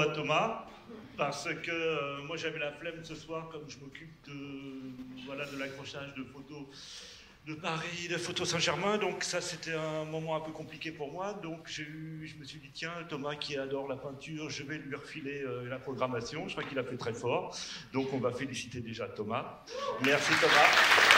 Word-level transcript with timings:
à 0.00 0.08
Thomas, 0.08 0.64
parce 1.16 1.48
que 1.62 1.70
euh, 1.70 2.22
moi 2.22 2.36
j'avais 2.36 2.58
la 2.58 2.72
flemme 2.72 3.04
ce 3.04 3.14
soir, 3.14 3.48
comme 3.50 3.68
je 3.68 3.78
m'occupe 3.78 4.12
de, 4.26 5.24
voilà, 5.26 5.44
de 5.46 5.58
l'accrochage 5.58 6.14
de 6.14 6.24
photos 6.24 6.66
de 7.46 7.54
Paris, 7.54 8.06
de 8.08 8.16
photos 8.18 8.50
Saint-Germain, 8.50 8.98
donc 8.98 9.24
ça 9.24 9.40
c'était 9.40 9.74
un 9.74 10.04
moment 10.04 10.36
un 10.36 10.40
peu 10.40 10.52
compliqué 10.52 10.92
pour 10.92 11.10
moi, 11.10 11.34
donc 11.42 11.66
j'ai 11.66 11.82
eu, 11.82 12.24
je 12.24 12.38
me 12.38 12.44
suis 12.44 12.60
dit 12.60 12.70
tiens 12.72 12.92
Thomas 13.08 13.34
qui 13.34 13.56
adore 13.58 13.88
la 13.88 13.96
peinture, 13.96 14.48
je 14.48 14.62
vais 14.62 14.78
lui 14.78 14.94
refiler 14.94 15.42
euh, 15.42 15.68
la 15.68 15.78
programmation, 15.78 16.46
je 16.46 16.52
crois 16.52 16.62
qu'il 16.62 16.78
a 16.78 16.84
fait 16.84 16.96
très 16.96 17.14
fort, 17.14 17.56
donc 17.92 18.12
on 18.12 18.18
va 18.18 18.30
féliciter 18.30 18.80
déjà 18.80 19.08
Thomas. 19.08 19.64
Merci 20.04 20.32
Thomas. 20.40 21.11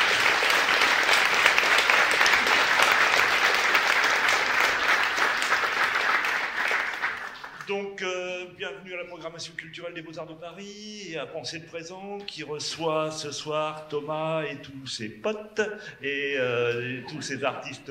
Donc, 7.68 8.02
euh, 8.02 8.44
bienvenue 8.58 8.92
à 8.92 8.98
la 8.98 9.04
programmation 9.04 9.54
culturelle 9.54 9.94
des 9.94 10.02
Beaux-Arts 10.02 10.26
de 10.26 10.34
Paris 10.34 11.12
et 11.12 11.16
à 11.16 11.24
Penser 11.24 11.60
le 11.60 11.64
Présent 11.64 12.18
qui 12.26 12.42
reçoit 12.42 13.10
ce 13.10 13.30
soir 13.30 13.88
Thomas 13.88 14.42
et 14.42 14.56
tous 14.56 14.86
ses 14.86 15.08
potes 15.08 15.62
et, 16.02 16.34
euh, 16.38 17.00
tous 17.08 17.22
ses 17.22 17.42
artistes 17.42 17.90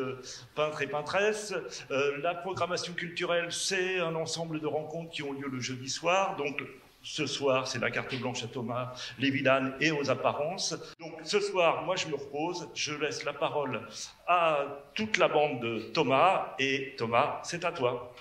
peintres 0.53 0.83
et 0.83 0.87
peintresses. 0.87 1.55
Euh, 1.89 2.17
la 2.21 2.35
programmation 2.35 2.93
culturelle, 2.93 3.51
c'est 3.51 3.99
un 3.99 4.13
ensemble 4.13 4.59
de 4.59 4.67
rencontres 4.67 5.09
qui 5.09 5.23
ont 5.23 5.33
lieu 5.33 5.47
le 5.47 5.59
jeudi 5.59 5.89
soir. 5.89 6.35
Donc, 6.35 6.61
ce 7.01 7.25
soir, 7.25 7.67
c'est 7.67 7.79
la 7.79 7.89
carte 7.89 8.13
blanche 8.19 8.43
à 8.43 8.47
Thomas, 8.47 8.93
les 9.17 9.31
vilanes 9.31 9.75
et 9.79 9.91
aux 9.91 10.11
apparences. 10.11 10.75
Donc 10.99 11.13
ce 11.23 11.39
soir, 11.39 11.83
moi 11.83 11.97
je 11.97 12.07
me 12.07 12.15
repose, 12.15 12.69
je 12.75 12.93
laisse 12.93 13.25
la 13.25 13.33
parole 13.33 13.81
à 14.25 14.59
toute 14.93 15.17
la 15.17 15.27
bande 15.27 15.59
de 15.59 15.79
Thomas 15.93 16.55
et 16.59 16.95
Thomas, 16.97 17.41
c'est 17.43 17.65
à 17.65 17.73
toi. 17.73 18.13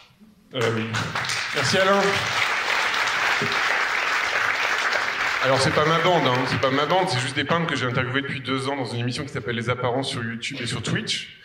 Euh, 0.54 0.60
Merci 1.54 1.78
Alain. 1.78 2.00
Alors 5.44 5.60
c'est 5.60 5.74
pas 5.74 5.86
ma 5.86 5.98
bande, 5.98 6.26
hein. 6.26 6.34
c'est 6.48 6.60
pas 6.60 6.70
ma 6.70 6.84
bande, 6.84 7.08
c'est 7.08 7.18
juste 7.18 7.34
des 7.34 7.44
peintres 7.44 7.66
que 7.66 7.74
j'ai 7.74 7.86
interviewés 7.86 8.20
depuis 8.20 8.40
deux 8.40 8.68
ans 8.68 8.76
dans 8.76 8.84
une 8.84 9.00
émission 9.00 9.24
qui 9.24 9.30
s'appelle 9.30 9.56
Les 9.56 9.70
Apparences 9.70 10.10
sur 10.10 10.22
YouTube 10.22 10.58
et 10.60 10.66
sur 10.66 10.82
Twitch. 10.82 11.40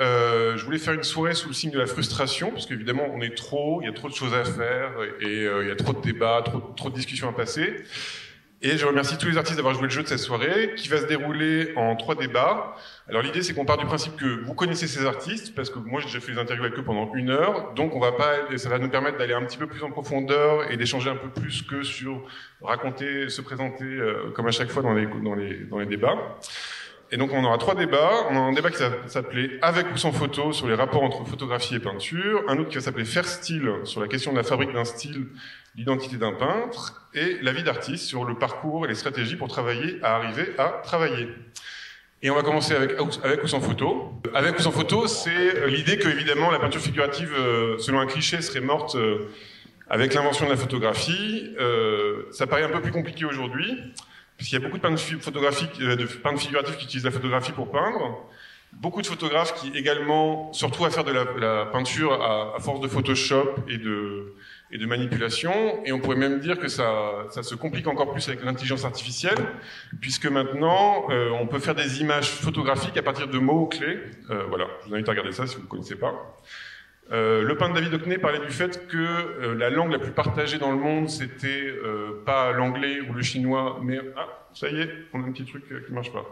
Euh, 0.00 0.56
je 0.56 0.64
voulais 0.64 0.78
faire 0.78 0.94
une 0.94 1.04
soirée 1.04 1.34
sous 1.34 1.48
le 1.48 1.54
signe 1.54 1.70
de 1.70 1.78
la 1.78 1.86
frustration, 1.86 2.50
parce 2.50 2.66
qu'évidemment 2.66 3.06
on 3.12 3.20
est 3.20 3.36
trop, 3.36 3.82
il 3.82 3.84
y 3.84 3.88
a 3.88 3.92
trop 3.92 4.08
de 4.08 4.14
choses 4.14 4.34
à 4.34 4.44
faire 4.44 4.92
et 5.20 5.44
euh, 5.44 5.62
il 5.62 5.68
y 5.68 5.70
a 5.70 5.76
trop 5.76 5.92
de 5.92 6.00
débats, 6.00 6.42
trop, 6.44 6.60
trop 6.76 6.88
de 6.88 6.94
discussions 6.94 7.28
à 7.28 7.32
passer. 7.32 7.84
Et 8.60 8.76
je 8.76 8.84
remercie 8.84 9.16
tous 9.16 9.28
les 9.28 9.36
artistes 9.36 9.56
d'avoir 9.56 9.74
joué 9.74 9.84
le 9.84 9.90
jeu 9.90 10.02
de 10.02 10.08
cette 10.08 10.18
soirée, 10.18 10.74
qui 10.76 10.88
va 10.88 10.96
se 10.98 11.06
dérouler 11.06 11.72
en 11.76 11.94
trois 11.94 12.16
débats. 12.16 12.74
Alors 13.08 13.22
l'idée, 13.22 13.42
c'est 13.42 13.54
qu'on 13.54 13.64
part 13.64 13.76
du 13.76 13.86
principe 13.86 14.16
que 14.16 14.44
vous 14.44 14.52
connaissez 14.52 14.88
ces 14.88 15.06
artistes, 15.06 15.54
parce 15.54 15.70
que 15.70 15.78
moi 15.78 16.00
j'ai 16.00 16.06
déjà 16.06 16.18
fait 16.18 16.32
des 16.32 16.38
interviews 16.38 16.64
avec 16.64 16.76
eux 16.76 16.82
pendant 16.82 17.14
une 17.14 17.30
heure, 17.30 17.72
donc 17.74 17.94
on 17.94 18.00
va 18.00 18.10
pas, 18.10 18.34
ça 18.56 18.68
va 18.68 18.80
nous 18.80 18.88
permettre 18.88 19.16
d'aller 19.16 19.34
un 19.34 19.44
petit 19.44 19.58
peu 19.58 19.68
plus 19.68 19.84
en 19.84 19.90
profondeur 19.90 20.72
et 20.72 20.76
d'échanger 20.76 21.08
un 21.08 21.14
peu 21.14 21.28
plus 21.28 21.62
que 21.62 21.84
sur 21.84 22.26
raconter, 22.60 23.28
se 23.28 23.42
présenter 23.42 23.84
euh, 23.84 24.32
comme 24.34 24.48
à 24.48 24.50
chaque 24.50 24.70
fois 24.70 24.82
dans 24.82 24.92
les, 24.92 25.06
dans 25.06 25.36
les, 25.36 25.58
dans 25.66 25.78
les 25.78 25.86
débats. 25.86 26.18
Et 27.10 27.16
donc 27.16 27.30
on 27.32 27.42
aura 27.44 27.56
trois 27.58 27.74
débats. 27.74 28.26
On 28.30 28.36
a 28.36 28.40
un 28.40 28.52
débat 28.52 28.70
qui 28.70 28.82
va 28.82 28.90
s'appeler 29.06 29.58
Avec 29.62 29.86
ou 29.94 29.96
sans 29.96 30.12
photo 30.12 30.52
sur 30.52 30.66
les 30.66 30.74
rapports 30.74 31.02
entre 31.02 31.24
photographie 31.24 31.76
et 31.76 31.80
peinture, 31.80 32.44
un 32.48 32.58
autre 32.58 32.68
qui 32.68 32.74
va 32.74 32.82
s'appeler 32.82 33.04
Faire 33.04 33.26
style 33.26 33.70
sur 33.84 34.00
la 34.00 34.08
question 34.08 34.32
de 34.32 34.36
la 34.36 34.42
fabrique 34.42 34.72
d'un 34.72 34.84
style 34.84 35.26
l'identité 35.78 36.16
d'un 36.16 36.32
peintre, 36.32 37.08
et 37.14 37.38
la 37.40 37.52
vie 37.52 37.62
d'artiste 37.62 38.04
sur 38.04 38.24
le 38.24 38.34
parcours 38.34 38.84
et 38.84 38.88
les 38.88 38.96
stratégies 38.96 39.36
pour 39.36 39.48
travailler 39.48 39.98
à 40.02 40.16
arriver 40.16 40.48
à 40.58 40.80
travailler. 40.82 41.28
Et 42.20 42.30
on 42.30 42.34
va 42.34 42.42
commencer 42.42 42.74
avec, 42.74 42.96
avec 43.22 43.44
ou 43.44 43.46
sans 43.46 43.60
photo. 43.60 44.12
Avec 44.34 44.58
ou 44.58 44.62
sans 44.62 44.72
photo, 44.72 45.06
c'est 45.06 45.68
l'idée 45.68 45.96
que, 45.98 46.08
évidemment, 46.08 46.50
la 46.50 46.58
peinture 46.58 46.80
figurative, 46.80 47.32
euh, 47.32 47.78
selon 47.78 48.00
un 48.00 48.06
cliché, 48.06 48.42
serait 48.42 48.60
morte 48.60 48.96
euh, 48.96 49.28
avec 49.88 50.14
l'invention 50.14 50.46
de 50.46 50.50
la 50.50 50.56
photographie. 50.56 51.54
Euh, 51.60 52.24
ça 52.32 52.48
paraît 52.48 52.64
un 52.64 52.70
peu 52.70 52.80
plus 52.80 52.90
compliqué 52.90 53.24
aujourd'hui, 53.24 53.72
puisqu'il 54.36 54.56
y 54.56 54.58
a 54.58 54.64
beaucoup 54.64 54.78
de 54.78 54.82
peintres, 54.82 55.00
photographiques, 55.20 55.78
de 55.78 56.06
peintres 56.06 56.40
figuratifs 56.40 56.76
qui 56.76 56.86
utilisent 56.86 57.04
la 57.04 57.12
photographie 57.12 57.52
pour 57.52 57.70
peindre. 57.70 58.26
Beaucoup 58.72 59.00
de 59.00 59.06
photographes 59.06 59.54
qui 59.54 59.70
également 59.78 60.52
se 60.52 60.66
retrouvent 60.66 60.88
à 60.88 60.90
faire 60.90 61.04
de 61.04 61.12
la, 61.12 61.66
peinture 61.66 62.12
à, 62.20 62.58
force 62.58 62.80
de 62.80 62.88
Photoshop 62.88 63.54
et 63.68 63.78
de, 63.78 64.34
et 64.70 64.78
de 64.78 64.86
manipulation. 64.86 65.52
Et 65.84 65.92
on 65.92 66.00
pourrait 66.00 66.16
même 66.16 66.40
dire 66.40 66.58
que 66.58 66.68
ça, 66.68 67.26
ça 67.30 67.42
se 67.42 67.54
complique 67.54 67.86
encore 67.86 68.12
plus 68.12 68.28
avec 68.28 68.44
l'intelligence 68.44 68.84
artificielle, 68.84 69.38
puisque 70.00 70.26
maintenant, 70.26 71.06
euh, 71.10 71.30
on 71.30 71.46
peut 71.46 71.58
faire 71.58 71.74
des 71.74 72.00
images 72.00 72.30
photographiques 72.30 72.96
à 72.96 73.02
partir 73.02 73.28
de 73.28 73.38
mots-clés. 73.38 73.98
Euh, 74.30 74.44
voilà, 74.48 74.66
je 74.82 74.88
vous 74.88 74.94
invite 74.94 75.08
à 75.08 75.12
regarder 75.12 75.32
ça 75.32 75.46
si 75.46 75.56
vous 75.56 75.62
ne 75.62 75.68
connaissez 75.68 75.96
pas. 75.96 76.38
Euh, 77.10 77.42
le 77.42 77.56
peintre 77.56 77.74
David 77.74 77.94
Hockney 77.94 78.18
parlait 78.18 78.38
du 78.38 78.50
fait 78.50 78.86
que 78.86 78.96
euh, 78.96 79.54
la 79.54 79.70
langue 79.70 79.92
la 79.92 79.98
plus 79.98 80.10
partagée 80.12 80.58
dans 80.58 80.70
le 80.70 80.76
monde, 80.76 81.08
c'était 81.08 81.48
euh, 81.48 82.22
pas 82.26 82.52
l'anglais 82.52 83.00
ou 83.00 83.14
le 83.14 83.22
chinois, 83.22 83.80
mais... 83.82 83.98
Ah, 84.16 84.28
ça 84.52 84.68
y 84.68 84.80
est, 84.80 84.90
on 85.12 85.22
a 85.22 85.26
un 85.26 85.32
petit 85.32 85.44
truc 85.44 85.64
qui 85.68 85.92
marche 85.92 86.12
pas. 86.12 86.24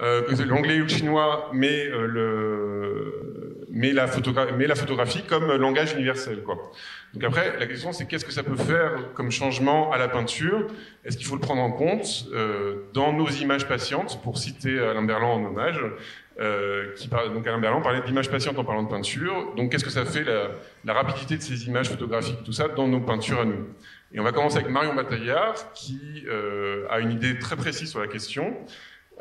Euh, 0.00 0.22
l'anglais 0.44 0.78
ou 0.80 0.82
le 0.82 0.88
chinois, 0.88 1.50
mais, 1.54 1.86
euh, 1.86 2.06
le, 2.06 3.66
mais, 3.70 3.92
la 3.92 4.06
mais 4.56 4.66
la 4.66 4.74
photographie 4.74 5.22
comme 5.22 5.50
langage 5.56 5.94
universel. 5.94 6.42
Quoi. 6.42 6.56
Donc 7.14 7.24
après, 7.24 7.58
la 7.58 7.66
question 7.66 7.92
c'est 7.92 8.06
qu'est-ce 8.06 8.24
que 8.24 8.32
ça 8.32 8.42
peut 8.42 8.56
faire 8.56 9.12
comme 9.14 9.30
changement 9.30 9.90
à 9.92 9.98
la 9.98 10.08
peinture? 10.08 10.66
Est-ce 11.04 11.16
qu'il 11.16 11.26
faut 11.26 11.36
le 11.36 11.40
prendre 11.40 11.62
en 11.62 11.72
compte 11.72 12.26
euh, 12.34 12.82
dans 12.92 13.12
nos 13.14 13.28
images 13.28 13.66
patientes, 13.66 14.20
pour 14.22 14.36
citer 14.36 14.78
Alain 14.78 15.02
Berland 15.02 15.42
en 15.42 15.46
hommage 15.46 15.82
euh, 16.38 16.92
qui 16.96 17.08
parle, 17.08 17.32
donc 17.32 17.46
Alain 17.46 17.58
Berland 17.58 17.82
parlait 17.82 18.02
d'images 18.02 18.30
patientes 18.30 18.58
en 18.58 18.64
parlant 18.64 18.82
de 18.82 18.90
peinture. 18.90 19.54
Donc 19.56 19.72
qu'est-ce 19.72 19.84
que 19.84 19.90
ça 19.90 20.04
fait 20.04 20.24
la, 20.24 20.50
la, 20.84 20.92
rapidité 20.92 21.38
de 21.38 21.42
ces 21.42 21.66
images 21.66 21.88
photographiques, 21.88 22.44
tout 22.44 22.52
ça, 22.52 22.68
dans 22.68 22.86
nos 22.86 23.00
peintures 23.00 23.40
à 23.40 23.44
nous? 23.46 23.66
Et 24.12 24.20
on 24.20 24.22
va 24.22 24.32
commencer 24.32 24.58
avec 24.58 24.70
Marion 24.70 24.94
Bataillard, 24.94 25.72
qui 25.72 26.24
euh, 26.28 26.86
a 26.90 27.00
une 27.00 27.10
idée 27.10 27.38
très 27.38 27.56
précise 27.56 27.88
sur 27.88 28.00
la 28.00 28.06
question. 28.06 28.54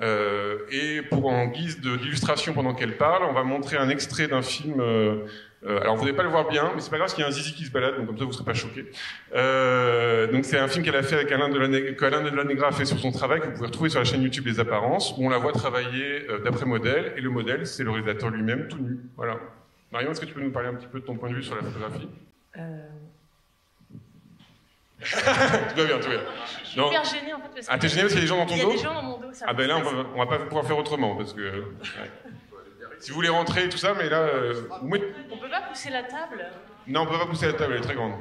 Euh, 0.01 0.57
et 0.72 1.01
pour 1.03 1.28
en 1.28 1.47
guise 1.47 1.79
d'illustration 1.79 2.53
pendant 2.53 2.73
qu'elle 2.73 2.97
parle, 2.97 3.23
on 3.23 3.33
va 3.33 3.44
montrer 3.44 3.78
un 3.78 3.89
extrait 3.89 4.28
d'un 4.28 4.41
film. 4.41 4.79
Euh, 4.79 5.25
euh, 5.66 5.79
alors 5.81 5.95
vous 5.95 6.03
n'allez 6.03 6.16
pas 6.16 6.23
le 6.23 6.29
voir 6.29 6.47
bien, 6.47 6.72
mais 6.75 6.81
c'est 6.81 6.89
pas 6.89 6.97
grave, 6.97 7.07
parce 7.07 7.13
qu'il 7.13 7.22
y 7.22 7.25
a 7.25 7.29
un 7.29 7.31
zizi 7.31 7.53
qui 7.53 7.63
se 7.63 7.72
balade, 7.72 7.95
donc 7.97 8.07
comme 8.07 8.17
ça 8.17 8.25
vous 8.25 8.33
serez 8.33 8.45
pas 8.45 8.53
choqués. 8.53 8.83
Donc 10.31 10.45
c'est 10.45 10.59
un 10.59 10.67
film 10.67 10.83
qu'elle 10.83 10.95
a 10.95 11.03
fait 11.03 11.16
avec 11.16 11.31
Alain 11.31 11.50
de 11.50 11.57
la 11.57 11.91
qu'Alain 11.94 12.22
de 12.22 12.35
la 12.35 12.44
Negra 12.44 12.67
a 12.67 12.72
fait 12.72 12.85
sur 12.85 13.00
son 13.00 13.11
travail, 13.11 13.39
que 13.39 13.45
vous 13.45 13.53
pouvez 13.53 13.67
retrouver 13.67 13.89
sur 13.89 14.00
la 14.00 14.06
chaîne 14.06 14.22
YouTube 14.22 14.45
Les 14.45 14.59
Apparences, 14.59 15.16
où 15.17 15.25
on 15.25 15.29
la 15.29 15.38
voit 15.38 15.53
travailler 15.53 16.27
d'après 16.44 16.66
modèle, 16.66 17.13
et 17.16 17.22
le 17.22 17.29
modèle 17.29 17.66
c'est 17.66 17.83
le 17.83 17.91
réalisateur 17.91 18.29
lui-même, 18.29 18.67
tout 18.67 18.79
nu. 18.79 19.00
Voilà. 19.16 19.39
Marion, 19.91 20.12
est-ce 20.12 20.22
que 20.22 20.25
tu 20.25 20.33
peux 20.33 20.41
nous 20.41 20.51
parler 20.51 20.67
un 20.67 20.75
petit 20.75 20.88
peu 20.88 21.00
de 21.00 21.06
ton 21.06 21.16
point 21.16 21.29
de 21.29 21.35
vue 21.35 21.44
sur 21.44 21.56
la 21.56 21.62
photographie? 21.62 22.09
tout 25.69 25.75
va 25.77 25.85
bien, 25.85 25.99
tout 25.99 26.09
va 26.09 26.16
bien. 26.16 26.23
Je 26.63 26.69
suis 26.69 26.79
hyper 26.79 27.03
gênée 27.03 27.33
en 27.33 27.39
fait 27.39 27.49
parce 27.53 27.67
que. 27.67 27.73
Ah, 27.73 27.77
t'es 27.77 27.88
gênée 27.88 28.01
parce 28.01 28.13
qu'il 28.13 28.21
y 28.21 28.25
a 28.25 28.25
des 28.25 28.27
gens 28.27 28.38
dans 28.38 28.45
ton 28.45 28.55
dos 28.55 28.61
Il 28.61 28.63
y 28.63 28.71
a 28.71 28.75
des 28.75 28.83
gens 28.83 28.93
dans 28.93 29.03
mon 29.03 29.17
dos, 29.19 29.33
ça 29.33 29.45
Ah, 29.47 29.53
ben 29.53 29.67
là, 29.67 29.77
on 29.77 29.81
va, 29.81 29.91
on 30.16 30.19
va 30.19 30.25
pas 30.25 30.45
pouvoir 30.45 30.66
faire 30.66 30.77
autrement 30.77 31.16
parce 31.16 31.33
que. 31.33 31.41
Ouais. 31.41 32.11
Si 32.99 33.11
vous 33.11 33.15
voulez 33.15 33.29
rentrer 33.29 33.65
et 33.65 33.69
tout 33.69 33.77
ça, 33.77 33.94
mais 33.94 34.09
là. 34.09 34.19
Euh, 34.21 34.67
on 34.81 34.89
peut 34.89 35.49
pas 35.49 35.61
pousser 35.61 35.89
la 35.89 36.03
table 36.03 36.45
Non, 36.88 37.01
on 37.01 37.05
peut 37.05 37.17
pas 37.17 37.25
pousser 37.25 37.47
la 37.47 37.53
table, 37.53 37.73
elle 37.73 37.79
est 37.79 37.83
très 37.83 37.95
grande. 37.95 38.13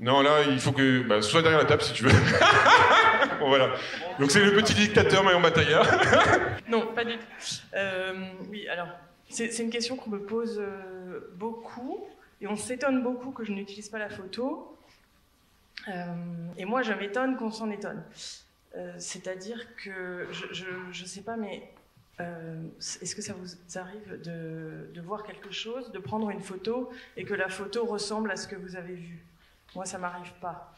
Non, 0.00 0.20
là, 0.20 0.42
il 0.48 0.60
faut 0.60 0.72
que. 0.72 1.02
Bah, 1.02 1.22
sois 1.22 1.42
derrière 1.42 1.60
la 1.60 1.66
table 1.66 1.82
si 1.82 1.92
tu 1.92 2.04
veux. 2.04 2.10
bon, 3.40 3.48
voilà. 3.48 3.70
Donc, 4.18 4.30
c'est 4.30 4.44
le 4.44 4.52
petit 4.52 4.74
dictateur 4.74 5.24
Marion 5.24 5.40
Bataillard. 5.40 5.86
non, 6.68 6.86
pas 6.94 7.04
du 7.04 7.14
tout. 7.14 7.26
Euh, 7.74 8.12
oui, 8.50 8.68
alors, 8.68 8.88
c'est 9.28 9.58
une 9.58 9.70
question 9.70 9.96
qu'on 9.96 10.10
me 10.10 10.20
pose 10.20 10.60
euh, 10.60 11.32
beaucoup. 11.34 12.06
Et 12.40 12.46
on 12.46 12.56
s'étonne 12.56 13.02
beaucoup 13.02 13.32
que 13.32 13.44
je 13.44 13.52
n'utilise 13.52 13.88
pas 13.88 13.98
la 13.98 14.08
photo. 14.08 14.77
Euh, 15.88 16.14
et 16.56 16.64
moi, 16.64 16.82
je 16.82 16.92
m'étonne 16.92 17.36
qu'on 17.36 17.50
s'en 17.50 17.70
étonne. 17.70 18.02
Euh, 18.76 18.92
C'est-à-dire 18.98 19.74
que, 19.76 20.26
je 20.32 21.02
ne 21.02 21.06
sais 21.06 21.22
pas, 21.22 21.36
mais 21.36 21.70
euh, 22.20 22.62
est-ce 22.78 23.14
que 23.14 23.22
ça 23.22 23.34
vous 23.34 23.78
arrive 23.78 24.20
de, 24.22 25.00
voir 25.00 25.22
quelque 25.22 25.50
chose, 25.50 25.90
de 25.92 25.98
prendre 25.98 26.30
une 26.30 26.40
photo 26.40 26.90
et 27.16 27.24
que 27.24 27.34
la 27.34 27.48
photo 27.48 27.84
ressemble 27.84 28.30
à 28.30 28.36
ce 28.36 28.46
que 28.48 28.56
vous 28.56 28.76
avez 28.76 28.94
vu? 28.94 29.24
Moi, 29.74 29.84
ça 29.84 29.98
m'arrive 29.98 30.32
pas. 30.40 30.74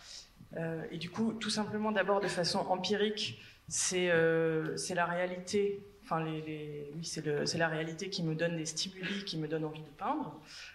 Et 0.90 0.98
du 0.98 1.10
coup, 1.10 1.32
tout 1.34 1.50
simplement, 1.50 1.92
d'abord 1.92 2.20
de 2.20 2.26
façon 2.26 2.58
empirique, 2.58 3.40
c'est 3.68 4.08
la 4.08 5.06
réalité. 5.06 5.80
Enfin, 6.10 6.24
les, 6.24 6.40
les, 6.40 6.90
oui, 6.96 7.04
c'est 7.04 7.58
la 7.58 7.68
réalité 7.68 8.10
qui 8.10 8.24
me 8.24 8.34
donne 8.34 8.56
des 8.56 8.66
stimuli, 8.66 9.24
qui 9.24 9.38
me 9.38 9.46
donne 9.46 9.64
envie 9.64 9.82
de 9.82 9.88
peindre. 9.96 10.34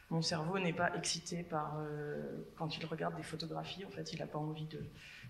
Mon 0.10 0.22
cerveau 0.22 0.60
n'est 0.60 0.72
pas 0.72 0.96
excité 0.96 1.44
par 1.44 1.78
euh, 1.78 2.22
quand 2.56 2.78
il 2.78 2.86
regarde 2.86 3.18
des 3.18 3.24
photographies. 3.24 3.84
En 3.84 3.90
fait, 3.90 4.14
il 4.14 4.20
n'a 4.20 4.28
pas 4.28 4.40
envie 4.40 4.68
de 4.68 4.80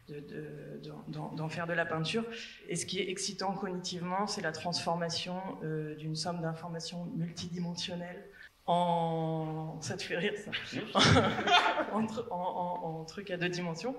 d'en 0.07 1.31
de, 1.31 1.43
de, 1.43 1.49
faire 1.49 1.65
de 1.65 1.73
la 1.73 1.87
peinture. 1.87 2.23
Et 2.69 2.75
ce 2.75 2.85
qui 2.85 2.99
est 2.99 3.09
excitant 3.09 3.53
cognitivement, 3.53 4.27
c'est 4.27 4.41
la 4.41 4.51
transformation 4.51 5.41
euh, 5.63 5.95
d'une 5.95 6.15
somme 6.15 6.39
d'informations 6.39 7.05
multidimensionnelles 7.15 8.23
en... 8.67 9.77
Ça 9.81 9.97
te 9.97 10.03
fait 10.03 10.17
rire, 10.17 10.33
ça 10.37 10.99
en, 11.93 12.05
en, 12.05 12.07
en, 12.31 12.99
en, 12.99 13.05
truc 13.05 13.31
à 13.31 13.37
deux 13.37 13.49
dimensions. 13.49 13.95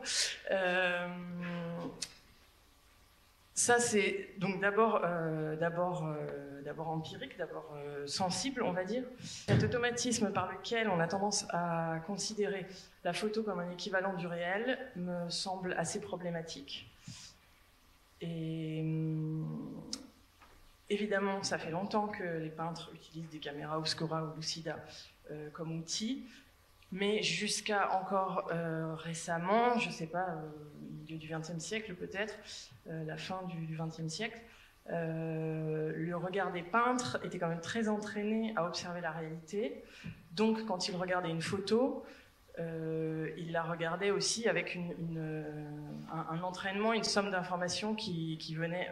Euh, 0.52 1.08
ça, 3.56 3.78
c'est 3.80 4.34
donc 4.36 4.60
d'abord, 4.60 5.00
euh, 5.02 5.56
euh, 5.56 6.74
empirique, 6.78 7.38
d'abord 7.38 7.72
euh, 7.74 8.06
sensible, 8.06 8.62
on 8.62 8.72
va 8.72 8.84
dire. 8.84 9.02
Cet 9.22 9.64
automatisme 9.64 10.30
par 10.30 10.52
lequel 10.52 10.90
on 10.90 11.00
a 11.00 11.08
tendance 11.08 11.46
à 11.48 11.98
considérer 12.06 12.66
la 13.02 13.14
photo 13.14 13.42
comme 13.42 13.60
un 13.60 13.70
équivalent 13.70 14.12
du 14.12 14.26
réel 14.26 14.78
me 14.96 15.30
semble 15.30 15.72
assez 15.78 16.02
problématique. 16.02 16.86
Et 18.20 18.82
hum, 18.82 19.80
évidemment, 20.90 21.42
ça 21.42 21.56
fait 21.56 21.70
longtemps 21.70 22.08
que 22.08 22.24
les 22.24 22.50
peintres 22.50 22.90
utilisent 22.94 23.30
des 23.30 23.40
caméras 23.40 23.78
Obscura 23.78 24.22
ou 24.22 24.36
Lucida 24.36 24.76
comme 25.54 25.78
outils. 25.78 26.26
Mais 26.92 27.22
jusqu'à 27.22 27.90
encore 27.92 28.50
récemment, 28.98 29.78
je 29.78 29.88
ne 29.88 29.92
sais 29.92 30.06
pas, 30.06 30.36
du 31.14 31.28
XXe 31.28 31.58
siècle 31.58 31.94
peut-être, 31.94 32.34
euh, 32.88 33.04
la 33.04 33.16
fin 33.16 33.42
du 33.44 33.76
XXe 33.76 34.08
siècle, 34.08 34.40
euh, 34.90 35.92
le 35.96 36.16
regard 36.16 36.52
des 36.52 36.62
peintres 36.62 37.18
était 37.24 37.38
quand 37.38 37.48
même 37.48 37.60
très 37.60 37.88
entraîné 37.88 38.52
à 38.56 38.66
observer 38.66 39.00
la 39.00 39.10
réalité. 39.10 39.82
Donc, 40.32 40.64
quand 40.66 40.88
il 40.88 40.96
regardait 40.96 41.30
une 41.30 41.42
photo, 41.42 42.04
euh, 42.58 43.30
il 43.36 43.52
la 43.52 43.62
regardait 43.62 44.10
aussi 44.10 44.48
avec 44.48 44.78
un, 46.12 46.42
entraînement, 46.42 46.92
une 46.92 47.04
somme 47.04 47.30
d'informations 47.30 47.94
qui, 47.94 48.38
qui, 48.38 48.54
venait, 48.54 48.88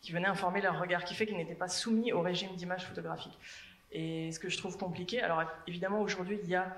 qui 0.00 0.12
venait 0.12 0.28
informer 0.28 0.62
leur 0.62 0.80
regard, 0.80 1.04
qui 1.04 1.14
fait 1.14 1.26
qu'ils 1.26 1.36
n'étaient 1.36 1.54
pas 1.54 1.68
soumis 1.68 2.12
au 2.12 2.22
régime 2.22 2.54
d'image 2.56 2.86
photographique. 2.86 3.38
Et 3.92 4.32
ce 4.32 4.38
que 4.38 4.48
je 4.48 4.58
trouve 4.58 4.76
compliqué, 4.76 5.20
alors 5.22 5.44
évidemment 5.66 6.00
aujourd'hui 6.00 6.38
il 6.42 6.50
y 6.50 6.54
a 6.54 6.64
euh, 6.64 6.70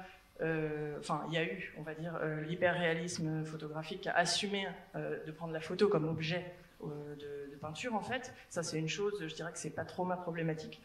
enfin, 0.98 1.24
il 1.28 1.34
y 1.34 1.36
a 1.36 1.44
eu, 1.44 1.74
on 1.78 1.82
va 1.82 1.94
dire, 1.94 2.16
euh, 2.22 2.42
l'hyperréalisme 2.42 3.44
photographique 3.44 4.02
qui 4.02 4.08
a 4.08 4.16
assumé 4.16 4.66
euh, 4.94 5.24
de 5.24 5.32
prendre 5.32 5.52
la 5.52 5.60
photo 5.60 5.88
comme 5.88 6.08
objet 6.08 6.44
de, 6.82 7.56
peinture, 7.60 7.96
en 7.96 8.02
fait. 8.02 8.32
Ça, 8.50 8.62
c'est 8.62 8.78
une 8.78 8.88
chose, 8.88 9.26
je 9.26 9.34
dirais 9.34 9.50
que 9.50 9.58
c'est 9.58 9.74
pas 9.74 9.84
trop 9.84 10.04
ma 10.04 10.16
problématique. 10.16 10.80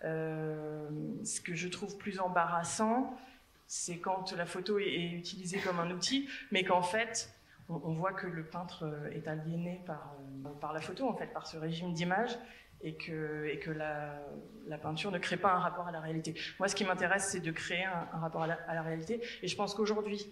ce 0.00 1.40
que 1.40 1.56
je 1.56 1.66
trouve 1.66 1.98
plus 1.98 2.20
embarrassant, 2.20 3.18
c'est 3.66 3.98
quand 3.98 4.30
la 4.36 4.46
photo 4.46 4.78
est, 4.78 5.10
utilisée 5.10 5.58
comme 5.58 5.80
un 5.80 5.90
outil, 5.90 6.28
mais 6.52 6.62
qu'en 6.62 6.82
fait, 6.82 7.34
on, 7.68 7.80
on, 7.82 7.94
voit 7.94 8.12
que 8.12 8.28
le 8.28 8.44
peintre 8.44 8.88
est 9.12 9.26
aliéné 9.26 9.82
par, 9.86 10.14
par 10.60 10.72
la 10.72 10.80
photo, 10.80 11.08
en 11.08 11.16
fait, 11.16 11.32
par 11.32 11.48
ce 11.48 11.56
régime 11.56 11.92
d'image, 11.92 12.38
et 12.82 12.94
que, 12.94 13.70
la, 13.70 14.78
peinture 14.78 15.10
ne 15.10 15.18
crée 15.18 15.36
pas 15.36 15.52
un 15.54 15.58
rapport 15.58 15.86
à 15.86 15.92
la 15.92 16.00
réalité. 16.00 16.34
Moi, 16.58 16.68
ce 16.68 16.74
qui 16.74 16.84
m'intéresse, 16.84 17.30
c'est 17.30 17.40
de 17.40 17.50
créer 17.50 17.84
un, 17.84 18.18
rapport 18.18 18.42
à 18.42 18.46
la, 18.46 18.82
réalité. 18.82 19.20
Et 19.42 19.48
je 19.48 19.56
pense 19.56 19.74
qu'aujourd'hui, 19.74 20.26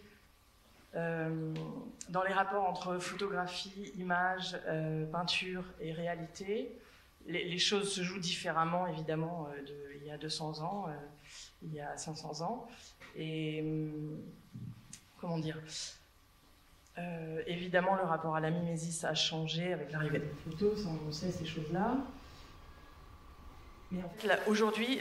euh, 0.95 1.55
dans 2.11 2.23
les 2.23 2.35
rapports 2.35 2.69
entre 2.69 2.99
photographie, 2.99 3.93
image, 3.97 4.59
euh, 4.67 5.07
peinture 5.07 5.65
et 5.81 5.93
réalité, 5.93 6.71
les, 7.27 7.59
choses 7.59 7.91
se 7.93 8.03
jouent 8.03 8.19
différemment, 8.19 8.87
évidemment, 8.87 9.49
euh, 9.57 9.95
il 10.01 10.07
y 10.07 10.11
a 10.11 10.19
200 10.19 10.61
ans, 10.61 10.87
il 11.63 11.73
y 11.73 11.81
a 11.81 11.97
500 11.97 12.43
ans. 12.43 12.69
Et 13.17 13.65
comment 15.21 15.39
dire 15.39 15.59
évidemment, 17.47 17.95
le 17.97 18.03
rapport 18.03 18.37
à 18.37 18.41
la 18.41 18.51
mimésis 18.51 19.05
a 19.05 19.15
changé 19.15 19.73
avec 19.73 19.91
l'arrivée 19.93 20.19
des 20.19 20.35
photos, 20.45 20.87
on 20.87 21.11
sait 21.11 21.31
ces 21.31 21.47
choses-là. 21.47 21.97
Aujourd'hui, 24.47 25.01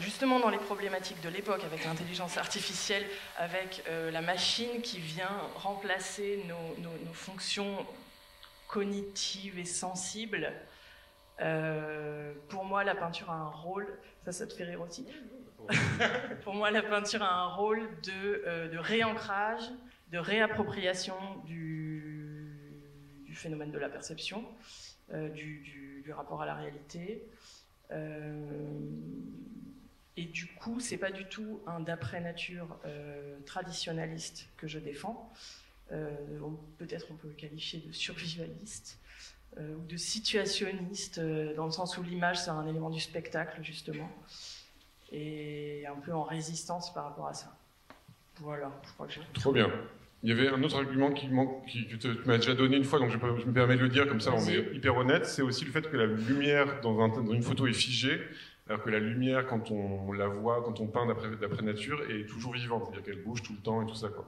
justement 0.00 0.40
dans 0.40 0.48
les 0.48 0.58
problématiques 0.58 1.20
de 1.22 1.28
l'époque, 1.28 1.62
avec 1.64 1.84
l'intelligence 1.84 2.38
artificielle, 2.38 3.04
avec 3.36 3.84
euh, 3.88 4.10
la 4.10 4.20
machine 4.20 4.82
qui 4.82 4.98
vient 4.98 5.30
remplacer 5.56 6.44
nos, 6.48 7.12
fonctions 7.12 7.86
cognitives 8.66 9.58
et 9.58 9.64
sensibles, 9.64 10.52
euh, 11.40 12.32
pour 12.48 12.64
moi, 12.64 12.82
la 12.82 12.94
peinture 12.94 13.30
a 13.30 13.34
un 13.34 13.48
rôle. 13.48 13.86
Ça, 14.24 14.32
ça 14.32 14.46
te 14.46 14.54
fait 14.54 14.64
rire 14.64 14.80
aussi 14.80 15.06
Pour 16.44 16.54
moi, 16.54 16.70
la 16.70 16.82
peinture 16.82 17.22
a 17.22 17.32
un 17.32 17.46
rôle 17.46 17.88
de, 18.02 18.42
euh, 18.46 18.80
réancrage, 18.80 19.70
de 20.10 20.18
réappropriation 20.18 21.16
du, 21.44 22.56
phénomène 23.34 23.70
de 23.70 23.78
la 23.78 23.88
perception, 23.88 24.44
du, 25.08 26.12
rapport 26.12 26.42
à 26.42 26.46
la 26.46 26.54
réalité. 26.54 27.22
Euh, 27.92 28.78
et 30.16 30.24
du 30.24 30.46
coup, 30.46 30.80
c'est 30.80 30.96
pas 30.96 31.10
du 31.10 31.24
tout 31.26 31.60
un 31.66 31.80
d'après-nature 31.80 32.78
euh, 32.84 33.38
traditionnaliste 33.46 34.48
que 34.56 34.66
je 34.66 34.78
défends. 34.78 35.32
Euh, 35.92 36.10
peut-être 36.78 37.06
on 37.10 37.14
peut 37.14 37.28
le 37.28 37.34
qualifier 37.34 37.80
de 37.80 37.92
survivaliste 37.92 38.98
ou 39.58 39.84
de 39.88 39.96
situationniste, 39.96 41.18
dans 41.18 41.64
le 41.64 41.72
sens 41.72 41.98
où 41.98 42.04
l'image, 42.04 42.40
c'est 42.40 42.50
un 42.50 42.64
élément 42.68 42.88
du 42.88 43.00
spectacle, 43.00 43.64
justement, 43.64 44.08
et 45.10 45.84
un 45.88 45.96
peu 45.96 46.12
en 46.12 46.22
résistance 46.22 46.94
par 46.94 47.06
rapport 47.06 47.26
à 47.26 47.34
ça. 47.34 47.52
Voilà, 48.36 48.70
je 48.86 48.92
crois 48.92 49.08
que 49.08 49.12
j'ai. 49.14 49.22
Trop 49.34 49.50
bien. 49.50 49.68
Il 50.22 50.28
y 50.28 50.32
avait 50.32 50.48
un 50.48 50.62
autre 50.62 50.76
argument 50.76 51.12
qui 51.12 51.30
qui, 51.66 51.86
que 51.86 51.96
tu 51.96 52.08
m'as 52.26 52.36
déjà 52.36 52.54
donné 52.54 52.76
une 52.76 52.84
fois, 52.84 52.98
donc 52.98 53.10
je, 53.10 53.16
me 53.16 53.52
permets 53.52 53.76
de 53.76 53.82
le 53.82 53.88
dire 53.88 54.06
comme 54.06 54.20
ça, 54.20 54.32
on 54.34 54.46
est 54.48 54.74
hyper 54.74 54.96
honnête. 54.96 55.24
C'est 55.24 55.42
aussi 55.42 55.64
le 55.64 55.70
fait 55.70 55.90
que 55.90 55.96
la 55.96 56.06
lumière 56.06 56.80
dans, 56.82 57.08
une 57.32 57.42
photo 57.42 57.66
est 57.66 57.72
figée, 57.72 58.20
alors 58.68 58.82
que 58.82 58.90
la 58.90 58.98
lumière, 58.98 59.46
quand 59.46 59.70
on 59.70 60.12
la 60.12 60.28
voit, 60.28 60.62
quand 60.62 60.78
on 60.80 60.86
peint 60.86 61.06
d'après 61.06 61.62
nature, 61.62 62.02
est 62.10 62.26
toujours 62.26 62.52
vivante, 62.52 62.84
c'est-à-dire 62.84 63.02
qu'elle 63.02 63.22
bouge 63.22 63.42
tout 63.42 63.54
le 63.54 63.60
temps 63.60 63.82
et 63.82 63.86
tout 63.86 63.94
ça. 63.94 64.08
Quoi. 64.08 64.26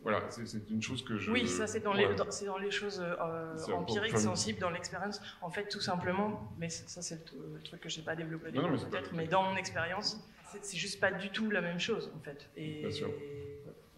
Voilà, 0.00 0.22
c'est 0.30 0.70
une 0.70 0.82
chose 0.82 1.04
que 1.04 1.18
je. 1.18 1.32
Oui, 1.32 1.48
ça 1.48 1.66
c'est 1.66 1.80
dans, 1.80 1.92
les, 1.92 2.06
dans 2.14 2.58
les 2.58 2.70
choses 2.70 3.02
euh, 3.04 3.56
empiriques, 3.72 4.18
sensibles, 4.18 4.60
dans 4.60 4.70
l'expérience. 4.70 5.20
En 5.42 5.50
fait, 5.50 5.66
tout 5.68 5.80
simplement, 5.80 6.52
mais 6.58 6.68
ça 6.68 7.02
c'est 7.02 7.32
le, 7.34 7.60
truc 7.62 7.80
que 7.80 7.88
je 7.88 7.98
n'ai 7.98 8.04
pas 8.04 8.14
développé 8.14 8.52
peut-être, 8.52 9.12
mais 9.14 9.26
dans 9.26 9.42
mon 9.42 9.56
expérience, 9.56 10.20
c'est 10.62 10.76
juste 10.76 11.00
pas 11.00 11.10
du 11.10 11.30
tout 11.30 11.50
la 11.50 11.60
même 11.60 11.80
chose 11.80 12.12
en 12.16 12.20
fait. 12.20 12.48
Et, 12.56 12.82
Bien 12.82 12.90
sûr. 12.92 13.08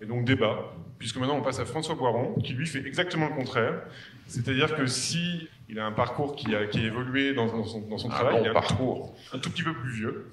Et 0.01 0.07
donc 0.07 0.25
débat, 0.25 0.73
puisque 0.99 1.17
maintenant 1.17 1.39
on 1.39 1.43
passe 1.43 1.59
à 1.59 1.65
François 1.65 1.95
Boiron, 1.95 2.35
qui 2.35 2.53
lui 2.53 2.67
fait 2.67 2.87
exactement 2.87 3.29
le 3.29 3.35
contraire. 3.35 3.83
C'est-à-dire 4.27 4.77
que 4.77 4.87
si 4.87 5.49
il 5.69 5.79
a 5.79 5.87
un 5.87 5.93
parcours 5.93 6.37
qui 6.37 6.55
a, 6.55 6.67
qui 6.67 6.79
a 6.79 6.85
évolué 6.85 7.35
dans, 7.35 7.49
son, 7.65 7.81
dans 7.89 7.99
son, 7.99 8.09
travail, 8.09 8.39
il 8.41 8.47
a 8.47 8.51
un 8.51 8.55
parcours 8.55 9.17
un 9.33 9.39
tout 9.39 9.51
petit 9.51 9.63
peu 9.63 9.75
plus 9.75 9.91
vieux, 9.91 10.31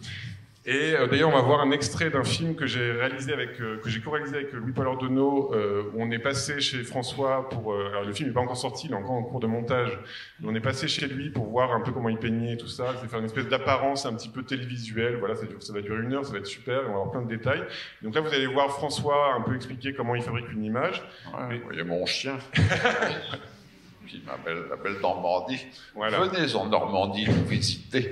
et 0.67 0.95
euh, 0.95 1.05
d'ailleurs, 1.05 1.29
on 1.29 1.35
va 1.35 1.41
voir 1.41 1.61
un 1.61 1.69
extrait 1.69 2.09
d'un 2.09 2.23
film 2.23 2.55
que 2.55 2.65
j'ai 2.65 2.91
réalisé 2.91 3.31
avec, 3.31 3.61
euh, 3.61 3.77
que 3.83 3.89
j'ai 3.89 4.01
co-réalisé 4.01 4.35
avec 4.35 4.51
Louis-Paul 4.51 4.87
Ordonneau, 4.87 5.53
euh, 5.53 5.83
où 5.93 6.01
on 6.01 6.09
est 6.09 6.17
passé 6.17 6.59
chez 6.59 6.83
François 6.83 7.47
pour. 7.49 7.75
alors 7.75 8.03
le 8.03 8.11
film 8.13 8.29
n'est 8.29 8.33
pas 8.33 8.41
encore 8.41 8.57
sorti, 8.57 8.87
il 8.87 8.91
est 8.91 8.95
encore 8.95 9.11
en 9.11 9.21
cours 9.21 9.39
de 9.39 9.45
montage. 9.45 9.99
Mais 10.39 10.49
on 10.49 10.55
est 10.55 10.61
passé 10.61 10.87
chez 10.87 11.05
lui 11.05 11.29
pour 11.29 11.45
voir 11.45 11.71
un 11.71 11.81
peu 11.81 11.91
comment 11.91 12.09
il 12.09 12.17
peignait 12.17 12.57
tout 12.57 12.67
ça. 12.67 12.95
C'est 12.99 13.07
faire 13.07 13.19
une 13.19 13.25
espèce 13.25 13.47
d'apparence 13.47 14.07
un 14.07 14.15
petit 14.15 14.29
peu 14.29 14.41
télévisuelle. 14.41 15.17
Voilà, 15.17 15.35
ça, 15.35 15.45
ça, 15.59 15.71
va 15.71 15.81
durer 15.81 16.01
une 16.01 16.13
heure, 16.13 16.25
ça 16.25 16.31
va 16.31 16.39
être 16.39 16.47
super. 16.47 16.79
On 16.85 16.87
va 16.87 16.89
avoir 16.93 17.11
plein 17.11 17.21
de 17.21 17.29
détails. 17.29 17.63
Donc 18.01 18.15
là, 18.15 18.21
vous 18.21 18.33
allez 18.33 18.47
voir 18.47 18.71
François 18.71 19.35
un 19.35 19.41
peu 19.41 19.55
expliquer 19.55 19.93
comment 19.93 20.15
il 20.15 20.23
fabrique 20.23 20.51
une 20.51 20.63
image. 20.63 21.03
Ouais, 21.27 21.59
Vous 21.59 21.65
voyez 21.65 21.83
mon 21.83 22.07
chien. 22.07 22.39
Qui 24.07 24.21
m'appelle 24.25 24.63
la 24.69 24.75
belle 24.77 24.99
Normandie. 24.99 25.65
Voilà. 25.93 26.19
Venez 26.21 26.55
en 26.55 26.65
Normandie 26.65 27.27
nous 27.27 27.45
visiter. 27.45 28.11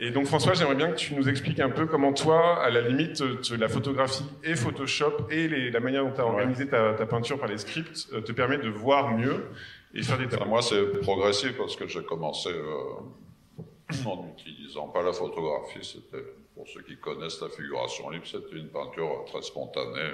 Et 0.00 0.10
donc 0.10 0.26
François, 0.26 0.54
j'aimerais 0.54 0.74
bien 0.74 0.90
que 0.90 0.96
tu 0.96 1.14
nous 1.14 1.28
expliques 1.28 1.60
un 1.60 1.70
peu 1.70 1.86
comment 1.86 2.12
toi, 2.12 2.60
à 2.62 2.68
la 2.68 2.80
limite, 2.80 3.22
la 3.52 3.68
photographie 3.68 4.24
et 4.42 4.56
Photoshop 4.56 5.28
et 5.30 5.70
la 5.70 5.80
manière 5.80 6.04
dont 6.04 6.12
tu 6.12 6.20
as 6.20 6.26
organisé 6.26 6.66
ta, 6.66 6.94
peinture 7.06 7.38
par 7.38 7.48
les 7.48 7.58
scripts 7.58 8.08
euh, 8.12 8.20
te 8.20 8.32
permet 8.32 8.58
de 8.58 8.68
voir 8.68 9.16
mieux 9.16 9.46
et 9.94 10.02
faire 10.02 10.18
des 10.18 10.26
Moi, 10.46 10.62
c'est 10.62 11.00
progressif 11.00 11.56
parce 11.56 11.76
que 11.76 11.86
j'ai 11.86 12.02
commencé 12.02 12.50
euh, 12.50 13.62
en 14.06 14.24
n'utilisant 14.24 14.88
pas 14.88 15.02
la 15.02 15.12
photographie. 15.12 15.78
C'était, 15.82 16.24
pour 16.54 16.66
ceux 16.66 16.82
qui 16.82 16.96
connaissent 16.96 17.40
la 17.40 17.48
figuration 17.48 18.10
libre, 18.10 18.26
c'était 18.26 18.56
une 18.56 18.68
peinture 18.68 19.24
très 19.26 19.42
spontanée. 19.42 20.10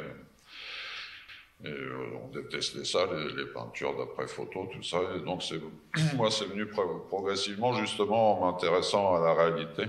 Et 1.65 1.69
euh, 1.69 2.19
on 2.25 2.29
détestait 2.29 2.85
ça, 2.85 3.01
les, 3.37 3.45
peintures 3.47 3.95
d'après 3.97 4.27
photo, 4.27 4.69
tout 4.73 4.83
ça. 4.83 4.99
Et 5.17 5.21
donc, 5.21 5.43
moi, 6.17 6.31
c'est 6.31 6.47
venu 6.47 6.67
progressivement, 7.09 7.75
justement, 7.75 8.41
en 8.41 8.47
m'intéressant 8.47 9.17
à 9.17 9.21
la 9.21 9.35
réalité. 9.35 9.85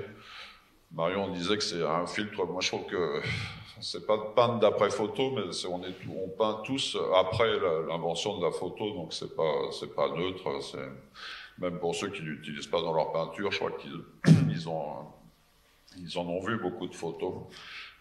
Marion 0.92 1.30
disait 1.30 1.58
que 1.58 1.63
c'est 1.63 1.84
un 1.84 2.06
filtre. 2.06 2.46
Moi, 2.46 2.60
je 2.60 2.68
trouve 2.68 2.86
que 2.88 3.22
c'est 3.80 4.06
pas 4.06 4.18
de 4.18 4.34
peindre 4.36 4.60
d'après 4.60 4.90
photo, 4.90 5.32
mais 5.32 5.44
on, 5.70 6.30
peint 6.38 6.62
tous 6.66 6.98
après 7.16 7.58
l'invention 7.88 8.38
de 8.38 8.46
la 8.46 8.51
photo, 8.51 8.92
donc 8.94 9.13
c'est 9.13 9.36
pas, 9.36 9.70
pas 9.96 10.10
neutre. 10.10 10.60
Même 11.58 11.80
pour 11.80 11.96
ceux 11.96 12.10
qui 12.10 12.22
l'utilisent 12.22 12.68
pas 12.68 12.82
dans 12.82 12.94
leur 12.94 13.13
peinture, 13.13 13.51
je 13.51 13.60
crois 13.60 13.72
qu'ils 13.72 14.68
en 14.68 15.16
ont 16.18 16.40
vu 16.42 16.58
beaucoup 16.58 16.88
de 16.88 16.96
photos. 16.96 17.34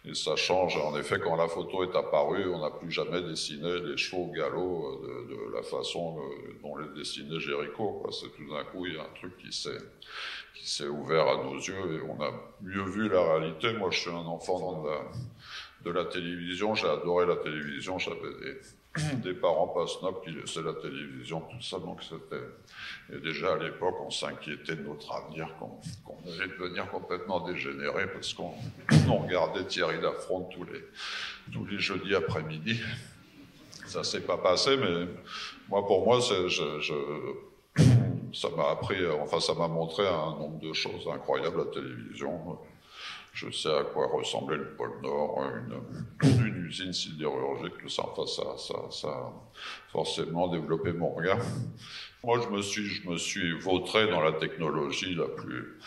Et 0.03 0.15
ça 0.15 0.35
change. 0.35 0.77
En 0.77 0.97
effet, 0.97 1.19
quand 1.19 1.35
la 1.35 1.47
photo 1.47 1.83
est 1.83 1.95
apparue, 1.95 2.49
on 2.51 2.59
n'a 2.59 2.71
plus 2.71 2.89
jamais 2.89 3.21
dessiné 3.21 3.79
les 3.81 3.97
chevaux 3.97 4.23
au 4.23 4.31
galop 4.31 5.03
euh, 5.03 5.27
de, 5.29 5.55
la 5.55 5.61
façon 5.61 6.17
euh, 6.19 6.53
dont 6.63 6.75
les 6.75 6.87
dessinait 6.97 7.39
Géricault. 7.39 8.03
C'est 8.11 8.35
tout 8.35 8.51
d'un 8.51 8.63
coup, 8.63 8.87
il 8.87 8.95
y 8.95 8.97
a 8.97 9.03
un 9.03 9.13
truc 9.15 9.37
qui 9.37 9.51
s'est 9.51 9.77
qui 10.55 10.69
s'est 10.69 10.87
ouvert 10.87 11.27
à 11.27 11.43
nos 11.43 11.55
yeux 11.55 11.95
et 11.95 12.01
on 12.01 12.21
a 12.21 12.31
mieux 12.61 12.83
vu 12.83 13.09
la 13.09 13.33
réalité. 13.33 13.73
Moi, 13.73 13.89
je 13.91 13.99
suis 13.99 14.09
un 14.09 14.25
enfant 14.25 14.81
de 14.81 14.89
la, 14.89 15.01
de 15.85 15.91
la 15.91 16.05
télévision. 16.05 16.75
J'ai 16.75 16.87
adoré 16.87 17.25
la 17.25 17.37
télévision. 17.37 17.97
J'avais 17.97 18.33
des, 18.41 18.59
des 19.23 19.33
parents 19.33 19.67
pas 19.67 19.87
snobs 19.87 20.21
qui 20.23 20.31
laissaient 20.31 20.61
la 20.61 20.73
télévision, 20.73 21.41
tout 21.41 21.61
ça. 21.61 21.79
Donc 21.79 22.03
c'était. 22.03 22.43
Et 23.13 23.19
déjà 23.19 23.53
à 23.53 23.57
l'époque, 23.57 23.95
on 24.05 24.09
s'inquiétait 24.09 24.75
de 24.75 24.83
notre 24.83 25.11
avenir, 25.13 25.55
qu'on 25.57 25.79
allait 26.27 26.47
devenir 26.47 26.89
complètement 26.89 27.39
dégénéré 27.41 28.11
parce 28.11 28.33
qu'on 28.33 28.53
regardait 28.89 29.65
Thierry 29.65 30.01
Lafronde 30.01 30.49
tous 30.51 30.65
les, 30.65 30.83
tous 31.51 31.65
les 31.65 31.79
jeudis 31.79 32.15
après-midi. 32.15 32.81
Ça 33.85 34.03
s'est 34.03 34.21
pas 34.21 34.37
passé, 34.37 34.77
mais 34.77 35.07
moi, 35.69 35.85
pour 35.85 36.05
moi, 36.05 36.19
ça 36.21 36.35
m'a 38.55 38.69
appris, 38.69 39.05
enfin, 39.21 39.39
ça 39.39 39.53
m'a 39.53 39.67
montré 39.67 40.07
un 40.07 40.31
nombre 40.37 40.59
de 40.59 40.73
choses 40.73 41.07
incroyables 41.13 41.61
à 41.61 41.65
la 41.65 41.71
télévision. 41.71 42.57
Je 43.33 43.49
sais 43.49 43.73
à 43.73 43.83
quoi 43.83 44.07
ressemblait 44.07 44.57
le 44.57 44.75
pôle 44.75 45.01
Nord, 45.01 45.41
une, 46.21 46.47
une 46.47 46.65
usine 46.65 46.91
sidérurgique, 46.91 47.73
ça, 47.87 48.03
enfin, 48.05 48.27
ça, 48.27 48.57
ça, 48.57 48.91
ça 48.91 49.07
a 49.07 49.33
forcément 49.91 50.49
développé 50.49 50.91
mon 50.91 51.13
regard. 51.13 51.39
Moi, 52.23 52.39
je 52.43 52.49
me 52.49 52.61
suis, 52.61 52.85
je 52.87 53.09
me 53.09 53.17
suis 53.17 53.57
vautré 53.57 54.07
dans 54.09 54.21
la 54.21 54.33
technologie 54.33 55.15
la 55.15 55.27
plus, 55.27 55.79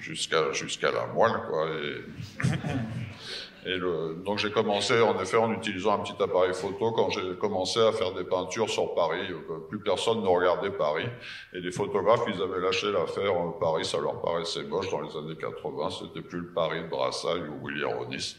jusqu'à, 0.00 0.52
jusqu'à 0.52 0.90
la 0.90 1.06
moelle, 1.06 1.40
quoi. 1.48 1.68
Et 3.64 3.76
le, 3.76 4.22
donc 4.24 4.38
j'ai 4.38 4.50
commencé 4.50 5.00
en 5.00 5.20
effet 5.20 5.36
en 5.36 5.52
utilisant 5.52 6.00
un 6.00 6.02
petit 6.02 6.20
appareil 6.20 6.52
photo 6.52 6.90
quand 6.92 7.10
j'ai 7.10 7.36
commencé 7.36 7.80
à 7.80 7.92
faire 7.92 8.12
des 8.12 8.24
peintures 8.24 8.68
sur 8.68 8.94
Paris. 8.94 9.28
Plus 9.68 9.78
personne 9.78 10.20
ne 10.20 10.26
regardait 10.26 10.70
Paris. 10.70 11.06
Et 11.52 11.60
les 11.60 11.70
photographes, 11.70 12.24
ils 12.26 12.42
avaient 12.42 12.60
lâché 12.60 12.90
l'affaire. 12.90 13.32
Paris, 13.60 13.84
ça 13.84 13.98
leur 14.00 14.20
paraissait 14.20 14.64
moche 14.64 14.90
dans 14.90 15.00
les 15.00 15.16
années 15.16 15.36
80. 15.36 15.90
C'était 15.90 16.26
plus 16.26 16.40
le 16.40 16.52
Paris 16.52 16.82
de 16.82 16.88
Brassailles 16.88 17.48
ou 17.48 17.64
William 17.66 17.98
Ronis 17.98 18.36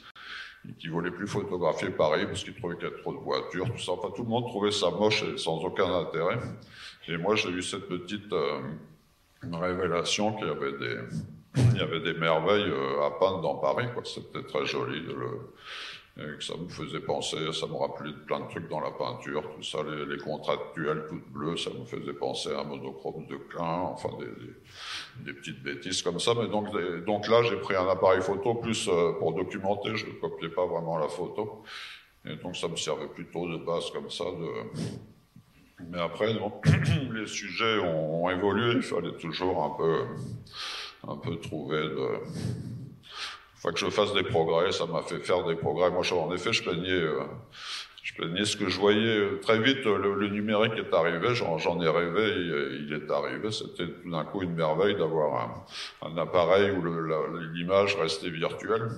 qui 0.80 0.88
voulait 0.88 1.12
plus 1.12 1.28
photographier 1.28 1.90
Paris 1.90 2.26
parce 2.26 2.44
qu'il 2.44 2.56
trouvait 2.56 2.76
qu'il 2.76 2.86
y 2.86 2.88
avait 2.88 3.02
trop 3.02 3.14
de 3.14 3.20
voitures, 3.20 3.70
tout 3.72 3.78
ça. 3.78 3.94
Enfin, 3.94 4.10
tout 4.16 4.24
le 4.24 4.30
monde 4.30 4.48
trouvait 4.48 4.72
ça 4.72 4.90
moche 4.92 5.24
et 5.24 5.38
sans 5.38 5.64
aucun 5.64 5.92
intérêt. 5.94 6.40
Et 7.08 7.18
moi, 7.18 7.36
j'ai 7.36 7.50
eu 7.50 7.62
cette 7.62 7.88
petite 7.88 8.32
euh, 8.32 8.62
révélation 9.52 10.34
qu'il 10.34 10.48
y 10.48 10.50
avait 10.50 10.72
des, 10.74 10.98
il 11.56 11.78
y 11.78 11.82
avait 11.82 12.00
des 12.02 12.14
merveilles 12.14 12.70
euh, 12.70 13.06
à 13.06 13.12
peindre 13.12 13.42
dans 13.42 13.56
Paris, 13.56 13.88
quoi. 13.94 14.04
C'était 14.06 14.44
très 14.44 14.66
joli 14.66 15.04
et 16.16 16.38
que 16.38 16.44
ça 16.44 16.54
me 16.56 16.70
faisait 16.70 17.00
penser, 17.00 17.38
ça 17.54 17.66
me 17.66 17.74
rappelait 17.74 18.14
plein 18.28 18.42
de 18.42 18.48
trucs 18.48 18.70
dans 18.70 18.80
la 18.80 18.92
peinture, 18.92 19.50
tout 19.56 19.64
ça, 19.64 19.80
les, 19.82 20.06
les 20.06 20.22
contractuels 20.22 21.08
toutes 21.10 21.28
bleues, 21.32 21.58
ça 21.58 21.72
me 21.72 21.86
faisait 21.86 22.14
penser 22.14 22.54
à 22.54 22.60
un 22.60 22.66
monochrome 22.66 23.26
de 23.26 23.36
Klein, 23.36 23.90
enfin 23.94 24.10
des, 25.26 25.34
petites 25.34 25.64
bêtises 25.64 26.04
comme 26.04 26.20
ça. 26.20 26.34
Mais 26.36 26.48
donc, 26.48 26.68
donc 27.06 27.28
là, 27.28 27.42
j'ai 27.42 27.56
pris 27.56 27.76
un 27.76 27.88
appareil 27.88 28.22
photo 28.22 28.54
plus 28.56 28.88
euh, 28.90 29.14
pour 29.18 29.34
documenter, 29.34 29.96
je 29.96 30.06
ne 30.06 30.12
copiais 30.14 30.50
pas 30.50 30.68
vraiment 30.68 31.00
la 31.00 31.08
photo. 31.08 31.64
Et 32.26 32.36
donc 32.36 32.56
ça 32.56 32.68
me 32.68 32.76
servait 32.76 33.08
plutôt 33.08 33.50
de 33.50 33.58
base 33.58 33.90
comme 33.90 34.12
ça. 34.12 34.26
Mais 35.90 36.00
après, 36.00 36.28
les 37.12 37.28
sujets 37.28 37.80
ont 37.80 38.30
évolué, 38.30 38.76
il 38.76 38.84
fallait 38.84 39.18
toujours 39.18 39.64
un 39.64 39.72
peu, 39.72 40.06
un 41.08 41.18
peu 41.18 41.38
trouver 41.38 41.82
de 41.82 42.20
faut 43.64 43.72
que 43.72 43.80
je 43.80 43.90
fasse 43.90 44.14
des 44.14 44.24
progrès, 44.24 44.74
ça 44.74 44.86
m'a 44.86 45.02
fait 45.02 45.20
faire 45.20 45.46
des 45.46 45.56
progrès. 45.56 45.90
Moi, 45.90 46.04
en 46.12 46.34
effet, 46.34 46.52
je 46.52 46.64
peignais, 46.64 46.90
euh, 46.90 47.24
je 48.04 48.14
peignais 48.16 48.44
ce 48.44 48.58
que 48.58 48.68
je 48.68 48.80
voyais. 48.80 49.40
Très 49.42 49.60
vite, 49.60 49.86
le, 49.86 50.16
le 50.16 50.28
numérique 50.28 50.74
est 50.78 50.94
arrivé, 50.94 51.34
j'en 51.34 51.82
ai 51.82 51.88
rêvé, 51.88 52.34
il, 52.36 52.86
il 52.86 52.94
est 52.94 53.10
arrivé. 53.10 53.50
C'était 53.50 53.88
tout 53.88 54.12
d'un 54.12 54.26
coup 54.26 54.42
une 54.42 54.54
merveille 54.54 54.96
d'avoir 54.96 55.66
un, 56.02 56.18
appareil 56.18 56.72
où 56.72 56.84
l'image 57.54 57.96
restait 57.96 58.30
virtuelle. 58.30 58.90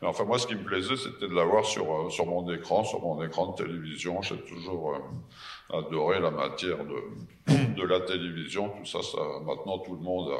Mais 0.00 0.06
enfin, 0.06 0.24
moi, 0.24 0.38
ce 0.38 0.46
qui 0.46 0.54
me 0.54 0.62
plaisait, 0.62 0.96
c'était 0.96 1.26
de 1.28 1.34
l'avoir 1.34 1.64
sur, 1.64 1.86
mon 2.24 2.52
écran, 2.52 2.84
sur 2.84 3.00
mon 3.00 3.20
écran 3.24 3.52
de 3.52 3.64
télévision. 3.64 4.22
J'ai 4.22 4.40
toujours 4.42 4.94
euh, 4.94 5.78
adoré 5.78 6.20
la 6.20 6.30
matière 6.30 6.78
de, 6.84 7.82
la 7.84 8.00
télévision. 8.00 8.68
Tout 8.68 8.84
ça, 8.84 8.98
maintenant, 9.44 9.78
tout 9.78 9.94
le 9.94 10.02
monde 10.02 10.30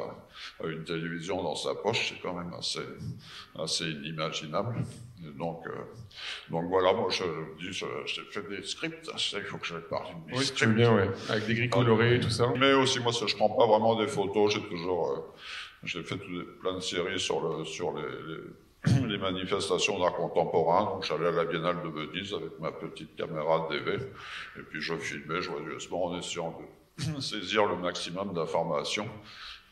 a, 0.61 0.67
une 0.67 0.85
télévision 0.85 1.43
dans 1.43 1.55
sa 1.55 1.75
poche. 1.75 2.13
C'est 2.13 2.21
quand 2.21 2.35
même 2.35 2.53
assez 2.53 3.85
inimaginable. 3.85 4.85
Donc, 5.37 5.65
euh, 5.67 5.71
donc 6.49 6.65
voilà, 6.65 6.93
moi, 6.93 7.09
je 7.09 7.23
dis, 7.59 7.71
j'ai 7.71 8.21
fait 8.31 8.49
des 8.49 8.63
scripts. 8.63 9.09
Il 9.33 9.41
faut 9.41 9.57
que 9.57 9.67
je 9.67 9.75
parle 9.75 10.07
de 10.09 10.31
mes 10.31 10.37
oui, 10.37 10.45
scripts. 10.45 10.69
Oui, 10.69 10.75
bien, 10.75 10.95
ouais. 10.95 11.09
Avec 11.29 11.45
des 11.45 11.55
grilles 11.55 11.69
colorées 11.69 12.15
et 12.15 12.19
tout 12.19 12.29
ça. 12.29 12.51
Mais 12.57 12.73
aussi, 12.73 12.99
moi, 12.99 13.11
je 13.11 13.35
prends 13.35 13.49
pas 13.49 13.65
vraiment 13.65 13.95
des 13.95 14.07
photos. 14.07 14.53
J'ai 14.53 14.61
toujours, 14.61 15.11
euh, 15.11 15.33
j'ai 15.83 16.03
fait 16.03 16.17
plein 16.61 16.75
de 16.75 16.79
séries 16.79 17.19
sur 17.19 17.41
le, 17.41 17.65
sur 17.65 17.93
les, 17.93 18.03
les 18.03 18.43
les 19.07 19.17
manifestations 19.17 19.99
d'art 19.99 20.15
contemporain. 20.15 20.85
Donc, 20.85 21.05
j'allais 21.05 21.27
à 21.27 21.31
la 21.31 21.45
Biennale 21.45 21.81
de 21.83 21.89
Venise 21.89 22.33
avec 22.33 22.59
ma 22.59 22.71
petite 22.71 23.15
caméra 23.15 23.67
DV. 23.69 23.93
Et 24.57 24.61
puis, 24.69 24.81
je 24.81 24.95
filmais 24.95 25.41
joyeusement 25.41 26.05
en 26.05 26.19
essayant 26.19 26.59
de 26.97 27.21
saisir 27.21 27.65
le 27.65 27.77
maximum 27.77 28.33
d'informations. 28.33 29.07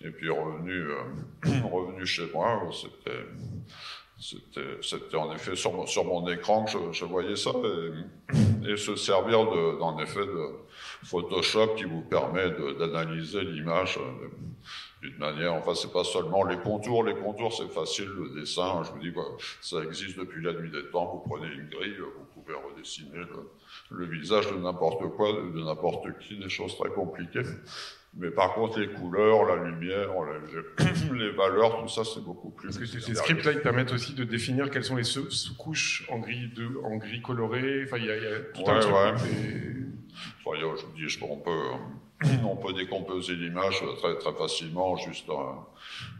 Et 0.01 0.11
puis, 0.11 0.29
revenu, 0.29 0.71
euh, 0.71 1.03
revenu 1.71 2.05
chez 2.05 2.29
moi, 2.33 2.69
c'était, 2.71 3.25
c'était 4.21 5.17
en 5.17 5.33
effet 5.33 5.55
sur 5.55 5.73
mon, 5.73 5.87
sur 5.87 6.05
mon 6.05 6.27
écran 6.29 6.65
que 6.65 6.71
je, 6.71 6.77
je 6.91 7.05
voyais 7.05 7.35
ça 7.35 7.51
et, 8.63 8.71
et, 8.71 8.77
se 8.77 8.95
servir 8.95 9.45
de, 9.45 10.03
effet 10.03 10.25
de 10.25 10.49
Photoshop 11.03 11.75
qui 11.75 11.85
vous 11.85 12.01
permet 12.01 12.51
d'analyser 12.77 13.43
l'image 13.43 13.97
euh, 13.97 14.27
d'une 15.01 15.17
manière, 15.17 15.55
enfin 15.55 15.73
c'est 15.73 15.91
pas 15.91 16.03
seulement 16.03 16.43
les 16.43 16.57
contours, 16.57 17.03
les 17.03 17.15
contours 17.15 17.51
c'est 17.51 17.69
facile, 17.69 18.09
le 18.09 18.39
dessin, 18.39 18.83
je 18.83 18.91
vous 18.91 18.99
dis, 18.99 19.09
bah, 19.09 19.23
ça 19.59 19.83
existe 19.83 20.19
depuis 20.19 20.43
la 20.43 20.53
nuit 20.53 20.69
des 20.69 20.85
temps, 20.91 21.07
vous 21.07 21.27
prenez 21.27 21.51
une 21.51 21.67
grille, 21.69 21.97
vous 21.97 22.41
pouvez 22.41 22.55
redessiner 22.55 23.17
le, 23.17 23.49
le 23.89 24.05
visage 24.05 24.51
de 24.51 24.57
n'importe 24.57 25.09
quoi, 25.15 25.33
de 25.33 25.63
n'importe 25.63 26.05
qui, 26.19 26.37
des 26.37 26.49
choses 26.49 26.77
très 26.77 26.89
compliquées. 26.89 27.41
Mais 28.13 28.29
par 28.29 28.53
contre, 28.53 28.77
les 28.79 28.89
couleurs, 28.89 29.45
la 29.45 29.55
lumière, 29.55 30.09
les, 30.79 31.17
les 31.17 31.31
valeurs, 31.31 31.81
tout 31.81 31.87
ça, 31.87 32.03
c'est 32.03 32.19
beaucoup 32.23 32.49
plus. 32.49 32.67
Parce 32.67 32.77
que 32.77 32.85
ces 32.85 33.15
scripts-là, 33.15 33.53
ils 33.53 33.61
permettent 33.61 33.93
aussi 33.93 34.13
de 34.13 34.25
définir 34.25 34.69
quelles 34.69 34.83
sont 34.83 34.97
les 34.97 35.05
sous-couches 35.05 36.05
en 36.11 36.19
gris 36.19 36.49
de, 36.53 36.77
en 36.83 36.97
gris 36.97 37.21
coloré. 37.21 37.83
Enfin, 37.85 37.97
il 37.97 38.05
y 38.05 38.11
a, 38.11 38.17
il 38.17 38.23
y 38.23 38.27
a 38.27 38.39
tout 38.53 38.63
ouais, 38.63 38.69
un 38.69 38.79
truc. 38.79 38.93
ouais. 38.93 39.29
Et... 39.31 39.81
Enfin, 40.45 40.59
je 40.59 40.85
vous 40.85 40.91
dis, 40.93 41.07
je, 41.07 41.23
on 41.23 41.37
peut, 41.37 41.69
on 42.43 42.57
peut 42.57 42.73
décomposer 42.73 43.35
l'image 43.35 43.81
très 43.99 44.17
très 44.17 44.33
facilement, 44.33 44.97
juste 44.97 45.29
en, 45.29 45.69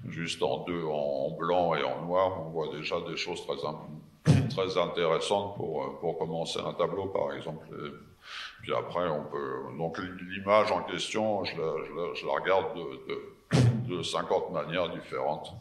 juste 0.07 0.41
en 0.43 0.63
deux, 0.63 0.83
en 0.85 1.31
blanc 1.37 1.75
et 1.75 1.83
en 1.83 2.05
noir. 2.05 2.41
On 2.47 2.51
voit 2.51 2.69
déjà 2.73 3.01
des 3.01 3.17
choses 3.17 3.45
très 3.45 3.57
très 4.49 4.77
intéressantes 4.77 5.57
pour 5.57 5.99
pour 5.99 6.17
commencer 6.17 6.59
un 6.65 6.73
tableau, 6.73 7.07
par 7.07 7.33
exemple. 7.33 7.65
Puis 8.61 8.73
après, 8.73 9.07
on 9.07 9.23
peut. 9.23 9.63
Donc 9.77 9.97
l'image 9.97 10.71
en 10.71 10.83
question, 10.83 11.43
je 11.43 11.55
la, 11.57 11.73
je 11.85 11.93
la, 11.93 12.13
je 12.13 12.25
la 12.25 12.33
regarde 12.33 12.75
de, 12.75 13.13
de, 13.89 13.97
de, 13.97 14.03
50 14.03 14.51
manières 14.51 14.89
différentes. 14.89 15.53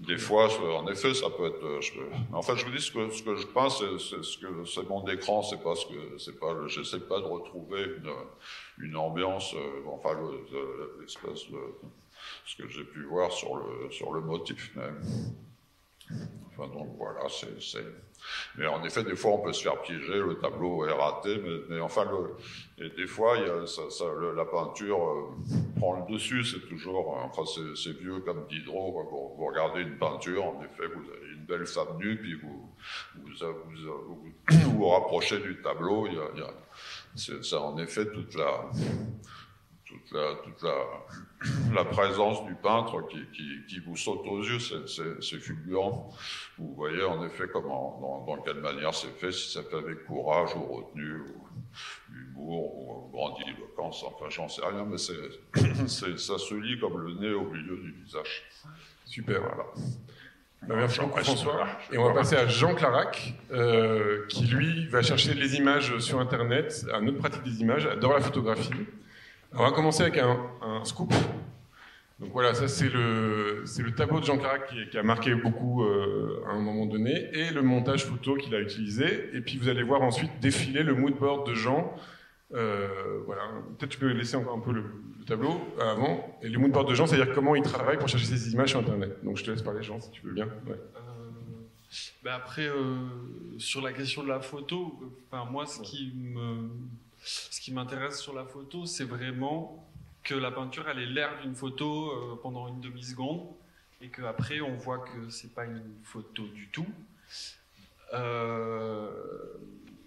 Des 0.00 0.18
fois, 0.18 0.48
en 0.78 0.86
effet, 0.88 1.14
ça 1.14 1.30
peut 1.30 1.46
être. 1.46 1.80
Je, 1.80 1.92
en 2.32 2.42
fait, 2.42 2.56
je 2.56 2.64
vous 2.66 2.72
dis 2.72 2.82
ce 2.82 2.90
que, 2.90 3.10
ce 3.10 3.22
que 3.22 3.36
je 3.36 3.46
pense, 3.46 3.78
c'est 3.78 4.22
ce 4.22 4.38
que 4.38 4.64
c'est 4.64 4.88
mon 4.88 5.06
écran, 5.06 5.42
c'est 5.42 5.62
pas 5.62 5.74
ce 5.74 5.86
que 5.86 6.18
c'est 6.18 6.38
pas. 6.38 6.54
J'essaie 6.66 7.00
pas 7.00 7.20
de 7.20 7.26
retrouver 7.26 7.82
une, 7.82 8.12
une 8.86 8.96
ambiance, 8.96 9.54
euh, 9.54 9.82
enfin 9.90 10.10
l'espèce 11.00 11.50
de 11.50 11.58
ce 12.44 12.56
que 12.56 12.68
j'ai 12.68 12.84
pu 12.84 13.04
voir 13.04 13.30
sur 13.30 13.56
le 13.56 13.90
sur 13.90 14.12
le 14.12 14.20
motif 14.20 14.74
même. 14.76 15.00
Enfin 16.50 16.68
donc 16.68 16.88
voilà, 16.98 17.26
c'est 17.28 17.84
mais 18.56 18.66
en 18.66 18.84
effet, 18.84 19.02
des 19.02 19.16
fois, 19.16 19.32
on 19.32 19.38
peut 19.38 19.52
se 19.52 19.62
faire 19.62 19.80
piéger, 19.82 20.18
le 20.18 20.38
tableau 20.38 20.86
est 20.86 20.92
raté, 20.92 21.40
mais, 21.42 21.58
mais 21.68 21.80
enfin, 21.80 22.04
le, 22.04 22.84
et 22.84 22.90
des 22.90 23.06
fois, 23.06 23.36
il 23.38 23.46
y 23.46 23.50
a, 23.50 23.66
ça, 23.66 23.82
ça, 23.90 24.04
le, 24.18 24.34
la 24.34 24.44
peinture 24.44 25.02
euh, 25.02 25.54
prend 25.78 26.04
le 26.06 26.12
dessus, 26.12 26.44
c'est 26.44 26.68
toujours, 26.68 27.16
euh, 27.16 27.26
enfin, 27.26 27.42
c'est 27.74 27.96
vieux 27.98 28.20
comme 28.20 28.46
Diderot, 28.48 28.92
vous, 28.92 29.34
vous, 29.36 29.46
regardez 29.46 29.82
une 29.82 29.98
peinture, 29.98 30.44
en 30.44 30.62
effet, 30.62 30.86
vous 30.86 31.10
avez 31.10 31.32
une 31.34 31.44
belle 31.44 31.66
femme 31.66 31.98
nue, 31.98 32.16
puis 32.16 32.34
vous 32.34 32.70
vous, 33.16 33.46
vous, 34.48 34.70
vous, 34.70 34.88
rapprochez 34.88 35.38
du 35.38 35.60
tableau, 35.62 36.06
y 36.06 36.18
a, 36.18 36.28
il 36.34 36.40
y 36.40 36.42
a 36.42 36.50
c'est 37.14 37.56
en 37.56 37.76
effet 37.76 38.06
toute 38.06 38.34
la, 38.34 38.70
toute 39.92 40.12
la, 40.12 40.34
toute 40.42 40.62
la, 40.62 41.74
la 41.74 41.84
présence 41.84 42.44
du 42.46 42.54
peintre 42.54 43.06
qui, 43.08 43.26
qui, 43.32 43.64
qui 43.68 43.80
vous 43.80 43.96
saute 43.96 44.26
aux 44.26 44.42
yeux, 44.42 44.58
c'est 44.58 45.38
fulgurant. 45.38 46.10
Vous 46.58 46.74
voyez 46.74 47.04
en 47.04 47.24
effet 47.24 47.44
comment, 47.52 47.98
dans, 48.00 48.24
dans 48.24 48.42
quelle 48.42 48.60
manière 48.60 48.94
c'est 48.94 49.12
fait, 49.18 49.32
si 49.32 49.52
c'est 49.52 49.68
fait 49.68 49.76
avec 49.76 50.04
courage 50.06 50.54
ou 50.56 50.64
retenue, 50.64 51.20
ou 51.20 52.14
humour, 52.14 52.78
ou 52.78 53.10
grandiloquence, 53.12 54.04
enfin 54.04 54.26
j'en 54.28 54.48
sais 54.48 54.62
rien, 54.64 54.84
mais 54.84 54.98
ça 55.86 56.38
se 56.38 56.54
lit 56.54 56.78
comme 56.80 56.98
le 56.98 57.14
nez 57.14 57.34
au 57.34 57.50
milieu 57.50 57.76
du 57.76 57.92
visage. 57.92 58.44
Super. 59.04 59.40
Voilà. 59.40 59.64
Ben 60.68 60.76
merci 60.76 61.00
beaucoup 61.00 61.18
François. 61.18 61.66
Et 61.90 61.98
on 61.98 62.04
va 62.04 62.14
passer 62.14 62.36
à 62.36 62.46
Jean 62.46 62.74
Clarac, 62.74 63.34
euh, 63.50 64.26
qui 64.28 64.46
lui 64.46 64.86
va 64.86 65.02
chercher 65.02 65.34
les 65.34 65.56
images 65.56 65.98
sur 65.98 66.20
Internet, 66.20 66.86
un 66.94 67.04
autre 67.08 67.18
pratique 67.18 67.42
des 67.42 67.60
images, 67.60 67.84
adore 67.86 68.12
la 68.12 68.20
photographie. 68.20 68.70
On 69.54 69.62
va 69.62 69.70
commencer 69.72 70.02
avec 70.02 70.18
un, 70.18 70.38
un 70.62 70.84
scoop. 70.84 71.12
Donc 72.20 72.30
voilà, 72.32 72.54
ça 72.54 72.68
c'est 72.68 72.88
le, 72.88 73.62
c'est 73.66 73.82
le 73.82 73.94
tableau 73.94 74.20
de 74.20 74.24
Jean 74.24 74.38
Carac 74.38 74.68
qui, 74.68 74.88
qui 74.88 74.96
a 74.96 75.02
marqué 75.02 75.34
beaucoup 75.34 75.82
euh, 75.82 76.42
à 76.46 76.52
un 76.52 76.60
moment 76.60 76.86
donné, 76.86 77.28
et 77.32 77.50
le 77.50 77.62
montage 77.62 78.04
photo 78.06 78.36
qu'il 78.36 78.54
a 78.54 78.60
utilisé. 78.60 79.28
Et 79.34 79.40
puis 79.40 79.58
vous 79.58 79.68
allez 79.68 79.82
voir 79.82 80.02
ensuite 80.02 80.30
défiler 80.40 80.82
le 80.82 80.94
mood 80.94 81.14
board 81.18 81.46
de 81.48 81.54
Jean. 81.54 81.94
Euh, 82.54 82.88
voilà, 83.26 83.42
peut-être 83.78 83.90
tu 83.90 83.98
peux 83.98 84.12
laisser 84.12 84.36
encore 84.36 84.56
un 84.56 84.60
peu 84.60 84.72
le, 84.72 84.84
le 85.18 85.24
tableau 85.24 85.60
avant. 85.80 86.38
Et 86.42 86.48
le 86.48 86.58
mood 86.58 86.70
board 86.70 86.88
de 86.88 86.94
Jean, 86.94 87.06
c'est-à-dire 87.06 87.34
comment 87.34 87.54
il 87.56 87.62
travaille 87.62 87.98
pour 87.98 88.08
chercher 88.08 88.26
ses 88.26 88.52
images 88.52 88.70
sur 88.70 88.80
Internet. 88.80 89.18
Donc 89.24 89.36
je 89.36 89.44
te 89.44 89.50
laisse 89.50 89.62
parler, 89.62 89.82
Jean, 89.82 90.00
si 90.00 90.10
tu 90.12 90.24
veux 90.24 90.32
bien. 90.32 90.46
Ouais. 90.66 90.80
Ben 92.22 92.32
après, 92.32 92.68
euh, 92.68 92.94
sur 93.58 93.82
la 93.82 93.92
question 93.92 94.22
de 94.22 94.28
la 94.28 94.40
photo, 94.40 94.98
enfin, 95.30 95.50
moi, 95.50 95.66
ce 95.66 95.80
qui 95.80 96.12
me, 96.14 96.70
ce 97.24 97.60
qui 97.60 97.72
m'intéresse 97.72 98.20
sur 98.20 98.34
la 98.34 98.44
photo, 98.44 98.86
c'est 98.86 99.04
vraiment 99.04 99.88
que 100.24 100.34
la 100.34 100.50
peinture, 100.50 100.88
elle 100.88 100.98
est 101.00 101.06
l'air 101.06 101.40
d'une 101.42 101.54
photo 101.54 102.10
euh, 102.12 102.40
pendant 102.42 102.68
une 102.68 102.80
demi-seconde, 102.80 103.46
et 104.00 104.08
qu'après, 104.08 104.60
on 104.60 104.74
voit 104.76 104.98
que 104.98 105.30
c'est 105.30 105.54
pas 105.54 105.64
une 105.64 105.82
photo 106.04 106.46
du 106.48 106.68
tout. 106.68 106.86
Euh, 108.14 109.10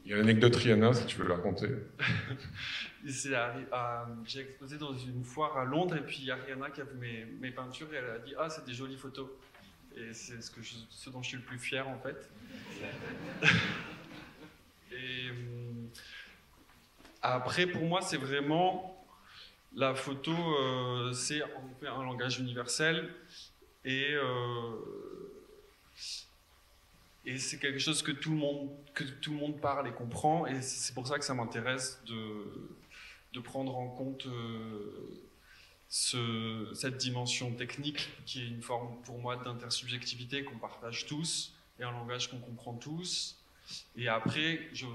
Il 0.05 0.11
y 0.11 0.13
a 0.13 0.17
l'anecdote 0.17 0.55
Rihanna, 0.55 0.93
si 0.93 1.05
tu 1.07 1.17
veux 1.17 1.27
la 1.27 1.35
raconter. 1.35 1.69
à- 3.71 4.07
J'ai 4.25 4.41
exposé 4.41 4.77
dans 4.77 4.93
une 4.95 5.23
foire 5.23 5.57
à 5.57 5.65
Londres, 5.65 5.95
et 5.95 6.01
puis 6.01 6.17
il 6.19 6.25
y 6.25 6.31
a 6.31 6.35
Rihanna 6.35 6.69
qui 6.69 6.81
a 6.81 6.83
vu 6.83 6.97
mes, 6.97 7.25
mes 7.39 7.51
peintures, 7.51 7.91
et 7.93 7.97
elle 7.97 8.09
a 8.09 8.19
dit 8.19 8.33
Ah, 8.37 8.49
c'est 8.49 8.65
des 8.65 8.73
jolies 8.73 8.97
photos. 8.97 9.27
Et 9.97 10.13
c'est 10.13 10.41
ce, 10.41 10.51
que 10.51 10.61
je- 10.61 10.75
ce 10.89 11.09
dont 11.09 11.21
je 11.23 11.29
suis 11.29 11.37
le 11.37 11.43
plus 11.43 11.57
fier, 11.57 11.87
en 11.87 11.97
fait. 11.99 12.29
et 14.91 15.29
hum, 15.31 15.89
après, 17.33 17.67
pour 17.67 17.83
moi, 17.83 18.01
c'est 18.01 18.17
vraiment. 18.17 18.91
La 19.75 19.93
photo, 19.93 20.31
euh, 20.31 21.11
c'est 21.13 21.41
un 21.87 22.03
langage 22.03 22.39
universel, 22.39 23.13
et. 23.83 24.13
euh, 24.13 24.71
et 27.25 27.37
c'est 27.39 27.57
quelque 27.59 27.79
chose 27.79 28.03
que 28.03 28.11
tout 28.11 28.29
le 28.31 28.37
monde 28.37 28.69
que 28.93 29.03
tout 29.03 29.31
le 29.31 29.37
monde 29.37 29.59
parle 29.59 29.87
et 29.87 29.91
comprend 29.91 30.45
et 30.45 30.61
c'est 30.61 30.93
pour 30.93 31.07
ça 31.07 31.17
que 31.17 31.25
ça 31.25 31.33
m'intéresse 31.33 31.99
de, 32.05 32.69
de 33.33 33.39
prendre 33.39 33.75
en 33.75 33.87
compte 33.87 34.27
euh, 34.27 35.23
ce- 35.89 36.71
cette 36.75 36.97
dimension 36.97 37.51
technique 37.53 38.09
qui 38.25 38.41
est 38.43 38.47
une 38.47 38.61
forme 38.61 39.01
pour 39.03 39.17
moi 39.17 39.37
d'intersubjectivité 39.37 40.43
qu'on 40.43 40.57
partage 40.57 41.07
tous 41.07 41.53
et 41.79 41.83
un 41.83 41.91
langage 41.91 42.29
qu'on 42.29 42.39
comprend 42.39 42.73
tous 42.73 43.37
et 43.95 44.07
après 44.07 44.69
je, 44.73 44.85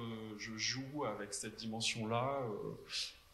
joue 0.56 1.04
avec 1.04 1.34
cette 1.34 1.56
dimension 1.56 2.06
là 2.06 2.40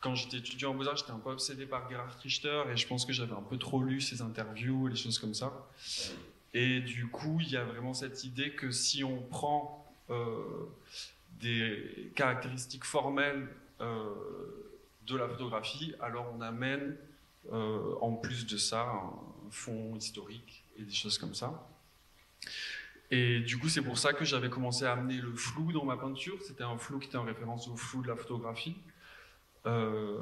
quand 0.00 0.14
j'étais 0.14 0.36
étudiant 0.36 0.70
en 0.70 0.74
Beaux-Arts, 0.74 0.98
j'étais 0.98 1.10
un 1.10 1.18
peu 1.18 1.30
obsédé 1.30 1.66
par 1.66 1.90
Gerhard 1.90 2.16
Richter 2.22 2.62
et 2.70 2.76
je 2.76 2.86
pense 2.86 3.04
que 3.04 3.12
j'avais 3.12 3.32
un 3.32 3.42
peu 3.42 3.58
trop 3.58 3.82
lu 3.82 4.00
ses 4.00 4.22
interviews 4.22 4.86
et 4.86 4.90
les 4.90 4.96
choses 4.96 5.18
comme 5.18 5.34
ça. 5.34 5.52
Et 6.54 6.80
du 6.80 7.08
coup, 7.08 7.38
il 7.40 7.50
y 7.50 7.56
a 7.56 7.64
vraiment 7.64 7.92
cette 7.92 8.24
idée 8.24 8.52
que 8.52 8.70
si 8.70 9.04
on 9.04 9.20
prend 9.20 9.92
euh, 10.10 10.68
des 11.40 12.12
caractéristiques 12.14 12.84
formelles 12.84 13.48
euh, 13.80 14.14
de 15.06 15.16
la 15.16 15.28
photographie, 15.28 15.94
alors 16.00 16.32
on 16.36 16.40
amène 16.40 16.96
euh, 17.52 17.94
en 18.00 18.12
plus 18.12 18.46
de 18.46 18.56
ça 18.56 18.82
un 18.82 19.50
fond 19.50 19.96
historique 19.96 20.62
et 20.78 20.82
des 20.82 20.94
choses 20.94 21.18
comme 21.18 21.34
ça. 21.34 21.68
Et 23.10 23.40
du 23.40 23.58
coup, 23.58 23.68
c'est 23.68 23.82
pour 23.82 23.98
ça 23.98 24.12
que 24.12 24.24
j'avais 24.24 24.50
commencé 24.50 24.84
à 24.84 24.92
amener 24.92 25.20
le 25.20 25.34
flou 25.34 25.72
dans 25.72 25.84
ma 25.84 25.96
peinture. 25.96 26.38
C'était 26.42 26.64
un 26.64 26.76
flou 26.76 26.98
qui 26.98 27.08
était 27.08 27.16
en 27.16 27.24
référence 27.24 27.68
au 27.68 27.76
flou 27.76 28.02
de 28.02 28.08
la 28.08 28.16
photographie. 28.16 28.76
Euh, 29.66 30.18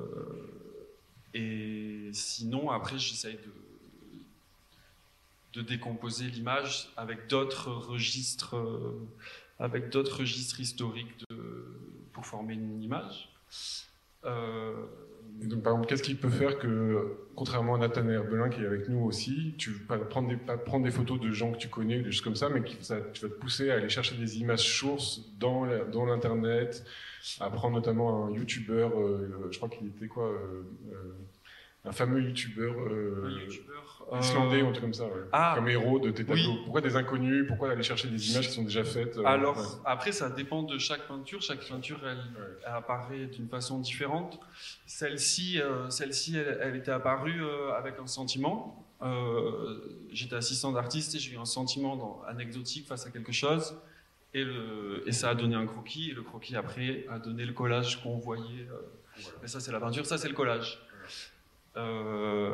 et 1.32 2.10
sinon, 2.12 2.70
après, 2.70 2.98
j'essaye 2.98 3.36
de, 3.36 3.52
de 5.54 5.62
décomposer 5.62 6.26
l'image 6.26 6.90
avec 6.96 7.26
d'autres 7.28 7.70
registres, 7.72 8.56
euh, 8.56 9.06
avec 9.58 9.88
d'autres 9.90 10.18
registres 10.18 10.60
historiques 10.60 11.24
pour 12.12 12.26
former 12.26 12.54
une 12.54 12.82
image. 12.82 13.30
Euh, 14.24 14.86
Donc, 15.42 15.62
par 15.62 15.72
exemple, 15.72 15.88
qu'est-ce 15.88 16.02
qui 16.02 16.14
peut 16.14 16.30
faire 16.30 16.58
que, 16.58 17.16
contrairement 17.34 17.74
à 17.74 17.78
Nathan 17.78 18.08
Herbelin 18.08 18.48
qui 18.48 18.62
est 18.62 18.66
avec 18.66 18.88
nous 18.88 19.00
aussi, 19.04 19.54
tu 19.58 19.70
vas 19.88 19.98
prendre 19.98 20.28
des, 20.28 20.36
pas 20.36 20.56
prendre 20.56 20.84
des 20.84 20.90
photos 20.90 21.20
de 21.20 21.32
gens 21.32 21.52
que 21.52 21.58
tu 21.58 21.68
connais, 21.68 22.00
des 22.00 22.12
choses 22.12 22.22
comme 22.22 22.36
ça, 22.36 22.48
mais 22.48 22.62
qui, 22.62 22.76
ça, 22.80 22.98
tu 23.12 23.22
vas 23.22 23.28
te 23.28 23.38
pousser 23.38 23.70
à 23.70 23.74
aller 23.74 23.88
chercher 23.88 24.16
des 24.16 24.38
images 24.38 24.78
sources 24.78 25.22
dans 25.38 25.66
dans 25.90 26.06
l'internet, 26.06 26.84
à 27.40 27.50
prendre 27.50 27.74
notamment 27.74 28.26
un 28.26 28.30
YouTuber, 28.30 28.88
euh, 28.96 29.48
je 29.50 29.56
crois 29.56 29.68
qu'il 29.68 29.88
était 29.88 30.08
quoi, 30.08 30.28
euh, 30.28 30.62
euh, 30.92 31.14
un 31.86 31.92
fameux 31.92 32.22
YouTuber 32.22 32.62
euh, 32.62 33.30
youtubeur, 33.44 34.06
euh, 34.12 34.18
islandais 34.20 34.62
ou 34.62 34.68
un 34.68 34.72
truc 34.72 34.84
comme 34.84 34.94
ça, 34.94 35.04
ouais. 35.04 35.10
Ah. 35.32 35.52
comme 35.56 35.68
héros 35.68 35.98
de 35.98 36.10
tes 36.10 36.24
tableaux. 36.24 36.42
Oui. 36.52 36.60
Pourquoi 36.64 36.80
des 36.80 36.96
inconnus? 36.96 37.46
Pourquoi 37.46 37.70
aller 37.72 37.82
chercher 37.82 38.08
des 38.08 38.30
images 38.32 38.48
qui 38.48 38.54
sont 38.54 38.62
déjà 38.62 38.84
faites 38.84 39.18
euh, 39.18 39.24
Alors, 39.26 39.58
ouais. 39.58 39.64
après, 39.84 40.12
ça 40.12 40.30
dépend 40.30 40.62
de 40.62 40.78
chaque 40.78 41.06
peinture. 41.06 41.42
Chaque 41.42 41.66
peinture, 41.68 42.00
elle, 42.06 42.16
elle 42.66 42.72
apparaît 42.72 43.26
d'une 43.26 43.48
façon 43.48 43.78
différente. 43.80 44.40
Celle-ci, 44.86 45.60
euh, 45.60 45.90
celle-ci 45.90 46.36
elle, 46.36 46.58
elle 46.62 46.76
était 46.76 46.90
apparue 46.90 47.42
avec 47.76 47.94
un 47.98 48.06
sentiment. 48.06 48.80
J'étais 50.10 50.36
assistant 50.36 50.72
d'artiste 50.72 51.14
et 51.14 51.18
j'ai 51.18 51.32
eu 51.34 51.38
un 51.38 51.44
sentiment 51.44 51.96
dans- 51.96 52.22
anecdotique 52.26 52.86
face 52.86 53.06
à 53.06 53.10
quelque 53.10 53.32
chose. 53.32 53.76
Et, 54.32 54.42
le, 54.42 55.02
et 55.06 55.12
ça 55.12 55.30
a 55.30 55.34
donné 55.34 55.54
un 55.54 55.66
croquis. 55.66 56.10
Et 56.10 56.14
le 56.14 56.22
croquis, 56.22 56.56
après, 56.56 57.04
a 57.10 57.18
donné 57.18 57.44
le 57.44 57.52
collage 57.52 58.02
qu'on 58.02 58.16
voyait. 58.18 58.66
euh. 58.70 59.22
Et 59.44 59.46
ça, 59.46 59.60
c'est 59.60 59.70
la 59.72 59.78
peinture. 59.80 60.06
Ça, 60.06 60.16
c'est 60.18 60.28
le 60.28 60.34
collage. 60.34 60.80
Euh, 61.76 62.52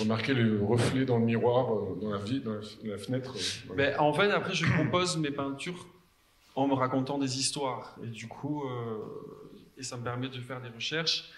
Remarquer 0.00 0.34
le 0.34 0.60
reflet 0.64 1.04
dans 1.04 1.16
le 1.18 1.24
miroir, 1.24 1.72
euh, 1.72 1.94
dans 2.02 2.10
la, 2.10 2.18
vie, 2.18 2.40
dans 2.40 2.54
la, 2.82 2.98
fenêtre. 2.98 3.34
euh, 3.36 3.40
voilà. 3.68 3.90
Ben, 3.92 4.00
en 4.00 4.12
fait, 4.12 4.30
après, 4.32 4.52
je 4.52 4.66
compose 4.76 5.16
mes 5.16 5.30
peintures 5.30 5.86
en 6.56 6.66
me 6.66 6.74
racontant 6.74 7.18
des 7.18 7.38
histoires. 7.38 7.94
Et 8.02 8.08
du 8.08 8.26
coup, 8.26 8.64
euh, 8.64 8.98
et 9.78 9.84
ça 9.84 9.96
me 9.96 10.02
permet 10.02 10.28
de 10.28 10.40
faire 10.40 10.60
des 10.60 10.70
recherches. 10.70 11.30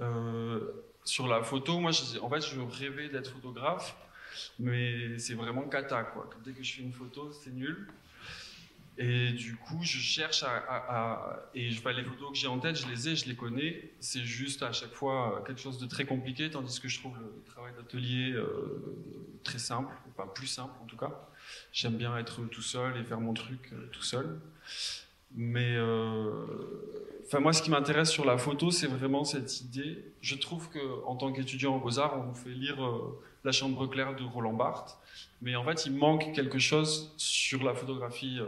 Euh, 0.00 0.60
sur 1.04 1.28
la 1.28 1.42
photo, 1.44 1.78
moi, 1.78 1.92
je- 1.92 2.18
en 2.18 2.28
fait, 2.28 2.40
je 2.40 2.58
rêvais 2.60 3.08
d'être 3.08 3.30
photographe, 3.30 3.96
mais 4.58 5.16
c'est 5.18 5.34
vraiment 5.34 5.62
cata, 5.62 6.02
quoi. 6.02 6.28
Dès 6.44 6.50
que 6.52 6.62
je 6.64 6.74
fais 6.74 6.82
une 6.82 6.92
photo, 6.92 7.30
c'est 7.32 7.52
nul. 7.54 7.86
Et 9.02 9.32
du 9.32 9.56
coup, 9.56 9.78
je 9.80 9.96
cherche 9.96 10.42
à. 10.42 11.48
et 11.54 11.70
je, 11.70 11.78
enfin, 11.78 11.92
les 11.92 12.04
photos 12.04 12.32
que 12.32 12.36
j'ai 12.36 12.48
en 12.48 12.58
tête, 12.58 12.76
je 12.76 12.86
les 12.86 13.08
ai, 13.08 13.16
je 13.16 13.26
les 13.30 13.34
connais. 13.34 13.92
C'est 13.98 14.24
juste 14.24 14.62
à 14.62 14.72
chaque 14.72 14.92
fois 14.92 15.38
euh, 15.38 15.42
quelque 15.42 15.60
chose 15.60 15.78
de 15.78 15.86
très 15.86 16.04
compliqué, 16.04 16.50
tandis 16.50 16.78
que 16.80 16.88
je 16.88 17.00
trouve 17.00 17.16
le 17.18 17.42
travail 17.50 17.72
d'atelier 17.78 18.32
euh, 18.32 19.38
très 19.42 19.58
simple, 19.58 19.90
enfin 20.10 20.28
plus 20.28 20.48
simple 20.48 20.74
en 20.82 20.84
tout 20.84 20.98
cas. 20.98 21.18
J'aime 21.72 21.96
bien 21.96 22.14
être 22.18 22.42
tout 22.50 22.60
seul 22.60 22.94
et 22.98 23.02
faire 23.02 23.20
mon 23.20 23.32
truc 23.32 23.70
euh, 23.72 23.88
tout 23.90 24.02
seul. 24.02 24.38
Mais 25.34 25.78
enfin, 27.24 27.40
moi, 27.40 27.54
ce 27.54 27.62
qui 27.62 27.70
m'intéresse 27.70 28.10
sur 28.10 28.26
la 28.26 28.36
photo, 28.36 28.70
c'est 28.70 28.88
vraiment 28.88 29.24
cette 29.24 29.62
idée. 29.62 30.04
Je 30.20 30.34
trouve 30.34 30.68
que 30.68 31.04
en 31.06 31.16
tant 31.16 31.32
qu'étudiant 31.32 31.76
en 31.76 31.78
Beaux-Arts, 31.78 32.18
on 32.18 32.24
vous 32.24 32.34
fait 32.34 32.50
lire 32.50 32.76
La 33.44 33.52
Chambre 33.52 33.86
claire 33.86 34.14
de 34.14 34.24
Roland 34.24 34.52
Barthes. 34.52 34.98
Mais 35.42 35.56
en 35.56 35.64
fait, 35.64 35.86
il 35.86 35.94
manque 35.94 36.32
quelque 36.32 36.58
chose 36.58 37.14
sur 37.16 37.62
la 37.62 37.74
photographie 37.74 38.38
euh, 38.40 38.46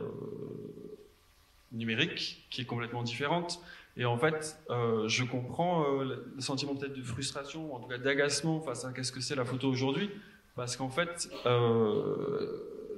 numérique 1.72 2.46
qui 2.50 2.60
est 2.60 2.64
complètement 2.64 3.02
différente. 3.02 3.62
Et 3.96 4.04
en 4.04 4.18
fait, 4.18 4.58
euh, 4.70 5.08
je 5.08 5.24
comprends 5.24 5.84
euh, 5.84 6.32
le 6.34 6.40
sentiment 6.40 6.74
peut-être 6.74 6.94
de 6.94 7.02
frustration, 7.02 7.74
en 7.74 7.80
tout 7.80 7.88
cas 7.88 7.98
d'agacement 7.98 8.60
face 8.60 8.84
à 8.84 8.92
qu'est-ce 8.92 9.12
que 9.12 9.20
c'est 9.20 9.36
la 9.36 9.44
photo 9.44 9.68
aujourd'hui. 9.68 10.10
Parce 10.54 10.76
qu'en 10.76 10.90
fait, 10.90 11.30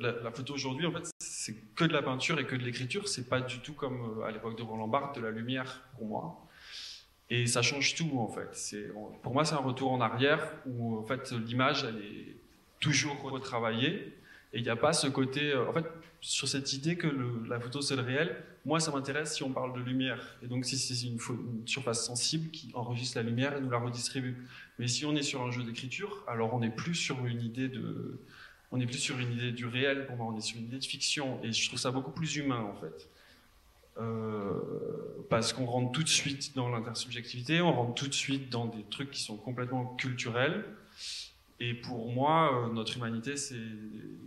la, 0.00 0.30
photo 0.32 0.54
aujourd'hui, 0.54 0.86
en 0.86 0.92
fait, 0.92 1.08
c'est 1.18 1.54
que 1.76 1.84
de 1.84 1.92
la 1.92 2.02
peinture 2.02 2.40
et 2.40 2.46
que 2.46 2.56
de 2.56 2.64
l'écriture. 2.64 3.06
C'est 3.06 3.28
pas 3.28 3.40
du 3.40 3.60
tout 3.60 3.74
comme 3.74 4.24
à 4.26 4.32
l'époque 4.32 4.58
de 4.58 4.62
Roland 4.64 4.88
Barthes, 4.88 5.14
de 5.16 5.20
la 5.20 5.30
lumière 5.30 5.82
pour 5.96 6.06
moi. 6.06 6.44
Et 7.30 7.46
ça 7.46 7.62
change 7.62 7.94
tout 7.94 8.10
en 8.18 8.26
fait. 8.26 8.76
Pour 9.22 9.32
moi, 9.32 9.44
c'est 9.44 9.54
un 9.54 9.58
retour 9.58 9.92
en 9.92 10.00
arrière 10.00 10.52
où 10.66 10.98
en 10.98 11.04
fait 11.04 11.30
l'image, 11.30 11.84
elle 11.84 12.04
est 12.04 12.43
toujours 12.84 13.20
retravaillée. 13.22 14.14
Et 14.52 14.58
il 14.58 14.62
n'y 14.62 14.68
a 14.68 14.76
pas 14.76 14.92
ce 14.92 15.08
côté, 15.08 15.52
euh, 15.52 15.68
en 15.68 15.72
fait, 15.72 15.86
sur 16.20 16.46
cette 16.46 16.72
idée 16.72 16.96
que 16.96 17.08
la 17.48 17.58
photo 17.58 17.80
c'est 17.80 17.96
le 17.96 18.02
réel. 18.02 18.36
Moi, 18.64 18.78
ça 18.78 18.92
m'intéresse 18.92 19.34
si 19.34 19.42
on 19.42 19.50
parle 19.50 19.74
de 19.74 19.80
lumière. 19.80 20.38
Et 20.42 20.46
donc, 20.46 20.64
si 20.64 20.78
c'est 20.78 21.06
une, 21.06 21.18
surface 21.66 22.06
sensible 22.06 22.50
qui 22.50 22.70
enregistre 22.74 23.16
la 23.16 23.24
lumière 23.24 23.56
et 23.56 23.60
nous 23.60 23.70
la 23.70 23.78
redistribue. 23.78 24.36
Mais 24.78 24.86
si 24.86 25.04
on 25.04 25.16
est 25.16 25.22
sur 25.22 25.42
un 25.42 25.50
jeu 25.50 25.64
d'écriture, 25.64 26.22
alors 26.28 26.54
on 26.54 26.60
n'est 26.60 26.70
plus 26.70 26.94
sur 26.94 27.24
une 27.26 27.42
idée 27.42 27.70
plus 28.86 28.98
sur 28.98 29.18
une 29.18 29.32
idée 29.32 29.52
du 29.52 29.66
réel. 29.66 30.06
Pour 30.06 30.16
moi, 30.16 30.26
on 30.32 30.36
est 30.36 30.40
sur 30.40 30.58
une 30.58 30.66
idée 30.66 30.78
de 30.78 30.84
fiction. 30.84 31.40
Et 31.42 31.52
je 31.52 31.66
trouve 31.68 31.78
ça 31.78 31.90
beaucoup 31.90 32.12
plus 32.12 32.36
humain, 32.36 32.60
en 32.60 32.74
fait. 32.74 33.08
Euh, 33.98 35.26
parce 35.30 35.52
qu'on 35.52 35.66
rentre 35.66 35.92
tout 35.92 36.02
de 36.02 36.08
suite 36.08 36.54
dans 36.56 36.68
l'intersubjectivité, 36.68 37.60
on 37.60 37.72
rentre 37.72 37.94
tout 37.94 38.08
de 38.08 38.14
suite 38.14 38.50
dans 38.50 38.66
des 38.66 38.82
trucs 38.90 39.10
qui 39.10 39.22
sont 39.22 39.36
complètement 39.36 39.94
culturels. 39.96 40.64
Et 41.60 41.74
pour 41.74 42.10
moi, 42.10 42.66
euh, 42.66 42.72
notre 42.72 42.96
humanité, 42.96 43.36
c'est 43.36 43.60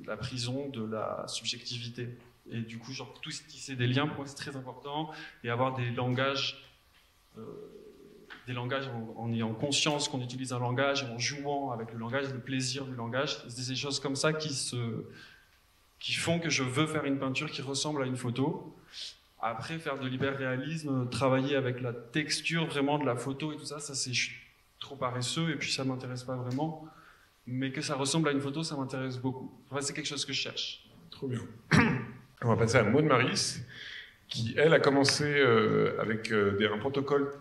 la 0.06 0.18
prison 0.18 0.70
de 0.70 0.84
la 0.84 1.26
subjectivité. 1.28 2.10
Et 2.50 2.62
du 2.62 2.78
coup, 2.80 2.94
genre, 2.94 3.14
tout 3.22 3.32
ce 3.32 3.44
qui 3.44 3.60
c'est 3.60 3.76
des 3.76 3.88
liens, 3.88 4.08
pour 4.08 4.18
moi, 4.18 4.26
c'est 4.28 4.36
très 4.36 4.56
important. 4.56 5.12
Et 5.44 5.50
avoir 5.50 5.76
des 5.76 5.92
langages 5.92 6.64
euh, 7.38 7.44
des 8.46 8.54
langages 8.54 8.90
en, 9.18 9.32
ayant 9.34 9.54
conscience 9.54 10.08
qu'on 10.08 10.22
utilise 10.22 10.54
un 10.54 10.60
langage, 10.60 11.04
en 11.04 11.20
jouant 11.20 11.72
avec 11.72 11.92
le 11.92 12.00
langage, 12.00 12.32
le 12.32 12.40
plaisir 12.40 12.86
du 12.86 12.96
langage. 12.96 13.44
C'est 13.50 13.68
des 13.68 13.76
choses 13.76 14.00
comme 14.00 14.16
ça 14.16 14.32
qui, 14.32 14.54
se, 14.54 15.06
qui 16.00 16.14
font 16.14 16.40
que 16.40 16.50
je 16.50 16.64
veux 16.64 16.88
faire 16.88 17.04
une 17.04 17.20
peinture 17.20 17.52
qui 17.52 17.62
ressemble 17.62 18.04
à 18.04 18.06
une 18.06 18.16
photo. 18.16 18.74
Après, 19.42 19.78
faire 19.80 20.00
de 20.00 20.08
l'hyper-réalisme, 20.08 21.10
travailler 21.10 21.58
avec 21.58 21.82
la 21.82 21.92
texture 21.92 22.66
vraiment 22.66 22.98
de 22.98 23.06
la 23.06 23.18
photo 23.18 23.52
et 23.52 23.58
tout 23.58 23.66
ça, 23.66 23.80
ça 23.80 23.94
c'est, 23.94 24.14
trop 24.80 24.96
paresseux 24.96 25.50
et 25.50 25.56
puis 25.56 25.72
ça 25.72 25.84
m'intéresse 25.84 26.24
pas 26.24 26.36
vraiment. 26.36 26.86
Mais 27.48 27.72
que 27.72 27.82
ça 27.82 27.96
ressemble 27.96 28.28
à 28.28 28.32
une 28.34 28.42
photo, 28.42 28.62
ça 28.62 28.76
m'intéresse 28.76 29.18
beaucoup. 29.18 29.50
Enfin, 29.70 29.82
c'est 29.82 29.94
quelque 29.94 30.08
chose 30.08 30.26
que 30.26 30.34
je 30.34 30.42
cherche. 30.42 30.86
Trop 31.10 31.28
bien. 31.28 31.40
On 32.44 32.50
va 32.50 32.58
passer 32.58 32.78
à 32.78 32.84
Maud 32.84 33.06
Maris, 33.06 33.62
qui 34.28 34.54
elle 34.58 34.74
a 34.74 34.80
commencé 34.80 35.24
euh, 35.24 36.00
avec 36.00 36.32
euh, 36.32 36.72
un 36.72 36.78
protocole 36.78 37.32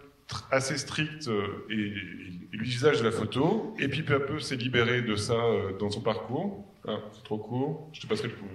assez 0.50 0.78
strict 0.78 1.28
euh, 1.28 1.66
et, 1.70 1.92
l'usage 2.52 3.00
de 3.00 3.04
la 3.04 3.10
photo, 3.10 3.74
et 3.78 3.88
puis 3.88 4.02
peu 4.02 4.14
à 4.14 4.20
peu 4.20 4.38
s'est 4.38 4.56
libéré 4.56 5.02
de 5.02 5.16
ça 5.16 5.36
dans 5.78 5.90
son 5.90 6.00
parcours. 6.00 6.64
C'est 7.12 7.24
trop 7.24 7.36
court, 7.36 7.90
je 7.92 8.00
te 8.00 8.06
passerai 8.06 8.28
le 8.28 8.34
coup. 8.34 8.46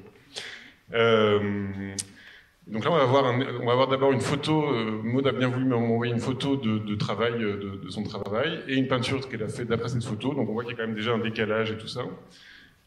Donc 2.67 2.85
là, 2.85 2.91
on 2.91 2.95
va 2.95 3.05
voir, 3.05 3.25
on 3.25 3.65
va 3.65 3.75
voir 3.75 3.87
d'abord 3.87 4.11
une 4.11 4.21
photo. 4.21 4.71
Euh, 4.71 5.01
Maud 5.03 5.25
a 5.25 5.31
bien 5.31 5.47
voulu 5.47 5.65
m'envoyer 5.65 6.13
une 6.13 6.19
photo 6.19 6.57
de, 6.57 6.95
travail, 6.95 7.33
euh, 7.43 7.79
de, 7.83 7.89
son 7.89 8.03
travail, 8.03 8.61
et 8.67 8.75
une 8.75 8.87
peinture 8.87 9.27
qu'elle 9.27 9.43
a 9.43 9.47
fait 9.47 9.65
d'après 9.65 9.89
cette 9.89 10.03
photo. 10.03 10.33
Donc 10.33 10.47
on 10.49 10.53
voit 10.53 10.63
qu'il 10.63 10.73
y 10.73 10.75
a 10.75 10.77
quand 10.77 10.87
même 10.87 10.95
déjà 10.95 11.11
un 11.11 11.17
décalage 11.17 11.71
et 11.71 11.77
tout 11.77 11.87
ça. 11.87 12.01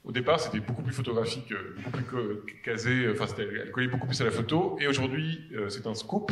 Au 0.04 0.12
départ, 0.12 0.38
c'était 0.38 0.60
beaucoup 0.60 0.82
plus 0.82 0.92
photographique, 0.92 1.50
euh, 1.52 1.76
beaucoup 1.82 2.02
plus 2.02 2.62
casé. 2.62 3.08
Enfin, 3.10 3.26
elle 3.38 3.72
collait 3.72 3.88
beaucoup 3.88 4.06
plus 4.06 4.20
à 4.20 4.24
la 4.24 4.30
photo. 4.30 4.76
Et 4.80 4.86
aujourd'hui, 4.86 5.40
c'est 5.68 5.86
un 5.86 5.94
scoop, 5.94 6.30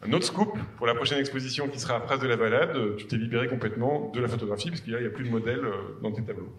un 0.00 0.12
autre 0.12 0.24
scoop 0.24 0.58
pour 0.78 0.86
la 0.86 0.94
prochaine 0.94 1.18
exposition 1.18 1.68
qui 1.68 1.78
sera 1.78 1.96
à 1.96 2.00
Prince 2.00 2.20
de 2.20 2.28
la 2.28 2.36
Valade. 2.36 2.96
Tu 2.96 3.06
t'es 3.06 3.16
libéré 3.16 3.48
complètement 3.48 4.10
de 4.14 4.20
la 4.20 4.28
photographie 4.28 4.70
parce 4.70 4.80
qu'il 4.80 4.96
n'y 4.96 5.06
a 5.06 5.10
plus 5.10 5.24
de 5.24 5.30
modèles 5.30 5.66
dans 6.02 6.12
tes 6.12 6.22
tableaux. 6.22 6.52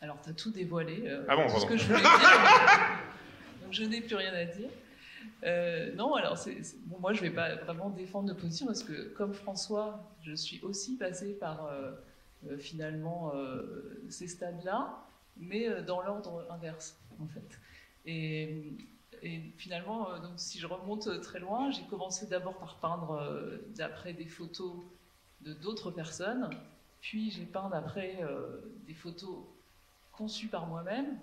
Alors, 0.00 0.18
tu 0.22 0.30
as 0.30 0.32
tout 0.32 0.50
dévoilé. 0.50 1.04
ah 1.28 1.36
bon, 1.36 1.46
tout 1.48 1.60
ce 1.60 1.66
que 1.66 1.76
je 1.76 1.84
voulais 1.84 2.00
dire. 2.00 2.10
Donc, 3.62 3.72
je 3.72 3.82
n'ai 3.82 4.00
plus 4.00 4.16
rien 4.16 4.32
à 4.32 4.44
dire. 4.44 4.68
Euh, 5.42 5.94
non, 5.94 6.14
alors 6.14 6.38
moi 7.00 7.12
je 7.12 7.22
ne 7.22 7.28
vais 7.28 7.34
pas 7.34 7.54
vraiment 7.56 7.90
défendre 7.90 8.28
de 8.28 8.34
position 8.34 8.66
parce 8.66 8.82
que 8.82 9.08
comme 9.14 9.32
François, 9.32 10.12
je 10.22 10.34
suis 10.34 10.60
aussi 10.62 10.96
passée 10.96 11.34
par 11.34 11.66
euh, 11.66 11.92
euh, 12.48 12.58
finalement 12.58 13.32
ces 14.08 14.28
stades-là, 14.28 15.06
mais 15.36 15.82
dans 15.82 16.02
l'ordre 16.02 16.46
inverse 16.50 16.98
en 17.20 17.26
fait. 17.26 17.60
Et, 18.06 18.72
finalement, 19.56 20.18
donc, 20.20 20.32
si 20.36 20.60
je 20.60 20.66
remonte 20.66 21.20
très 21.22 21.40
loin, 21.40 21.70
j'ai 21.72 21.82
commencé 21.84 22.26
d'abord 22.26 22.58
par 22.58 22.76
peindre 22.76 23.58
d'après 23.74 24.12
des 24.12 24.26
photos 24.26 24.84
de 25.40 25.52
d'autres 25.54 25.90
personnes, 25.90 26.50
puis 27.00 27.30
j'ai 27.30 27.44
peint 27.44 27.68
d'après 27.70 28.20
des 28.86 28.94
photos 28.94 29.38
conçues 30.12 30.48
par 30.48 30.66
moi-même, 30.66 31.18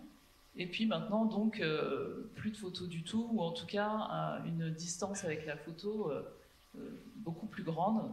et 0.56 0.68
puis 0.68 0.86
maintenant, 0.86 1.26
donc, 1.26 1.60
euh, 1.60 2.30
plus 2.36 2.52
de 2.52 2.58
photos 2.58 2.88
du 2.88 3.04
tout, 3.04 3.28
ou 3.32 3.42
en 3.42 3.52
tout 3.52 3.66
cas 3.66 4.42
une 4.46 4.72
distance 4.72 5.24
avec 5.24 5.46
la 5.46 5.58
photo 5.58 6.12
euh, 6.12 6.22
euh, 6.78 6.90
beaucoup 7.18 7.48
plus 7.48 7.64
grande. 7.64 8.10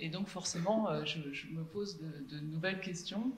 et 0.00 0.08
donc 0.08 0.28
forcément, 0.28 1.04
je, 1.04 1.18
me 1.52 1.62
pose 1.64 1.98
de, 2.00 2.40
nouvelles 2.40 2.80
questions 2.80 3.32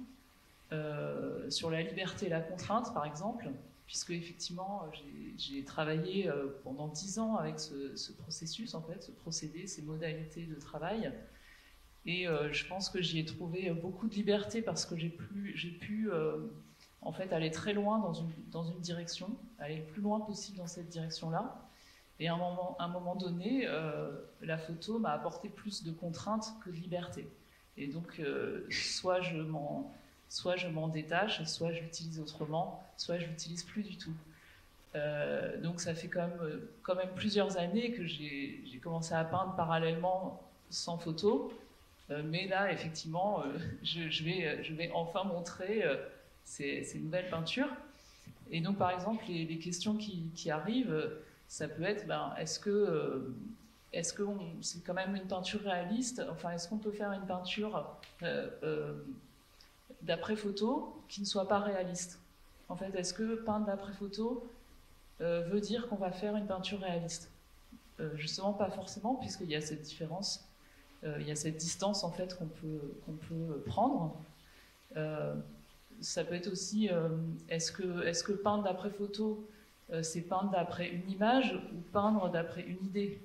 sur 1.48 1.70
la 1.70 1.82
liberté 1.82 2.26
et 2.26 2.28
la 2.28 2.40
contrainte, 2.40 2.94
par 2.94 3.04
exemple, 3.04 3.50
puisque 3.86 4.10
effectivement, 4.10 4.88
j'ai 5.36 5.64
travaillé 5.64 6.30
pendant 6.64 6.88
dix 6.88 7.18
ans 7.18 7.36
avec 7.36 7.58
ce, 7.58 7.96
ce, 7.96 8.12
processus, 8.12 8.74
en 8.74 8.82
fait, 8.82 9.02
ce 9.02 9.10
procédé, 9.10 9.66
ces 9.66 9.82
modalités 9.82 10.44
de 10.44 10.54
travail. 10.54 11.12
Et 12.06 12.26
je 12.52 12.66
pense 12.66 12.88
que 12.88 13.02
j'y 13.02 13.18
ai 13.18 13.24
trouvé 13.24 13.70
beaucoup 13.70 14.08
de 14.08 14.14
liberté 14.14 14.62
parce 14.62 14.86
que 14.86 14.96
j'ai 14.96 15.10
pu 15.10 16.10
en 17.02 17.12
fait, 17.12 17.32
aller 17.32 17.50
très 17.50 17.72
loin 17.72 17.98
dans 17.98 18.12
une, 18.12 18.30
dans 18.50 18.64
une 18.64 18.80
direction, 18.80 19.28
aller 19.58 19.76
le 19.76 19.84
plus 19.84 20.02
loin 20.02 20.20
possible 20.20 20.58
dans 20.58 20.66
cette 20.66 20.88
direction-là. 20.88 21.56
Et 22.18 22.28
à 22.28 22.34
un 22.34 22.36
moment, 22.36 22.76
un 22.78 22.88
moment 22.88 23.16
donné, 23.16 23.66
euh, 23.66 24.10
la 24.42 24.58
photo 24.58 24.98
m'a 24.98 25.12
apporté 25.12 25.48
plus 25.48 25.82
de 25.82 25.90
contraintes 25.90 26.52
que 26.62 26.68
de 26.68 26.76
liberté. 26.76 27.26
Et 27.78 27.86
donc, 27.86 28.20
euh, 28.20 28.66
soit 28.68 29.20
je 29.22 29.38
m'en 30.68 30.88
détache, 30.88 31.42
soit 31.44 31.72
je 31.72 31.80
l'utilise 31.80 32.20
autrement, 32.20 32.84
soit 32.98 33.18
je 33.18 33.26
l'utilise 33.26 33.64
plus 33.64 33.82
du 33.82 33.96
tout. 33.96 34.14
Euh, 34.96 35.58
donc 35.62 35.80
ça 35.80 35.94
fait 35.94 36.08
quand 36.08 36.26
même, 36.26 37.08
plusieurs 37.14 37.56
années 37.56 37.92
que 37.92 38.04
j'ai 38.06 38.80
commencé 38.82 39.14
à 39.14 39.24
peindre 39.24 39.54
parallèlement 39.56 40.42
sans 40.68 40.98
photo. 40.98 41.52
mais 42.24 42.46
là, 42.48 42.70
effectivement, 42.70 43.42
je, 43.82 44.24
vais, 44.24 44.62
je 44.62 44.74
vais 44.74 44.90
enfin 44.92 45.24
montrer 45.24 45.84
ces, 46.44 47.00
nouvelles 47.02 47.28
peintures. 47.30 47.70
Et 48.50 48.60
donc, 48.60 48.78
par 48.78 48.90
exemple, 48.90 49.22
les, 49.28 49.58
questions 49.58 49.96
qui, 49.96 50.50
arrivent, 50.50 51.10
ça 51.50 51.66
peut 51.66 51.82
être 51.82 52.06
ben, 52.06 52.32
est-ce 52.38 52.60
que 52.60 52.70
euh, 52.70 53.34
est-ce 53.92 54.12
que 54.12 54.22
c'est 54.60 54.84
quand 54.84 54.94
même 54.94 55.16
une 55.16 55.26
peinture 55.26 55.60
réaliste? 55.62 56.22
Enfin, 56.30 56.52
est-ce 56.52 56.68
qu'on 56.68 56.78
peut 56.78 56.92
faire 56.92 57.10
une 57.10 57.26
peinture 57.26 57.98
euh, 58.22 58.48
euh, 58.62 59.02
d'après 60.02 60.36
photo 60.36 61.02
qui 61.08 61.20
ne 61.20 61.26
soit 61.26 61.48
pas 61.48 61.58
réaliste? 61.58 62.20
En 62.68 62.76
fait, 62.76 62.94
est-ce 62.94 63.12
que 63.12 63.34
peindre 63.34 63.66
d'après 63.66 63.92
photo 63.92 64.48
veut 65.18 65.60
dire 65.60 65.88
qu'on 65.88 65.96
va 65.96 66.12
faire 66.12 66.36
une 66.36 66.46
peinture 66.46 66.80
réaliste? 66.80 67.30
Justement, 68.14 68.54
pas 68.54 68.70
forcément, 68.70 69.16
puisqu'il 69.16 69.50
y 69.50 69.56
a 69.56 69.60
cette 69.60 69.82
différence, 69.82 70.48
il 71.02 71.26
y 71.26 71.32
a 71.32 71.36
cette 71.36 71.56
distance 71.56 72.04
en 72.04 72.12
fait 72.12 72.38
qu'on 72.38 72.46
peut, 72.46 72.94
qu'on 73.04 73.12
peut 73.12 73.60
prendre 73.66 74.16
ça 76.00 76.24
peut 76.24 76.34
être 76.34 76.50
aussi, 76.50 76.88
euh, 76.90 77.08
est-ce 77.48 77.72
que, 77.72 78.06
est 78.06 78.24
que 78.24 78.32
peindre 78.32 78.64
d'après 78.64 78.90
photo, 78.90 79.46
euh, 79.92 80.02
c'est 80.02 80.22
peindre 80.22 80.50
d'après 80.50 80.88
une 80.88 81.10
image 81.10 81.54
ou 81.74 81.80
peindre 81.92 82.30
d'après 82.30 82.62
une 82.62 82.84
idée? 82.86 83.20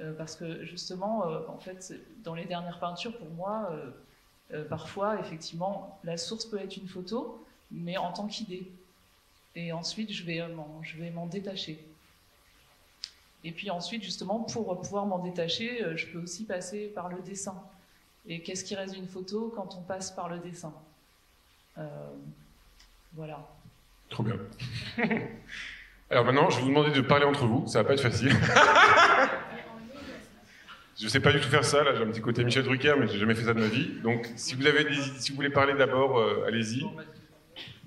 Euh, 0.00 0.12
Parce 0.14 0.36
que 0.36 0.64
justement, 0.64 1.24
en 1.48 1.58
fait, 1.58 1.94
dans 2.24 2.34
les 2.34 2.44
dernières 2.44 2.78
peintures, 2.78 3.16
pour 3.16 3.28
moi, 3.30 3.70
parfois, 4.68 5.20
effectivement, 5.20 5.98
la 6.04 6.16
source 6.16 6.46
peut 6.46 6.58
être 6.58 6.76
une 6.76 6.88
photo, 6.88 7.44
mais 7.70 7.96
en 7.96 8.12
tant 8.12 8.26
qu'idée. 8.26 8.70
Et 9.54 9.72
ensuite, 9.72 10.12
je 10.12 10.24
vais 10.24 11.10
m'en 11.10 11.26
détacher. 11.26 11.84
Et 13.44 13.52
puis 13.52 13.70
ensuite, 13.70 14.02
justement, 14.02 14.40
pour 14.40 14.80
pouvoir 14.80 15.04
m'en 15.06 15.18
détacher, 15.18 15.96
je 15.96 16.06
peux 16.06 16.18
aussi 16.18 16.44
passer 16.44 16.86
par 16.88 17.08
le 17.08 17.20
dessin. 17.22 17.60
Et 18.26 18.40
qu'est-ce 18.42 18.64
qui 18.64 18.74
reste 18.74 18.94
d'une 18.94 19.08
photo 19.08 19.52
quand 19.54 19.76
on 19.76 19.82
passe 19.82 20.10
par 20.10 20.28
le 20.28 20.38
dessin? 20.38 20.72
Voilà. 23.14 23.38
Trop 24.12 24.22
bien. 24.22 24.36
Alors 26.10 26.26
maintenant, 26.26 26.50
je 26.50 26.56
vais 26.56 26.62
vous 26.62 26.68
demander 26.68 26.90
de 26.90 27.00
parler 27.00 27.24
entre 27.24 27.46
vous, 27.46 27.66
ça 27.66 27.82
va 27.82 27.88
pas 27.88 27.94
être 27.94 28.02
facile. 28.02 28.30
je 31.00 31.08
sais 31.08 31.20
pas 31.20 31.32
du 31.32 31.40
tout 31.40 31.48
faire 31.48 31.64
ça, 31.64 31.82
là 31.82 31.94
j'ai 31.94 32.02
un 32.02 32.08
petit 32.08 32.20
côté 32.20 32.44
Michel 32.44 32.64
Drucker, 32.64 32.94
mais 32.98 33.08
j'ai 33.08 33.18
jamais 33.18 33.34
fait 33.34 33.44
ça 33.44 33.54
de 33.54 33.60
ma 33.60 33.68
vie. 33.68 33.88
Donc 34.02 34.28
si 34.36 34.54
vous, 34.54 34.66
avez 34.66 34.86
si 35.18 35.30
vous 35.30 35.36
voulez 35.36 35.48
parler 35.48 35.72
d'abord, 35.72 36.18
euh, 36.18 36.44
allez-y. 36.46 36.84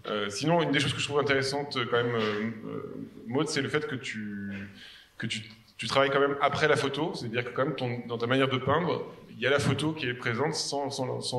Euh, 0.08 0.30
sinon, 0.30 0.64
une 0.64 0.72
des 0.72 0.80
choses 0.80 0.94
que 0.94 1.00
je 1.00 1.06
trouve 1.06 1.20
intéressante 1.20 1.78
quand 1.92 2.04
même, 2.04 2.18
Maud, 3.28 3.48
c'est 3.48 3.62
le 3.62 3.70
fait 3.70 3.86
que 3.86 3.96
tu, 3.96 4.52
que 5.20 5.28
tu, 5.28 5.44
tu, 5.78 5.86
travailles 5.88 6.10
quand 6.10 6.20
même 6.20 6.38
après 6.42 6.68
la 6.68 6.76
photo, 6.76 7.14
c'est-à-dire 7.14 7.46
que 7.46 7.52
quand 7.52 7.66
même 7.66 7.76
ton, 7.76 8.02
dans 8.08 8.18
ta 8.18 8.26
manière 8.26 8.50
de 8.50 8.58
peindre, 8.58 9.06
il 9.38 9.42
y 9.44 9.48
a 9.48 9.50
la 9.50 9.60
photo 9.60 9.92
qui 9.92 10.08
est 10.08 10.14
présente 10.14 10.54
sans, 10.54 10.86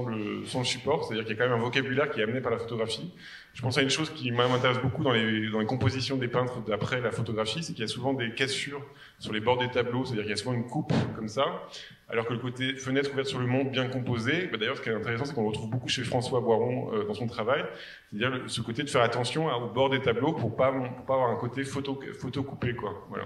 le, 0.06 0.44
support, 0.64 1.04
c'est-à-dire 1.04 1.24
qu'il 1.24 1.37
y 1.37 1.40
a 1.40 1.42
quand 1.42 1.50
même 1.50 1.59
un 1.59 1.62
vocabulaire 1.62 2.11
qui 2.11 2.20
est 2.20 2.24
amené 2.24 2.40
par 2.40 2.52
la 2.52 2.59
photographie. 2.59 3.11
Je 3.54 3.62
pense 3.62 3.78
à 3.78 3.82
une 3.82 3.90
chose 3.90 4.11
qui 4.11 4.30
m'intéresse 4.32 4.78
beaucoup 4.78 5.02
dans 5.02 5.12
les, 5.12 5.48
compositions 5.66 6.16
des 6.16 6.28
peintres 6.28 6.61
d'après 6.66 7.00
la 7.00 7.11
photographie, 7.11 7.62
c'est 7.62 7.72
qu'il 7.72 7.80
y 7.80 7.85
a 7.85 7.88
souvent 7.88 8.12
des 8.12 8.35
cassures 8.35 8.85
sur 9.18 9.32
les 9.32 9.40
bords 9.40 9.56
des 9.56 9.70
tableaux, 9.70 10.04
c'est-à-dire 10.04 10.24
qu'il 10.24 10.30
y 10.30 10.35
a 10.35 10.37
souvent 10.37 10.52
une 10.52 10.66
coupe 10.66 10.92
comme 11.14 11.28
ça, 11.28 11.66
alors 12.11 12.26
que 12.26 12.35
le 12.35 12.38
côté 12.38 12.74
fenêtre 12.74 13.12
ouverte 13.12 13.28
sur 13.28 13.38
le 13.38 13.46
monde 13.46 13.70
bien 13.70 13.88
composé, 13.88 14.46
bah 14.48 14.59
d'ailleurs 14.59 14.76
ce 14.76 14.82
qui 14.82 14.90
est 14.90 14.94
intéressant 14.94 15.24
c'est 15.24 15.35
qu'on 15.35 15.42
le 15.42 15.48
retrouve 15.48 15.70
beaucoup 15.70 15.88
chez 15.88 16.04
François 16.04 16.40
Boiron 16.40 16.92
euh, 16.92 17.04
dans 17.04 17.14
son 17.14 17.26
travail, 17.26 17.64
c'est-à-dire 18.12 18.42
ce 18.46 18.61
côté 18.61 18.82
de 18.82 18.90
faire 18.90 19.02
attention 19.02 19.48
au 19.48 19.68
bord 19.70 19.88
des 19.88 20.02
tableaux 20.02 20.35
pour 20.35 20.54
pas, 20.54 20.70
pas 21.06 21.14
avoir 21.14 21.30
un 21.30 21.37
côté 21.37 21.64
photo, 21.64 21.98
photo 22.20 22.42
coupé. 22.42 22.74
Quoi. 22.74 23.06
Voilà. 23.09 23.24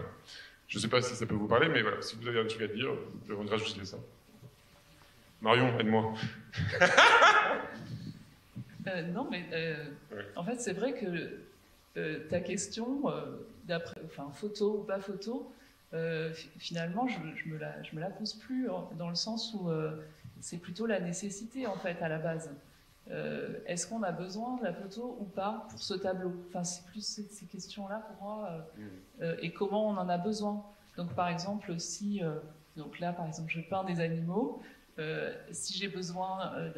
Je 0.68 0.78
ne 0.78 0.82
sais 0.82 0.88
pas 0.88 1.02
si 1.02 1.16
ça 1.16 1.26
peut 1.26 1.34
vous 1.34 1.48
parler, 1.48 1.68
mais 1.68 1.82
voilà, 1.82 2.00
si 2.00 2.16
vous 2.16 2.28
avez 2.28 2.38
un 2.38 2.46
truc 2.46 2.62
à 2.62 2.68
dire, 2.68 2.90
je 3.28 3.34
voudrais 3.34 3.56
rajouter 3.56 3.84
ça. 3.84 3.98
Marion, 5.40 5.78
aide-moi. 5.78 6.14
Euh, 8.86 9.02
non, 9.02 9.28
mais 9.30 9.44
euh, 9.52 9.84
en 10.36 10.42
fait, 10.42 10.58
c'est 10.58 10.72
vrai 10.72 10.94
que 10.94 11.38
euh, 11.98 12.28
ta 12.28 12.40
question, 12.40 13.02
d'après, 13.66 14.00
enfin, 14.06 14.30
photo 14.32 14.78
ou 14.78 14.84
pas 14.84 15.00
photo, 15.00 15.52
finalement, 16.56 17.06
je, 17.06 17.18
je, 17.36 17.48
me 17.48 17.58
la, 17.58 17.82
je 17.82 17.94
me 17.94 18.00
la 18.00 18.08
pose 18.08 18.34
plus, 18.34 18.68
dans 18.96 19.10
le 19.10 19.14
sens 19.14 19.54
où 19.54 19.68
c'est 20.40 20.56
plutôt 20.56 20.86
la 20.86 20.98
nécessité, 20.98 21.66
en 21.66 21.76
fait, 21.76 22.00
à 22.00 22.08
la 22.08 22.18
base. 22.18 22.50
Est-ce 23.66 23.86
qu'on 23.86 24.02
a 24.02 24.12
besoin 24.12 24.56
de 24.56 24.64
la 24.64 24.72
photo 24.72 25.18
ou 25.20 25.24
pas 25.24 25.66
pour 25.68 25.82
ce 25.82 25.94
tableau? 25.94 26.32
Enfin, 26.48 26.64
c'est 26.64 26.84
plus 26.86 27.04
ces, 27.04 27.24
ces 27.24 27.44
questions-là 27.44 27.98
pour 27.98 28.26
moi, 28.26 28.66
mm. 28.78 29.24
et 29.42 29.52
comment 29.52 29.88
on 29.88 29.96
en 29.98 30.08
a 30.08 30.16
besoin. 30.16 30.64
Donc, 30.96 31.12
par 31.14 31.28
exemple, 31.28 31.78
si 31.78 32.22
Donc 32.76 32.98
là, 32.98 33.12
par 33.12 33.26
exemple, 33.26 33.52
je 33.52 33.60
peins 33.60 33.84
des 33.84 34.00
animaux. 34.00 34.62
Euh, 34.98 35.32
si 35.50 35.78
j'ai 35.78 35.88
besoin 35.88 36.52
euh, 36.56 36.70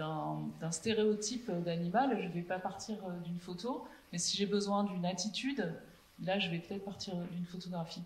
d'un 0.60 0.70
stéréotype 0.70 1.50
d'animal, 1.64 2.18
je 2.20 2.28
ne 2.28 2.32
vais 2.32 2.42
pas 2.42 2.58
partir 2.58 2.96
euh, 3.04 3.18
d'une 3.24 3.38
photo. 3.38 3.86
Mais 4.12 4.18
si 4.18 4.36
j'ai 4.36 4.46
besoin 4.46 4.84
d'une 4.84 5.04
attitude, 5.04 5.72
là, 6.24 6.38
je 6.38 6.50
vais 6.50 6.58
peut-être 6.58 6.84
partir 6.84 7.14
d'une 7.32 7.46
photographie. 7.46 8.02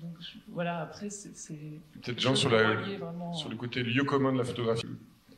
Donc 0.00 0.14
voilà, 0.48 0.80
après, 0.80 1.10
c'est. 1.10 1.54
Peut-être 1.92 2.20
gens 2.20 2.34
sur, 2.34 2.50
la, 2.50 2.76
sur 3.34 3.48
le 3.48 3.56
côté 3.56 3.82
lieu 3.82 4.04
commun 4.04 4.32
de 4.32 4.38
la 4.38 4.44
photographie. 4.44 4.86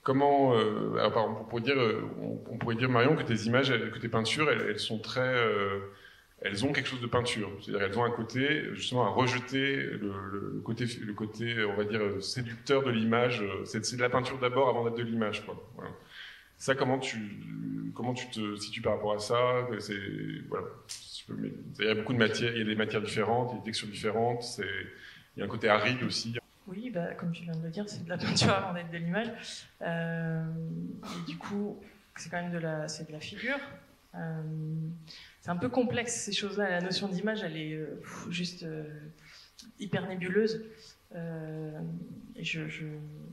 Comment, 0.03 0.53
alors, 0.53 1.13
par 1.13 1.23
exemple, 1.25 1.41
on 1.43 1.45
pourrait 1.45 1.63
dire, 1.63 1.77
on, 2.21 2.57
pourrait 2.57 2.75
dire 2.75 2.91
Marion 2.91 3.17
que 3.17 3.23
tes 3.23 3.47
images, 3.47 3.69
que 3.69 3.99
tes 3.99 4.09
peintures, 4.09 4.51
elles, 4.51 4.79
sont 4.79 4.99
très 4.99 5.35
elles 6.43 6.65
ont 6.65 6.73
quelque 6.73 6.89
chose 6.89 7.01
de 7.01 7.07
peinture. 7.07 7.51
C'est-à-dire 7.61 7.83
elles 7.87 7.99
ont 7.99 8.05
un 8.05 8.11
côté, 8.11 8.65
justement, 8.75 9.05
à 9.05 9.11
rejeter 9.11 9.77
le, 9.77 10.61
côté, 10.65 10.87
le 11.01 11.13
côté, 11.13 11.65
on 11.65 11.75
va 11.75 11.85
dire, 11.85 12.23
séducteur 12.23 12.83
de 12.83 12.91
l'image. 12.91 13.45
C'est 13.65 13.97
de 13.97 14.01
la 14.01 14.09
peinture 14.09 14.39
d'abord 14.39 14.69
avant 14.69 14.85
d'être 14.85 14.97
de 14.97 15.03
l'image. 15.03 15.43
Ça, 16.57 16.75
comment 16.75 16.99
tu, 16.99 17.43
comment 17.95 18.15
tu 18.15 18.29
te 18.31 18.57
situes 18.57 18.83
par 18.83 18.95
rapport 18.95 19.15
à 19.15 19.19
ça? 19.19 19.67
Voilà. 20.49 20.67
Il 21.79 21.85
y 21.85 21.89
a 21.89 21.95
beaucoup 21.95 22.13
de 22.13 22.19
matières, 22.19 22.53
il 22.53 22.59
y 22.59 22.63
a 22.63 22.65
des 22.65 22.75
matières 22.75 23.03
différentes, 23.03 23.51
il 23.51 23.55
y 23.55 23.57
a 23.57 23.61
des 23.61 23.65
textures 23.67 23.89
différentes. 23.89 24.45
Il 24.59 25.41
y 25.41 25.43
a 25.43 25.45
un 25.45 25.49
côté 25.49 25.69
aride 25.69 26.03
aussi. 26.03 26.35
Oui, 26.67 26.91
bah, 26.91 27.15
comme 27.15 27.33
tu 27.33 27.43
viens 27.43 27.55
de 27.55 27.63
le 27.63 27.71
dire, 27.71 27.89
c'est 27.89 28.05
de 28.05 28.09
la 28.09 28.17
peinture 28.17 28.51
avant 28.51 28.73
d'être 28.73 28.91
de 28.91 28.99
l'image. 28.99 29.31
Euh, 29.83 30.45
et 31.05 31.31
du 31.31 31.37
coup, 31.37 31.79
c'est 32.17 32.31
quand 32.31 32.41
même 32.41 32.53
de 32.53 32.59
la, 32.59 32.87
de 32.87 33.13
la 33.13 33.21
figure. 33.21 33.59
Euh, 34.15 34.43
c'est 35.41 35.51
un 35.51 35.57
peu 35.57 35.69
complexe 35.69 36.15
ces 36.15 36.33
choses-là. 36.33 36.69
La 36.69 36.81
notion 36.81 37.09
d'image, 37.09 37.43
elle 37.43 37.57
est 37.57 37.75
euh, 37.75 38.01
juste 38.29 38.63
euh, 38.63 38.85
hyper 39.79 40.07
nébuleuse. 40.07 40.65
et 42.37 42.45
je, 42.45 42.61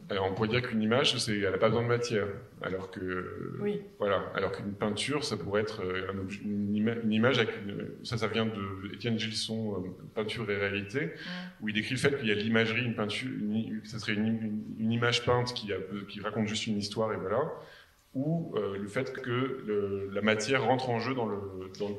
Alors 0.10 0.28
on 0.32 0.34
pourrait 0.34 0.48
dire 0.48 0.62
qu'une 0.62 0.82
image, 0.82 1.18
c'est, 1.18 1.38
elle 1.38 1.52
n'a 1.52 1.58
pas 1.58 1.68
besoin 1.68 1.84
de 1.84 1.88
matière, 1.88 2.28
alors 2.62 2.92
que 2.92 3.58
oui. 3.62 3.82
voilà, 4.00 4.32
alors 4.36 4.52
qu'une 4.52 4.74
peinture, 4.74 5.24
ça 5.24 5.38
pourrait 5.38 5.62
être 5.62 5.84
une, 6.44 6.74
image 7.12 7.38
avec 7.40 7.52
une, 7.62 7.90
ça, 8.04 8.18
ça 8.18 8.28
vient 8.28 8.46
de 8.46 8.94
Étienne 8.94 9.20
Gilson, 9.20 9.84
peinture 10.16 10.50
et 10.50 10.58
réalité, 10.58 11.12
où 11.62 11.70
il 11.70 11.76
décrit 11.76 11.96
le 11.96 12.00
fait 12.00 12.18
qu'il 12.18 12.30
y 12.30 12.32
a 12.32 12.36
l'imagerie, 12.36 12.84
une 12.84 12.96
peinture, 12.96 13.30
ça 13.84 14.00
serait 14.00 14.14
une, 14.14 14.64
une, 14.80 14.92
image 14.92 15.24
peinte 15.26 15.54
qui, 15.54 15.72
a, 15.72 15.78
qui 16.10 16.20
raconte 16.22 16.48
juste 16.48 16.68
une 16.68 16.78
histoire 16.78 17.14
et 17.14 17.18
voilà 17.18 17.52
ou 18.18 18.52
euh, 18.56 18.78
le 18.80 18.88
fait 18.88 19.14
que 19.14 20.10
la 20.12 20.22
matière 20.22 20.64
rentre 20.66 20.90
en 20.90 21.00
jeu 21.00 21.14
dans 21.14 21.28
le, 21.28 21.38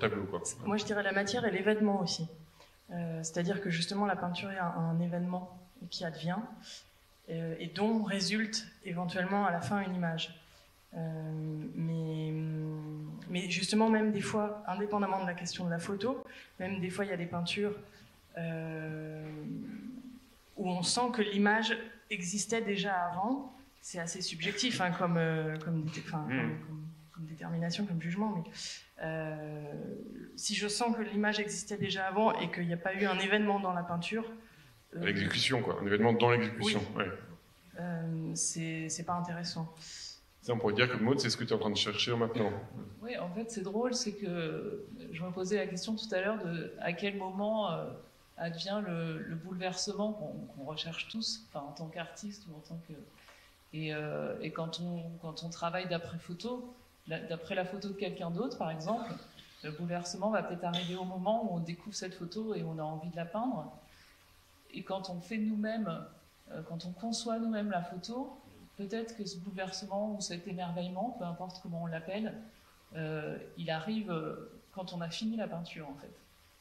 tableau. 0.00 0.26
Moi 0.66 0.76
je 0.76 0.85
dirais 0.85 1.04
la 1.04 1.12
matière 1.12 1.44
et 1.44 1.50
l'événement 1.52 2.00
aussi. 2.00 2.26
Euh, 2.90 3.22
c'est-à-dire 3.22 3.61
que 3.61 3.70
justement 3.70 4.04
la 4.04 4.16
peinture 4.16 4.50
est 4.50 4.59
un, 4.59 4.98
événement 5.00 5.57
qui 5.90 6.04
advient 6.04 6.38
euh, 7.31 7.54
et 7.61 7.68
dont 7.68 8.02
résulte 8.02 8.66
éventuellement 8.85 9.46
à 9.46 9.52
la 9.52 9.61
fin 9.61 9.81
une 9.81 9.94
image. 9.94 10.35
mais 13.28 13.48
justement 13.48 13.88
même 13.88 14.11
des 14.11 14.20
fois, 14.20 14.64
indépendamment 14.66 15.22
de 15.22 15.26
la 15.26 15.35
question 15.35 15.66
de 15.66 15.70
la 15.70 15.78
photo, 15.78 16.24
même 16.59 16.81
des 16.81 16.90
fois 16.90 17.04
il 17.04 17.11
y 17.11 17.14
a 17.14 17.16
des 17.16 17.26
peintures 17.26 17.74
où 20.57 20.68
on 20.68 20.83
sent 20.83 21.11
que 21.12 21.22
l'image 21.22 21.76
existait 22.11 22.62
déjà 22.62 22.94
avant 22.94 23.52
c'est 23.81 23.99
assez 23.99 24.23
subjectif 24.23 24.81
hein, 24.81 24.91
comme, 24.91 25.17
euh, 25.17 25.57
hmm. 25.57 25.59
comme, 25.61 25.91
comme, 27.12 27.27
détermination, 27.27 27.87
comme 27.87 28.01
jugement. 28.01 28.35
Mais 28.37 28.51
euh, 29.03 29.73
si 30.37 30.55
je 30.55 30.69
sens 30.69 30.97
que 30.97 31.03
l'image 31.03 31.41
existait 31.41 31.77
déjà 31.77 32.07
avant 32.07 32.33
et 32.38 32.51
qu'il 32.51 32.67
n'y 32.67 32.75
a 32.75 32.79
pas 32.79 32.95
eu 32.95 33.07
un 33.07 33.19
événement 33.19 33.61
dans 33.61 33.73
la 33.73 33.83
peinture. 33.83 34.31
Euh, 34.97 35.05
l'exécution, 35.05 35.62
quoi. 35.62 35.79
Un 35.81 35.87
événement 35.87 36.12
dans 36.12 36.31
l'exécution. 36.31 36.81
Oui. 36.97 37.05
c'est 38.35 39.05
pas 39.07 39.14
intéressant. 39.14 39.75
Ça, 40.43 40.55
on 40.55 40.59
pourrait 40.59 40.75
dire 40.75 40.91
que 40.91 40.97
Maud, 40.97 41.21
c'est 41.21 41.31
ce 41.31 41.37
que 41.37 41.45
tu 41.45 41.51
es 41.51 41.53
en 41.53 41.59
train 41.59 41.71
de 41.71 41.77
chercher 41.77 42.17
maintenant. 42.17 42.53
Oui, 43.03 43.17
en 43.19 43.29
fait, 43.31 43.51
c'est 43.51 43.62
drôle, 43.62 43.95
c'est 43.95 44.14
que 44.14 44.87
je 45.12 45.23
me 45.23 45.31
posais 45.31 45.57
la 45.57 45.67
question 45.67 45.95
tout 45.95 46.12
à 46.12 46.21
l'heure 46.21 46.43
de 46.43 46.73
à 46.81 46.93
quel 46.93 47.17
moment 47.17 47.69
advient 48.38 48.83
le, 48.87 49.35
bouleversement 49.35 50.12
qu'on 50.12 50.64
recherche 50.64 51.09
tous, 51.09 51.45
enfin, 51.49 51.64
en 51.67 51.73
tant 51.73 51.88
qu'artiste 51.88 52.47
ou 52.49 52.57
en 52.57 52.61
tant 52.61 52.81
que 52.88 52.95
euh, 53.74 54.37
et, 54.40 54.50
quand, 54.50 54.81
on, 54.81 55.02
quand 55.20 55.44
on 55.44 55.50
travaille 55.50 55.88
d'après 55.88 56.18
photo, 56.18 56.74
d'après 57.07 57.54
la 57.54 57.64
photo 57.64 57.88
de 57.88 57.94
quelqu'un 57.94 58.31
d'autre, 58.31 58.57
par 58.59 58.70
exemple, 58.70 59.12
le 59.62 59.70
bouleversement 59.72 60.31
va 60.31 60.42
peut-être 60.42 60.64
arriver 60.64 60.96
au 60.96 61.04
moment 61.04 61.44
où 61.44 61.57
on 61.57 61.61
découvre 61.61 61.94
cette 61.94 62.14
photo 62.14 62.54
et 62.54 62.62
on 62.62 62.78
a 62.78 62.83
envie 62.83 63.11
de 63.11 63.16
la 63.16 63.24
peindre. 63.24 63.72
Et 64.72 64.83
quand 64.83 65.11
on 65.11 65.20
fait 65.20 65.38
nous-mêmes, 65.38 66.04
euh, 66.50 66.62
quand 66.68 66.85
on 66.87 66.92
conçoit 66.92 67.38
nous-mêmes 67.38 67.70
la 67.70 67.83
photo, 67.83 68.38
peut-être 68.76 69.16
que 69.16 69.24
ce 69.24 69.37
bouleversement 69.38 70.14
ou 70.14 70.20
cet 70.20 70.46
émerveillement, 70.46 71.16
peu 71.18 71.24
importe 71.24 71.61
comment 71.62 71.83
on 71.83 71.87
l'appelle, 71.87 72.35
euh, 72.94 73.38
il 73.57 73.70
arrive 73.70 74.14
quand 74.72 74.92
on 74.92 75.00
a 75.00 75.11
fini 75.11 75.37
la 75.37 75.48
peinture 75.48 75.88
en 75.88 75.94
fait. 75.94 76.12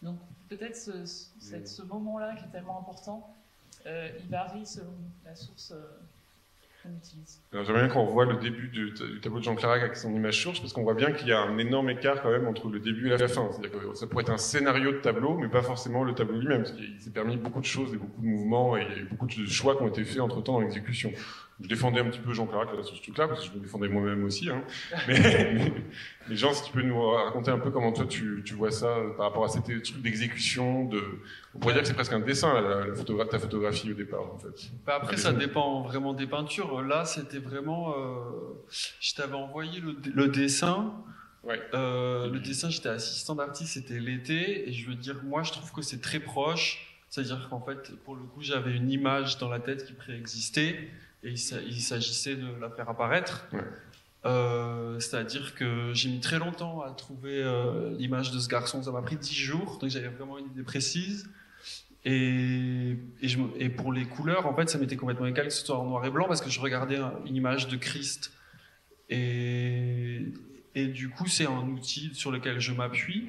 Donc 0.01 0.17
peut-être 0.49 0.75
ce, 0.75 1.05
ce 1.05 1.81
moment-là 1.83 2.35
qui 2.35 2.43
est 2.45 2.49
tellement 2.49 2.79
important, 2.79 3.33
il 3.85 4.27
varie 4.29 4.65
selon 4.65 4.93
la 5.25 5.35
source 5.35 5.73
J'aimerais 7.51 7.85
bien 7.85 7.87
qu'on 7.87 8.05
revoie 8.05 8.25
le 8.25 8.37
début 8.37 8.67
du, 8.67 8.93
tableau 9.21 9.39
de 9.39 9.43
Jean 9.43 9.55
Clarac 9.55 9.81
avec 9.81 9.95
son 9.95 10.13
image 10.13 10.41
source, 10.41 10.59
parce 10.59 10.73
qu'on 10.73 10.83
voit 10.83 10.93
bien 10.93 11.11
qu'il 11.11 11.27
y 11.27 11.31
a 11.31 11.39
un 11.39 11.57
énorme 11.57 11.89
écart 11.89 12.21
quand 12.21 12.31
même 12.31 12.47
entre 12.47 12.69
le 12.69 12.79
début 12.79 13.07
et 13.07 13.17
la 13.17 13.27
fin. 13.27 13.49
Que 13.61 13.95
ça 13.95 14.07
pourrait 14.07 14.23
être 14.23 14.31
un 14.31 14.37
scénario 14.37 14.91
de 14.91 14.97
tableau, 14.97 15.37
mais 15.37 15.47
pas 15.47 15.61
forcément 15.61 16.03
le 16.03 16.13
tableau 16.13 16.39
lui-même, 16.39 16.63
parce 16.63 16.73
qu'il 16.73 16.99
s'est 16.99 17.11
permis 17.11 17.37
beaucoup 17.37 17.59
de 17.59 17.65
choses 17.65 17.93
et 17.93 17.97
beaucoup 17.97 18.21
de 18.21 18.27
mouvements, 18.27 18.77
et 18.77 18.83
il 18.83 18.89
y 18.89 18.99
a 18.99 19.01
eu 19.03 19.05
beaucoup 19.05 19.27
de 19.27 19.45
choix 19.45 19.75
qui 19.75 19.83
ont 19.83 19.87
été 19.87 20.03
faits 20.03 20.21
entre-temps 20.21 20.53
dans 20.53 20.61
l'exécution 20.61 21.11
je 21.59 21.67
défendais 21.67 21.99
un 22.01 22.05
petit 22.05 22.19
peu 22.19 22.33
Jean 22.33 22.45
Clarac 22.45 22.69
sur 22.83 22.95
ce 22.95 23.01
truc-là, 23.01 23.27
parce 23.27 23.41
que 23.41 23.53
je 23.53 23.57
me 23.57 23.63
défendais 23.63 23.87
moi-même 23.87 24.23
aussi. 24.23 24.47
Hein. 24.49 24.63
Mais, 25.07 25.73
les 26.29 26.35
gens, 26.35 26.53
si 26.53 26.65
tu 26.65 26.71
peux 26.71 26.83
nous 26.83 27.09
raconter 27.09 27.49
un 27.49 27.57
peu 27.57 27.71
comment 27.71 27.91
toi 27.91 28.05
tu, 28.05 28.43
tu 28.45 28.53
vois 28.53 28.69
ça 28.69 28.95
par 29.15 29.27
rapport 29.27 29.45
à 29.45 29.47
ces 29.47 29.63
trucs 29.63 30.01
d'exécution, 30.01 30.85
de... 30.85 31.01
on 31.55 31.59
pourrait 31.59 31.73
dire 31.73 31.81
que 31.81 31.87
c'est 31.87 31.95
presque 31.95 32.13
un 32.13 32.19
dessin, 32.19 32.61
la, 32.61 33.25
ta 33.25 33.39
photographie 33.39 33.91
au 33.91 33.95
départ, 33.95 34.21
en 34.21 34.37
fait. 34.37 34.69
Bah, 34.85 34.99
après, 35.01 35.17
ça 35.17 35.33
dépend 35.33 35.81
vraiment 35.81 36.13
des 36.13 36.27
peintures. 36.27 36.83
Là, 36.83 37.05
c'était 37.05 37.39
vraiment... 37.39 37.95
Euh... 37.97 38.15
Je 38.99 39.15
t'avais 39.15 39.35
envoyé 39.35 39.81
le, 39.81 40.27
dessin. 40.27 40.93
Ouais. 41.43 41.59
Euh, 41.73 42.29
le 42.29 42.39
dessin, 42.39 42.69
j'étais 42.69 42.89
assistant 42.89 43.33
d'artiste, 43.33 43.73
c'était 43.73 43.99
l'été, 43.99 44.69
et 44.69 44.73
je 44.73 44.87
veux 44.87 44.95
dire, 44.95 45.23
moi, 45.23 45.41
je 45.41 45.53
trouve 45.53 45.71
que 45.71 45.81
c'est 45.81 46.01
très 46.01 46.19
proche. 46.19 46.83
C'est-à-dire 47.09 47.47
qu'en 47.49 47.61
fait, 47.61 47.95
pour 48.03 48.15
le 48.15 48.23
coup, 48.23 48.41
j'avais 48.41 48.75
une 48.75 48.91
image 48.91 49.39
dans 49.39 49.49
la 49.49 49.59
tête 49.59 49.85
qui 49.85 49.93
préexistait 49.93 50.89
et 51.23 51.31
il 51.31 51.81
s'agissait 51.81 52.35
de 52.35 52.47
la 52.59 52.69
faire 52.69 52.89
apparaître. 52.89 53.47
Euh, 54.25 54.99
c'est-à-dire 54.99 55.55
que 55.55 55.93
j'ai 55.93 56.09
mis 56.09 56.19
très 56.19 56.39
longtemps 56.39 56.81
à 56.81 56.91
trouver 56.91 57.41
euh, 57.41 57.95
l'image 57.97 58.31
de 58.31 58.39
ce 58.39 58.47
garçon. 58.47 58.83
Ça 58.83 58.91
m'a 58.91 59.01
pris 59.01 59.15
dix 59.15 59.35
jours, 59.35 59.77
donc 59.79 59.89
j'avais 59.89 60.09
vraiment 60.09 60.37
une 60.37 60.47
idée 60.47 60.63
précise. 60.63 61.29
Et, 62.05 62.97
je, 63.21 63.37
et, 63.57 63.69
pour 63.69 63.91
les 63.91 64.05
couleurs, 64.05 64.45
en 64.47 64.55
fait, 64.55 64.69
ça 64.69 64.77
m'était 64.77 64.95
complètement 64.95 65.25
égal 65.25 65.47
que 65.47 65.53
ce 65.53 65.65
soit 65.65 65.77
en 65.77 65.85
noir 65.85 66.05
et 66.05 66.09
blanc 66.09 66.25
parce 66.27 66.41
que 66.41 66.49
je 66.49 66.59
regardais 66.59 66.99
une 67.25 67.35
image 67.35 67.67
de 67.67 67.75
Christ. 67.75 68.31
Et, 69.09 70.21
et 70.75 70.87
du 70.87 71.09
coup, 71.09 71.27
c'est 71.27 71.47
un 71.47 71.67
outil 71.67 72.11
sur 72.13 72.31
lequel 72.31 72.59
je 72.59 72.71
m'appuie. 72.71 73.27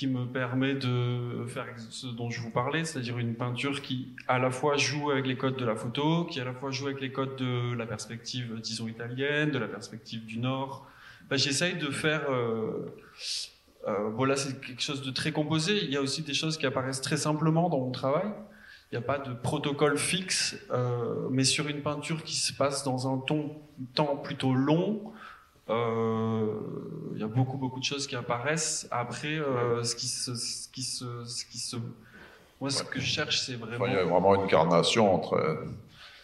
Qui 0.00 0.06
me 0.06 0.24
permet 0.24 0.72
de 0.72 1.44
faire 1.46 1.66
ce 1.90 2.06
dont 2.06 2.30
je 2.30 2.40
vous 2.40 2.50
parlais, 2.50 2.86
c'est-à-dire 2.86 3.18
une 3.18 3.34
peinture 3.34 3.82
qui 3.82 4.16
à 4.28 4.38
la 4.38 4.50
fois 4.50 4.78
joue 4.78 5.10
avec 5.10 5.26
les 5.26 5.36
codes 5.36 5.58
de 5.58 5.64
la 5.66 5.76
photo, 5.76 6.24
qui 6.24 6.40
à 6.40 6.44
la 6.46 6.54
fois 6.54 6.70
joue 6.70 6.86
avec 6.86 7.02
les 7.02 7.12
codes 7.12 7.36
de 7.36 7.74
la 7.74 7.84
perspective, 7.84 8.58
disons, 8.62 8.88
italienne, 8.88 9.50
de 9.50 9.58
la 9.58 9.68
perspective 9.68 10.24
du 10.24 10.38
Nord. 10.38 10.86
Ben, 11.28 11.36
J'essaye 11.36 11.76
de 11.76 11.90
faire... 11.90 12.30
Euh, 12.30 12.96
euh, 13.88 14.26
là 14.26 14.36
c'est 14.36 14.58
quelque 14.62 14.80
chose 14.80 15.02
de 15.02 15.10
très 15.10 15.32
composé, 15.32 15.84
il 15.84 15.90
y 15.90 15.98
a 15.98 16.00
aussi 16.00 16.22
des 16.22 16.32
choses 16.32 16.56
qui 16.56 16.64
apparaissent 16.64 17.02
très 17.02 17.18
simplement 17.18 17.68
dans 17.68 17.80
mon 17.80 17.90
travail. 17.90 18.32
Il 18.90 18.98
n'y 18.98 19.04
a 19.04 19.06
pas 19.06 19.18
de 19.18 19.34
protocole 19.34 19.98
fixe, 19.98 20.56
euh, 20.70 21.28
mais 21.30 21.44
sur 21.44 21.68
une 21.68 21.82
peinture 21.82 22.24
qui 22.24 22.36
se 22.36 22.54
passe 22.54 22.84
dans 22.84 23.06
un 23.06 23.18
temps 23.94 24.16
plutôt 24.16 24.54
long, 24.54 25.02
euh, 25.04 25.10
il 25.70 27.20
y 27.20 27.24
a 27.24 27.28
beaucoup 27.28 27.58
beaucoup 27.58 27.80
de 27.80 27.84
choses 27.84 28.06
qui 28.06 28.16
apparaissent. 28.16 28.88
Après, 28.90 29.38
euh, 29.38 29.82
ce 29.82 29.94
qui 29.94 30.06
se, 30.06 30.34
ce 30.34 30.68
qui 30.68 30.82
se, 30.82 31.24
ce 31.24 31.44
qui 31.44 31.58
se, 31.58 31.76
moi 32.60 32.70
ce 32.70 32.82
que 32.82 33.00
je 33.00 33.06
cherche, 33.06 33.40
c'est 33.40 33.54
vraiment. 33.54 33.86
il 33.86 33.92
y 33.92 33.96
a 33.96 34.04
vraiment 34.04 34.34
une 34.34 34.46
carnation 34.46 35.18
très, 35.18 35.56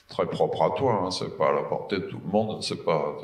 très 0.08 0.26
propre 0.26 0.62
à 0.62 0.70
toi. 0.70 1.02
Hein. 1.02 1.10
C'est 1.10 1.36
pas 1.36 1.48
à 1.50 1.52
la 1.52 1.62
portée 1.62 1.98
de 1.98 2.06
tout 2.06 2.20
le 2.24 2.30
monde. 2.30 2.62
C'est 2.62 2.84
pas. 2.84 3.16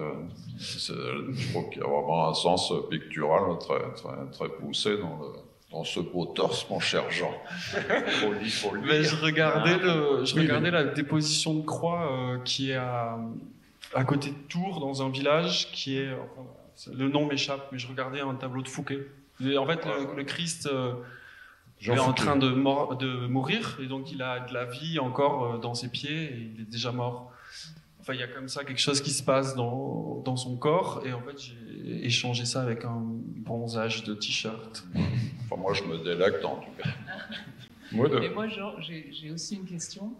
Je 0.58 1.50
trouve 1.50 1.70
qu'il 1.70 1.80
y 1.80 1.84
a 1.84 1.88
vraiment 1.88 2.28
un 2.28 2.34
sens 2.34 2.72
pictural 2.90 3.58
très 3.58 3.92
très 3.94 4.30
très 4.32 4.48
poussé 4.48 4.98
dans 4.98 5.18
le 5.18 5.32
dans 5.72 5.84
ce 5.84 6.00
beau 6.00 6.26
torse, 6.26 6.68
mon 6.68 6.80
cher 6.80 7.10
Jean. 7.10 7.32
Mais 8.84 9.02
je 9.02 9.16
regardais, 9.16 9.78
le, 9.78 10.22
je 10.24 10.34
regardais 10.34 10.70
la 10.70 10.84
déposition 10.84 11.54
de 11.54 11.62
croix 11.62 12.12
euh, 12.12 12.38
qui 12.44 12.72
est 12.72 12.76
à, 12.76 13.18
à 13.94 14.04
côté 14.04 14.30
de 14.30 14.36
Tours, 14.48 14.80
dans 14.80 15.02
un 15.02 15.10
village 15.10 15.70
qui 15.72 15.96
est. 15.96 16.10
le 16.92 17.08
nom 17.08 17.26
m'échappe, 17.26 17.68
mais 17.72 17.78
je 17.78 17.88
regardais 17.88 18.20
un 18.20 18.34
tableau 18.34 18.62
de 18.62 18.68
Fouquet. 18.68 19.00
en 19.40 19.66
fait, 19.66 19.86
le, 20.16 20.24
Christ. 20.24 20.66
Euh, 20.66 20.94
est 21.84 21.98
en 21.98 22.12
train 22.12 22.36
de, 22.36 22.48
de, 22.48 23.26
mourir 23.26 23.78
et 23.82 23.86
donc 23.86 24.12
il 24.12 24.22
a 24.22 24.40
de 24.40 24.54
la 24.54 24.66
vie 24.66 25.00
encore 25.00 25.58
dans 25.58 25.74
ses 25.74 25.88
pieds 25.88 26.24
et 26.24 26.52
il 26.54 26.60
est 26.60 26.70
déjà 26.70 26.92
mort. 26.92 27.32
Enfin, 28.00 28.14
il 28.14 28.20
y 28.20 28.22
a 28.22 28.28
comme 28.28 28.48
ça 28.48 28.64
quelque 28.64 28.80
chose 28.80 29.00
qui 29.00 29.10
se 29.10 29.22
passe 29.22 29.54
dans, 29.54 30.22
dans 30.24 30.36
son 30.36 30.56
corps 30.56 31.02
et 31.04 31.12
en 31.12 31.20
fait 31.20 31.40
j'ai 31.40 32.04
échangé 32.04 32.44
ça 32.44 32.62
avec 32.62 32.84
un 32.84 33.00
bronzage 33.00 34.02
de 34.02 34.14
t-shirt. 34.14 34.84
Enfin, 35.44 35.60
moi 35.60 35.72
je 35.72 35.84
me 35.84 35.98
délecte 35.98 36.44
en 36.44 36.56
tout 36.56 36.70
cas. 36.82 36.90
moi, 37.92 38.08
de... 38.08 38.28
moi 38.34 38.46
j'ai 38.48 39.30
aussi 39.30 39.56
une 39.56 39.66
question. 39.66 40.14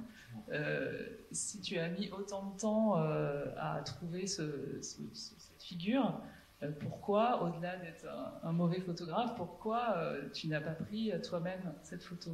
Euh, 0.50 1.06
si 1.30 1.60
tu 1.60 1.78
as 1.78 1.88
mis 1.88 2.10
autant 2.10 2.52
de 2.54 2.60
temps 2.60 2.98
euh, 2.98 3.44
à 3.56 3.80
trouver 3.82 4.26
ce, 4.26 4.42
cette 4.80 5.62
figure, 5.62 6.20
euh, 6.62 6.70
pourquoi, 6.80 7.42
au-delà 7.42 7.76
d'être 7.76 8.06
un, 8.42 8.52
mauvais 8.52 8.80
photographe, 8.80 9.34
pourquoi 9.36 9.96
tu 10.32 10.48
n'as 10.48 10.60
pas 10.60 10.72
pris 10.72 11.12
toi-même 11.28 11.72
cette 11.82 12.02
photo? 12.02 12.30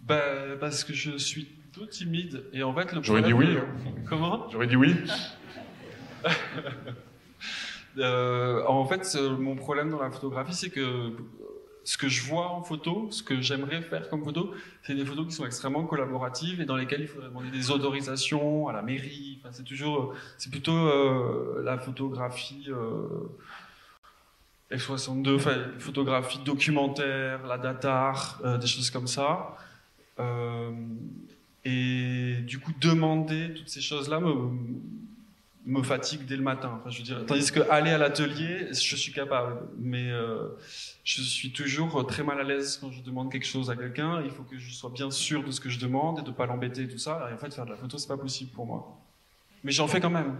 Bah, 0.00 0.20
Parce 0.60 0.84
que 0.84 0.92
je 0.92 1.16
suis 1.16 1.48
tout 1.72 1.86
timide. 1.86 2.44
Et 2.52 2.62
en 2.62 2.74
fait, 2.74 2.92
le 2.92 3.02
J'aurais 3.02 3.22
dit 3.22 3.32
oui. 3.32 3.56
Hein. 3.56 3.66
Comment? 4.08 4.48
J'aurais 4.50 4.66
dit 4.66 4.76
oui. 4.76 4.94
en 8.02 8.84
fait, 8.86 9.16
mon 9.38 9.56
problème 9.56 9.90
dans 9.90 10.00
la 10.00 10.10
photographie, 10.10 10.54
c'est 10.54 10.70
que 10.70 11.16
ce 11.84 11.98
que 11.98 12.08
je 12.08 12.22
vois 12.22 12.48
en 12.48 12.62
photo, 12.62 13.08
ce 13.10 13.22
que 13.22 13.40
j'aimerais 13.40 13.82
faire 13.82 14.08
comme 14.08 14.24
photo, 14.24 14.54
c'est 14.82 14.94
des 14.94 15.04
photos 15.04 15.26
qui 15.26 15.32
sont 15.32 15.44
extrêmement 15.44 15.84
collaboratives 15.84 16.60
et 16.60 16.64
dans 16.64 16.76
lesquelles 16.76 17.02
il 17.02 17.08
faudrait 17.08 17.28
demander 17.28 17.50
des 17.50 17.70
autorisations 17.70 18.68
à 18.68 18.72
la 18.72 18.82
mairie. 18.82 19.38
Enfin, 19.40 19.50
c'est 19.52 19.64
toujours, 19.64 20.14
c'est 20.38 20.50
plutôt 20.50 20.72
euh, 20.76 21.62
la 21.62 21.78
photographie 21.78 22.66
euh, 22.68 23.28
F62, 24.72 25.36
enfin, 25.36 25.56
photographie 25.78 26.38
documentaire, 26.38 27.46
la 27.46 27.58
datar, 27.58 28.40
euh, 28.44 28.56
des 28.56 28.66
choses 28.66 28.90
comme 28.90 29.06
ça. 29.06 29.56
et 31.64 32.36
du 32.46 32.58
coup, 32.60 32.72
demander 32.80 33.52
toutes 33.54 33.68
ces 33.68 33.82
choses-là 33.82 34.20
me, 34.20 34.50
me 35.66 35.82
fatigue 35.82 36.26
dès 36.26 36.36
le 36.36 36.42
matin. 36.42 36.78
Enfin, 36.80 36.90
je 36.90 36.98
veux 36.98 37.04
dire, 37.04 37.24
tandis 37.26 37.50
que 37.50 37.60
aller 37.70 37.90
à 37.90 37.98
l'atelier, 37.98 38.68
je 38.72 38.96
suis 38.96 39.12
capable, 39.12 39.60
mais 39.78 40.10
euh, 40.10 40.48
je 41.04 41.22
suis 41.22 41.52
toujours 41.52 42.06
très 42.06 42.22
mal 42.22 42.40
à 42.40 42.42
l'aise 42.42 42.78
quand 42.80 42.90
je 42.90 43.02
demande 43.02 43.32
quelque 43.32 43.46
chose 43.46 43.70
à 43.70 43.76
quelqu'un. 43.76 44.22
Il 44.22 44.30
faut 44.30 44.42
que 44.42 44.58
je 44.58 44.72
sois 44.72 44.90
bien 44.90 45.10
sûr 45.10 45.42
de 45.42 45.50
ce 45.50 45.60
que 45.60 45.70
je 45.70 45.78
demande 45.78 46.18
et 46.18 46.22
de 46.22 46.30
pas 46.30 46.46
l'embêter 46.46 46.82
et 46.82 46.88
tout 46.88 46.98
ça. 46.98 47.28
Et 47.30 47.34
en 47.34 47.38
fait, 47.38 47.52
faire 47.54 47.64
de 47.64 47.70
la 47.70 47.76
photo, 47.76 47.96
c'est 47.96 48.08
pas 48.08 48.16
possible 48.16 48.50
pour 48.50 48.66
moi. 48.66 48.98
Mais 49.62 49.72
j'en 49.72 49.88
fais 49.88 50.00
quand 50.00 50.10
même. 50.10 50.36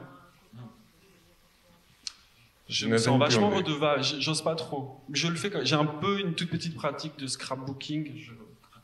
Je 2.68 2.86
me 2.86 2.98
sens 2.98 3.18
vachement 3.18 3.50
redevable. 3.50 4.02
J'ose 4.02 4.42
pas 4.42 4.54
trop. 4.54 5.00
Je 5.12 5.28
le 5.28 5.36
fais. 5.36 5.50
J'ai 5.64 5.76
un 5.76 5.84
peu 5.84 6.20
une 6.20 6.34
toute 6.34 6.50
petite 6.50 6.74
pratique 6.74 7.18
de 7.18 7.26
scrapbooking. 7.26 8.16
Je 8.16 8.32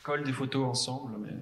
colle 0.03 0.25
des 0.25 0.33
photos 0.33 0.67
ensemble, 0.67 1.13
mais. 1.19 1.35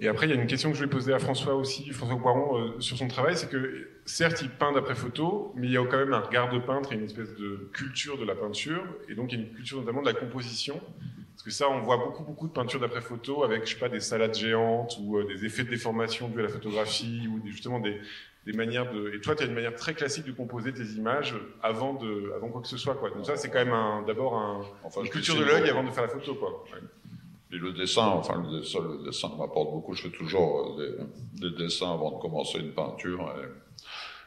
Et 0.00 0.08
après, 0.08 0.26
il 0.26 0.30
y 0.30 0.32
a 0.32 0.40
une 0.40 0.46
question 0.46 0.70
que 0.70 0.76
je 0.76 0.84
vais 0.84 0.90
poser 0.90 1.12
à 1.12 1.18
François 1.18 1.54
aussi, 1.54 1.90
François 1.90 2.18
Poiron, 2.18 2.56
euh, 2.56 2.80
sur 2.80 2.96
son 2.96 3.08
travail, 3.08 3.36
c'est 3.36 3.50
que 3.50 3.88
certes, 4.04 4.42
il 4.42 4.50
peint 4.50 4.72
d'après 4.72 4.94
photo, 4.94 5.52
mais 5.56 5.66
il 5.66 5.72
y 5.72 5.76
a 5.76 5.84
quand 5.84 5.98
même 5.98 6.12
un 6.12 6.20
regard 6.20 6.52
de 6.52 6.58
peintre 6.58 6.92
et 6.92 6.96
une 6.96 7.04
espèce 7.04 7.34
de 7.34 7.68
culture 7.72 8.16
de 8.16 8.24
la 8.24 8.36
peinture, 8.36 8.84
et 9.08 9.14
donc 9.14 9.32
il 9.32 9.40
y 9.40 9.42
a 9.42 9.46
une 9.46 9.52
culture 9.52 9.78
notamment 9.78 10.02
de 10.02 10.06
la 10.06 10.14
composition. 10.14 10.80
Parce 11.34 11.44
que 11.44 11.50
ça, 11.50 11.68
on 11.68 11.80
voit 11.82 11.98
beaucoup, 11.98 12.24
beaucoup 12.24 12.48
de 12.48 12.52
peintures 12.52 12.80
d'après 12.80 13.00
photo 13.00 13.44
avec, 13.44 13.64
je 13.64 13.74
sais 13.74 13.78
pas, 13.78 13.88
des 13.88 14.00
salades 14.00 14.36
géantes 14.36 14.98
ou 15.00 15.18
euh, 15.18 15.24
des 15.24 15.44
effets 15.44 15.62
de 15.62 15.70
déformation 15.70 16.28
dus 16.28 16.40
à 16.40 16.42
la 16.42 16.48
photographie 16.48 17.28
ou 17.28 17.46
justement 17.46 17.78
des, 17.78 18.00
des 18.44 18.52
manières 18.52 18.92
de. 18.92 19.12
Et 19.14 19.20
toi, 19.20 19.36
tu 19.36 19.44
as 19.44 19.46
une 19.46 19.54
manière 19.54 19.76
très 19.76 19.94
classique 19.94 20.24
de 20.24 20.32
composer 20.32 20.72
tes 20.72 20.82
images 20.96 21.36
avant, 21.62 21.94
de, 21.94 22.32
avant 22.34 22.48
quoi 22.48 22.60
que 22.60 22.66
ce 22.66 22.76
soit. 22.76 22.94
Quoi. 22.96 23.10
Donc 23.10 23.24
ça, 23.24 23.36
c'est 23.36 23.50
quand 23.50 23.64
même 23.64 24.04
d'abord 24.04 24.36
un, 24.36 24.62
enfin, 24.82 25.02
une 25.02 25.10
culture 25.10 25.36
de 25.36 25.44
l'œil 25.44 25.70
avant 25.70 25.84
de 25.84 25.90
faire 25.90 26.02
la 26.02 26.08
photo. 26.08 26.34
Quoi. 26.34 26.64
Et 27.50 27.56
le 27.56 27.72
dessin, 27.72 28.06
enfin 28.08 28.42
le 28.42 28.60
dessin, 28.60 28.80
le 28.80 29.04
dessin 29.04 29.28
m'apporte 29.38 29.72
beaucoup. 29.72 29.94
Je 29.94 30.02
fais 30.02 30.16
toujours 30.16 30.78
euh, 30.78 31.06
des, 31.34 31.50
des, 31.50 31.56
dessins 31.56 31.94
avant 31.94 32.12
de 32.12 32.20
commencer 32.20 32.58
une 32.58 32.72
peinture. 32.72 33.32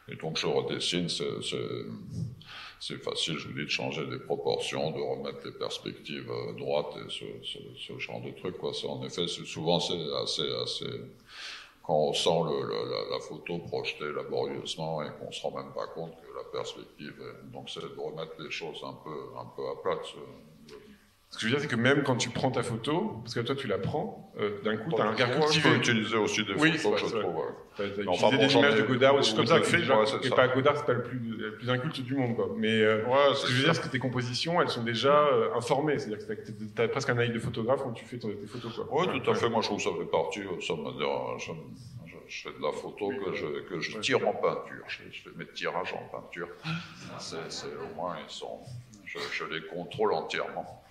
Et, 0.08 0.16
donc 0.16 0.36
je 0.36 0.46
redessine. 0.46 1.08
C'est 1.08 3.00
facile, 3.00 3.38
je 3.38 3.46
vous 3.46 3.54
dis, 3.54 3.64
de 3.64 3.70
changer 3.70 4.04
les 4.06 4.18
proportions, 4.18 4.90
de 4.90 4.98
remettre 4.98 5.38
les 5.44 5.52
perspectives 5.52 6.28
euh, 6.28 6.52
droites 6.54 6.96
et 6.96 7.08
ce, 7.08 7.24
ce, 7.44 7.58
ce 7.78 7.98
genre 8.00 8.20
de 8.20 8.32
trucs. 8.32 8.58
Quoi. 8.58 8.72
En 8.88 9.04
effet, 9.04 9.28
souvent 9.28 9.78
c'est 9.78 10.02
assez, 10.20 10.50
assez 10.64 10.90
quand 11.82 11.94
on 11.94 12.12
sent 12.12 12.40
le, 12.44 12.68
la, 12.68 13.10
la, 13.10 13.20
photo 13.20 13.58
projetée 13.58 14.12
laborieusement 14.12 15.02
et 15.02 15.10
qu'on 15.18 15.32
se 15.32 15.42
rend 15.42 15.56
même 15.56 15.72
pas 15.72 15.86
compte 15.88 16.12
que 16.22 16.36
la 16.36 16.44
perspective. 16.50 17.14
Est... 17.20 17.52
Donc 17.52 17.68
c'est 17.68 17.80
de 17.80 18.00
remettre 18.00 18.34
les 18.40 18.50
choses 18.50 18.80
un 18.84 18.94
peu, 19.04 19.38
un 19.38 19.46
peu 19.56 19.68
à 19.68 19.82
plat. 19.82 19.98
Ce 21.32 21.38
que 21.38 21.40
je 21.40 21.46
veux 21.46 21.52
dire, 21.52 21.60
c'est 21.62 21.74
que 21.74 21.80
même 21.80 22.02
quand 22.02 22.16
tu 22.16 22.28
prends 22.28 22.50
ta 22.50 22.62
photo, 22.62 23.20
parce 23.24 23.34
que 23.34 23.40
toi 23.40 23.54
tu 23.54 23.66
la 23.66 23.78
prends, 23.78 24.30
euh, 24.38 24.60
d'un 24.62 24.76
coup, 24.76 24.92
tu 24.94 25.00
as 25.00 25.06
un 25.06 25.12
regard 25.12 25.30
cultivé. 25.30 25.62
Tu 25.62 25.68
peux 25.68 25.76
utiliser 25.76 26.16
aussi 26.16 26.44
des 26.44 26.52
oui, 26.52 26.76
photos 26.76 27.00
que 27.00 27.08
je 27.08 27.22
trouve. 27.22 27.44
Tu 27.74 27.82
as 27.82 27.86
utilisé 27.86 28.36
des 28.36 28.54
images 28.54 28.74
de 28.76 28.82
Godard 28.82 29.14
ou 29.14 29.18
des 29.18 29.24
choses 29.24 29.36
comme 29.36 29.46
ça. 29.46 29.62
Genre, 29.62 30.04
et 30.22 30.28
pas 30.28 30.48
Godard, 30.48 30.76
c'est 30.76 30.84
pas 30.84 30.92
le 30.92 31.02
plus, 31.02 31.18
le 31.18 31.54
plus 31.54 31.70
inculte 31.70 32.02
du 32.02 32.14
monde. 32.14 32.36
Quoi. 32.36 32.50
Mais 32.58 32.82
euh, 32.82 33.06
ouais, 33.06 33.34
ce 33.34 33.46
que 33.46 33.50
je 33.50 33.56
veux 33.56 33.64
dire, 33.64 33.74
c'est 33.74 33.82
que 33.82 33.88
tes 33.88 33.98
compositions, 33.98 34.60
elles 34.60 34.68
sont 34.68 34.82
déjà 34.82 35.14
euh, 35.14 35.54
informées. 35.54 35.98
C'est-à-dire 35.98 36.26
que 36.26 36.50
tu 36.50 36.82
as, 36.82 36.88
presque 36.88 37.08
un 37.08 37.16
œil 37.16 37.30
de 37.30 37.38
photographe 37.38 37.80
quand 37.82 37.92
tu 37.92 38.04
fais 38.04 38.18
tes 38.18 38.46
photos. 38.46 38.80
Oui, 38.90 39.06
tout 39.22 39.30
à 39.30 39.34
fait. 39.34 39.48
Moi, 39.48 39.62
je 39.62 39.68
trouve 39.68 39.78
que 39.78 39.84
ça 39.84 39.96
fait 39.98 40.10
partie. 40.10 40.40
Ça 40.60 40.74
me 40.74 40.98
dérange. 40.98 41.50
Je, 42.28 42.42
fais 42.42 42.56
de 42.56 42.62
la 42.62 42.72
photo 42.72 43.08
que 43.08 43.34
je, 43.34 43.46
que 43.68 43.80
je 43.80 43.98
tire 44.00 44.26
en 44.28 44.34
peinture. 44.34 44.84
Je, 44.86 44.98
fais 44.98 45.30
mes 45.36 45.46
tirages 45.46 45.94
en 45.94 46.08
peinture. 46.14 46.48
C'est, 47.18 47.66
au 47.66 47.94
moins, 47.96 48.16
ils 48.26 48.30
sont, 48.30 48.60
je, 49.12 49.18
je 49.32 49.44
les 49.44 49.62
contrôle 49.62 50.12
entièrement. 50.12 50.84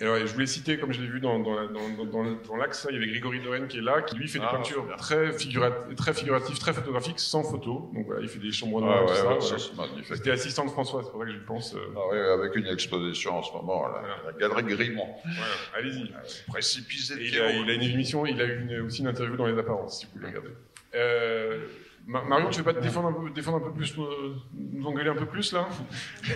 Et 0.00 0.02
alors, 0.02 0.18
je 0.18 0.32
voulais 0.32 0.46
citer, 0.46 0.76
comme 0.76 0.92
je 0.92 1.00
l'ai 1.00 1.06
vu 1.06 1.20
dans, 1.20 1.38
dans, 1.38 1.68
dans, 1.68 2.24
dans 2.48 2.56
l'axe, 2.56 2.84
il 2.90 2.94
y 2.94 2.98
avait 2.98 3.06
Grégory 3.06 3.40
Dorène 3.40 3.68
qui 3.68 3.78
est 3.78 3.80
là, 3.80 4.02
qui 4.02 4.16
lui 4.16 4.26
fait 4.26 4.40
des 4.40 4.44
ah, 4.48 4.56
peintures 4.56 4.84
très, 4.96 5.32
figuratives, 5.32 5.94
très 5.94 6.12
figuratives, 6.12 6.58
très 6.58 6.72
photographiques, 6.72 7.20
sans 7.20 7.44
photo. 7.44 7.92
Donc 7.94 8.06
voilà, 8.06 8.22
il 8.22 8.28
fait 8.28 8.40
des 8.40 8.50
chambres 8.50 8.80
noires, 8.80 9.06
ah, 9.08 9.36
tout 9.36 9.40
ça. 9.40 9.56
c'est 9.56 9.76
magnifique. 9.76 10.16
C'était 10.16 10.32
assistant 10.32 10.64
de 10.64 10.70
François, 10.70 11.04
c'est 11.04 11.12
pour 11.12 11.20
ça 11.20 11.26
que 11.26 11.32
je 11.32 11.38
pense. 11.38 11.74
Euh... 11.76 11.78
Ah 11.96 12.00
oui, 12.10 12.18
avec 12.18 12.56
une 12.56 12.66
exposition 12.66 13.38
en 13.38 13.42
ce 13.44 13.52
moment, 13.52 13.86
à 13.86 14.02
la, 14.26 14.32
Galerie 14.32 14.64
Grimont. 14.64 15.14
Voilà, 15.22 15.52
allez-y. 15.76 16.02
Euh, 16.02 16.16
précipité. 16.48 17.14
Il 17.20 17.40
a, 17.40 17.52
il 17.52 17.70
a, 17.70 17.74
une 17.74 17.82
émission, 17.82 18.26
il 18.26 18.40
a 18.40 18.46
eu 18.46 18.80
aussi 18.80 19.02
une 19.02 19.08
interview 19.08 19.36
dans 19.36 19.46
Les 19.46 19.56
Apparences, 19.56 20.00
si 20.00 20.06
vous 20.06 20.12
voulez 20.14 20.26
regarder. 20.26 20.50
Euh, 20.96 21.68
Marion, 22.06 22.50
tu 22.50 22.58
veux 22.58 22.64
pas 22.64 22.74
te 22.74 22.80
défendre 22.80 23.08
un 23.08 23.12
peu, 23.12 23.30
défendre 23.30 23.58
un 23.58 23.70
peu 23.70 23.72
plus, 23.72 23.94
euh, 23.98 24.34
nous 24.54 24.86
engueuler 24.86 25.10
un 25.10 25.14
peu 25.14 25.26
plus 25.26 25.52
là? 25.52 25.68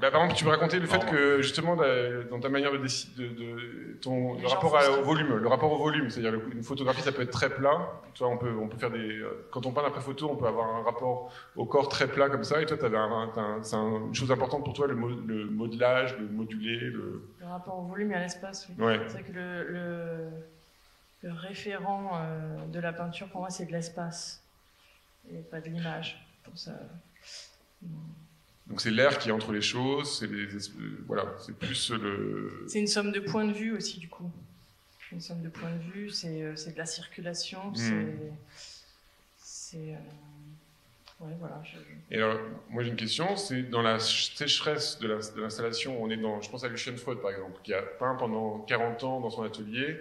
bah, 0.00 0.10
Par 0.10 0.22
exemple, 0.22 0.34
tu 0.38 0.44
veux 0.44 0.50
raconter 0.50 0.78
le 0.78 0.86
fait 0.86 1.04
que 1.06 1.42
justement 1.42 1.76
dans 1.76 2.40
ta 2.40 2.48
manière 2.48 2.72
de 2.72 2.78
décider, 2.78 3.28
de, 3.28 3.98
ton 4.00 4.38
le 4.38 4.46
rapport 4.46 4.74
au 4.98 5.02
volume, 5.02 5.36
le 5.36 5.48
rapport 5.48 5.72
au 5.72 5.78
volume, 5.78 6.10
c'est-à-dire 6.10 6.40
une 6.52 6.62
photographie, 6.62 7.02
ça 7.02 7.12
peut 7.12 7.22
être 7.22 7.30
très 7.30 7.50
plat. 7.50 7.92
Toi, 8.14 8.28
on 8.28 8.38
peut, 8.38 8.52
on 8.60 8.68
peut 8.68 8.78
faire 8.78 8.90
des, 8.90 9.22
quand 9.50 9.66
on 9.66 9.72
peint 9.72 9.84
après 9.86 10.00
photo, 10.00 10.28
on 10.30 10.36
peut 10.36 10.46
avoir 10.46 10.76
un 10.76 10.82
rapport 10.82 11.32
au 11.56 11.64
corps 11.64 11.88
très 11.88 12.08
plat 12.08 12.28
comme 12.28 12.44
ça. 12.44 12.60
Et 12.62 12.66
toi, 12.66 12.76
tu 12.76 12.86
un, 12.86 13.62
c'est 13.62 13.76
une 13.76 14.14
chose 14.14 14.30
importante 14.30 14.64
pour 14.64 14.74
toi, 14.74 14.86
le, 14.86 14.94
le 14.94 15.46
modelage, 15.46 16.16
le 16.18 16.28
modulé, 16.28 16.78
le. 16.78 17.22
Le 17.40 17.46
rapport 17.46 17.78
au 17.78 17.82
volume 17.82 18.12
et 18.12 18.16
à 18.16 18.20
l'espace. 18.20 18.68
Oui. 18.78 18.94
C'est 19.08 19.22
que 19.22 19.32
le 19.32 20.30
le 21.22 21.32
référent 21.32 22.10
euh, 22.14 22.66
de 22.66 22.78
la 22.78 22.92
peinture, 22.92 23.28
pour 23.28 23.40
moi, 23.40 23.50
c'est 23.50 23.66
de 23.66 23.72
l'espace 23.72 24.42
et 25.30 25.38
pas 25.38 25.60
de 25.60 25.68
l'image. 25.68 26.24
Donc 28.68 28.80
c'est 28.80 28.90
l'air 28.90 29.18
qui 29.18 29.30
est 29.30 29.32
entre 29.32 29.52
les 29.52 29.62
choses, 29.62 30.18
c'est 30.18 30.26
les, 30.26 30.46
voilà, 31.06 31.34
c'est 31.38 31.56
plus 31.56 31.90
le. 31.90 32.64
C'est 32.68 32.80
une 32.80 32.86
somme 32.86 33.12
de 33.12 33.20
points 33.20 33.46
de 33.46 33.52
vue 33.52 33.74
aussi 33.74 33.98
du 33.98 34.08
coup. 34.08 34.30
Une 35.10 35.22
somme 35.22 35.40
de 35.40 35.48
points 35.48 35.70
de 35.70 35.92
vue, 35.92 36.10
c'est, 36.10 36.42
euh, 36.42 36.54
c'est 36.54 36.72
de 36.72 36.78
la 36.78 36.84
circulation, 36.84 37.70
hmm. 37.70 38.12
c'est. 39.38 39.94
Euh, 39.94 41.24
ouais, 41.24 41.32
voilà. 41.38 41.62
Et 42.10 42.16
alors, 42.16 42.38
moi 42.68 42.82
j'ai 42.82 42.90
une 42.90 42.96
question, 42.96 43.36
c'est 43.36 43.62
dans 43.62 43.80
la 43.80 43.98
sécheresse 43.98 44.98
de, 44.98 45.08
l'installation, 45.40 46.02
on 46.02 46.10
est 46.10 46.18
dans, 46.18 46.42
je 46.42 46.50
pense 46.50 46.62
à 46.62 46.68
Lucien 46.68 46.94
Freud 46.98 47.22
par 47.22 47.30
exemple, 47.30 47.58
qui 47.62 47.72
a 47.72 47.80
peint 47.80 48.16
pendant 48.16 48.58
40 48.58 49.04
ans 49.04 49.20
dans 49.20 49.30
son 49.30 49.44
atelier 49.44 49.96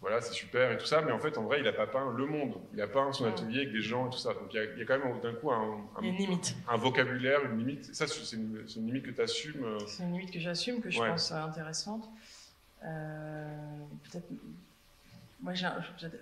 voilà, 0.00 0.22
c'est 0.22 0.32
super 0.32 0.72
et 0.72 0.78
tout 0.78 0.86
ça, 0.86 1.02
mais 1.02 1.12
en 1.12 1.18
fait, 1.18 1.36
en 1.36 1.44
vrai, 1.44 1.58
il 1.58 1.64
n'a 1.64 1.72
pas 1.72 1.86
peint 1.86 2.10
le 2.16 2.24
monde. 2.24 2.54
Il 2.72 2.80
a 2.80 2.86
peint 2.86 3.12
son 3.12 3.26
atelier 3.26 3.60
avec 3.60 3.72
des 3.72 3.82
gens 3.82 4.06
et 4.06 4.10
tout 4.10 4.18
ça. 4.18 4.32
Donc 4.32 4.52
il 4.54 4.56
y, 4.56 4.82
a, 4.82 4.84
quand 4.86 4.98
même 4.98 5.20
d'un 5.20 5.34
coup 5.34 5.50
un, 5.50 5.78
un, 6.68 6.76
vocabulaire, 6.78 7.44
une 7.44 7.58
limite. 7.58 7.94
Ça, 7.94 8.06
c'est 8.06 8.36
une, 8.36 8.64
limite 8.76 9.04
que 9.04 9.10
tu 9.10 9.20
assumes. 9.20 9.62
Euh. 9.62 9.78
C'est 9.86 10.02
une 10.02 10.12
limite 10.12 10.30
que 10.30 10.40
j'assume, 10.40 10.80
que 10.80 10.90
je 10.90 10.98
pense 10.98 11.30
intéressante. 11.32 12.08
Euh, 12.82 13.48
peut-être, 14.04 14.26
moi, 15.42 15.52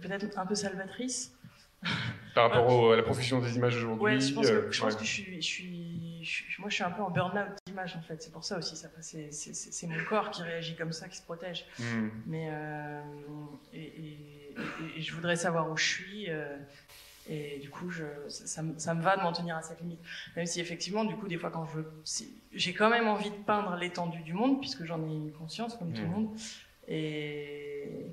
peut-être 0.03 0.39
un 0.39 0.47
peu 0.47 0.57
salvatrice. 0.57 1.33
Par 2.35 2.51
rapport 2.51 2.93
à 2.93 2.97
la 2.97 3.05
profession 3.05 3.39
des 3.39 3.57
images 3.57 3.77
aujourd'hui 3.77 4.05
Ouais, 4.05 4.21
je 4.21 4.35
pense 4.35 4.47
que, 4.47 4.53
euh, 4.53 4.71
je, 4.73 4.81
pense 4.81 4.97
que 4.97 5.05
je, 5.05 5.09
suis, 5.09 5.41
je, 5.41 5.47
suis, 5.47 6.57
moi 6.59 6.69
je 6.69 6.75
suis 6.75 6.83
un 6.83 6.91
peu 6.91 7.03
en 7.03 7.11
burn-out 7.11 7.57
en 7.97 8.03
fait, 8.03 8.23
c'est 8.23 8.33
pour 8.33 8.45
ça 8.45 8.59
aussi, 8.59 8.77
ça, 8.77 8.89
c'est, 9.01 9.31
c'est, 9.33 9.87
mon 9.87 10.03
corps 10.09 10.31
qui 10.31 10.43
réagit 10.43 10.75
comme 10.77 10.93
ça, 10.93 11.09
qui 11.09 11.17
se 11.17 11.23
protège. 11.23 11.65
Hmm. 11.79 12.09
Mais, 12.27 12.49
euh, 12.51 13.01
et, 13.73 14.55
et, 14.97 15.01
je 15.01 15.15
voudrais 15.15 15.37
savoir 15.37 15.71
où 15.71 15.77
je 15.77 15.85
suis. 15.85 16.31
Euh, 16.31 16.57
Et 17.31 17.59
du 17.59 17.69
coup, 17.69 17.91
je, 17.91 18.05
ça, 18.29 18.63
me- 18.63 18.79
ça 18.79 18.95
me 18.95 19.03
va 19.03 19.17
de 19.19 19.23
m'en 19.23 19.33
tenir 19.33 19.55
à 19.57 19.61
cette 19.63 19.81
limite. 19.83 20.01
Même 20.35 20.47
si 20.47 20.61
effectivement, 20.61 21.05
du 21.05 21.15
coup, 21.15 21.29
des 21.29 21.37
fois, 21.37 21.51
quand 21.51 21.67
je, 21.67 21.81
j'ai 22.53 22.73
quand 22.73 22.89
même 22.89 23.07
envie 23.07 23.29
de 23.31 23.37
peindre 23.45 23.77
l'étendue 23.77 24.23
du 24.23 24.33
monde, 24.33 24.61
puisque 24.61 24.85
j'en 24.87 25.03
ai 25.07 25.13
une 25.13 25.31
conscience, 25.33 25.77
comme 25.77 25.93
tout 25.93 26.01
le 26.01 26.09
Mhm. 26.09 26.15
monde. 26.15 26.31
Et, 26.89 28.07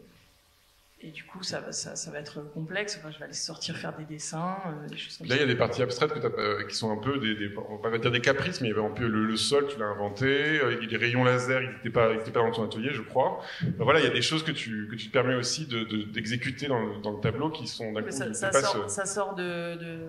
et 1.08 1.12
du 1.12 1.24
coup, 1.24 1.44
ça, 1.44 1.60
va- 1.60 1.72
ça, 1.72 1.96
ça 1.96 2.10
va 2.12 2.20
être 2.20 2.42
complexe. 2.54 2.98
Enfin, 3.00 3.12
je 3.12 3.20
vais 3.20 3.26
aller 3.26 3.34
sortir 3.34 3.78
faire 3.78 3.96
des 3.96 4.06
dessins, 4.06 4.58
euh, 4.66 4.88
des 4.90 4.98
choses 4.98 5.18
comme 5.18 5.28
Là, 5.28 5.36
il 5.36 5.42
y 5.42 5.44
a 5.44 5.48
des 5.48 5.56
parties 5.56 5.84
abstraites 5.84 6.14
que 6.14 6.26
euh, 6.26 6.66
qui 6.68 6.76
sont 6.76 6.92
un 6.92 6.98
peu 7.02 7.20
des, 7.20 7.36
des- 7.36 7.54
on 7.70 7.78
va 7.78 7.98
dire 7.98 8.12
des 8.12 8.22
caprices, 8.22 8.62
mais 8.62 8.70
il 8.70 8.76
y 8.76 8.78
avait 8.78 8.86
un 8.88 8.92
peu 8.94 9.08
le, 9.08 9.26
le 9.26 9.36
sol, 9.36 9.68
tu 9.68 9.78
l'as 9.78 9.86
inventé, 9.86 10.26
euh, 10.60 10.80
les 10.82 10.98
rayons 10.98 11.24
laser, 11.24 11.62
ils 11.62 11.70
n'étaient 11.70 11.90
pas, 11.90 12.12
ils 12.14 12.20
étaient 12.20 12.32
pas 12.32 12.42
dans 12.42 12.52
ton 12.52 12.66
atelier, 12.66 12.90
je 12.92 13.02
crois. 13.02 13.40
Voilà, 13.78 14.00
il 14.00 14.06
y 14.06 14.10
a 14.10 14.14
des 14.14 14.22
choses 14.22 14.44
que 14.44 14.52
tu, 14.52 14.88
que 14.90 14.96
tu 14.96 15.08
te 15.08 15.12
permets 15.14 15.36
aussi 15.36 15.68
de, 15.68 15.84
de- 15.84 16.04
d'exécuter 16.04 16.68
dans, 16.68 16.80
le, 16.80 16.98
dans 17.02 17.12
le 17.12 17.20
tableau 17.22 17.50
qui 17.52 17.68
sont 17.68 17.92
d'un 17.94 18.02
coup, 18.02 18.12
ça, 18.12 18.34
ça 18.34 18.52
sort, 18.52 18.76
euh, 18.84 18.88
ça 18.88 19.06
sort 19.06 19.36
de, 19.36 19.76
de, 19.76 20.00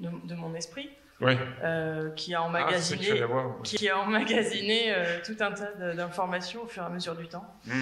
de, 0.00 0.10
de 0.28 0.34
mon 0.34 0.54
esprit, 0.54 0.90
Ouais. 1.20 1.36
euh, 1.62 2.10
qui 2.12 2.34
a 2.34 2.40
Ah, 2.40 2.44
emmagasiné, 2.44 3.20
avoir. 3.22 3.46
ouais. 3.48 3.62
qui 3.62 3.88
a 3.88 3.98
emmagasiné 3.98 4.94
euh, 4.94 5.18
tout 5.24 5.36
un 5.40 5.52
tas 5.52 5.72
de- 5.74 5.94
d'informations 5.96 6.62
au 6.62 6.66
fur 6.66 6.82
et 6.82 6.86
à 6.86 6.88
mesure 6.88 7.14
du 7.16 7.28
temps. 7.28 7.44
Mmh. 7.66 7.72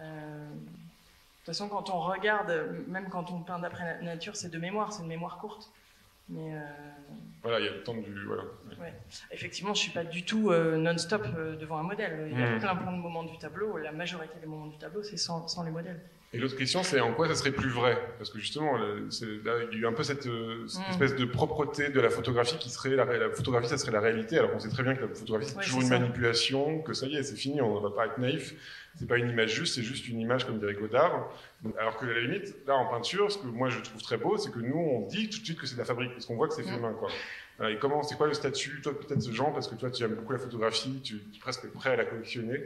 Euh, 0.00 0.48
de 0.48 0.79
toute 1.44 1.46
façon, 1.46 1.68
quand 1.68 1.90
on 1.90 2.00
regarde, 2.00 2.52
même 2.86 3.08
quand 3.08 3.30
on 3.32 3.40
peint 3.42 3.58
d'après 3.58 3.84
la 3.84 4.02
nature, 4.02 4.36
c'est 4.36 4.50
de 4.50 4.58
mémoire, 4.58 4.92
c'est 4.92 5.02
une 5.02 5.08
mémoire 5.08 5.38
courte. 5.38 5.70
Mais 6.28 6.54
euh, 6.54 6.60
Voilà, 7.42 7.58
il 7.58 7.66
y 7.66 7.68
a 7.68 7.72
le 7.72 7.82
temps 7.82 7.94
du, 7.94 8.24
voilà. 8.24 8.44
effectivement, 9.32 9.74
je 9.74 9.80
suis 9.80 9.90
pas 9.90 10.04
du 10.04 10.24
tout 10.24 10.50
euh, 10.50 10.76
non-stop 10.76 11.26
euh, 11.36 11.56
devant 11.56 11.78
un 11.78 11.82
modèle. 11.82 12.28
Il 12.30 12.38
y 12.38 12.42
a 12.42 12.50
Mm. 12.56 12.60
plein 12.60 12.76
plein 12.76 12.92
de 12.92 12.98
moments 12.98 13.24
du 13.24 13.36
tableau. 13.38 13.78
La 13.78 13.90
majorité 13.90 14.34
des 14.40 14.46
moments 14.46 14.66
du 14.68 14.76
tableau, 14.78 15.02
c'est 15.02 15.16
sans, 15.16 15.48
sans 15.48 15.64
les 15.64 15.72
modèles. 15.72 16.00
Et 16.32 16.38
l'autre 16.38 16.54
question, 16.56 16.84
c'est 16.84 17.00
en 17.00 17.12
quoi 17.12 17.26
ça 17.26 17.34
serait 17.34 17.50
plus 17.50 17.70
vrai? 17.70 17.98
Parce 18.18 18.30
que 18.30 18.38
justement, 18.38 18.76
là, 18.78 18.86
il 19.10 19.42
y 19.72 19.74
a 19.74 19.78
eu 19.78 19.86
un 19.86 19.92
peu 19.92 20.04
cette, 20.04 20.26
euh, 20.28 20.64
cette 20.68 20.80
Mm. 20.86 20.90
espèce 20.92 21.16
de 21.16 21.24
propreté 21.24 21.88
de 21.90 21.98
la 22.00 22.08
photographie 22.08 22.56
qui 22.56 22.70
serait 22.70 22.90
la, 22.90 23.04
la 23.04 23.30
photographie, 23.30 23.66
ça 23.68 23.76
serait 23.78 23.90
la 23.90 24.00
réalité. 24.00 24.38
Alors 24.38 24.52
qu'on 24.52 24.60
sait 24.60 24.68
très 24.68 24.84
bien 24.84 24.94
que 24.94 25.00
la 25.00 25.08
photographie 25.08 25.48
c'est 25.48 25.56
Ouais, 25.56 25.64
toujours 25.64 25.80
une 25.80 25.88
ça. 25.88 25.98
manipulation, 25.98 26.82
que 26.82 26.94
ça 26.94 27.06
y 27.06 27.16
est, 27.16 27.24
c'est 27.24 27.34
fini, 27.34 27.60
on 27.60 27.80
va 27.80 27.90
pas 27.90 28.06
être 28.06 28.18
naïf. 28.18 28.54
C'est 28.96 29.08
pas 29.08 29.18
une 29.18 29.28
image 29.28 29.54
juste, 29.54 29.74
c'est 29.74 29.82
juste 29.82 30.06
une 30.08 30.20
image 30.20 30.44
comme 30.46 30.58
dirait 30.60 30.74
Godard. 30.74 31.32
Alors 31.78 31.96
que 31.96 32.06
à 32.06 32.12
la 32.14 32.20
limite, 32.20 32.54
là 32.66 32.74
en 32.76 32.86
peinture, 32.86 33.30
ce 33.32 33.38
que 33.38 33.46
moi 33.46 33.68
je 33.68 33.80
trouve 33.80 34.00
très 34.02 34.16
beau, 34.16 34.36
c'est 34.38 34.52
que 34.52 34.58
nous 34.60 34.76
on 34.78 35.06
dit 35.08 35.28
tout 35.30 35.40
de 35.40 35.44
suite 35.44 35.58
que 35.58 35.66
c'est 35.66 35.74
de 35.74 35.80
la 35.80 35.84
fabrique, 35.84 36.12
parce 36.12 36.26
qu'on 36.26 36.36
voit 36.36 36.46
que 36.46 36.54
c'est 36.54 36.62
fait 36.62 36.76
Mm. 36.76 36.80
main, 36.82 36.92
quoi. 36.92 37.10
Et 37.68 37.76
comment, 37.78 38.02
c'est 38.04 38.14
quoi 38.16 38.26
le 38.28 38.34
statut, 38.34 38.80
toi 38.82 38.92
peut-être 38.98 39.20
ce 39.20 39.32
genre, 39.32 39.52
parce 39.52 39.66
que 39.68 39.74
toi 39.74 39.90
tu 39.90 40.02
aimes 40.04 40.14
beaucoup 40.14 40.32
la 40.32 40.38
photographie, 40.38 41.00
tu, 41.02 41.18
tu 41.18 41.36
es 41.36 41.40
presque 41.40 41.66
prêt 41.72 41.90
à 41.90 41.96
la 41.96 42.04
collectionner. 42.04 42.60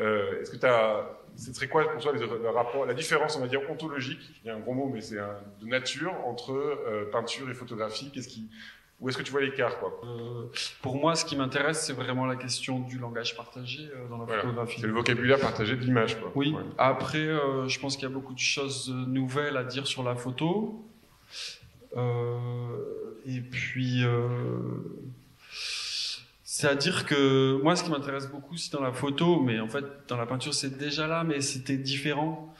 Euh, 0.00 0.40
Est-ce 0.40 0.50
que 0.50 0.56
tu 0.56 0.66
as, 0.66 1.06
ce 1.36 1.52
serait 1.52 1.68
quoi 1.68 1.84
pour 1.90 2.00
toi 2.00 2.12
le, 2.12 2.18
le 2.20 2.48
rapport, 2.50 2.86
la 2.86 2.94
différence, 2.94 3.36
on 3.36 3.40
va 3.40 3.46
dire 3.48 3.60
ontologique, 3.70 4.20
il 4.42 4.48
y 4.48 4.50
a 4.50 4.56
un 4.56 4.60
gros 4.60 4.72
mot, 4.74 4.90
mais 4.92 5.00
c'est 5.02 5.16
de 5.16 5.66
nature 5.66 6.14
entre 6.26 6.52
euh, 6.52 7.10
peinture 7.10 7.50
et 7.50 7.54
photographie. 7.54 8.10
Qu'est-ce 8.12 8.28
qui, 8.28 8.48
où 9.00 9.08
est-ce 9.08 9.18
que 9.18 9.22
tu 9.22 9.32
vois 9.32 9.40
l'écart, 9.42 9.78
quoi? 9.80 10.00
Euh, 10.04 10.44
pour 10.80 10.96
moi, 10.96 11.14
ce 11.14 11.24
qui 11.24 11.36
m'intéresse, 11.36 11.84
c'est 11.84 11.92
vraiment 11.92 12.24
la 12.24 12.36
question 12.36 12.78
du 12.80 12.98
langage 12.98 13.36
partagé 13.36 13.90
euh, 13.94 14.08
dans 14.08 14.18
la 14.18 14.24
Voilà. 14.24 14.42
photographie. 14.42 14.80
C'est 14.80 14.86
le 14.86 14.92
vocabulaire 14.94 15.40
partagé 15.40 15.76
de 15.76 15.80
l'image. 15.82 16.16
Oui. 16.34 16.52
Ouais. 16.56 16.62
Après, 16.78 17.18
euh, 17.26 17.66
je 17.68 17.78
pense 17.80 17.96
qu'il 17.96 18.04
y 18.08 18.10
a 18.10 18.14
beaucoup 18.14 18.32
de 18.34 18.38
choses 18.38 18.88
nouvelles 19.08 19.56
à 19.56 19.64
dire 19.64 19.86
sur 19.86 20.02
la 20.04 20.14
photo. 20.14 20.86
Et 23.26 23.40
puis, 23.40 24.04
euh, 26.64 26.68
c'est 26.68 26.68
à 26.68 26.74
dire 26.74 27.06
que 27.06 27.60
moi, 27.62 27.76
ce 27.76 27.84
qui 27.84 27.90
m'intéresse 27.90 28.28
beaucoup, 28.28 28.56
c'est 28.56 28.72
dans 28.72 28.82
la 28.82 28.92
photo, 28.92 29.40
mais 29.40 29.60
en 29.60 29.68
fait, 29.68 29.84
dans 30.08 30.16
la 30.16 30.26
peinture, 30.26 30.54
c'est 30.54 30.78
déjà 30.78 31.06
là, 31.06 31.24
mais 31.24 31.40
c'était 31.40 31.76
différent. 31.76 32.54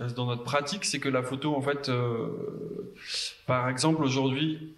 Euh, 0.00 0.10
Dans 0.10 0.26
notre 0.26 0.44
pratique, 0.44 0.84
c'est 0.84 0.98
que 0.98 1.08
la 1.08 1.22
photo, 1.22 1.54
en 1.54 1.62
fait, 1.62 1.88
euh, 1.88 2.28
par 3.46 3.68
exemple, 3.68 4.02
aujourd'hui, 4.02 4.74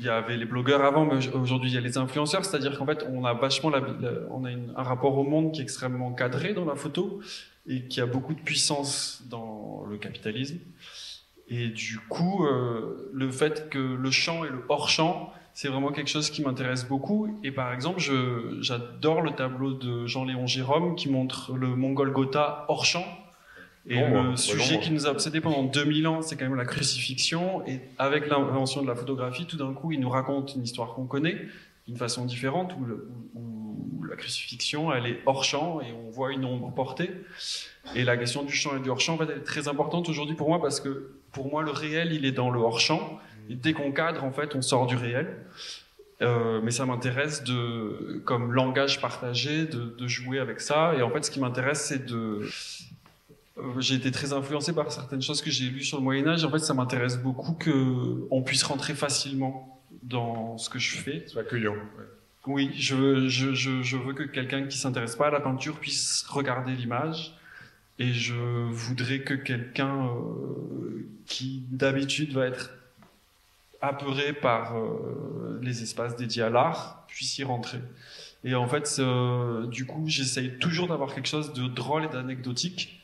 il 0.00 0.06
y 0.06 0.08
avait 0.08 0.36
les 0.36 0.46
blogueurs 0.46 0.82
avant, 0.82 1.04
mais 1.04 1.28
aujourd'hui 1.34 1.70
il 1.70 1.74
y 1.74 1.78
a 1.78 1.82
les 1.82 1.98
influenceurs, 1.98 2.44
c'est-à-dire 2.46 2.78
qu'en 2.78 2.86
fait 2.86 3.04
on 3.10 3.26
a 3.26 3.34
vachement 3.34 3.70
on 4.30 4.44
a 4.46 4.50
un 4.50 4.82
rapport 4.82 5.18
au 5.18 5.24
monde 5.24 5.52
qui 5.52 5.60
est 5.60 5.62
extrêmement 5.62 6.12
cadré 6.12 6.54
dans 6.54 6.64
la 6.64 6.74
photo 6.74 7.20
et 7.68 7.82
qui 7.82 8.00
a 8.00 8.06
beaucoup 8.06 8.32
de 8.32 8.40
puissance 8.40 9.22
dans 9.28 9.84
le 9.90 9.98
capitalisme. 9.98 10.58
Et 11.50 11.68
du 11.68 11.98
coup, 12.08 12.46
euh, 12.46 13.10
le 13.12 13.30
fait 13.30 13.68
que 13.68 13.78
le 13.78 14.10
champ 14.10 14.44
et 14.44 14.48
le 14.48 14.64
hors-champ, 14.70 15.34
c'est 15.60 15.68
vraiment 15.68 15.92
quelque 15.92 16.08
chose 16.08 16.30
qui 16.30 16.40
m'intéresse 16.40 16.88
beaucoup. 16.88 17.38
Et 17.44 17.50
par 17.52 17.70
exemple, 17.74 18.00
j'adore 18.62 19.20
le 19.20 19.32
tableau 19.32 19.74
de 19.74 20.06
Jean-Léon 20.06 20.46
Jérôme 20.46 20.94
qui 20.96 21.10
montre 21.10 21.52
le 21.54 21.76
Mongol 21.76 22.12
Gotha 22.12 22.64
hors-champ. 22.68 23.04
Et 23.86 23.96
Bon, 23.98 24.08
le 24.08 24.22
moi, 24.28 24.36
sujet 24.38 24.76
bon, 24.76 24.80
qui 24.80 24.90
nous 24.90 25.06
a 25.06 25.10
obsédés 25.10 25.42
pendant 25.42 25.62
2000 25.64 26.06
ans, 26.06 26.22
c'est 26.22 26.36
quand 26.38 26.46
même 26.46 26.54
la 26.56 26.64
crucifixion. 26.64 27.62
Et 27.66 27.82
avec 27.98 28.26
l'invention 28.28 28.80
de 28.80 28.86
la 28.86 28.94
photographie, 28.94 29.44
tout 29.44 29.58
d'un 29.58 29.74
coup, 29.74 29.92
il 29.92 30.00
nous 30.00 30.08
raconte 30.08 30.54
une 30.54 30.62
histoire 30.62 30.94
qu'on 30.94 31.04
connaît 31.04 31.36
d'une 31.86 31.96
façon 31.98 32.24
différente, 32.24 32.72
où, 32.80 32.84
le- 32.86 33.10
où- 33.34 33.98
où 33.98 34.04
la 34.04 34.16
crucifixion, 34.16 34.90
elle 34.94 35.06
est 35.06 35.18
hors 35.26 35.44
champ 35.44 35.82
et 35.82 35.92
on 35.92 36.10
voit 36.10 36.32
une 36.32 36.46
ombre 36.46 36.72
portée. 36.74 37.10
Et 37.94 38.04
la 38.04 38.16
question 38.16 38.44
du 38.44 38.52
champ 38.54 38.76
et 38.78 38.80
du 38.80 38.88
hors 38.88 39.00
champ, 39.00 39.14
en 39.14 39.18
fait, 39.18 39.24
elle 39.30 39.38
est 39.40 39.44
très 39.44 39.68
importante 39.68 40.08
aujourd'hui 40.08 40.36
pour 40.36 40.48
moi 40.48 40.60
parce 40.62 40.80
que 40.80 41.10
pour 41.32 41.50
moi, 41.50 41.62
le 41.62 41.70
réel, 41.70 42.12
il 42.14 42.24
est 42.24 42.32
dans 42.32 42.48
le 42.50 42.60
hors 42.60 42.80
champ. 42.80 43.18
Dès 43.54 43.72
qu'on 43.72 43.92
cadre, 43.92 44.24
en 44.24 44.32
fait, 44.32 44.54
on 44.54 44.62
sort 44.62 44.86
du 44.86 44.96
réel. 44.96 45.28
Euh, 46.22 46.60
mais 46.62 46.70
ça 46.70 46.84
m'intéresse 46.84 47.44
de, 47.44 48.20
comme 48.26 48.52
langage 48.52 49.00
partagé, 49.00 49.64
de, 49.64 49.94
de 49.98 50.06
jouer 50.06 50.38
avec 50.38 50.60
ça. 50.60 50.94
Et 50.94 51.02
en 51.02 51.10
fait, 51.10 51.24
ce 51.24 51.30
qui 51.30 51.40
m'intéresse, 51.40 51.86
c'est 51.86 52.04
de. 52.04 52.46
euh, 53.56 53.80
J'ai 53.80 53.94
été 53.94 54.10
très 54.10 54.34
influencé 54.34 54.74
par 54.74 54.92
certaines 54.92 55.22
choses 55.22 55.40
que 55.40 55.50
j'ai 55.50 55.70
lues 55.70 55.82
sur 55.82 55.96
le 55.96 56.04
Moyen 56.04 56.26
Âge. 56.28 56.44
En 56.44 56.50
fait, 56.50 56.58
ça 56.58 56.74
m'intéresse 56.74 57.16
beaucoup 57.18 57.54
que 57.54 58.26
on 58.30 58.42
puisse 58.42 58.62
rentrer 58.64 58.94
facilement 58.94 59.80
dans 60.02 60.58
ce 60.58 60.68
que 60.68 60.78
je 60.78 60.96
fais. 60.98 61.24
C'est 61.26 61.38
accueillant. 61.38 61.72
ouais. 61.72 62.04
Oui, 62.46 62.70
je 62.74 62.94
veux, 62.94 63.28
je, 63.28 63.54
je, 63.54 63.82
je 63.82 63.96
veux 63.96 64.12
que 64.12 64.22
quelqu'un 64.22 64.66
qui 64.66 64.76
s'intéresse 64.76 65.16
pas 65.16 65.28
à 65.28 65.30
la 65.30 65.40
peinture 65.40 65.78
puisse 65.78 66.24
regarder 66.28 66.72
l'image. 66.72 67.34
Et 67.98 68.12
je 68.14 68.34
voudrais 68.34 69.20
que 69.20 69.34
quelqu'un 69.34 70.06
euh, 70.06 71.06
qui 71.26 71.64
d'habitude 71.70 72.32
va 72.32 72.46
être 72.46 72.72
apeuré 73.80 74.32
par 74.32 74.76
euh, 74.76 75.58
les 75.62 75.82
espaces 75.82 76.16
dédiés 76.16 76.42
à 76.42 76.50
l'art 76.50 77.04
puisse 77.08 77.38
y 77.38 77.44
rentrer. 77.44 77.80
Et 78.44 78.54
en 78.54 78.66
fait, 78.66 78.96
euh, 78.98 79.66
du 79.66 79.86
coup, 79.86 80.04
j'essaye 80.06 80.58
toujours 80.58 80.88
d'avoir 80.88 81.14
quelque 81.14 81.28
chose 81.28 81.52
de 81.52 81.66
drôle 81.66 82.04
et 82.04 82.08
d'anecdotique. 82.08 83.02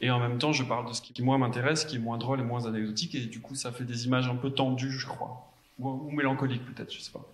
Et 0.00 0.10
en 0.10 0.20
même 0.20 0.38
temps, 0.38 0.52
je 0.52 0.62
parle 0.62 0.88
de 0.88 0.92
ce 0.92 1.02
qui, 1.02 1.22
moi, 1.22 1.36
m'intéresse, 1.38 1.84
qui 1.84 1.96
est 1.96 2.00
moins 2.00 2.18
drôle 2.18 2.40
et 2.40 2.44
moins 2.44 2.66
anecdotique. 2.66 3.14
Et 3.14 3.26
du 3.26 3.40
coup, 3.40 3.54
ça 3.54 3.72
fait 3.72 3.84
des 3.84 4.06
images 4.06 4.28
un 4.28 4.36
peu 4.36 4.50
tendues, 4.50 4.92
je 4.92 5.06
crois. 5.06 5.50
Ou, 5.78 5.88
ou 5.88 6.10
mélancoliques, 6.10 6.64
peut-être, 6.64 6.92
je 6.92 7.00
sais 7.00 7.12
pas. 7.12 7.26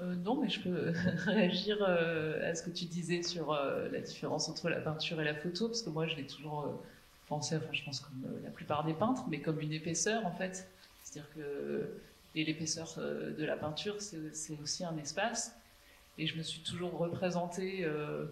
Euh, 0.00 0.14
non, 0.24 0.40
mais 0.40 0.48
je 0.48 0.60
peux 0.60 0.92
réagir 1.26 1.78
euh, 1.86 2.50
à 2.50 2.54
ce 2.54 2.62
que 2.62 2.70
tu 2.70 2.86
disais 2.86 3.22
sur 3.22 3.52
euh, 3.52 3.88
la 3.90 4.00
différence 4.00 4.48
entre 4.48 4.68
la 4.68 4.80
peinture 4.80 5.20
et 5.20 5.24
la 5.24 5.34
photo, 5.34 5.66
parce 5.68 5.82
que 5.82 5.90
moi, 5.90 6.06
je 6.06 6.16
l'ai 6.16 6.26
toujours 6.26 6.82
pensé, 7.30 7.56
enfin, 7.56 7.72
je 7.72 7.82
pense 7.84 8.00
comme 8.00 8.24
euh, 8.26 8.40
la 8.44 8.50
plupart 8.50 8.84
des 8.84 8.92
peintres, 8.92 9.24
mais 9.30 9.40
comme 9.40 9.60
une 9.60 9.72
épaisseur, 9.72 10.26
en 10.26 10.32
fait. 10.32 10.68
C'est-à-dire 11.02 11.30
que 11.34 11.88
l'épaisseur 12.34 12.94
euh, 12.98 13.34
de 13.34 13.44
la 13.44 13.56
peinture, 13.56 13.96
c'est 13.98 14.58
aussi 14.62 14.84
un 14.84 14.98
espace. 14.98 15.56
Et 16.18 16.26
je 16.26 16.36
me 16.36 16.42
suis 16.42 16.60
toujours 16.60 16.98
représenté 16.98 17.84
euh, 17.84 18.26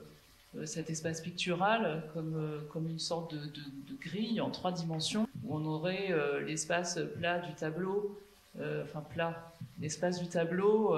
cet 0.66 0.90
espace 0.90 1.22
pictural 1.22 2.02
comme, 2.12 2.60
comme 2.72 2.88
une 2.88 2.98
sorte 2.98 3.34
de, 3.34 3.96
grille 4.00 4.40
en 4.40 4.50
trois 4.50 4.72
dimensions, 4.72 5.28
où 5.44 5.56
on 5.56 5.64
aurait 5.64 6.14
l'espace 6.44 6.98
plat 7.18 7.38
du 7.38 7.52
tableau, 7.54 8.18
enfin 8.82 9.00
plat, 9.00 9.52
l'espace 9.80 10.20
du 10.20 10.28
tableau 10.28 10.96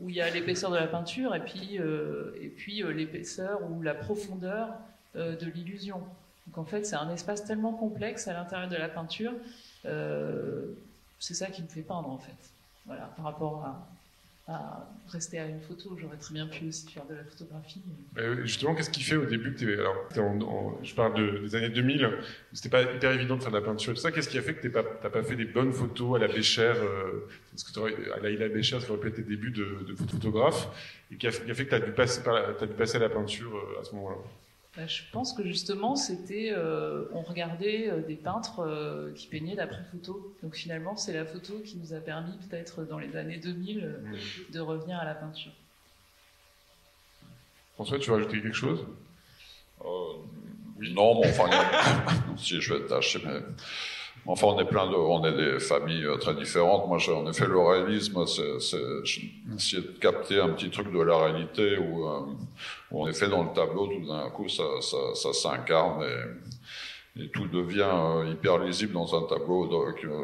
où 0.00 0.08
il 0.08 0.14
y 0.14 0.20
a 0.20 0.30
l'épaisseur 0.30 0.70
de 0.70 0.76
la 0.76 0.86
peinture 0.86 1.34
et 1.34 1.40
puis, 1.40 1.76
et 1.76 2.48
puis 2.48 2.82
l'épaisseur 2.94 3.60
ou 3.70 3.82
la 3.82 3.94
profondeur 3.94 4.74
de 5.14 5.50
l'illusion. 5.50 6.02
Donc 6.46 6.58
en 6.58 6.64
fait, 6.64 6.84
c'est 6.84 6.96
un 6.96 7.12
espace 7.12 7.44
tellement 7.44 7.72
complexe 7.72 8.28
à 8.28 8.32
l'intérieur 8.34 8.68
de 8.68 8.76
la 8.76 8.88
peinture. 8.88 9.32
euh, 9.84 10.66
c'est 11.18 11.34
ça 11.34 11.46
qui 11.46 11.62
me 11.62 11.68
fait 11.68 11.82
peindre 11.82 12.10
en 12.10 12.18
fait. 12.18 12.36
Voilà, 12.84 13.04
par 13.16 13.24
rapport 13.24 13.64
à, 14.48 14.86
rester 15.08 15.40
à 15.40 15.46
une 15.46 15.60
photo, 15.60 15.96
j'aurais 16.00 16.18
très 16.18 16.32
bien 16.34 16.46
pu 16.46 16.68
aussi 16.68 16.88
faire 16.88 17.04
de 17.06 17.14
la 17.14 17.24
photographie. 17.24 17.82
Euh, 18.16 18.42
justement, 18.42 18.76
qu'est-ce 18.76 18.90
qui 18.90 19.02
fait 19.02 19.16
au 19.16 19.24
début 19.24 19.52
que 19.54 19.58
t'es- 19.58 19.72
alors, 19.80 19.96
t'es 20.12 20.20
en- 20.20 20.78
je 20.84 20.94
parle 20.94 21.14
de- 21.14 21.38
des 21.38 21.56
années 21.56 21.68
2000, 21.70 22.08
c'était 22.52 22.68
pas 22.68 22.82
hyper 22.82 23.10
évident 23.10 23.36
de 23.36 23.42
faire 23.42 23.50
de 23.50 23.58
la 23.58 23.64
peinture 23.64 23.90
et 23.90 23.96
tout 23.96 24.00
ça. 24.02 24.12
Qu'est-ce 24.12 24.28
qui 24.28 24.38
a 24.38 24.42
fait 24.42 24.54
que 24.54 24.68
pas, 24.68 24.84
t'as 24.84 25.10
pas 25.10 25.24
fait 25.24 25.34
des 25.34 25.46
bonnes 25.46 25.72
photos 25.72 26.14
à 26.16 26.18
la 26.20 26.32
Béchère, 26.32 26.76
euh, 26.80 27.26
parce 27.50 27.64
que 27.64 28.12
à 28.12 28.20
la 28.20 28.30
Isla 28.30 28.48
Béchère, 28.48 28.80
ça 28.80 28.90
aurait 28.90 29.00
pu 29.00 29.08
être 29.08 29.16
tes 29.16 29.22
débuts 29.22 29.50
de, 29.50 29.96
photographe, 29.96 30.68
et 31.10 31.16
qui 31.16 31.26
a, 31.26 31.30
qui 31.32 31.50
a 31.50 31.54
fait 31.54 31.66
que 31.66 31.72
la- 31.74 31.80
t'as 31.80 32.66
dû 32.66 32.74
passer 32.74 32.96
à 32.98 33.00
la 33.00 33.08
peinture 33.08 33.60
à 33.80 33.84
ce 33.84 33.94
moment-là? 33.96 34.16
Bah, 34.76 34.86
je 34.86 35.02
pense 35.10 35.32
que 35.32 35.42
justement, 35.42 35.96
c'était, 35.96 36.50
euh, 36.52 37.06
on 37.12 37.22
regardait 37.22 37.88
euh, 37.88 38.02
des 38.02 38.14
peintres 38.14 38.60
euh, 38.60 39.10
qui 39.14 39.26
peignaient 39.26 39.54
d'après 39.56 39.82
photo. 39.90 40.36
Donc 40.42 40.54
finalement, 40.54 40.96
c'est 40.96 41.14
la 41.14 41.24
photo 41.24 41.54
qui 41.64 41.78
nous 41.78 41.94
a 41.94 42.00
permis, 42.00 42.36
peut-être 42.48 42.84
dans 42.84 42.98
les 42.98 43.16
années 43.16 43.38
2000, 43.38 43.84
euh, 43.84 44.16
de 44.52 44.60
revenir 44.60 44.98
à 44.98 45.06
la 45.06 45.14
peinture. 45.14 45.52
François, 47.74 47.98
tu 47.98 48.10
veux 48.10 48.16
rajouter 48.16 48.42
quelque 48.42 48.52
chose? 48.54 48.86
Euh, 49.82 49.86
Non, 50.92 51.20
mais 51.20 51.30
enfin, 51.30 51.48
si 52.36 52.60
je 52.60 52.74
vais 52.74 52.80
être 52.80 52.88
tâcher, 52.88 53.20
mais 53.24 53.40
enfin, 54.26 54.46
on 54.48 54.58
est 54.58 54.64
plein 54.64 54.86
de, 54.90 54.94
on 54.94 55.24
est 55.24 55.32
des 55.32 55.60
familles 55.60 56.04
euh, 56.04 56.16
très 56.16 56.34
différentes. 56.34 56.88
Moi, 56.88 56.98
en 57.14 57.30
effet 57.30 57.46
le 57.46 57.58
réalisme, 57.58 58.26
c'est 58.26 58.78
essayer 59.54 59.82
de 59.82 59.98
capter 60.00 60.40
un 60.40 60.50
petit 60.50 60.70
truc 60.70 60.92
de 60.92 61.00
la 61.00 61.16
réalité 61.16 61.78
où, 61.78 62.06
euh, 62.08 62.20
où 62.90 63.02
en 63.04 63.08
effet, 63.08 63.28
dans 63.28 63.44
le 63.44 63.52
tableau, 63.54 63.86
tout 63.86 64.06
d'un 64.06 64.30
coup, 64.30 64.48
ça, 64.48 64.64
ça, 64.80 64.96
ça 65.14 65.32
s'incarne 65.32 66.02
et 66.02 66.55
et 67.18 67.28
tout 67.30 67.46
devient 67.46 67.88
euh, 67.90 68.30
hyper 68.30 68.58
lisible 68.58 68.92
dans 68.92 69.16
un 69.16 69.26
tableau 69.26 69.66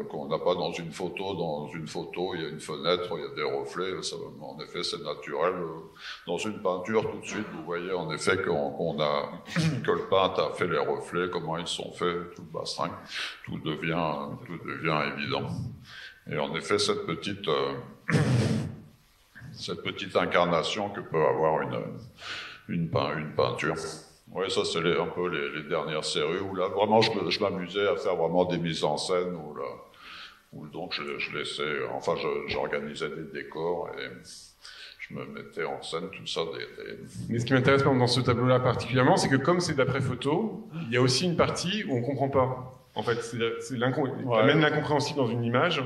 qu'on 0.09 0.27
n'a 0.27 0.37
pas 0.37 0.53
dans 0.53 0.71
une 0.71 0.91
photo. 0.91 1.33
Dans 1.33 1.67
une 1.69 1.87
photo, 1.87 2.35
il 2.35 2.41
y 2.41 2.45
a 2.45 2.49
une 2.49 2.59
fenêtre, 2.59 3.09
il 3.17 3.21
y 3.21 3.25
a 3.25 3.35
des 3.35 3.57
reflets. 3.57 3.93
En 4.39 4.59
effet, 4.59 4.83
c'est 4.83 5.01
naturel. 5.03 5.55
Dans 6.27 6.37
une 6.37 6.61
peinture, 6.61 7.09
tout 7.09 7.19
de 7.19 7.25
suite, 7.25 7.47
vous 7.51 7.63
voyez 7.63 7.91
en 7.91 8.11
effet 8.11 8.37
qu'on 8.43 8.99
a 8.99 9.31
que 9.83 9.91
le 9.91 10.07
peintre 10.07 10.41
a 10.41 10.53
fait 10.53 10.67
les 10.67 10.77
reflets, 10.77 11.29
comment 11.31 11.57
ils 11.57 11.67
sont 11.67 11.91
faits, 11.93 12.35
tout 12.35 12.43
le 12.43 12.59
bassin. 12.59 12.91
Tout 13.45 13.57
devient, 13.57 14.35
tout 14.45 14.59
devient 14.63 15.13
évident. 15.17 15.47
Et 16.29 16.37
en 16.37 16.55
effet, 16.55 16.77
cette 16.77 17.07
petite, 17.07 17.47
euh, 17.47 17.73
cette 19.51 19.81
petite 19.81 20.15
incarnation 20.15 20.89
que 20.89 21.01
peut 21.01 21.25
avoir 21.25 21.63
une, 21.63 21.79
une 22.69 22.89
peinture. 23.35 23.75
Oui, 24.35 24.49
ça 24.49 24.65
c'est 24.65 24.79
un 24.79 25.07
peu 25.07 25.29
les, 25.29 25.63
dernières 25.69 26.03
séries 26.03 26.39
où 26.39 26.55
là 26.55 26.67
vraiment 26.67 27.01
je, 27.01 27.39
m'amusais 27.39 27.87
à 27.87 27.95
faire 27.95 28.15
vraiment 28.15 28.45
des 28.45 28.57
mises 28.57 28.83
en 28.83 28.97
scène 28.97 29.35
où, 29.35 29.55
là, 29.55 29.65
où 30.53 30.67
donc 30.67 30.93
je, 30.93 31.37
laissais, 31.37 31.85
enfin 31.93 32.15
j'organisais 32.47 33.09
des 33.09 33.31
décors 33.31 33.89
et 33.97 34.07
je 34.99 35.13
me 35.13 35.25
mettais 35.25 35.65
en 35.65 35.81
scène 35.83 36.09
tout 36.11 36.25
ça. 36.25 36.41
Des, 36.45 36.97
Mais 37.29 37.39
ce 37.39 37.45
qui 37.45 37.53
m'intéresse 37.53 37.83
dans 37.83 38.07
ce 38.07 38.21
tableau-là 38.21 38.59
particulièrement, 38.59 39.17
c'est 39.17 39.29
que 39.29 39.35
comme 39.35 39.59
c'est 39.59 39.75
d'après 39.75 40.01
photo, 40.01 40.67
il 40.87 40.93
y 40.93 40.97
a 40.97 41.01
aussi 41.01 41.25
une 41.25 41.35
partie 41.35 41.83
où 41.83 41.95
on 41.95 42.01
comprend 42.01 42.29
pas. 42.29 42.79
En 42.95 43.03
fait, 43.03 43.21
c'est 43.23 43.37
ouais. 43.37 44.39
amène 44.39 44.61
l'incompréhensible 44.61 45.17
dans 45.17 45.27
une 45.27 45.43
image. 45.43 45.83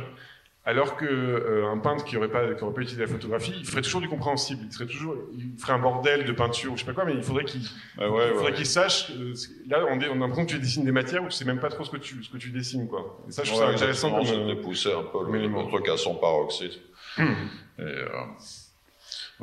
Alors 0.68 0.98
que 0.98 1.06
euh, 1.06 1.66
un 1.66 1.78
peintre 1.78 2.04
qui 2.04 2.18
aurait 2.18 2.28
pas 2.28 2.54
qui 2.54 2.62
aurait 2.62 2.74
pas 2.74 2.82
utilisé 2.82 3.00
la 3.02 3.08
photographie, 3.08 3.54
il 3.58 3.66
ferait 3.66 3.82
toujours 3.82 4.02
du 4.02 4.10
compréhensible. 4.10 4.64
Il 4.66 4.74
serait 4.74 4.86
toujours, 4.86 5.16
il 5.34 5.58
ferait 5.58 5.72
un 5.72 5.80
bordel 5.80 6.26
de 6.26 6.32
peinture 6.34 6.74
ou 6.74 6.76
je 6.76 6.82
sais 6.82 6.86
pas 6.86 6.92
quoi, 6.92 7.06
mais 7.06 7.14
il 7.14 7.24
faudrait 7.24 7.46
qu'il, 7.46 7.62
ah 7.98 8.12
ouais, 8.12 8.66
sache. 8.66 9.12
Euh, 9.12 9.34
là, 9.70 9.86
on, 9.90 9.98
on 9.98 9.98
a 9.98 10.08
l'impression 10.08 10.46
que 10.46 10.52
tu 10.52 10.60
dessines 10.60 10.84
des 10.84 10.92
matières 10.92 11.24
où 11.24 11.28
tu 11.28 11.32
sais 11.32 11.46
même 11.46 11.62
pas 11.62 11.70
trop 11.70 11.86
ce 11.86 11.90
que 11.90 11.96
tu 11.96 12.22
ce 12.22 12.30
que 12.30 12.36
tu 12.36 12.50
dessines 12.50 12.90
quoi. 12.90 13.24
Et 13.30 13.32
ça, 13.32 13.46
je 13.46 13.52
trouve 13.52 13.62
ça 13.64 13.70
intéressant. 13.70 14.12
Comme, 14.12 14.28
euh, 14.28 14.62
pousser 14.62 14.92
un 14.92 15.04
peu 15.04 15.32
le, 15.32 15.48
le 15.48 15.68
truc 15.70 15.88
à 15.88 15.96
son 15.96 16.16
paroxysme. 16.16 16.82
Hum. 17.18 17.34
Et, 17.80 17.84
euh, 17.84 18.10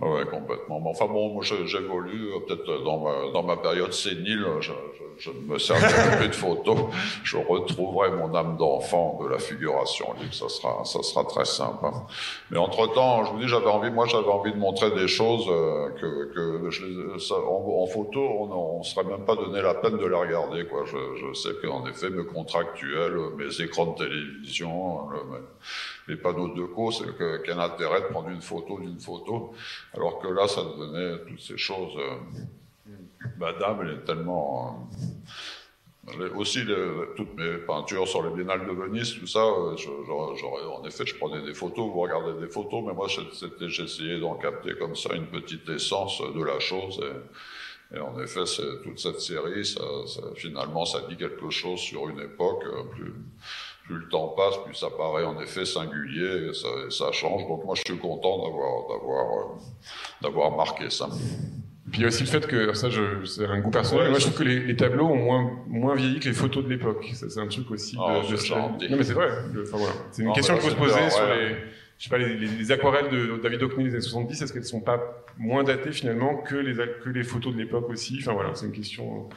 ah 0.03 0.09
ouais, 0.09 0.25
complètement. 0.27 0.81
Mais 0.81 0.91
enfin 0.91 1.07
bon, 1.07 1.35
moi 1.35 1.45
j'évolue, 1.45 2.33
euh, 2.33 2.41
peut-être 2.41 2.83
dans 2.83 2.99
ma, 2.99 3.33
dans 3.33 3.45
ma 3.45 3.57
période 3.57 3.93
sénile, 3.93 4.45
je, 4.61 4.73
je 5.19 5.31
me 5.31 5.57
servirai 5.57 6.17
plus 6.19 6.29
de 6.29 6.35
photos, 6.35 6.79
je 7.23 7.37
retrouverai 7.37 8.11
mon 8.11 8.35
âme 8.35 8.57
d'enfant 8.57 9.21
de 9.23 9.29
la 9.29 9.39
figuration 9.39 10.13
libre, 10.21 10.35
ça 10.35 10.49
sera, 10.49 10.85
ça 10.85 11.01
sera 11.03 11.25
très 11.25 11.45
sympa. 11.45 11.93
Mais 12.51 12.59
entre-temps, 12.59 13.25
je 13.25 13.33
vous 13.33 13.39
dis, 13.39 13.47
j'avais 13.47 13.69
envie, 13.69 13.93
moi 13.93 14.07
j'avais 14.07 14.27
envie 14.27 14.53
de 14.53 14.59
montrer 14.59 14.91
des 14.91 15.07
choses 15.07 15.47
euh, 15.49 15.91
que, 15.91 16.35
que 16.35 16.71
je 16.71 17.19
ça, 17.19 17.37
en, 17.37 17.87
photo, 17.87 18.21
on 18.21 18.79
ne 18.79 18.83
serait 18.83 19.05
même 19.05 19.25
pas 19.25 19.37
donné 19.37 19.63
la 19.63 19.75
peine 19.75 19.99
de 19.99 20.07
les 20.07 20.17
regarder. 20.17 20.67
Quoi. 20.67 20.85
Je, 20.87 20.97
je 21.21 21.33
sais 21.35 21.51
qu'en 21.63 21.87
effet, 21.87 22.11
mes 22.11 22.25
contractuels, 22.25 23.17
mes 23.37 23.61
écrans 23.61 23.87
de 23.87 24.05
télévision, 24.05 25.09
les 26.09 26.17
panneaux 26.17 26.49
de 26.49 26.65
co, 26.65 26.91
c'est 26.91 27.17
qu'un 27.17 27.59
intérêt 27.59 28.03
de 28.03 28.07
prendre 28.07 28.29
une 28.29 28.43
photo 28.43 28.79
d'une 28.79 29.01
photo, 29.01 29.55
alors 29.95 30.19
que 30.19 30.29
là, 30.29 30.47
ça 30.47 30.63
devenait 30.63 31.25
toutes 31.27 31.41
ces 31.41 31.57
choses. 31.57 31.95
Euh, 31.97 32.91
Madame, 33.39 33.81
elle 33.83 33.99
est 33.99 34.05
tellement. 34.05 34.89
Euh, 36.21 36.29
aussi, 36.35 36.61
toutes 37.17 37.35
mes 37.35 37.57
peintures 37.67 38.07
sur 38.07 38.23
les 38.23 38.35
biennales 38.35 38.67
de 38.67 38.73
Venise, 38.73 39.19
tout 39.19 39.27
ça, 39.27 39.41
euh, 39.41 39.75
en 39.75 40.85
effet, 40.85 41.07
je 41.07 41.15
prenais 41.15 41.43
des 41.43 41.55
photos, 41.55 41.91
vous 41.91 42.01
regardez 42.01 42.39
des 42.39 42.53
photos, 42.53 42.85
mais 42.87 42.93
moi, 42.93 43.09
j'essayais 43.09 44.21
d'en 44.21 44.35
capter 44.35 44.75
comme 44.75 44.95
ça 44.95 45.15
une 45.15 45.29
petite 45.29 45.67
essence 45.71 46.21
de 46.21 46.45
la 46.45 46.61
chose. 46.61 47.03
Et, 47.95 47.99
en 47.99 48.21
effet, 48.21 48.45
toute 48.83 48.99
cette 48.99 49.21
série, 49.21 49.65
finalement, 50.35 50.85
ça 50.85 51.01
dit 51.09 51.17
quelque 51.17 51.49
chose 51.49 51.81
sur 51.81 52.11
une 52.11 52.21
époque 52.21 52.65
plus, 52.91 53.15
plus 53.85 53.97
le 53.97 54.09
temps 54.09 54.28
passe, 54.28 54.55
plus 54.64 54.74
ça 54.74 54.89
paraît 54.97 55.24
en 55.24 55.39
effet 55.41 55.64
singulier 55.64 56.49
et 56.49 56.55
ça, 56.55 56.68
ça 56.91 57.12
change. 57.12 57.47
Donc 57.47 57.64
moi, 57.64 57.74
je 57.74 57.82
suis 57.85 57.99
content 57.99 58.43
d'avoir 58.43 58.89
d'avoir 58.89 59.26
euh, 59.26 59.59
d'avoir 60.22 60.57
marqué 60.57 60.91
ça. 60.91 61.09
Puis 61.91 62.01
il 62.01 62.03
y 62.03 62.05
a 62.05 62.09
aussi 62.09 62.22
le 62.22 62.28
fait 62.28 62.47
que, 62.47 62.72
ça, 62.72 62.89
c'est 63.24 63.47
un 63.47 63.61
goût 63.61 63.70
personnel, 63.70 64.09
moi 64.09 64.18
je 64.18 64.24
trouve 64.24 64.39
que 64.39 64.43
les, 64.43 64.59
les, 64.59 64.74
tableaux 64.74 65.07
ont 65.07 65.16
moins, 65.16 65.51
moins 65.68 65.95
vieilli 65.95 66.18
que 66.18 66.24
les 66.24 66.35
photos 66.35 66.64
de 66.64 66.70
l'époque. 66.70 67.09
Ça, 67.12 67.28
c'est 67.28 67.39
un 67.39 67.47
truc 67.47 67.70
aussi 67.70 67.97
oh, 68.01 68.22
de, 68.22 68.35
de 68.35 68.91
Non, 68.91 68.97
mais 68.97 69.05
c'est 69.05 69.12
vrai. 69.12 69.28
Enfin, 69.62 69.76
voilà. 69.76 69.93
C'est 70.11 70.22
une 70.22 70.32
question 70.32 70.55
qu'il 70.55 70.62
faut 70.62 70.70
se 70.70 70.76
poser 70.76 71.11
sur 71.11 71.26
les, 71.26 71.57
je 71.99 72.05
sais 72.05 72.11
pas, 72.11 72.18
les, 72.18 72.35
les, 72.37 72.72
aquarelles 72.72 73.11
de 73.11 73.39
David 73.41 73.62
Hockney 73.62 73.85
des 73.85 73.91
années 73.91 74.01
70, 74.01 74.43
est-ce 74.43 74.53
qu'elles 74.53 74.64
sont 74.64 74.80
pas 74.80 75.26
moins 75.39 75.62
datées 75.62 75.93
finalement 75.93 76.39
que 76.39 76.57
les, 76.57 76.74
que 76.74 77.11
les 77.11 77.22
photos 77.22 77.53
de 77.53 77.59
l'époque 77.59 77.89
aussi? 77.91 78.18
Enfin 78.20 78.32
voilà, 78.32 78.55
c'est 78.55 78.66
une 78.66 78.72
question. 78.72 79.28
Euh, 79.30 79.35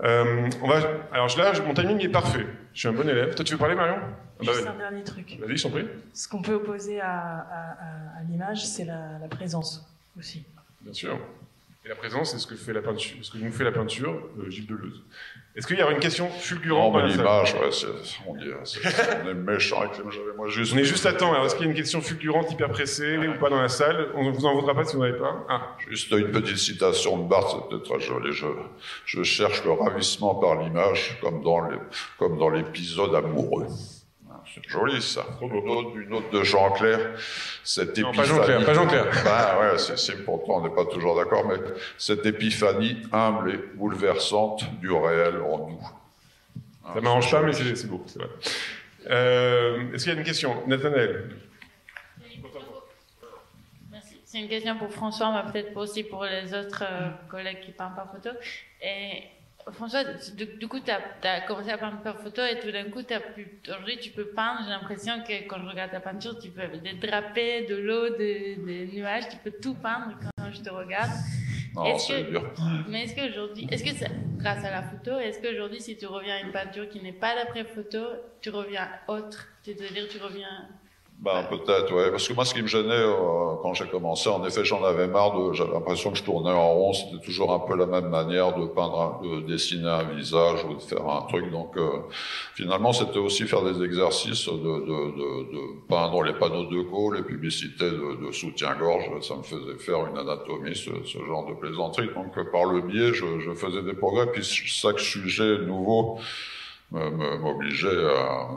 on 0.00 0.68
va, 0.68 0.80
alors 1.12 1.36
là, 1.36 1.52
mon 1.66 1.74
timing 1.74 2.00
est 2.00 2.08
parfait. 2.08 2.46
Je 2.72 2.80
suis 2.80 2.88
un 2.88 2.92
bon 2.92 3.08
élève. 3.08 3.34
Toi, 3.34 3.44
tu 3.44 3.52
veux 3.54 3.58
parler, 3.58 3.74
Marion? 3.74 3.98
Juste 4.40 4.64
bah, 4.64 4.70
un 4.70 4.78
dernier 4.78 5.02
truc. 5.02 5.36
Vas-y, 5.40 5.56
je 5.56 5.62
t'en 5.64 5.70
prie. 5.70 5.86
Ce 6.14 6.28
qu'on 6.28 6.42
peut 6.42 6.54
opposer 6.54 7.00
à, 7.00 7.10
à, 7.10 8.20
à 8.20 8.22
l'image, 8.28 8.64
c'est 8.64 8.84
la, 8.84 9.18
la, 9.20 9.28
présence 9.28 9.84
aussi. 10.16 10.44
Bien 10.80 10.92
sûr. 10.92 11.18
Et 11.84 11.88
la 11.88 11.96
présence, 11.96 12.32
c'est 12.32 12.38
ce 12.38 12.46
que 12.46 12.54
fait 12.54 12.72
la 12.72 12.82
peinture, 12.82 13.16
ce 13.22 13.30
que 13.30 13.38
nous 13.38 13.50
fait 13.50 13.64
la 13.64 13.72
peinture, 13.72 14.28
euh, 14.38 14.50
Gilles 14.50 14.66
Deleuze. 14.66 15.02
Est-ce 15.58 15.66
qu'il 15.66 15.76
y 15.76 15.82
a 15.82 15.90
une 15.90 15.98
question 15.98 16.28
fulgurante 16.30 16.94
Non, 16.94 17.02
mais 17.02 17.08
l'image, 17.08 17.52
ouais, 17.54 17.70
on, 18.28 18.34
dit, 18.36 18.46
on 19.24 19.28
est 19.28 19.34
méchant 19.34 19.80
avec 19.80 19.90
Moi, 20.36 20.48
juste... 20.50 20.72
On 20.72 20.78
est 20.78 20.84
juste 20.84 21.04
à 21.04 21.12
temps. 21.12 21.34
Est-ce 21.44 21.56
qu'il 21.56 21.64
y 21.64 21.68
a 21.68 21.72
une 21.72 21.76
question 21.76 22.00
fulgurante, 22.00 22.52
hyper 22.52 22.70
pressée, 22.70 23.18
ou 23.18 23.40
pas 23.40 23.50
dans 23.50 23.60
la 23.60 23.68
salle 23.68 24.06
On 24.14 24.22
ne 24.22 24.30
vous 24.30 24.46
en 24.46 24.54
voudra 24.54 24.72
pas 24.72 24.84
si 24.84 24.94
vous 24.94 25.02
n'avez 25.02 25.18
pas. 25.18 25.44
Ah. 25.48 25.76
Juste 25.90 26.12
une 26.12 26.30
petite 26.30 26.58
citation 26.58 27.18
de 27.18 27.28
Barthes, 27.28 27.56
c'était 27.68 27.82
très 27.82 27.98
joli. 27.98 28.30
Je, 28.30 28.46
je 29.04 29.24
cherche 29.24 29.64
le 29.64 29.72
ravissement 29.72 30.36
par 30.36 30.62
l'image, 30.62 31.18
comme 31.20 31.42
dans 31.42 32.50
l'épisode 32.50 33.16
amoureux. 33.16 33.66
C'est 34.62 34.70
joli 34.70 35.02
ça. 35.02 35.26
Une 35.40 35.68
autre, 35.68 35.96
une 35.96 36.12
autre 36.14 36.30
de 36.30 36.42
Jean 36.42 36.70
Clair, 36.72 36.98
cette 37.64 37.90
épiphanie. 37.98 38.16
pas 38.16 38.24
Jean 38.24 38.40
Clair, 38.40 38.64
pas 38.64 38.74
Jean 38.74 38.86
Clair. 38.86 39.06
Ben 39.24 39.60
ouais, 39.72 39.78
c'est 39.78 40.24
pourtant 40.24 40.56
on 40.56 40.68
n'est 40.68 40.74
pas 40.74 40.84
toujours 40.86 41.16
d'accord, 41.16 41.46
mais 41.46 41.56
cette 41.96 42.24
épiphanie 42.26 43.02
humble 43.12 43.50
et 43.52 43.58
bouleversante 43.76 44.64
du 44.80 44.90
réel 44.90 45.36
en 45.40 45.68
nous. 45.68 45.80
Ça 46.86 46.94
ne 46.96 47.00
m'arrange 47.00 47.30
pas, 47.30 47.42
mais 47.42 47.52
c'est 47.52 47.86
beau, 47.86 48.02
c'est 48.06 48.18
vrai. 48.18 48.28
Euh, 49.10 49.92
Est-ce 49.92 50.04
qu'il 50.04 50.12
y 50.12 50.16
a 50.16 50.18
une 50.18 50.26
question, 50.26 50.66
Nathanaël 50.66 51.30
C'est 54.24 54.40
une 54.40 54.48
question 54.48 54.76
pour 54.76 54.92
François, 54.92 55.32
mais 55.32 55.50
peut-être 55.50 55.74
aussi 55.76 56.02
pour 56.02 56.22
les 56.24 56.52
autres 56.52 56.84
euh, 56.86 57.08
collègues 57.30 57.60
qui 57.60 57.72
parlent 57.72 57.94
par 57.94 58.12
photo. 58.12 58.28
Et 58.82 59.22
François, 59.72 60.04
du, 60.04 60.68
coup, 60.68 60.80
tu 60.80 60.90
as, 60.90 61.40
commencé 61.42 61.70
à 61.70 61.78
peindre 61.78 62.00
par 62.02 62.18
photo 62.20 62.42
et 62.42 62.58
tout 62.60 62.70
d'un 62.70 62.84
coup, 62.84 63.00
aujourd'hui, 63.68 63.98
tu 63.98 64.10
peux 64.10 64.26
peindre. 64.26 64.60
J'ai 64.64 64.70
l'impression 64.70 65.22
que 65.26 65.46
quand 65.46 65.58
je 65.62 65.68
regarde 65.68 65.90
ta 65.90 66.00
peinture, 66.00 66.38
tu 66.38 66.50
peux 66.50 66.66
des 66.78 66.94
drapés, 66.94 67.66
de 67.66 67.76
l'eau, 67.76 68.16
des, 68.16 68.88
nuages, 68.92 69.28
tu 69.28 69.36
peux 69.38 69.52
tout 69.62 69.74
peindre 69.74 70.14
quand 70.20 70.50
je 70.52 70.60
te 70.60 70.70
regarde. 70.70 71.10
est-ce 71.86 72.08
que, 72.08 72.30
dur. 72.30 72.52
Mais 72.88 73.04
est-ce 73.04 73.14
qu'aujourd'hui, 73.14 73.68
est-ce 73.70 73.84
que 73.84 73.90
c'est 73.90 74.10
grâce 74.36 74.64
à 74.64 74.70
la 74.70 74.82
photo, 74.82 75.18
est-ce 75.18 75.40
qu'aujourd'hui, 75.40 75.80
si 75.80 75.96
tu 75.96 76.06
reviens 76.06 76.36
à 76.36 76.40
une 76.40 76.52
peinture 76.52 76.88
qui 76.88 77.00
n'est 77.00 77.12
pas 77.12 77.34
d'après 77.34 77.64
photo, 77.64 77.98
tu 78.40 78.50
reviens 78.50 78.88
autre? 79.08 79.48
C'est-à-dire, 79.62 80.08
tu 80.08 80.18
reviens 80.18 80.68
ben, 81.20 81.42
peut-être, 81.50 81.92
ouais. 81.92 82.12
Parce 82.12 82.28
que 82.28 82.32
moi, 82.32 82.44
ce 82.44 82.54
qui 82.54 82.62
me 82.62 82.68
gênait 82.68 82.92
euh, 82.92 83.56
quand 83.60 83.74
j'ai 83.74 83.88
commencé, 83.88 84.28
en 84.28 84.44
effet, 84.46 84.64
j'en 84.64 84.84
avais 84.84 85.08
marre 85.08 85.36
de, 85.36 85.52
j'avais 85.52 85.72
l'impression 85.72 86.12
que 86.12 86.16
je 86.16 86.22
tournais 86.22 86.52
en 86.52 86.74
rond. 86.74 86.92
C'était 86.92 87.20
toujours 87.24 87.52
un 87.52 87.58
peu 87.58 87.76
la 87.76 87.86
même 87.86 88.08
manière 88.08 88.54
de 88.56 88.66
peindre, 88.66 89.20
de 89.24 89.40
dessiner 89.40 89.88
un 89.88 90.04
visage 90.04 90.64
ou 90.64 90.74
de 90.74 90.80
faire 90.80 91.08
un 91.08 91.22
truc. 91.22 91.50
Donc, 91.50 91.76
euh, 91.76 91.88
finalement, 92.54 92.92
c'était 92.92 93.18
aussi 93.18 93.48
faire 93.48 93.64
des 93.64 93.82
exercices 93.84 94.46
de, 94.46 94.52
de, 94.52 94.60
de, 94.60 95.52
de, 95.54 95.86
peindre 95.88 96.22
les 96.22 96.34
panneaux 96.34 96.66
de 96.66 96.82
Gaulle, 96.82 97.16
les 97.16 97.24
publicités 97.24 97.90
de, 97.90 98.30
soutien-gorge. 98.30 99.10
Ça 99.22 99.34
me 99.34 99.42
faisait 99.42 99.76
faire 99.78 100.06
une 100.06 100.18
anatomie, 100.18 100.76
ce, 100.76 100.90
ce 101.04 101.18
genre 101.26 101.46
de 101.46 101.54
plaisanterie. 101.54 102.10
Donc, 102.14 102.32
par 102.52 102.66
le 102.66 102.80
biais, 102.82 103.12
je, 103.12 103.40
je 103.40 103.54
faisais 103.54 103.82
des 103.82 103.94
progrès. 103.94 104.30
Puis, 104.30 104.44
chaque 104.44 105.00
sujet 105.00 105.58
nouveau, 105.66 106.20
m'obligeait 106.90 108.04
à 108.16 108.48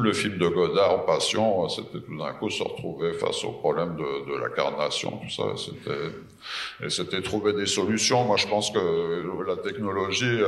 le 0.00 0.12
film 0.14 0.38
de 0.38 0.48
Godard 0.48 1.04
Passion 1.04 1.68
c'était 1.68 2.00
tout 2.00 2.16
d'un 2.16 2.32
coup 2.32 2.48
se 2.48 2.62
retrouver 2.62 3.12
face 3.12 3.44
au 3.44 3.52
problème 3.52 3.94
de, 3.96 4.30
de 4.30 4.38
l'incarnation 4.40 5.18
tout 5.18 5.30
ça 5.30 5.54
c'était 5.56 6.14
et 6.82 6.88
c'était 6.88 7.20
trouver 7.20 7.52
des 7.52 7.66
solutions 7.66 8.24
moi 8.24 8.36
je 8.38 8.46
pense 8.46 8.70
que 8.70 9.22
la 9.46 9.56
technologie 9.56 10.40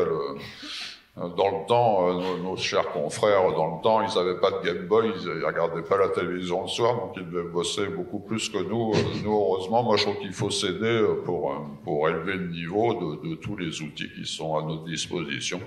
Euh, 1.18 1.28
dans 1.36 1.48
le 1.48 1.66
temps, 1.66 2.08
euh, 2.08 2.38
nos, 2.40 2.56
chers 2.56 2.88
confrères, 2.92 3.52
dans 3.52 3.76
le 3.76 3.82
temps, 3.82 4.00
ils 4.00 4.14
n'avaient 4.16 4.38
pas 4.38 4.52
de 4.52 4.64
Game 4.64 4.86
Boy, 4.86 5.10
ils 5.20 5.44
regardaient 5.44 5.82
pas 5.82 5.98
la 5.98 6.08
télévision 6.08 6.62
le 6.62 6.68
soir, 6.68 6.94
donc 6.94 7.12
ils 7.16 7.28
devaient 7.28 7.48
bosser 7.48 7.86
beaucoup 7.86 8.20
plus 8.20 8.48
que 8.48 8.58
nous. 8.58 8.92
Euh, 8.94 8.98
nous, 9.24 9.32
heureusement, 9.32 9.82
moi, 9.82 9.96
je 9.96 10.04
trouve 10.04 10.18
qu'il 10.18 10.32
faut 10.32 10.50
s'aider 10.50 11.04
pour, 11.24 11.52
pour 11.82 12.08
élever 12.08 12.34
le 12.34 12.48
niveau 12.48 12.94
de, 12.94 13.28
de, 13.28 13.34
tous 13.34 13.56
les 13.56 13.82
outils 13.82 14.08
qui 14.14 14.24
sont 14.24 14.56
à 14.56 14.62
notre 14.62 14.84
disposition. 14.84 15.60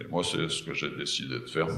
Et 0.00 0.06
moi, 0.08 0.22
c'est 0.24 0.48
ce 0.48 0.62
que 0.62 0.72
j'ai 0.72 0.90
décidé 0.90 1.40
de 1.40 1.46
faire. 1.46 1.68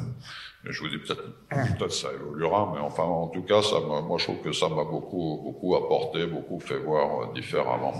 Mais 0.65 0.73
je 0.73 0.81
vous 0.81 0.89
dis 0.89 0.99
peut-être, 0.99 1.25
peut-être 1.51 1.93
ça 1.93 2.13
évoluera, 2.13 2.73
mais 2.75 2.81
enfin, 2.81 3.03
en 3.03 3.29
tout 3.29 3.43
cas, 3.43 3.63
ça 3.63 3.81
moi, 3.81 4.17
je 4.19 4.25
trouve 4.25 4.41
que 4.43 4.53
ça 4.53 4.69
m'a 4.69 4.85
beaucoup, 4.85 5.41
beaucoup 5.43 5.75
apporté, 5.75 6.27
beaucoup 6.27 6.61
fait 6.61 6.79
voir 6.79 7.33
différemment. 7.33 7.95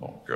Donc, 0.00 0.28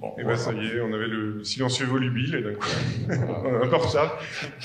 Bon, 0.00 0.14
et 0.16 0.22
eh 0.22 0.24
ben 0.24 0.34
ça 0.34 0.52
y 0.54 0.66
est, 0.66 0.80
on 0.80 0.94
avait 0.94 1.08
le 1.08 1.44
silencieux 1.44 1.84
volubile, 1.84 2.34
et 2.34 2.40
donc 2.40 2.64
on 3.44 3.60
a 3.60 3.66
un 3.66 3.68
peu 3.68 3.76
retard. 3.76 4.18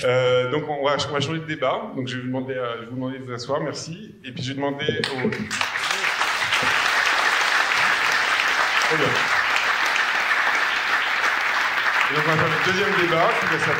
Euh, 0.06 0.50
donc 0.50 0.64
on 0.70 0.86
va, 0.86 0.94
on 0.94 1.12
va, 1.12 1.20
changer 1.20 1.40
de 1.40 1.46
débat. 1.46 1.92
Donc 1.94 2.08
je 2.08 2.16
vais 2.16 2.22
vous 2.22 2.28
demander, 2.28 2.54
je 2.54 2.80
vais 2.80 2.86
vous 2.86 2.96
demander 2.96 3.20
de 3.20 3.26
vous 3.26 3.34
asseoir, 3.34 3.60
merci. 3.60 4.16
Et 4.24 4.32
puis 4.32 4.42
je 4.42 4.54
vais 4.54 4.56
demander 4.56 4.86
au... 4.86 5.30
Très 8.80 8.98
bien. 8.98 9.35
Et 12.12 12.14
donc 12.14 12.24
on 12.28 12.30
va 12.30 12.38
faire 12.38 12.47
le 12.47 12.72
deuxième 12.72 13.01
débat 13.01 13.28
va. 13.28 13.74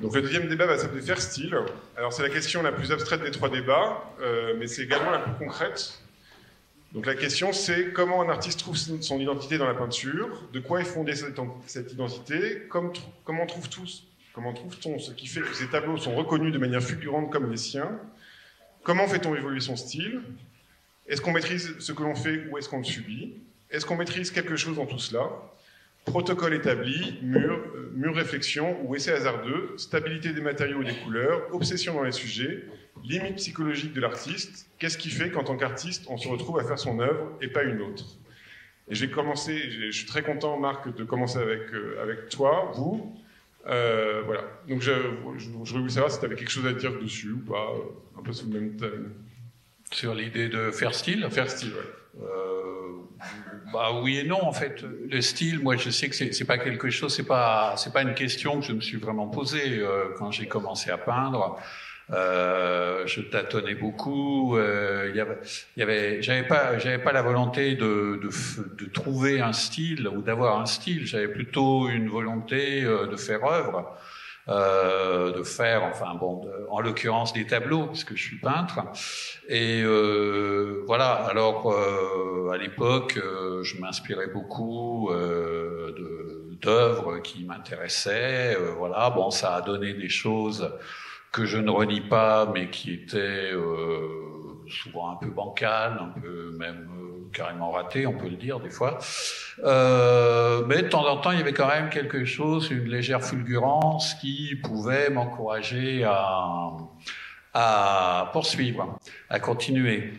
Donc 0.00 0.14
le 0.14 0.20
deuxième 0.20 0.48
débat 0.48 0.66
va 0.66 0.76
s'appeler 0.76 1.00
faire 1.00 1.20
style. 1.20 1.56
Alors 1.96 2.12
c'est 2.12 2.22
la 2.22 2.28
question 2.28 2.62
la 2.62 2.72
plus 2.72 2.92
abstraite 2.92 3.22
des 3.22 3.30
trois 3.30 3.48
débats, 3.48 4.04
euh, 4.20 4.54
mais 4.58 4.66
c'est 4.66 4.82
également 4.82 5.10
la 5.10 5.20
plus 5.20 5.32
concrète. 5.38 6.00
Donc 6.92 7.06
la 7.06 7.14
question 7.14 7.54
c'est 7.54 7.92
comment 7.92 8.20
un 8.20 8.28
artiste 8.28 8.58
trouve 8.60 8.76
son 8.76 9.18
identité 9.18 9.56
dans 9.56 9.66
la 9.66 9.72
peinture, 9.72 10.28
de 10.52 10.60
quoi 10.60 10.82
est 10.82 10.84
fondée 10.84 11.14
cette, 11.14 11.92
identité, 11.92 12.68
comment 12.68 13.46
trouve-t-on 13.46 13.84
comment 14.34 14.52
trouve 14.52 14.74
ce 14.98 15.12
qui 15.12 15.28
fait 15.28 15.40
que 15.40 15.54
ces 15.54 15.68
tableaux 15.68 15.96
sont 15.96 16.14
reconnus 16.14 16.52
de 16.52 16.58
manière 16.58 16.82
fulgurante 16.82 17.32
comme 17.32 17.50
les 17.50 17.56
siens, 17.56 17.98
comment 18.82 19.06
fait-on 19.06 19.34
évoluer 19.34 19.60
son 19.60 19.76
style, 19.76 20.20
est-ce 21.06 21.22
qu'on 21.22 21.32
maîtrise 21.32 21.78
ce 21.78 21.92
que 21.92 22.02
l'on 22.02 22.14
fait 22.14 22.48
ou 22.50 22.58
est-ce 22.58 22.68
qu'on 22.68 22.78
le 22.78 22.84
subit, 22.84 23.34
est-ce 23.74 23.86
qu'on 23.86 23.96
maîtrise 23.96 24.30
quelque 24.30 24.56
chose 24.56 24.76
dans 24.76 24.86
tout 24.86 24.98
cela, 24.98 25.28
protocole 26.04 26.54
établi, 26.54 27.18
mur, 27.22 27.58
euh, 27.74 27.90
mur 27.94 28.14
réflexion 28.14 28.78
ou 28.84 28.94
essai 28.94 29.12
hasardeux, 29.12 29.74
stabilité 29.76 30.32
des 30.32 30.40
matériaux 30.40 30.82
et 30.82 30.84
des 30.84 30.94
couleurs, 30.94 31.52
obsession 31.52 31.94
dans 31.94 32.02
les 32.02 32.12
sujets, 32.12 32.64
limite 33.02 33.36
psychologique 33.36 33.92
de 33.92 34.00
l'artiste, 34.00 34.68
qu'est-ce 34.78 34.98
qui 34.98 35.10
fait 35.10 35.30
qu'en 35.30 35.44
tant 35.44 35.56
qu'artiste, 35.56 36.06
on 36.08 36.16
se 36.16 36.28
retrouve 36.28 36.58
à 36.58 36.64
faire 36.64 36.78
son 36.78 37.00
œuvre 37.00 37.32
et 37.40 37.48
pas 37.48 37.64
une 37.64 37.80
autre? 37.80 38.04
Et 38.88 38.94
j'ai 38.94 39.08
commencé, 39.08 39.70
je 39.70 39.90
suis 39.90 40.06
très 40.06 40.22
content, 40.22 40.58
Marc, 40.58 40.94
de 40.94 41.04
commencer 41.04 41.38
avec, 41.38 41.72
euh, 41.72 42.02
avec 42.02 42.28
toi, 42.28 42.70
vous. 42.74 43.16
Euh, 43.66 44.22
voilà. 44.26 44.44
Donc 44.68 44.82
je, 44.82 44.92
je, 45.38 45.48
voulais 45.48 45.82
vous 45.82 45.88
savoir 45.88 46.12
si 46.12 46.18
tu 46.20 46.26
avais 46.26 46.36
quelque 46.36 46.50
chose 46.50 46.66
à 46.66 46.74
dire 46.74 46.92
dessus 47.00 47.32
ou 47.32 47.38
pas, 47.38 47.72
un 48.18 48.22
peu 48.22 48.32
sous 48.32 48.46
le 48.50 48.60
même 48.60 48.76
thème. 48.76 49.14
Sur 49.90 50.14
l'idée 50.14 50.48
de 50.48 50.70
faire 50.70 50.94
style? 50.94 51.26
Faire 51.30 51.50
style, 51.50 51.70
ouais. 51.70 52.03
Bah 53.72 54.00
oui 54.02 54.18
et 54.18 54.24
non 54.24 54.42
en 54.42 54.52
fait. 54.52 54.82
Le 54.82 55.20
style, 55.20 55.60
moi 55.60 55.76
je 55.76 55.90
sais 55.90 56.08
que 56.08 56.14
c'est 56.14 56.44
pas 56.44 56.58
quelque 56.58 56.90
chose, 56.90 57.14
c'est 57.14 57.26
pas 57.26 57.74
c'est 57.76 57.92
pas 57.92 58.02
une 58.02 58.14
question 58.14 58.60
que 58.60 58.66
je 58.66 58.72
me 58.72 58.80
suis 58.80 58.98
vraiment 58.98 59.28
posée 59.28 59.82
quand 60.16 60.30
j'ai 60.30 60.46
commencé 60.46 60.90
à 60.90 60.98
peindre. 60.98 61.58
Euh, 62.12 63.06
je 63.06 63.22
tâtonnais 63.22 63.74
beaucoup. 63.74 64.56
Euh, 64.56 65.10
y 65.14 65.20
avait, 65.20 65.38
y 65.76 65.82
avait, 65.82 66.22
j'avais 66.22 66.42
pas, 66.46 66.78
j'avais 66.78 66.98
pas 66.98 67.12
la 67.12 67.22
volonté 67.22 67.76
de, 67.76 68.20
de, 68.22 68.28
de, 68.76 68.90
trouver 68.90 69.40
un 69.40 69.52
style 69.52 70.06
ou 70.08 70.20
d'avoir 70.20 70.60
un 70.60 70.66
style. 70.66 71.06
J'avais 71.06 71.28
plutôt 71.28 71.88
une 71.88 72.08
volonté 72.08 72.84
euh, 72.84 73.06
de 73.06 73.16
faire 73.16 73.44
œuvre, 73.44 73.96
euh, 74.48 75.32
de 75.32 75.42
faire, 75.42 75.84
enfin 75.84 76.14
bon, 76.14 76.42
en 76.70 76.80
l'occurrence 76.80 77.32
des 77.32 77.46
tableaux, 77.46 77.86
puisque 77.86 78.14
je 78.14 78.22
suis 78.22 78.38
peintre. 78.38 78.80
Et 79.48 79.82
euh, 79.82 80.82
voilà. 80.86 81.12
Alors 81.12 81.72
euh, 81.72 82.50
à 82.52 82.58
l'époque, 82.58 83.18
je 83.62 83.80
m'inspirais 83.80 84.28
beaucoup 84.28 85.10
d'œuvres 86.62 87.18
qui 87.18 87.44
m'intéressaient. 87.44 88.56
voilà. 88.78 89.10
Bon, 89.10 89.30
ça 89.30 89.54
a 89.56 89.60
donné 89.62 89.94
des 89.94 90.08
choses 90.08 90.70
que 91.34 91.44
je 91.44 91.58
ne 91.58 91.70
renie 91.70 92.00
pas, 92.00 92.46
mais 92.54 92.70
qui 92.70 92.92
était 92.92 93.50
euh, 93.52 94.06
souvent 94.68 95.10
un 95.10 95.16
peu 95.16 95.30
bancal, 95.30 95.98
un 96.00 96.20
peu 96.20 96.52
même 96.56 96.88
euh, 96.96 97.03
carrément 97.34 97.70
raté, 97.70 98.06
on 98.06 98.14
peut 98.14 98.28
le 98.28 98.36
dire 98.36 98.60
des 98.60 98.70
fois. 98.70 98.98
Euh, 99.64 100.64
mais 100.66 100.82
de 100.82 100.88
temps 100.88 101.06
en 101.06 101.18
temps, 101.18 101.32
il 101.32 101.38
y 101.38 101.42
avait 101.42 101.52
quand 101.52 101.68
même 101.68 101.90
quelque 101.90 102.24
chose, 102.24 102.70
une 102.70 102.88
légère 102.88 103.22
fulgurance 103.22 104.14
qui 104.14 104.56
pouvait 104.62 105.10
m'encourager 105.10 106.04
à, 106.04 106.70
à 107.52 108.30
poursuivre, 108.32 108.98
à 109.28 109.40
continuer. 109.40 110.14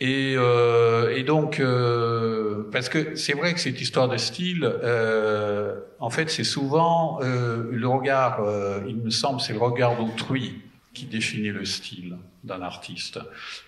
Et, 0.00 0.34
euh, 0.36 1.14
et 1.16 1.22
donc, 1.22 1.60
euh, 1.60 2.68
parce 2.72 2.88
que 2.88 3.14
c'est 3.14 3.34
vrai 3.34 3.54
que 3.54 3.60
cette 3.60 3.80
histoire 3.80 4.08
de 4.08 4.16
style, 4.16 4.64
euh, 4.64 5.80
en 6.00 6.10
fait, 6.10 6.28
c'est 6.30 6.44
souvent 6.44 7.20
euh, 7.22 7.68
le 7.70 7.88
regard, 7.88 8.40
euh, 8.42 8.80
il 8.88 8.96
me 8.96 9.10
semble, 9.10 9.40
c'est 9.40 9.52
le 9.52 9.60
regard 9.60 9.96
d'autrui 9.96 10.63
qui 10.94 11.06
définit 11.06 11.50
le 11.50 11.64
style 11.64 12.16
d'un 12.44 12.62
artiste. 12.62 13.18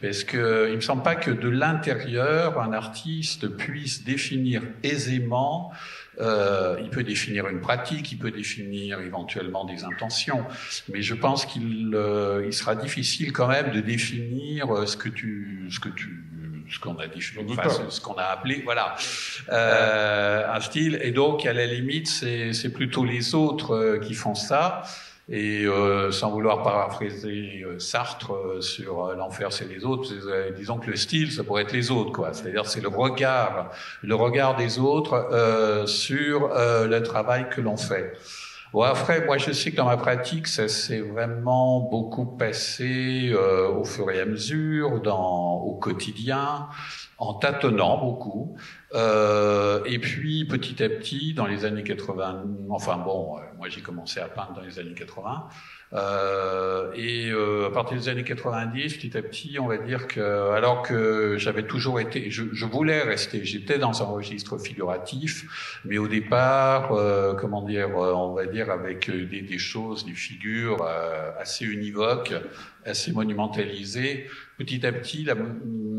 Parce 0.01 0.25
que 0.25 0.69
il 0.71 0.77
me 0.77 0.81
semble 0.81 1.03
pas 1.03 1.17
que 1.17 1.31
de 1.31 1.49
l'intérieur, 1.49 2.61
un 2.61 2.73
artiste 2.73 3.49
puisse 3.49 4.05
définir 4.05 4.63
aisément 4.83 5.73
euh, 6.19 6.79
il 6.83 6.89
peut 6.89 7.03
définir 7.03 7.47
une 7.49 7.61
pratique, 7.61 8.11
il 8.11 8.17
peut 8.17 8.31
définir 8.31 9.01
éventuellement 9.01 9.67
des 9.67 9.85
intentions, 9.85 10.47
mais 10.89 11.03
je 11.03 11.15
pense 11.15 11.45
qu'il 11.45 11.91
euh, 11.95 12.43
il 12.47 12.55
sera 12.55 12.75
difficile 12.75 13.35
quand 13.35 13.49
même 13.49 13.71
de 13.71 13.81
définir 13.81 14.75
euh, 14.75 14.87
ce 14.87 14.97
que 14.97 15.11
tu, 15.11 15.69
ce 15.71 15.79
que 15.79 15.91
tu, 15.91 16.25
ce 16.71 16.79
qu'on 16.79 16.97
a 16.97 17.07
défini, 17.07 17.53
enfin, 17.53 17.91
ce, 17.91 18.01
qu'on 18.01 18.15
a 18.15 18.25
appelé, 18.25 18.63
voilà, 18.65 18.97
euh, 19.51 20.53
un 20.53 20.61
style. 20.61 20.99
Et 21.03 21.11
donc, 21.11 21.47
à 21.47 21.53
la 21.53 21.67
limite, 21.67 22.09
c'est 22.09 22.73
plutôt 22.73 23.05
les 23.05 23.35
autres 23.35 23.75
euh, 23.75 23.99
qui 23.99 24.15
font 24.15 24.35
ça. 24.35 24.83
Et 25.29 25.65
euh, 25.65 26.13
sans 26.13 26.31
vouloir 26.31 26.63
paraphraser 26.63 27.65
euh, 27.65 27.81
Sartre 27.81 28.33
euh, 28.33 28.61
sur 28.61 29.13
l'enfer 29.17 29.53
c'est 29.53 29.65
les 29.65 29.85
autres, 29.85 30.13
disons 30.57 30.79
que 30.79 30.89
le 30.89 30.95
style 30.95 31.33
ça 31.33 31.43
pourrait 31.43 31.63
être 31.63 31.73
les 31.73 31.91
autres 31.91 32.13
quoi. 32.13 32.33
C'est-à-dire 32.33 32.67
c'est 32.67 32.81
le 32.81 32.89
regard, 32.89 33.73
le 34.03 34.15
regard 34.15 34.55
des 34.55 34.79
autres 34.79 35.85
sur 35.89 36.51
le 36.55 36.99
travail 37.01 37.49
que 37.51 37.61
l'on 37.61 37.77
fait. 37.77 38.13
Bon 38.73 38.83
après 38.83 39.25
moi 39.27 39.37
je 39.37 39.51
sais 39.51 39.73
que 39.73 39.77
dans 39.77 39.87
ma 39.87 39.97
pratique 39.97 40.47
ça 40.47 40.69
s'est 40.69 41.01
vraiment 41.01 41.81
beaucoup 41.81 42.27
passé 42.27 43.35
au 43.35 43.85
fur 43.85 44.09
et 44.13 44.21
à 44.21 44.27
mesure, 44.27 45.01
dans 45.01 45.55
au 45.55 45.75
quotidien, 45.75 46.69
en 47.19 47.35
tâtonnant 47.35 47.99
beaucoup. 47.99 48.57
Euh, 48.95 49.83
et 49.85 49.99
puis 49.99 50.45
petit 50.45 50.83
à 50.83 50.89
petit, 50.89 51.35
dans 51.35 51.47
les 51.47 51.65
années 51.65 51.83
80, 51.83 52.45
enfin 52.71 52.97
bon, 52.97 53.37
euh, 53.37 53.41
moi 53.59 53.69
j'ai 53.69 53.81
commencé 53.81 54.21
à 54.21 54.29
peindre 54.29 54.55
dans 54.55 54.63
les 54.63 54.79
années 54.79 54.95
80, 54.95 55.49
euh, 55.93 56.93
et 56.95 57.31
euh, 57.31 57.69
à 57.69 57.71
partir 57.71 57.97
des 57.97 58.09
années 58.09 58.25
90, 58.25 58.97
petit 58.97 59.17
à 59.17 59.23
petit, 59.23 59.59
on 59.61 59.69
va 59.69 59.79
dire 59.79 60.09
que, 60.09 60.51
alors 60.51 60.83
que 60.83 61.37
j'avais 61.39 61.65
toujours 61.65 62.01
été, 62.01 62.31
je, 62.31 62.45
je, 62.53 62.65
voulais 62.65 63.03
rester, 63.03 63.45
j'étais 63.45 63.79
dans 63.79 64.03
un 64.03 64.07
registre 64.07 64.59
figuratif, 64.59 65.81
mais 65.85 65.99
au 65.99 66.09
départ, 66.09 66.93
euh, 66.93 67.35
comment 67.35 67.63
dire, 67.63 67.97
on 67.97 68.35
va 68.35 68.47
dire 68.47 68.71
avec 68.71 69.11
des, 69.11 69.43
des 69.43 69.59
choses, 69.59 70.05
des 70.05 70.15
figures 70.15 70.85
assez 71.39 71.65
univoques, 71.65 72.35
assez 72.85 73.13
monumentalisées. 73.13 74.27
Petit 74.59 74.87
à 74.87 74.93
petit, 74.93 75.23
la 75.25 75.35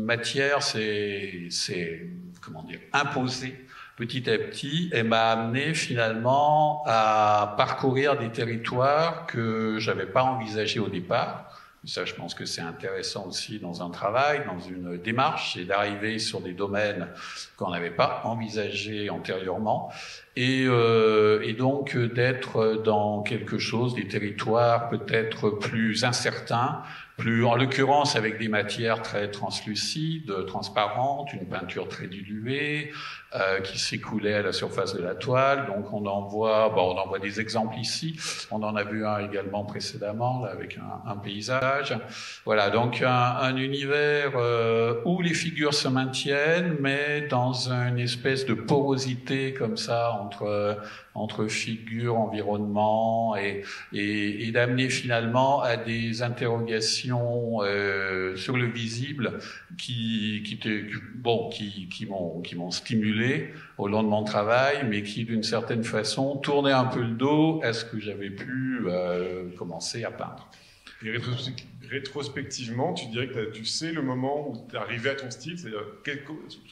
matière 0.08 0.62
s'est, 0.62 2.08
comment 2.40 2.62
dire, 2.62 2.80
imposée 2.92 3.54
petit 3.96 4.30
à 4.30 4.38
petit 4.38 4.90
et 4.94 5.02
m'a 5.02 5.32
amené 5.32 5.74
finalement 5.74 6.82
à 6.86 7.54
parcourir 7.58 8.16
des 8.16 8.30
territoires 8.30 9.26
que 9.26 9.78
j'avais 9.78 10.06
pas 10.06 10.22
envisagés 10.22 10.80
au 10.80 10.88
départ. 10.88 11.44
Ça, 11.84 12.04
je 12.04 12.14
pense 12.14 12.34
que 12.34 12.44
c'est 12.44 12.62
intéressant 12.62 13.26
aussi 13.26 13.60
dans 13.60 13.82
un 13.82 13.90
travail, 13.90 14.44
dans 14.46 14.58
une 14.58 14.98
démarche, 14.98 15.54
c'est 15.54 15.64
d'arriver 15.64 16.18
sur 16.18 16.40
des 16.40 16.52
domaines 16.52 17.08
qu'on 17.56 17.70
n'avait 17.70 17.90
pas 17.90 18.22
envisagés 18.24 19.10
antérieurement, 19.10 19.90
et, 20.36 20.64
euh, 20.66 21.40
et 21.42 21.52
donc 21.52 21.96
d'être 21.96 22.82
dans 22.84 23.22
quelque 23.22 23.58
chose, 23.58 23.94
des 23.94 24.08
territoires 24.08 24.88
peut-être 24.88 25.50
plus 25.50 26.04
incertains 26.04 26.82
plus, 27.18 27.44
en 27.44 27.56
l'occurrence 27.56 28.16
avec 28.16 28.38
des 28.38 28.48
matières 28.48 29.02
très 29.02 29.30
translucides, 29.30 30.46
transparentes, 30.46 31.32
une 31.32 31.46
peinture 31.46 31.88
très 31.88 32.06
diluée, 32.06 32.92
euh, 33.34 33.60
qui 33.60 33.78
s'écoulait 33.78 34.32
à 34.32 34.42
la 34.42 34.52
surface 34.52 34.94
de 34.94 35.02
la 35.02 35.14
toile. 35.14 35.66
Donc 35.66 35.92
on 35.92 36.06
en 36.06 36.22
voit, 36.22 36.70
bon, 36.70 36.94
on 36.94 36.98
en 36.98 37.06
voit 37.06 37.18
des 37.18 37.40
exemples 37.40 37.76
ici. 37.78 38.18
On 38.50 38.62
en 38.62 38.74
a 38.74 38.84
vu 38.84 39.04
un 39.04 39.18
également 39.18 39.64
précédemment 39.64 40.42
là, 40.42 40.50
avec 40.50 40.78
un, 40.78 41.10
un, 41.10 41.16
paysage. 41.16 41.94
Voilà, 42.46 42.70
donc 42.70 43.02
un, 43.02 43.10
un 43.10 43.56
univers 43.56 44.32
euh, 44.36 45.02
où 45.04 45.20
les 45.20 45.34
figures 45.34 45.74
se 45.74 45.88
maintiennent, 45.88 46.76
mais 46.80 47.28
dans 47.28 47.70
une 47.70 47.98
espèce 47.98 48.46
de 48.46 48.54
porosité 48.54 49.52
comme 49.52 49.76
ça 49.76 50.12
entre 50.12 50.78
entre 51.18 51.46
figures, 51.48 52.16
environnement, 52.16 53.36
et, 53.36 53.64
et, 53.92 54.46
et 54.46 54.52
d'amener 54.52 54.88
finalement 54.88 55.60
à 55.60 55.76
des 55.76 56.22
interrogations 56.22 57.62
euh, 57.62 58.36
sur 58.36 58.56
le 58.56 58.66
visible 58.66 59.38
qui, 59.76 60.42
qui, 60.44 60.58
bon, 61.16 61.48
qui, 61.50 61.88
qui 61.88 62.06
m'ont 62.06 62.40
qui 62.40 62.96
au 63.78 63.88
long 63.88 64.02
de 64.02 64.08
mon 64.08 64.24
travail, 64.24 64.86
mais 64.88 65.02
qui 65.02 65.24
d'une 65.24 65.42
certaine 65.42 65.84
façon 65.84 66.36
tournaient 66.36 66.72
un 66.72 66.84
peu 66.84 67.00
le 67.00 67.14
dos 67.14 67.60
à 67.62 67.72
ce 67.72 67.84
que 67.84 67.98
j'avais 67.98 68.30
pu 68.30 68.82
euh, 68.86 69.48
commencer 69.56 70.04
à 70.04 70.10
peindre. 70.10 70.48
Rétrospectivement, 71.88 72.92
tu 72.92 73.06
dirais 73.06 73.28
que 73.28 73.50
tu 73.52 73.64
sais 73.64 73.92
le 73.92 74.02
moment 74.02 74.50
où 74.50 74.66
tu 74.68 74.74
es 74.74 74.78
arrivé 74.78 75.10
à 75.10 75.14
ton 75.14 75.30
style, 75.30 75.56
c'est-à-dire, 75.56 75.84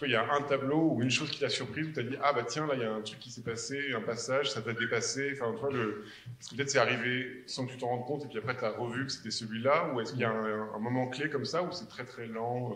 il 0.03 0.11
y 0.11 0.17
a 0.17 0.27
un 0.33 0.43
tableau 0.43 0.95
ou 0.95 1.03
une 1.03 1.11
chose 1.11 1.31
qui 1.31 1.39
t'a 1.39 1.49
surprise, 1.49 1.87
où 1.87 1.93
tu 1.93 2.01
as 2.01 2.03
dit, 2.03 2.17
ah 2.23 2.33
bah 2.33 2.43
tiens, 2.43 2.67
là, 2.67 2.75
il 2.75 2.81
y 2.81 2.85
a 2.85 2.93
un 2.93 3.01
truc 3.03 3.21
qui 3.21 3.31
s'est 3.31 3.45
passé, 3.45 3.93
un 3.95 4.01
passage, 4.01 4.51
ça 4.51 4.63
t'a 4.63 4.73
dépassé, 4.73 5.31
enfin, 5.35 5.55
toi, 5.59 5.71
le... 5.73 6.05
que 6.51 6.57
peut-être 6.57 6.71
c'est 6.71 6.79
arrivé 6.79 7.45
sans 7.47 7.67
que 7.67 7.73
tu 7.73 7.79
t'en 7.79 7.87
rendes 7.87 8.05
compte, 8.05 8.25
et 8.25 8.29
puis 8.29 8.39
après, 8.39 8.57
tu 8.57 8.65
as 8.65 8.73
revu 8.73 9.07
que 9.07 9.13
c'était 9.13 9.31
celui-là, 9.31 9.93
ou 9.95 10.01
est-ce 10.01 10.11
qu'il 10.11 10.23
y 10.23 10.25
a 10.25 10.31
un, 10.31 10.75
un, 10.75 10.79
moment 10.81 11.07
clé 11.07 11.31
comme 11.31 11.45
ça, 11.45 11.63
où 11.63 11.71
c'est 11.71 11.89
très 11.89 12.05
très 12.05 12.27
lent 12.27 12.73
euh, 12.73 12.75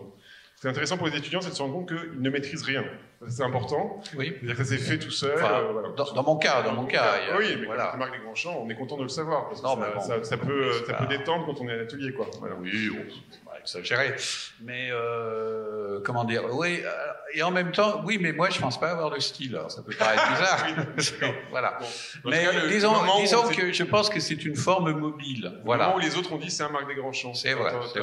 c'est 0.61 0.69
intéressant 0.69 0.99
pour 0.99 1.07
les 1.07 1.17
étudiants, 1.17 1.41
c'est 1.41 1.49
de 1.49 1.55
se 1.55 1.63
rendre 1.63 1.73
compte 1.73 1.89
qu'ils 1.89 2.21
ne 2.21 2.29
maîtrisent 2.29 2.63
rien. 2.65 2.85
C'est 3.27 3.43
important. 3.43 3.99
Oui. 4.15 4.35
C'est-à-dire 4.37 4.57
que 4.59 4.63
ça 4.63 4.69
s'est 4.69 4.77
fait 4.77 4.99
tout 4.99 5.11
seul. 5.11 5.31
euh, 5.31 5.73
voilà. 5.73 5.89
dans, 5.97 6.13
dans, 6.13 6.23
mon 6.23 6.37
cas, 6.37 6.61
dans 6.61 6.75
mon 6.75 6.85
cas. 6.85 7.15
A, 7.33 7.39
oui, 7.39 7.57
mais 7.59 7.65
voilà. 7.65 7.85
quand 7.87 7.93
tu 7.93 7.99
marques 7.99 8.19
des 8.19 8.23
grands 8.23 8.35
champs, 8.35 8.63
on 8.63 8.69
est 8.69 8.75
content 8.75 8.99
de 8.99 9.05
le 9.05 9.09
savoir. 9.09 9.49
Parce 9.49 9.63
que 9.63 9.67
non, 9.67 9.81
ça, 9.81 9.91
bon, 9.95 10.01
ça, 10.03 10.23
ça, 10.23 10.37
peut, 10.37 10.71
ça 10.87 10.93
peut 10.93 11.07
détendre 11.07 11.47
quand 11.47 11.63
on 11.63 11.69
est 11.69 11.73
à 11.73 11.77
l'atelier, 11.77 12.13
quoi. 12.13 12.27
Voilà. 12.41 12.57
Oui, 12.61 12.91
on 12.93 13.49
exagérer. 13.61 14.15
Mais 14.63 14.89
euh, 14.91 16.01
comment 16.05 16.25
dire 16.25 16.43
Oui, 16.53 16.81
euh, 16.85 16.91
et 17.35 17.43
en 17.43 17.51
même 17.51 17.73
temps, 17.73 18.03
oui, 18.05 18.19
mais 18.21 18.33
moi 18.33 18.51
je 18.51 18.61
pense 18.61 18.79
pas 18.79 18.91
avoir 18.91 19.11
de 19.11 19.19
style. 19.19 19.57
Alors, 19.57 19.71
ça 19.71 19.83
peut 19.83 19.95
paraître 19.97 20.23
bizarre. 20.97 21.33
voilà. 21.51 21.79
Bon. 22.23 22.31
Mais 22.31 22.45
cas, 22.45 22.67
disons, 22.69 22.93
disons 23.21 23.49
que 23.49 23.73
je 23.73 23.85
pense 23.85 24.11
que 24.11 24.21
c'est 24.21 24.45
une 24.45 24.57
forme 24.57 24.93
mobile. 24.93 25.53
Voilà. 25.65 25.85
Le 25.85 25.91
moment 25.91 26.03
où 26.03 26.07
les 26.07 26.17
autres 26.17 26.33
ont 26.33 26.39
dit 26.39 26.51
c'est 26.51 26.63
un 26.63 26.69
marque 26.69 26.89
des 26.89 26.95
grands 26.95 27.13
champs. 27.13 27.35
C'est 27.35 27.55
vrai, 27.55 27.73
vrai. 27.73 28.03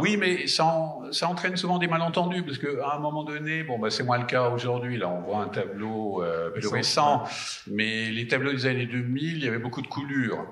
Oui, 0.00 0.16
mais 0.16 0.46
ça, 0.46 0.64
ça, 1.12 1.28
entraîne 1.28 1.56
souvent 1.56 1.78
des 1.78 1.88
malentendus 1.88 2.42
parce 2.42 2.58
qu'à 2.58 2.94
un 2.94 2.98
moment 2.98 3.24
donné, 3.24 3.62
bon, 3.62 3.78
bah, 3.78 3.90
c'est 3.90 4.02
moins 4.02 4.18
le 4.18 4.26
cas 4.26 4.48
aujourd'hui. 4.50 4.98
Là, 4.98 5.08
on 5.08 5.20
voit 5.20 5.38
un 5.38 5.48
tableau 5.48 6.22
euh, 6.22 6.50
plus 6.50 6.68
récent, 6.68 7.24
mais 7.66 8.10
les 8.10 8.26
tableaux 8.26 8.52
des 8.52 8.66
années 8.66 8.86
2000, 8.86 9.38
il 9.38 9.44
y 9.44 9.48
avait 9.48 9.58
beaucoup 9.58 9.82
de 9.82 9.86
coulures. 9.86 10.44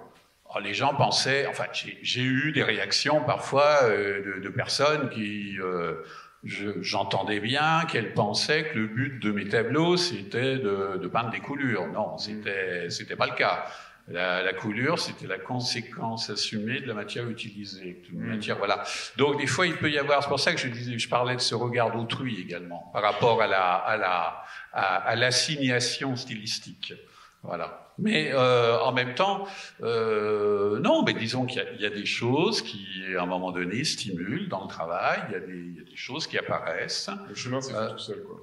Alors, 0.57 0.67
les 0.67 0.73
gens 0.73 0.95
pensaient, 0.95 1.47
enfin, 1.49 1.67
j'ai 1.73 2.23
eu 2.23 2.51
des 2.51 2.63
réactions 2.63 3.23
parfois 3.23 3.81
euh, 3.83 4.37
de, 4.37 4.41
de, 4.41 4.49
personnes 4.49 5.11
qui, 5.11 5.59
euh, 5.61 5.97
j'entendais 6.45 7.41
bien 7.41 7.85
qu'elles 7.91 8.15
pensaient 8.15 8.65
que 8.65 8.79
le 8.79 8.87
but 8.87 9.23
de 9.23 9.33
mes 9.33 9.49
tableaux 9.49 9.99
c'était 9.99 10.57
de, 10.57 10.97
de, 10.97 11.09
peindre 11.09 11.29
des 11.29 11.41
coulures. 11.41 11.87
Non, 11.89 12.17
c'était 12.17 12.89
c'était 12.89 13.17
pas 13.17 13.27
le 13.27 13.35
cas. 13.35 13.67
La, 14.09 14.41
la 14.41 14.55
coulure, 14.55 14.99
c'était 14.99 15.27
la 15.27 15.39
conséquence 15.39 16.31
assumée 16.31 16.81
de 16.81 16.87
la 16.87 16.95
matière 16.95 17.29
utilisée. 17.29 18.03
De 18.09 18.17
mmh. 18.17 18.27
matière, 18.27 18.57
voilà. 18.57 18.83
Donc 19.19 19.39
des 19.39 19.47
fois, 19.47 19.67
il 19.67 19.77
peut 19.77 19.91
y 19.91 19.99
avoir. 19.99 20.23
C'est 20.23 20.29
pour 20.31 20.41
ça 20.41 20.55
que 20.55 20.61
je 20.61 20.69
disais, 20.69 20.99
je 20.99 21.09
parlais 21.11 21.35
de 21.35 21.41
ce 21.41 21.55
regard 21.55 21.91
d'autrui 21.91 22.41
également 22.41 22.89
par 22.95 23.03
rapport 23.03 23.43
à 23.43 23.47
la 23.47 23.75
à 23.75 23.97
la 23.99 24.45
à, 24.73 24.97
à 24.97 25.17
l'assignation 25.17 26.17
stylistique. 26.17 26.95
Voilà. 27.43 27.87
Mais 27.99 28.30
euh, 28.32 28.78
en 28.80 28.93
même 28.93 29.14
temps, 29.14 29.47
euh, 29.82 30.78
non, 30.80 31.03
mais 31.03 31.14
disons 31.14 31.47
qu'il 31.47 31.64
y, 31.78 31.82
y, 31.82 31.87
a 31.87 31.91
des 31.91 32.05
choses 32.05 32.61
qui, 32.61 32.87
à 33.16 33.22
un 33.22 33.26
moment 33.26 33.53
donné, 33.53 33.84
stimulent 33.84 34.49
dans 34.49 34.62
le 34.62 34.68
travail. 34.68 35.22
Il 35.28 35.32
y 35.32 35.37
a 35.37 35.41
des, 35.41 35.53
il 35.53 35.76
y 35.76 35.80
a 35.80 35.84
des 35.84 35.97
choses 35.97 36.26
qui 36.26 36.37
apparaissent. 36.37 37.09
Le 37.28 37.34
chemin, 37.34 37.61
c'est 37.61 37.74
euh, 37.74 37.91
tout 37.91 37.99
seul, 37.99 38.22
quoi. 38.24 38.37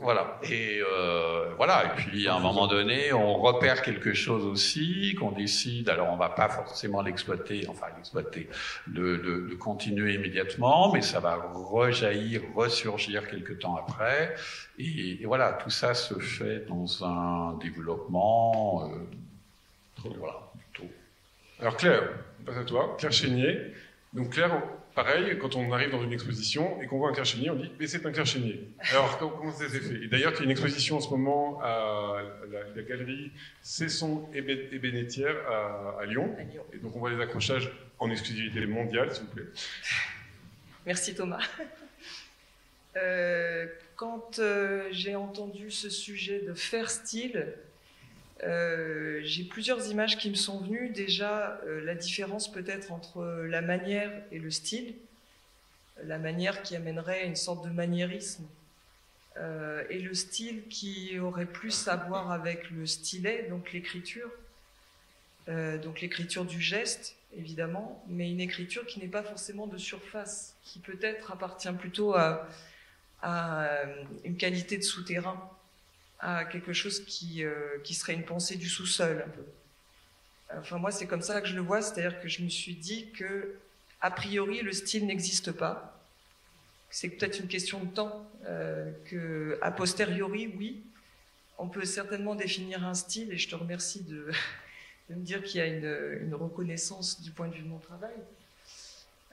Voilà. 0.00 0.38
Et 0.44 0.80
euh, 0.80 1.52
voilà. 1.58 1.84
Et 1.84 1.96
puis 1.96 2.26
à 2.26 2.34
un 2.34 2.40
moment 2.40 2.66
donné, 2.66 3.12
on 3.12 3.34
repère 3.34 3.82
quelque 3.82 4.14
chose 4.14 4.46
aussi, 4.46 5.14
qu'on 5.14 5.30
décide. 5.30 5.90
Alors 5.90 6.08
on 6.10 6.16
va 6.16 6.30
pas 6.30 6.48
forcément 6.48 7.02
l'exploiter, 7.02 7.66
enfin 7.68 7.86
l'exploiter, 7.94 8.48
de, 8.86 9.16
de, 9.16 9.48
de, 9.50 9.54
continuer 9.56 10.14
immédiatement, 10.14 10.90
mais 10.90 11.02
ça 11.02 11.20
va 11.20 11.36
rejaillir, 11.52 12.40
ressurgir 12.54 13.28
quelque 13.28 13.52
temps 13.52 13.76
après. 13.76 14.34
Et, 14.78 15.22
et 15.22 15.26
voilà, 15.26 15.52
tout 15.52 15.70
ça 15.70 15.92
se 15.92 16.18
fait 16.18 16.66
dans 16.66 17.04
un 17.04 17.58
développement. 17.58 18.90
Euh, 18.90 20.08
voilà. 20.18 20.50
Plutôt. 20.72 20.90
Alors 21.60 21.76
Claire, 21.76 22.08
passe 22.46 22.56
à 22.56 22.64
toi, 22.64 22.96
Claire 22.98 23.12
Chénier. 23.12 23.58
Donc 24.14 24.30
Claire, 24.30 24.62
pareil, 25.04 25.38
quand 25.38 25.56
on 25.56 25.72
arrive 25.72 25.90
dans 25.90 26.02
une 26.02 26.12
exposition 26.12 26.80
et 26.82 26.86
qu'on 26.86 26.98
voit 26.98 27.18
un 27.18 27.24
Chénier, 27.24 27.50
on 27.50 27.54
dit 27.54 27.70
mais 27.78 27.86
c'est 27.86 28.04
un 28.04 28.24
Chénier. 28.24 28.68
Alors 28.90 29.18
comment 29.18 29.52
ça 29.52 29.68
s'est 29.68 29.80
fait? 29.80 30.04
Et 30.04 30.08
d'ailleurs, 30.08 30.32
il 30.34 30.38
y 30.38 30.40
a 30.40 30.44
une 30.44 30.50
exposition 30.50 30.96
en 30.96 31.00
ce 31.00 31.08
moment 31.08 31.60
à 31.62 32.22
la, 32.52 32.60
la 32.76 32.82
galerie 32.82 33.30
Cesson 33.62 34.28
et 34.34 34.42
Bénétière 34.42 35.36
à, 35.48 36.00
à, 36.00 36.04
Lyon. 36.04 36.36
à, 36.38 36.42
Lyon. 36.42 36.64
Et 36.74 36.78
donc 36.78 36.94
on 36.96 36.98
voit 36.98 37.10
les 37.10 37.20
accrochages 37.20 37.72
en 37.98 38.10
exclusivité 38.10 38.66
mondiale, 38.66 39.10
s'il 39.12 39.24
vous 39.24 39.32
plaît. 39.32 39.46
Merci 40.86 41.14
Thomas. 41.14 41.42
Euh, 42.96 43.66
quand 43.96 44.38
euh, 44.38 44.88
j'ai 44.90 45.14
entendu 45.14 45.70
ce 45.70 45.88
sujet 45.88 46.40
de 46.40 46.54
faire 46.54 46.90
style, 46.90 47.54
euh, 48.42 49.20
j'ai 49.22 49.44
plusieurs 49.44 49.90
images 49.90 50.16
qui 50.16 50.30
me 50.30 50.34
sont 50.34 50.60
venues. 50.60 50.90
Déjà, 50.90 51.60
euh, 51.66 51.84
la 51.84 51.94
différence 51.94 52.50
peut-être 52.50 52.92
entre 52.92 53.22
la 53.48 53.60
manière 53.60 54.10
et 54.32 54.38
le 54.38 54.50
style. 54.50 54.94
La 56.04 56.18
manière 56.18 56.62
qui 56.62 56.76
amènerait 56.76 57.26
une 57.26 57.36
sorte 57.36 57.64
de 57.64 57.70
maniérisme 57.70 58.46
euh, 59.36 59.84
et 59.90 59.98
le 59.98 60.14
style 60.14 60.66
qui 60.68 61.18
aurait 61.18 61.46
plus 61.46 61.88
à 61.88 61.96
voir 61.96 62.32
avec 62.32 62.70
le 62.70 62.86
stylet, 62.86 63.46
donc 63.48 63.72
l'écriture. 63.72 64.30
Donc 65.82 66.00
l'écriture 66.00 66.44
du 66.44 66.60
geste, 66.60 67.16
évidemment, 67.36 68.04
mais 68.06 68.30
une 68.30 68.40
écriture 68.40 68.86
qui 68.86 69.00
n'est 69.00 69.08
pas 69.08 69.24
forcément 69.24 69.66
de 69.66 69.78
surface, 69.78 70.54
qui 70.62 70.78
peut-être 70.78 71.32
appartient 71.32 71.72
plutôt 71.72 72.14
à, 72.14 72.46
à 73.20 73.68
une 74.22 74.36
qualité 74.36 74.78
de 74.78 74.84
souterrain 74.84 75.50
à 76.20 76.44
quelque 76.44 76.72
chose 76.72 77.04
qui, 77.04 77.44
euh, 77.44 77.78
qui 77.82 77.94
serait 77.94 78.14
une 78.14 78.24
pensée 78.24 78.56
du 78.56 78.68
sous-sol. 78.68 79.24
Enfin 80.56 80.78
moi 80.78 80.90
c'est 80.90 81.06
comme 81.06 81.22
ça 81.22 81.40
que 81.40 81.48
je 81.48 81.54
le 81.54 81.60
vois, 81.60 81.80
c'est-à-dire 81.80 82.20
que 82.20 82.28
je 82.28 82.42
me 82.42 82.48
suis 82.48 82.74
dit 82.74 83.10
que 83.12 83.56
a 84.00 84.10
priori 84.10 84.62
le 84.62 84.72
style 84.72 85.06
n'existe 85.06 85.52
pas. 85.52 85.96
C'est 86.90 87.08
peut-être 87.08 87.38
une 87.38 87.46
question 87.46 87.84
de 87.84 87.90
temps, 87.90 88.28
euh, 88.46 88.90
que 89.06 89.58
a 89.62 89.70
posteriori 89.70 90.52
oui, 90.58 90.82
on 91.58 91.68
peut 91.68 91.84
certainement 91.84 92.34
définir 92.34 92.84
un 92.84 92.94
style 92.94 93.32
et 93.32 93.38
je 93.38 93.48
te 93.48 93.54
remercie 93.54 94.02
de, 94.02 94.30
de 95.10 95.14
me 95.14 95.22
dire 95.22 95.42
qu'il 95.42 95.58
y 95.58 95.62
a 95.62 95.66
une, 95.66 96.18
une, 96.22 96.34
reconnaissance 96.34 97.20
du 97.22 97.30
point 97.30 97.48
de 97.48 97.54
vue 97.54 97.62
de 97.62 97.68
mon 97.68 97.78
travail. 97.78 98.16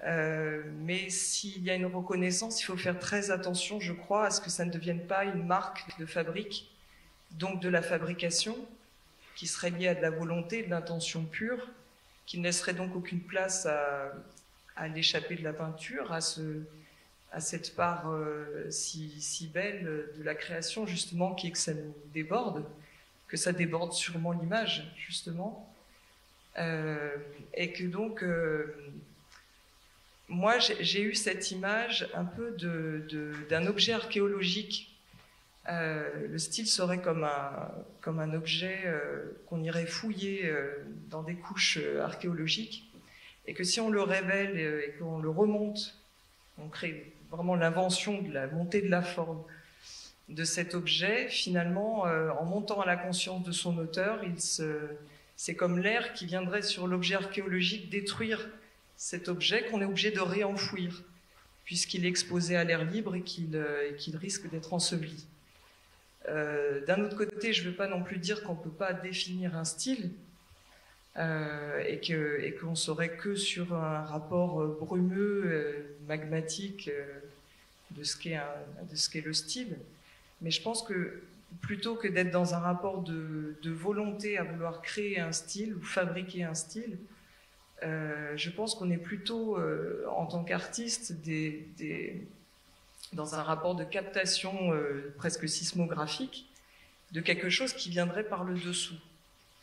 Euh, 0.04 0.64
mais 0.82 1.10
s'il 1.10 1.64
y 1.64 1.72
a 1.72 1.76
une 1.76 1.88
reconnaissance, 1.88 2.62
il 2.62 2.66
faut 2.66 2.78
faire 2.78 3.00
très 3.00 3.32
attention, 3.32 3.80
je 3.80 3.94
crois, 3.94 4.28
à 4.28 4.30
ce 4.30 4.42
que 4.42 4.50
ça 4.50 4.64
ne 4.64 4.72
devienne 4.72 5.06
pas 5.08 5.26
une 5.26 5.46
marque 5.46 6.00
de 6.00 6.06
fabrique 6.06 6.70
donc 7.32 7.62
de 7.62 7.70
la 7.70 7.82
fabrication, 7.82 8.58
qui 9.36 9.48
serait 9.48 9.70
liée 9.70 9.90
à 9.90 9.96
de 9.96 10.02
la 10.02 10.10
volonté, 10.10 10.64
de 10.64 10.70
l'intention 10.70 11.24
pure, 11.24 11.70
qui 12.26 12.40
ne 12.40 12.44
laisserait 12.44 12.74
donc 12.74 12.96
aucune 12.96 13.22
place 13.22 13.66
à, 13.66 14.12
à 14.76 14.88
l'échappée 14.88 15.36
de 15.36 15.44
la 15.44 15.54
peinture, 15.54 16.12
à, 16.12 16.22
ce, 16.22 16.62
à 17.32 17.40
cette 17.40 17.76
part 17.76 18.10
euh, 18.10 18.70
si, 18.70 19.22
si, 19.22 19.48
belle 19.48 20.10
de 20.18 20.24
la 20.24 20.36
création, 20.36 20.86
justement, 20.86 21.36
qui 21.36 21.48
est 21.48 21.52
que 21.52 21.58
ça 21.58 21.74
nous 21.74 21.96
déborde, 22.14 22.66
que 23.28 23.38
ça 23.38 23.52
déborde 23.52 23.94
sûrement 23.94 24.32
l'image, 24.32 24.92
justement, 24.98 25.72
euh, 26.58 27.16
et 27.54 27.72
que 27.72 27.84
donc, 27.84 28.24
euh, 28.24 28.76
moi, 30.28 30.58
j'ai 30.60 31.02
eu 31.02 31.16
cette 31.16 31.52
image 31.52 32.10
un 32.14 32.26
peu 32.26 32.52
d'un 32.52 33.62
de, 33.62 33.68
objet 33.68 33.94
archéologique 33.94 34.97
euh, 35.70 36.28
le 36.28 36.38
style 36.38 36.68
serait 36.68 37.02
comme 37.02 37.24
un, 37.24 38.34
objet 38.34 38.82
euh, 38.86 39.38
qu'on 39.48 39.62
irait 39.64 39.86
fouiller 39.86 40.46
euh, 40.46 40.70
dans 41.10 41.24
des 41.24 41.36
couches 41.36 41.80
archéologiques, 42.02 42.92
et 43.46 43.54
que 43.54 43.64
si 43.64 43.80
on 43.80 43.90
le 43.90 44.02
révèle 44.02 44.58
et, 44.58 44.90
et 44.90 44.92
qu'on 45.00 45.20
le 45.20 45.30
remonte, 45.30 45.96
on 46.58 46.68
crée 46.70 47.12
vraiment 47.32 47.56
l'invention 47.56 48.22
de 48.22 48.34
la 48.34 48.48
montée 48.48 48.82
de 48.82 48.90
la 48.90 49.02
forme 49.02 49.44
de 50.30 50.44
cet 50.44 50.76
objet, 50.76 51.30
finalement, 51.30 52.02
en 52.02 52.44
montant 52.44 52.82
à 52.82 52.86
la 52.86 52.98
conscience 52.98 53.44
de 53.44 53.54
son 53.54 53.78
auteur, 53.78 54.22
c'est 55.38 55.56
comme 55.56 55.80
l'air 55.80 56.12
qui 56.14 56.26
viendrait 56.26 56.64
sur 56.64 56.88
l'objet 56.88 57.16
archéologique 57.16 57.90
détruire 57.90 58.50
cet 58.98 59.30
objet 59.30 59.66
qu'on 59.66 59.80
est 59.82 59.86
obligé 59.86 60.12
de 60.12 60.20
réenfouir, 60.20 61.04
puisqu'il 61.64 62.06
est 62.06 62.10
exposé 62.10 62.58
à 62.58 62.64
l'air 62.64 62.84
libre 62.84 63.16
et 63.16 63.22
qu'il 63.22 63.56
euh, 63.56 63.92
risque 64.16 64.50
d'être 64.50 64.74
enseveli. 64.74 65.28
Euh, 66.28 66.86
d'un 66.86 67.04
autre 67.04 67.16
côté, 67.16 67.54
je 67.54 67.64
ne 67.64 67.70
veux 67.70 67.76
pas 67.76 67.88
non 67.88 68.04
plus 68.04 68.18
dire 68.18 68.44
qu'on 68.44 68.56
ne 68.56 68.62
peut 68.62 68.70
pas 68.70 68.94
définir 68.94 69.56
un 69.56 69.64
style 69.64 70.12
euh, 71.18 71.84
et 71.86 72.00
qu'on 72.60 72.74
et 72.74 72.76
serait 72.76 73.16
que 73.16 73.36
sur 73.36 73.74
un 73.74 74.04
rapport 74.04 74.66
brumeux, 74.68 75.86
magmatique 76.08 76.92
de 77.92 78.04
ce 78.04 78.18
qu'est 78.18 79.22
le 79.22 79.34
style. 79.34 79.78
Mais 80.42 80.52
je 80.52 80.62
pense 80.62 80.84
que 80.84 81.22
plutôt 81.62 81.96
que 81.96 82.08
d'être 82.08 82.32
dans 82.32 82.54
un 82.54 82.60
rapport 82.60 83.02
de, 83.02 83.56
volonté 83.66 84.38
à 84.38 84.44
vouloir 84.44 84.82
créer 84.82 85.20
un 85.20 85.32
style 85.32 85.76
ou 85.76 85.82
fabriquer 85.82 86.44
un 86.44 86.54
style, 86.54 86.98
euh, 87.84 88.36
je 88.36 88.50
pense 88.50 88.76
qu'on 88.76 88.90
est 88.90 88.98
plutôt, 88.98 89.58
euh, 89.58 90.06
en 90.10 90.26
tant 90.26 90.44
qu'artiste, 90.44 91.14
dans 93.14 93.36
un 93.36 93.44
rapport 93.44 93.76
de 93.76 93.84
captation 93.84 94.74
euh, 94.74 95.14
presque 95.18 95.48
sismographique 95.48 96.50
de 97.12 97.22
quelque 97.22 97.50
chose 97.50 97.74
qui 97.74 97.90
viendrait 97.90 98.24
par 98.24 98.44
le 98.44 98.56
dessous, 98.56 98.98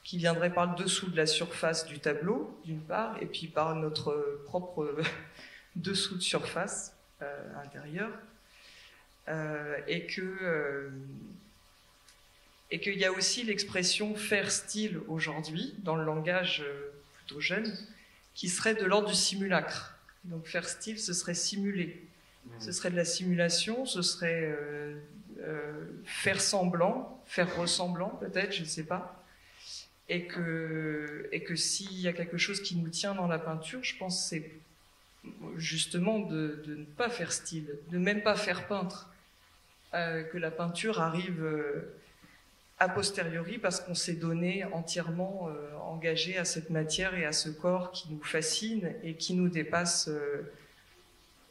qui 0.02 0.18
viendrait 0.18 0.52
par 0.52 0.72
le 0.72 0.82
dessous 0.82 1.10
de 1.10 1.16
la 1.16 1.26
surface 1.26 1.86
du 1.86 1.98
tableau, 1.98 2.58
d'une 2.64 2.80
part, 2.80 3.20
et 3.22 3.26
puis 3.26 3.46
par 3.48 3.74
notre 3.74 4.40
propre 4.46 4.96
dessous 5.76 6.16
de 6.16 6.22
surface 6.22 6.94
intérieure, 7.56 8.12
et 9.86 10.06
que 10.06 10.90
et 12.74 12.80
qu'il 12.80 12.98
y 12.98 13.04
a 13.04 13.12
aussi 13.12 13.44
l'expression 13.44 14.16
faire 14.16 14.50
style 14.50 14.98
aujourd'hui, 15.06 15.74
dans 15.78 15.94
le 15.94 16.04
langage 16.04 16.62
euh, 16.66 16.90
plutôt 17.18 17.40
jeune, 17.40 17.72
qui 18.34 18.48
serait 18.48 18.74
de 18.74 18.84
l'ordre 18.84 19.08
du 19.08 19.14
simulacre. 19.14 19.96
Donc 20.24 20.46
faire 20.46 20.68
style, 20.68 20.98
ce 20.98 21.12
serait 21.12 21.34
simuler. 21.34 22.04
Ce 22.58 22.72
serait 22.72 22.90
de 22.90 22.96
la 22.96 23.04
simulation, 23.04 23.84
ce 23.84 24.02
serait 24.02 24.44
euh, 24.44 24.96
euh, 25.40 25.86
faire 26.04 26.40
semblant, 26.40 27.22
faire 27.26 27.56
ressemblant 27.56 28.10
peut-être, 28.20 28.52
je 28.52 28.62
ne 28.62 28.66
sais 28.66 28.84
pas. 28.84 29.22
Et 30.08 30.26
que, 30.26 31.28
et 31.32 31.42
que 31.42 31.56
s'il 31.56 31.98
y 32.00 32.08
a 32.08 32.12
quelque 32.12 32.38
chose 32.38 32.62
qui 32.62 32.76
nous 32.76 32.88
tient 32.88 33.14
dans 33.14 33.26
la 33.26 33.38
peinture, 33.38 33.82
je 33.82 33.96
pense 33.96 34.22
que 34.22 34.28
c'est 34.28 34.50
justement 35.56 36.20
de, 36.20 36.62
ne 36.66 36.84
pas 36.84 37.08
faire 37.08 37.32
style, 37.32 37.78
de 37.90 37.98
même 37.98 38.22
pas 38.22 38.36
faire 38.36 38.66
peintre. 38.66 39.10
que 39.92 40.36
la 40.36 40.50
peinture 40.50 41.00
arrive 41.00 41.42
a 42.78 42.88
posteriori 42.88 43.58
parce 43.58 43.80
qu'on 43.80 43.94
s'est 43.94 44.14
donné 44.14 44.64
entièrement 44.64 45.48
euh, 45.48 45.76
engagé 45.78 46.36
à 46.38 46.44
cette 46.44 46.70
matière 46.70 47.14
et 47.14 47.24
à 47.24 47.32
ce 47.32 47.48
corps 47.48 47.92
qui 47.92 48.10
nous 48.10 48.22
fascine 48.22 48.92
et 49.02 49.14
qui 49.14 49.34
nous 49.34 49.48
dépasse 49.48 50.08
euh, 50.08 50.52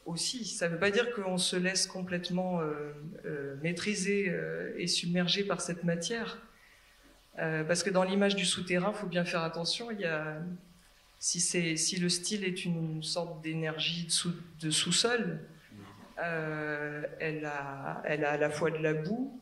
aussi. 0.06 0.44
Ça 0.44 0.68
ne 0.68 0.74
veut 0.74 0.78
pas 0.78 0.90
dire 0.90 1.12
qu'on 1.12 1.38
se 1.38 1.56
laisse 1.56 1.86
complètement 1.86 2.60
euh, 2.60 3.56
maîtriser 3.62 4.32
et 4.76 4.86
submerger 4.86 5.44
par 5.44 5.60
cette 5.60 5.84
matière. 5.84 6.40
parce 7.36 7.82
que 7.82 7.90
dans 7.90 8.04
l'image 8.04 8.36
du 8.36 8.44
souterrain, 8.44 8.92
il 8.94 8.98
faut 8.98 9.06
bien 9.06 9.24
faire 9.24 9.42
attention. 9.42 9.88
Si, 11.18 11.98
le 11.98 12.08
style 12.08 12.44
est 12.44 12.64
une 12.64 13.02
sorte 13.02 13.42
d'énergie 13.42 14.08
de 14.60 14.70
sous-sol, 14.70 15.40
elle, 16.18 17.44
a, 17.46 18.02
à 18.04 18.36
la 18.36 18.50
fois 18.50 18.70
de 18.70 18.78
la 18.78 18.94
boue, 18.94 19.40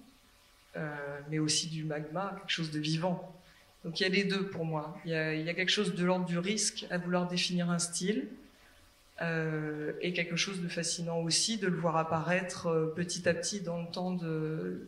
euh, 0.77 1.21
mais 1.29 1.39
aussi 1.39 1.69
du 1.69 1.85
magma, 1.85 2.35
quelque 2.39 2.51
chose 2.51 2.71
de 2.71 2.79
vivant. 2.79 3.31
Donc 3.85 4.01
il 4.01 4.05
y 4.05 4.07
a 4.07 4.09
les 4.09 4.25
deux 4.25 4.47
pour 4.47 4.65
moi. 4.65 4.97
Il 5.05 5.11
y 5.11 5.15
a, 5.15 5.55
quelque 5.55 5.71
chose 5.71 5.95
de 5.95 6.05
l'ordre 6.05 6.25
du 6.25 6.39
risque 6.39 6.87
à 6.91 6.97
vouloir 6.97 7.29
définir 7.29 7.69
un 7.69 7.79
style, 7.79 8.29
euh, 9.21 9.93
et 10.01 10.13
quelque 10.13 10.37
chose 10.37 10.63
de 10.63 10.69
fascinant 10.69 11.19
aussi 11.21 11.59
de 11.59 11.67
le 11.67 11.77
voir 11.77 11.97
apparaître 11.97 12.69
euh, 12.69 12.87
petit 12.87 13.29
à 13.29 13.35
petit 13.35 13.61
dans 13.61 13.81
le 13.83 13.91
temps 13.93 14.13
de, 14.13 14.87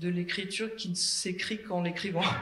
l'écriture 0.00 0.74
qui 0.76 0.88
ne 0.88 0.94
s'écrit 0.94 1.62
qu'en 1.62 1.82
l'écrivant. 1.82 2.24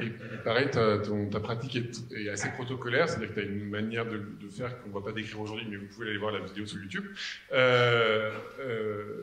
Et, 0.00 0.10
pareil, 0.44 0.70
ta, 0.70 1.40
pratique 1.40 1.74
est, 1.74 2.28
assez 2.28 2.48
protocolaire, 2.50 3.08
c'est-à-dire 3.08 3.30
que 3.30 3.40
tu 3.40 3.40
as 3.40 3.50
une 3.50 3.68
manière 3.68 4.06
de, 4.06 4.20
faire 4.48 4.80
qu'on 4.80 4.90
ne 4.90 4.94
va 4.94 5.00
pas 5.00 5.10
décrire 5.10 5.40
aujourd'hui, 5.40 5.66
mais 5.68 5.76
vous 5.76 5.86
pouvez 5.86 6.08
aller 6.08 6.18
voir 6.18 6.30
la 6.30 6.38
vidéo 6.38 6.64
sur 6.64 6.80
YouTube. 6.80 7.04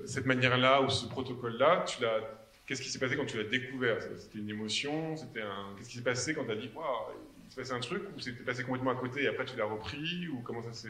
cette 0.05 0.25
manière-là 0.25 0.81
ou 0.81 0.89
ce 0.89 1.07
protocole-là, 1.07 1.85
Qu'est-ce 2.69 2.83
qui 2.83 2.89
s'est 2.89 2.99
passé 2.99 3.15
quand 3.15 3.25
tu 3.25 3.35
l'as 3.35 3.49
découvert? 3.49 3.97
C'était 3.99 4.37
une 4.37 4.49
émotion? 4.51 5.15
Un... 5.15 5.75
Qu'est-ce 5.75 5.89
qui 5.89 5.97
s'est 5.97 6.03
passé 6.03 6.35
quand 6.35 6.45
tu 6.45 6.51
as 6.51 6.55
dit 6.55 6.69
waouh, 6.75 6.85
passé 7.59 7.73
un 7.73 7.79
truc 7.79 8.03
ou 8.15 8.19
c'était 8.19 8.43
passé 8.43 8.63
complètement 8.63 8.91
à 8.91 8.95
côté 8.95 9.23
et 9.23 9.27
après 9.27 9.43
tu 9.43 9.57
l'as 9.57 9.65
repris 9.65 10.27
ou 10.29 10.39
comment 10.41 10.63
ça 10.63 10.73
s'est 10.73 10.89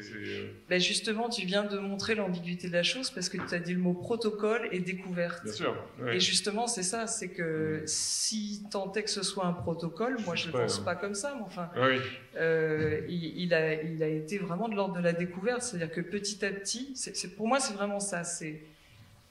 ben 0.70 0.80
Justement, 0.80 1.30
tu 1.30 1.46
viens 1.46 1.64
de 1.64 1.80
montrer 1.80 2.16
l'ambiguïté 2.16 2.68
de 2.68 2.74
la 2.74 2.84
chose 2.84 3.10
parce 3.10 3.28
que 3.28 3.38
tu 3.38 3.56
as 3.56 3.60
dit 3.60 3.74
le 3.74 3.80
mot 3.80 3.94
protocole 3.94 4.70
et 4.72 4.80
découverte. 4.80 5.44
Bien 5.44 5.54
sûr. 5.54 5.76
Et 6.12 6.20
justement, 6.20 6.68
c'est 6.68 6.84
ça, 6.84 7.08
c'est 7.08 7.30
que 7.30 7.84
si 7.86 8.64
tant 8.72 8.92
est 8.94 9.04
que 9.04 9.10
ce 9.10 9.24
soit 9.24 9.46
un 9.46 9.54
protocole, 9.54 10.18
moi 10.26 10.36
je 10.36 10.48
ne 10.48 10.52
pense 10.52 10.80
pas 10.80 10.96
comme 10.96 11.16
ça, 11.16 11.34
mais 11.36 11.44
enfin, 11.44 11.70
oui. 11.76 11.98
euh, 12.38 13.02
il, 13.10 13.54
a, 13.54 13.82
il 13.82 14.04
a 14.04 14.08
été 14.08 14.38
vraiment 14.38 14.70
de 14.70 14.76
l'ordre 14.76 14.96
de 14.96 15.04
la 15.04 15.14
découverte, 15.14 15.64
c'est-à-dire 15.64 15.92
que 15.92 16.02
petit 16.02 16.46
à 16.46 16.52
petit, 16.52 16.94
pour 17.36 17.48
moi 17.48 17.60
c'est 17.60 17.74
vraiment 17.74 18.00
ça, 18.00 18.24
c'est 18.24 18.62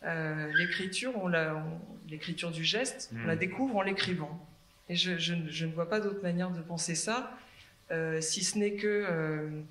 euh, 0.04 0.52
l'écriture, 0.56 1.12
on 1.16 1.30
l'écriture 2.08 2.50
du 2.50 2.64
geste, 2.64 3.10
on 3.14 3.26
la 3.26 3.36
hmm. 3.36 3.38
découvre 3.38 3.76
en 3.76 3.82
l'écrivant. 3.82 4.44
Et 4.88 4.96
je, 4.96 5.64
ne 5.64 5.72
vois 5.72 5.88
pas 5.88 6.00
d'autre 6.00 6.22
manière 6.22 6.50
de 6.50 6.60
penser 6.60 6.94
ça, 6.94 7.36
euh, 7.90 8.20
si 8.20 8.42
ce 8.42 8.58
n'est 8.58 8.74
que 8.74 9.64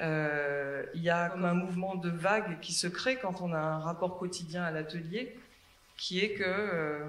euh, 0.00 0.82
il 0.94 1.02
y 1.02 1.10
a 1.10 1.30
comme 1.30 1.44
un 1.44 1.54
mouvement 1.54 1.94
de 1.94 2.10
vague 2.10 2.60
qui 2.60 2.72
se 2.72 2.86
crée 2.86 3.16
quand 3.16 3.40
on 3.40 3.52
a 3.52 3.58
un 3.58 3.78
rapport 3.78 4.18
quotidien 4.18 4.62
à 4.62 4.70
l'atelier, 4.70 5.36
qui 5.96 6.20
est 6.20 6.34
que 6.34 7.02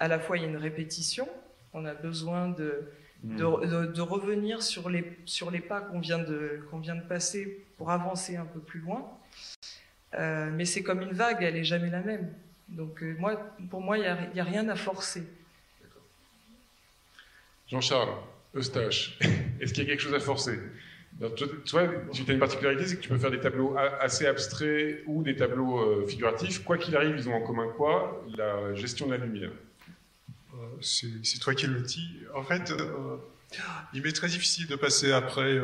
à 0.00 0.08
la 0.08 0.18
fois 0.18 0.36
il 0.36 0.42
y 0.42 0.46
a 0.46 0.48
une 0.48 0.56
répétition, 0.56 1.28
on 1.72 1.84
a 1.84 1.94
besoin 1.94 2.48
de, 2.48 2.90
hmm. 3.22 3.36
de, 3.36 4.00
revenir 4.00 4.62
sur 4.62 4.88
les, 4.88 5.18
sur 5.24 5.50
les 5.50 5.60
pas 5.60 5.80
qu'on 5.80 6.00
vient, 6.00 6.18
de, 6.18 6.60
qu'on 6.70 6.78
vient 6.78 6.96
de 6.96 7.02
passer 7.02 7.64
pour 7.76 7.90
avancer 7.90 8.36
un 8.36 8.46
peu 8.46 8.60
plus 8.60 8.80
loin. 8.80 9.08
Euh, 10.14 10.50
mais 10.52 10.64
c'est 10.64 10.82
comme 10.82 11.02
une 11.02 11.12
vague, 11.12 11.42
elle 11.42 11.54
n'est 11.54 11.64
jamais 11.64 11.90
la 11.90 12.00
même. 12.00 12.32
Donc 12.68 13.02
euh, 13.02 13.14
moi, 13.18 13.36
pour 13.70 13.80
moi, 13.80 13.98
il 13.98 14.02
n'y 14.34 14.40
a, 14.40 14.44
rien 14.44 14.68
à 14.68 14.76
forcer. 14.76 15.24
Jean-Charles, 17.70 18.14
Eustache, 18.54 19.18
est-ce 19.60 19.72
qu'il 19.72 19.84
y 19.84 19.86
a 19.86 19.90
quelque 19.90 20.00
chose 20.00 20.14
à 20.14 20.20
forcer? 20.20 20.58
Toi, 21.66 21.88
tu 22.12 22.24
as 22.28 22.32
une 22.32 22.38
particularité, 22.38 22.86
c'est 22.86 22.96
que 22.96 23.00
tu 23.00 23.08
peux 23.08 23.18
faire 23.18 23.30
des 23.30 23.40
tableaux 23.40 23.76
assez 23.76 24.24
abstraits 24.26 25.02
ou 25.06 25.24
des 25.24 25.34
tableaux 25.34 25.80
euh, 25.80 26.06
figuratifs. 26.06 26.62
Quoi 26.62 26.78
qu'il 26.78 26.94
arrive, 26.96 27.16
ils 27.16 27.28
ont 27.28 27.34
en 27.34 27.42
commun 27.42 27.68
quoi? 27.76 28.24
La 28.36 28.72
gestion 28.74 29.06
de 29.06 29.14
la 29.14 29.24
lumière. 29.24 29.50
c'est 30.80 31.40
toi 31.40 31.54
qui 31.54 31.66
le 31.66 31.80
dis. 31.80 32.20
En 32.34 32.44
fait, 32.44 32.72
il 33.94 34.02
m'est 34.02 34.12
très 34.12 34.28
difficile 34.28 34.68
de 34.68 34.76
passer 34.76 35.10
après 35.10 35.58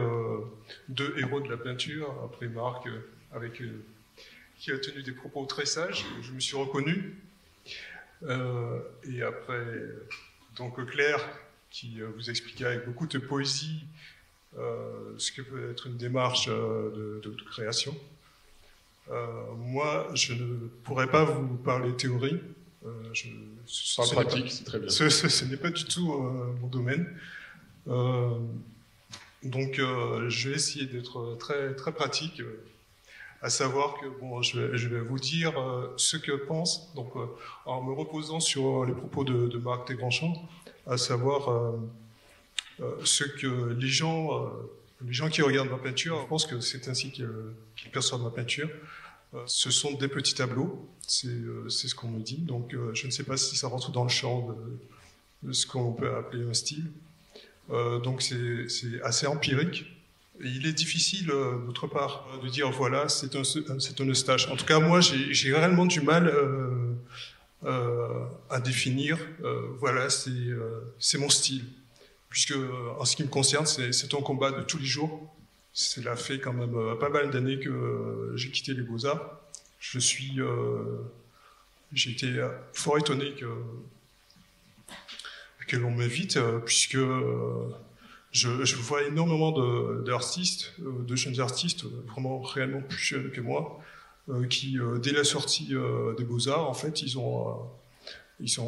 deux 0.88 1.14
héros 1.18 1.40
de 1.40 1.48
la 1.48 1.56
peinture, 1.56 2.12
après 2.24 2.48
Marc, 2.48 2.88
avec 3.32 3.62
qui 4.64 4.72
a 4.72 4.78
tenu 4.78 5.02
des 5.02 5.12
propos 5.12 5.44
très 5.44 5.66
sages, 5.66 6.06
je 6.22 6.32
me 6.32 6.40
suis 6.40 6.56
reconnu. 6.56 7.18
Euh, 8.22 8.80
et 9.04 9.22
après, 9.22 9.66
donc 10.56 10.82
Claire, 10.90 11.20
qui 11.74 12.00
euh, 12.00 12.08
vous 12.14 12.30
expliquait 12.30 12.66
avec 12.66 12.86
beaucoup 12.86 13.08
de 13.08 13.18
poésie 13.18 13.82
euh, 14.56 15.12
ce 15.18 15.32
que 15.32 15.42
peut 15.42 15.72
être 15.72 15.88
une 15.88 15.96
démarche 15.96 16.46
de, 16.46 17.36
création. 17.50 17.94
moi, 19.56 20.08
je 20.14 20.34
ne 20.34 20.68
pourrais 20.84 21.10
pas 21.10 21.24
vous 21.24 21.56
parler 21.56 21.92
théorie. 21.96 22.40
je, 23.12 23.26
ce, 23.66 24.12
pratique, 24.12 24.52
c'est 24.52 24.64
très 24.64 24.78
bien. 24.78 24.88
Ce, 24.88 25.08
ce 25.08 25.44
n'est 25.46 25.56
pas 25.56 25.70
du 25.70 25.84
tout 25.84 26.12
mon 26.60 26.68
domaine. 26.68 27.04
donc, 29.42 29.74
je 29.76 30.48
vais 30.48 30.54
essayer 30.54 30.86
d'être 30.86 31.36
très, 31.40 31.74
très 31.74 31.92
pratique 31.92 32.40
à 33.44 33.50
savoir 33.50 34.00
que 34.00 34.06
bon, 34.06 34.40
je, 34.40 34.58
vais, 34.58 35.00
vous 35.00 35.18
dire 35.18 35.60
euh, 35.60 35.92
ce 35.98 36.16
que 36.16 36.32
pense, 36.32 36.94
donc 36.94 37.14
euh, 37.14 37.26
en 37.66 37.82
me 37.82 37.92
reposant 37.92 38.40
sur 38.40 38.86
les 38.86 38.94
propos 38.94 39.22
de, 39.22 39.58
Marc 39.58 39.86
Desgrandschamps, 39.86 40.48
à 40.86 40.96
savoir 40.96 41.50
euh, 42.80 42.96
ce 43.04 43.24
que 43.24 43.72
les 43.74 43.88
gens, 43.88 44.50
les 45.06 45.12
gens 45.12 45.28
qui 45.28 45.42
regardent 45.42 45.70
ma 45.70 45.78
peinture, 45.78 46.20
je 46.22 46.26
pense 46.26 46.46
que 46.46 46.60
c'est 46.60 46.88
ainsi 46.88 47.10
qu'ils 47.10 47.90
perçoivent 47.92 48.22
ma 48.22 48.30
peinture. 48.30 48.68
ce 49.46 49.70
sont 49.70 49.92
des 49.92 50.08
petits 50.08 50.34
tableaux, 50.34 50.88
c'est 51.06 51.28
ce 51.28 51.94
qu'on 51.94 52.08
me 52.08 52.20
dit. 52.20 52.38
Donc 52.38 52.74
je 52.94 53.06
ne 53.06 53.10
sais 53.12 53.24
pas 53.24 53.36
si 53.36 53.56
ça 53.56 53.68
rentre 53.68 53.92
dans 53.92 54.04
le 54.04 54.10
champ 54.10 54.56
de 55.42 55.52
ce 55.52 55.66
qu'on 55.66 55.92
peut 55.92 56.14
appeler 56.16 56.44
un 56.48 56.54
style. 56.54 56.90
donc 57.68 58.22
c'est 58.22 59.00
assez 59.02 59.26
empirique 59.26 59.86
il 60.42 60.66
est 60.66 60.72
difficile, 60.72 61.30
euh, 61.30 61.58
d'autre 61.66 61.86
part, 61.86 62.26
de 62.42 62.48
dire 62.48 62.70
voilà, 62.70 63.08
c'est 63.08 63.36
un, 63.36 63.44
c'est 63.44 64.00
un 64.00 64.08
eustache. 64.08 64.48
En 64.48 64.56
tout 64.56 64.64
cas, 64.64 64.80
moi, 64.80 65.00
j'ai 65.00 65.54
réellement 65.54 65.86
du 65.86 66.00
mal 66.00 66.26
euh, 66.26 66.32
euh, 66.32 66.94
à 67.64 68.60
définir 68.60 69.18
voilà, 69.78 70.08
c'est 70.10 71.18
mon 71.18 71.28
style. 71.28 71.64
Puisque, 72.28 72.54
en 72.98 73.04
ce 73.04 73.14
qui 73.16 73.22
me 73.22 73.28
concerne, 73.28 73.66
c'est 73.66 74.14
un 74.14 74.20
combat 74.20 74.50
de 74.50 74.62
tous 74.62 74.78
les 74.78 74.86
jours. 74.86 75.32
cela 75.72 76.16
fait 76.16 76.40
quand 76.40 76.52
même 76.52 76.98
pas 76.98 77.08
mal 77.08 77.30
d'années 77.30 77.58
que 77.60 78.32
j'ai 78.36 78.50
quitté 78.50 78.74
les 78.74 78.82
Beaux-Arts. 78.82 79.40
Je 79.78 79.98
suis. 79.98 80.38
j'ai 81.92 82.10
été 82.10 82.46
fort 82.72 82.98
étonné 82.98 83.34
que, 83.34 83.46
que 85.68 85.76
l'on 85.76 85.90
m'invite, 85.90 86.38
puisque 86.64 86.98
je, 88.34 88.76
vois 88.76 89.04
énormément 89.04 89.52
d'artistes, 90.00 90.74
de, 90.78 91.04
de, 91.04 91.16
jeunes 91.16 91.40
artistes, 91.40 91.84
vraiment 92.08 92.40
réellement 92.40 92.80
plus 92.80 92.98
jeunes 92.98 93.30
que 93.30 93.40
moi, 93.40 93.80
qui, 94.48 94.78
dès 95.02 95.12
la 95.12 95.24
sortie 95.24 95.74
des 96.16 96.24
Beaux-Arts, 96.24 96.68
en 96.68 96.74
fait, 96.74 97.02
ils 97.02 97.18
ont 97.18 97.68
ils 98.40 98.58
euh, 98.58 98.62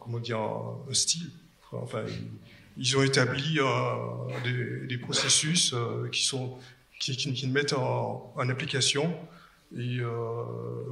comment 0.00 0.18
dire, 0.18 0.38
un 0.38 0.94
style. 0.94 1.30
Enfin, 1.72 2.04
ils 2.76 2.96
ont 2.96 3.02
établi 3.02 3.58
euh, 3.58 4.86
des, 4.86 4.98
processus 4.98 5.72
euh, 5.72 6.08
qui 6.10 6.24
sont 6.24 6.58
qui, 6.98 7.16
qui, 7.16 7.46
mettent 7.48 7.72
en, 7.72 8.34
application. 8.48 9.14
Et 9.76 10.00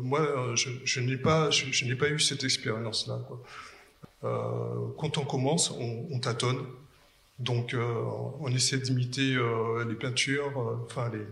moi, 0.03 0.55
je, 0.55 1.01
n'ai 1.01 1.17
pas, 1.17 1.51
je, 1.51 1.85
n'ai 1.85 1.95
pas 1.95 2.09
eu 2.09 2.19
cette 2.19 2.45
expérience-là. 2.45 3.21
quand 4.23 5.19
on 5.19 5.25
commence, 5.25 5.71
on, 5.71 6.19
tâtonne. 6.19 6.65
Donc, 7.39 7.77
on 8.41 8.49
essaie 8.49 8.79
d'imiter 8.79 9.39
les 9.87 9.95
peintures, 9.95 10.81
enfin 10.87 11.11
les, 11.13 11.27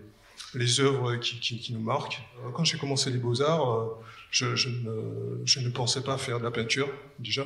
les 0.55 0.80
œuvres 0.80 1.16
qui, 1.16 1.72
nous 1.72 1.80
marquent. 1.80 2.20
Quand 2.55 2.64
j'ai 2.64 2.78
commencé 2.78 3.11
les 3.11 3.18
beaux-arts, 3.18 3.99
je, 4.30 4.46
ne, 4.46 5.42
je, 5.44 5.61
ne, 5.61 5.70
pensais 5.70 6.03
pas 6.03 6.18
faire 6.18 6.38
de 6.38 6.44
la 6.44 6.51
peinture, 6.51 6.88
déjà, 7.18 7.44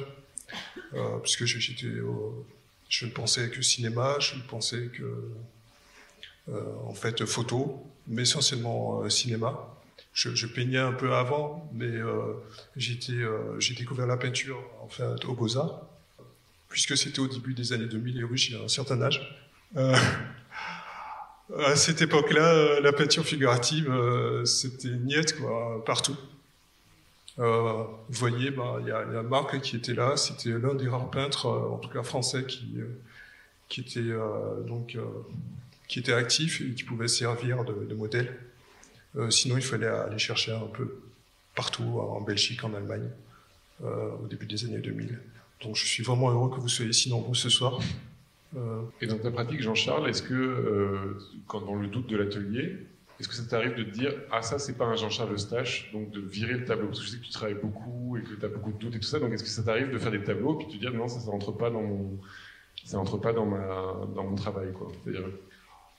euh, 0.95 1.19
puisque 1.19 1.45
j'étais, 1.45 1.87
je 2.89 3.07
ne 3.07 3.11
pensais 3.11 3.49
que 3.49 3.63
cinéma, 3.63 4.19
je 4.21 4.37
ne 4.37 4.43
pensais 4.43 4.91
que, 4.93 5.33
euh, 6.51 6.75
en 6.85 6.95
fait, 6.95 7.25
photo, 7.25 7.83
mais 8.07 8.23
essentiellement 8.23 9.03
euh, 9.03 9.09
cinéma. 9.09 9.69
Je, 10.13 10.47
peignais 10.47 10.79
un 10.79 10.93
peu 10.93 11.15
avant, 11.15 11.71
mais 11.73 11.87
euh, 11.87 12.35
j'ai 12.77 13.75
découvert 13.75 14.07
la 14.07 14.19
peinture 14.19 14.63
en 14.83 14.89
fait, 14.89 15.25
au 15.25 15.33
Beaux-Arts, 15.33 15.87
puisque 16.69 16.99
c'était 16.99 17.21
au 17.21 17.29
début 17.29 17.55
des 17.55 17.73
années 17.73 17.87
2000, 17.87 18.19
et 18.19 18.25
oui, 18.25 18.37
j'ai 18.37 18.63
un 18.63 18.69
certain 18.69 19.01
âge. 19.01 19.23
À 21.59 21.77
cette 21.77 22.03
époque-là, 22.03 22.81
la 22.81 22.93
peinture 22.93 23.25
figurative, 23.25 23.93
c'était 24.45 24.89
niette, 24.89 25.39
quoi, 25.39 25.83
partout. 25.85 26.17
Euh, 27.39 27.85
vous 28.09 28.19
voyez, 28.19 28.51
bah, 28.51 28.79
il 28.81 28.89
y, 28.89 28.91
a 28.91 29.23
Marc 29.23 29.61
qui 29.61 29.77
était 29.77 29.95
là. 29.95 30.17
C'était 30.17 30.51
l'un 30.51 30.75
des 30.75 30.89
rares 30.89 31.11
peintres, 31.11 31.47
euh, 31.47 31.75
en 31.75 31.79
tout 31.79 31.89
cas 31.89 32.03
français, 32.03 32.45
qui, 32.45 32.75
euh, 32.77 32.87
était 33.79 34.03
donc 34.67 34.99
qui 35.89 35.99
était 35.99 36.13
actif 36.13 36.61
et 36.61 36.75
qui 36.75 36.85
pouvait 36.85 37.09
servir 37.09 37.65
de, 37.65 37.95
modèle. 37.95 38.39
sinon, 39.31 39.57
il 39.57 39.63
fallait 39.63 39.87
aller 39.87 40.19
chercher 40.19 40.53
un 40.53 40.67
peu 40.67 41.01
partout, 41.55 42.01
en 42.01 42.21
Belgique, 42.21 42.65
en 42.65 42.75
Allemagne, 42.75 43.09
au 43.83 44.27
début 44.29 44.45
des 44.45 44.67
années 44.67 44.79
2000. 44.79 45.19
Donc, 45.63 45.77
je 45.77 45.87
suis 45.87 46.03
vraiment 46.03 46.31
heureux 46.31 46.51
que 46.51 46.61
vous 46.61 46.69
soyez 46.69 46.91
ici 46.91 47.09
nombreux 47.09 47.35
ce 47.35 47.49
soir. 47.49 47.81
Et 49.01 49.07
dans 49.07 49.19
ta 49.19 49.31
pratique, 49.31 49.63
Jean-Charles, 49.63 50.09
est-ce 50.09 50.23
que, 50.23 51.17
quand 51.47 51.63
dans 51.63 51.77
le 51.77 51.89
doute 51.89 52.07
de 52.09 52.17
l'atelier, 52.17 52.87
est-ce 53.19 53.29
que 53.29 53.35
ça 53.35 53.45
t'arrive 53.45 53.75
de 53.77 53.85
te 53.85 53.91
dire 53.91 54.13
Ah, 54.31 54.43
ça, 54.43 54.59
c'est 54.59 54.77
pas 54.77 54.85
un 54.85 54.97
Jean-Charles 54.97 55.33
Eustache, 55.33 55.91
donc 55.93 56.11
de 56.11 56.21
virer 56.21 56.55
le 56.55 56.65
tableau 56.65 56.89
Parce 56.89 57.01
que 57.01 57.07
je 57.07 57.11
sais 57.13 57.19
que 57.19 57.25
tu 57.25 57.31
travailles 57.31 57.55
beaucoup 57.55 58.17
et 58.17 58.23
que 58.23 58.35
tu 58.35 58.45
as 58.45 58.49
beaucoup 58.49 58.73
de 58.73 58.79
doutes 58.79 58.97
et 58.97 58.99
tout 58.99 59.07
ça. 59.07 59.21
Donc, 59.21 59.33
est-ce 59.33 59.45
que 59.45 59.49
ça 59.49 59.63
t'arrive 59.63 59.91
de 59.91 59.99
faire 59.99 60.11
des 60.11 60.25
tableaux 60.25 60.55
et 60.55 60.59
puis 60.59 60.67
de 60.67 60.73
te 60.73 60.79
dire 60.79 60.93
Non, 60.93 61.09
ça, 61.09 61.21
ça 61.21 61.31
rentre 61.31 61.53
pas 61.53 61.71
dans 61.71 61.83
mon, 61.83 62.19
ça 62.85 62.99
rentre 62.99 63.19
pas 63.19 63.33
dans, 63.33 63.47
ma, 63.47 64.07
dans 64.15 64.25
mon 64.25 64.35
travail 64.35 64.73
quoi? 64.73 64.91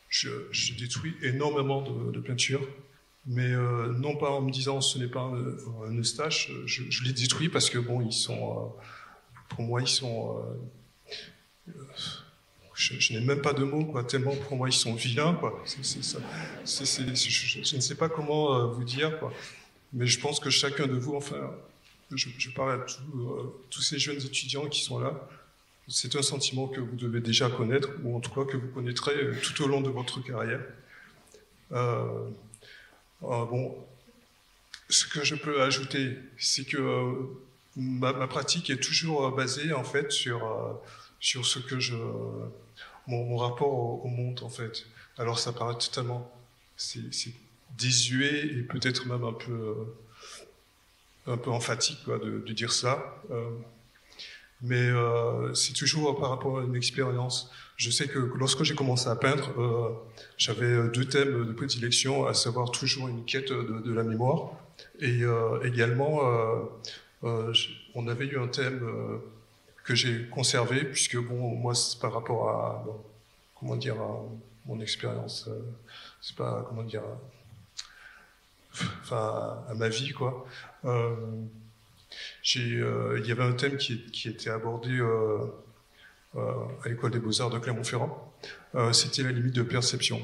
Je, 0.09 0.29
je, 0.51 0.77
détruis 0.77 1.15
énormément 1.23 1.81
de, 1.81 2.11
de 2.11 2.19
peintures, 2.19 2.67
mais 3.25 3.51
euh, 3.51 3.93
non 3.93 4.15
pas 4.15 4.29
en 4.29 4.41
me 4.41 4.51
disant 4.51 4.79
ce 4.79 4.99
n'est 4.99 5.07
pas 5.07 5.21
un, 5.21 5.97
Eustache. 5.97 6.51
Je, 6.65 6.83
je, 6.89 7.03
les 7.03 7.13
détruis 7.13 7.49
parce 7.49 7.69
que, 7.69 7.79
bon, 7.79 8.01
ils 8.01 8.13
sont. 8.13 8.51
Euh, 8.51 8.81
pour 9.49 9.63
moi, 9.63 9.81
ils 9.81 9.87
sont. 9.87 10.43
Euh, 11.67 11.71
je, 12.73 13.13
n'ai 13.13 13.19
même 13.21 13.41
pas 13.41 13.53
de 13.53 13.63
mots, 13.63 13.85
quoi, 13.85 14.03
tellement 14.03 14.35
pour 14.35 14.57
moi 14.57 14.67
ils 14.67 14.73
sont 14.73 14.95
vilains. 14.95 15.33
Quoi. 15.35 15.63
je, 15.65 15.77
ne 17.75 17.81
sais 17.81 17.95
pas 17.95 18.09
comment 18.09 18.55
euh, 18.55 18.65
vous 18.67 18.83
dire, 18.83 19.19
quoi. 19.19 19.31
mais 19.93 20.07
je 20.07 20.19
pense 20.19 20.39
que 20.39 20.49
chacun 20.49 20.87
de 20.87 20.95
vous, 20.95 21.15
enfin, 21.15 21.51
je, 22.15 22.49
parle 22.51 22.71
à 22.71 22.75
euh, 22.75 23.43
tous 23.69 23.81
ces 23.81 23.99
jeunes 23.99 24.17
étudiants 24.17 24.67
qui 24.67 24.81
sont 24.81 24.99
là, 24.99 25.27
c'est 25.87 26.15
un 26.15 26.21
sentiment 26.21 26.67
que 26.67 26.79
vous 26.79 26.95
devez 26.95 27.19
déjà 27.19 27.49
connaître, 27.49 27.89
ou 28.03 28.15
en 28.15 28.19
tout 28.19 28.31
cas 28.31 28.49
que 28.49 28.57
vous 28.57 28.69
connaîtrez 28.69 29.15
euh, 29.15 29.35
tout 29.41 29.63
au 29.63 29.67
long 29.67 29.81
de 29.81 29.89
votre 29.89 30.21
carrière. 30.21 30.61
bon, 33.21 33.75
ce 34.89 35.05
que 35.05 35.23
je 35.23 35.35
peux 35.35 35.61
ajouter, 35.61 36.17
c'est 36.37 36.65
que 36.65 37.13
ma, 37.75 38.13
pratique 38.27 38.69
est 38.69 38.81
toujours 38.81 39.31
basée 39.31 39.73
en 39.73 39.83
fait 39.83 40.11
sur, 40.11 40.79
sur 41.23 41.45
ce 41.45 41.57
que 41.57 41.79
je 41.79 41.95
mon, 43.07 43.37
rapport 43.37 44.05
au, 44.05 44.07
monde, 44.07 44.41
en 44.43 44.49
fait. 44.49 44.85
Alors 45.17 45.39
ça 45.39 45.53
paraît 45.53 45.77
totalement 45.77 46.29
c'est, 46.75 46.99
désuet 47.77 48.45
et 48.45 48.63
peut-être 48.63 49.07
même 49.07 49.23
un 49.23 49.33
peu, 49.33 49.51
euh, 49.51 51.33
un 51.33 51.37
peu 51.37 51.49
emphatique 51.49 51.99
quoi, 52.03 52.19
de, 52.19 52.53
dire 52.53 52.73
ça. 52.73 53.21
Euh, 53.31 53.49
mais 54.61 54.89
euh, 54.89 55.53
c'est 55.53 55.73
toujours 55.73 56.19
par 56.19 56.29
rapport 56.29 56.59
à 56.59 56.63
une 56.63 56.75
expérience. 56.75 57.49
Je 57.77 57.89
sais 57.89 58.07
que 58.07 58.19
lorsque 58.19 58.63
j'ai 58.63 58.75
commencé 58.75 59.07
à 59.07 59.15
peindre, 59.15 60.03
j'avais 60.37 60.89
deux 60.89 61.05
thèmes 61.05 61.45
de 61.45 61.53
prédilection, 61.53 62.25
à 62.25 62.33
savoir 62.33 62.69
toujours 62.71 63.07
une 63.07 63.23
quête 63.25 63.51
de, 63.51 63.93
la 63.93 64.03
mémoire 64.03 64.51
et 64.99 65.21
également 65.63 66.21
on 67.23 68.07
avait 68.07 68.27
eu 68.27 68.37
un 68.37 68.47
thème 68.47 69.21
que 69.83 69.95
j'ai 69.95 70.27
conservé, 70.29 70.83
puisque 70.85 71.17
bon, 71.17 71.55
moi, 71.55 71.75
c'est 71.75 71.99
par 71.99 72.13
rapport 72.13 72.49
à, 72.49 72.85
comment 73.55 73.75
dire, 73.75 73.99
à 74.01 74.21
mon 74.65 74.79
expérience, 74.79 75.47
euh, 75.47 75.59
c'est 76.21 76.35
pas, 76.35 76.65
comment 76.67 76.83
dire, 76.83 77.03
enfin, 79.01 79.63
à 79.69 79.73
ma 79.75 79.89
vie, 79.89 80.11
quoi. 80.11 80.47
Euh, 80.85 81.15
euh, 82.57 83.19
il 83.19 83.27
y 83.27 83.31
avait 83.31 83.43
un 83.43 83.53
thème 83.53 83.77
qui, 83.77 84.05
qui 84.11 84.29
était 84.29 84.49
abordé 84.49 84.99
à 86.35 86.87
l'école 86.87 87.11
des 87.11 87.19
beaux-arts 87.19 87.49
de 87.49 87.59
Clermont-Ferrand. 87.59 88.33
c'était 88.91 89.23
la 89.23 89.31
limite 89.31 89.53
de 89.53 89.63
perception. 89.63 90.21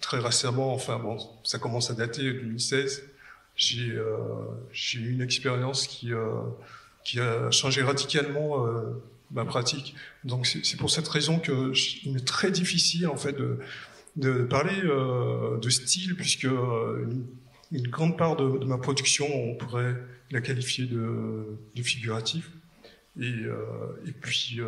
très 0.00 0.18
récemment, 0.18 0.72
enfin 0.74 0.98
bon, 0.98 1.18
ça 1.44 1.58
commence 1.58 1.90
à 1.90 1.94
dater 1.94 2.22
de 2.22 2.32
2016. 2.32 3.04
J'ai, 3.56 3.98
j'ai 4.72 4.98
eu 4.98 5.12
une 5.12 5.22
expérience 5.22 5.86
qui 5.86 6.12
qui 7.04 7.20
a 7.20 7.50
changé 7.50 7.82
radicalement 7.82 8.66
euh, 8.66 9.02
ma 9.30 9.44
pratique. 9.44 9.94
Donc 10.24 10.46
c'est 10.46 10.76
pour 10.76 10.90
cette 10.90 11.08
raison 11.08 11.38
que 11.38 11.72
il 12.04 12.12
m'est 12.12 12.24
très 12.24 12.50
difficile 12.50 13.06
en 13.08 13.16
fait 13.16 13.36
de, 14.16 14.42
parler 14.44 14.80
euh, 14.84 15.58
de 15.58 15.70
style 15.70 16.16
puisque 16.16 16.46
euh, 16.46 17.06
une, 17.72 17.88
grande 17.88 18.18
part 18.18 18.36
de, 18.36 18.64
ma 18.64 18.78
production 18.78 19.26
on 19.32 19.54
pourrait 19.54 19.96
la 20.30 20.40
qualifier 20.40 20.86
de, 20.86 21.58
de 21.74 21.82
figuratif. 21.82 22.50
Et, 23.20 23.32
puis 24.20 24.60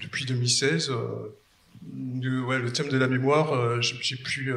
depuis 0.00 0.24
2016, 0.26 0.90
ouais, 0.90 2.58
le 2.58 2.72
thème 2.72 2.88
de 2.88 2.98
la 2.98 3.08
mémoire, 3.08 3.80
j'ai 3.80 4.16
pu 4.16 4.52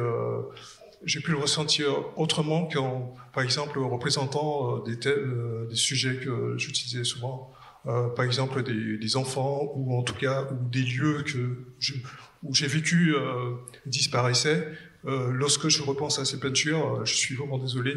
j'ai 1.04 1.20
pu 1.20 1.30
le 1.30 1.38
ressentir 1.38 1.90
autrement 2.16 2.66
qu'en, 2.66 3.14
par 3.32 3.42
exemple, 3.42 3.78
représentant 3.78 4.76
euh, 4.76 4.84
des 4.84 4.98
thèmes, 4.98 5.14
euh, 5.16 5.66
des 5.68 5.76
sujets 5.76 6.16
que 6.16 6.56
j'utilisais 6.58 7.04
souvent, 7.04 7.52
euh, 7.86 8.08
par 8.08 8.26
exemple 8.26 8.62
des, 8.62 8.98
des, 8.98 9.16
enfants 9.16 9.72
ou 9.74 9.96
en 9.96 10.02
tout 10.02 10.12
cas 10.14 10.46
ou 10.50 10.68
des 10.68 10.82
lieux 10.82 11.22
que 11.22 11.64
je, 11.78 11.94
où 12.42 12.54
j'ai 12.54 12.66
vécu 12.66 13.14
euh, 13.14 13.54
disparaissaient. 13.86 14.68
Euh, 15.06 15.30
lorsque 15.30 15.68
je 15.68 15.82
repense 15.82 16.18
à 16.18 16.26
ces 16.26 16.38
peintures, 16.38 17.06
je 17.06 17.14
suis 17.14 17.34
vraiment 17.36 17.56
désolé, 17.56 17.96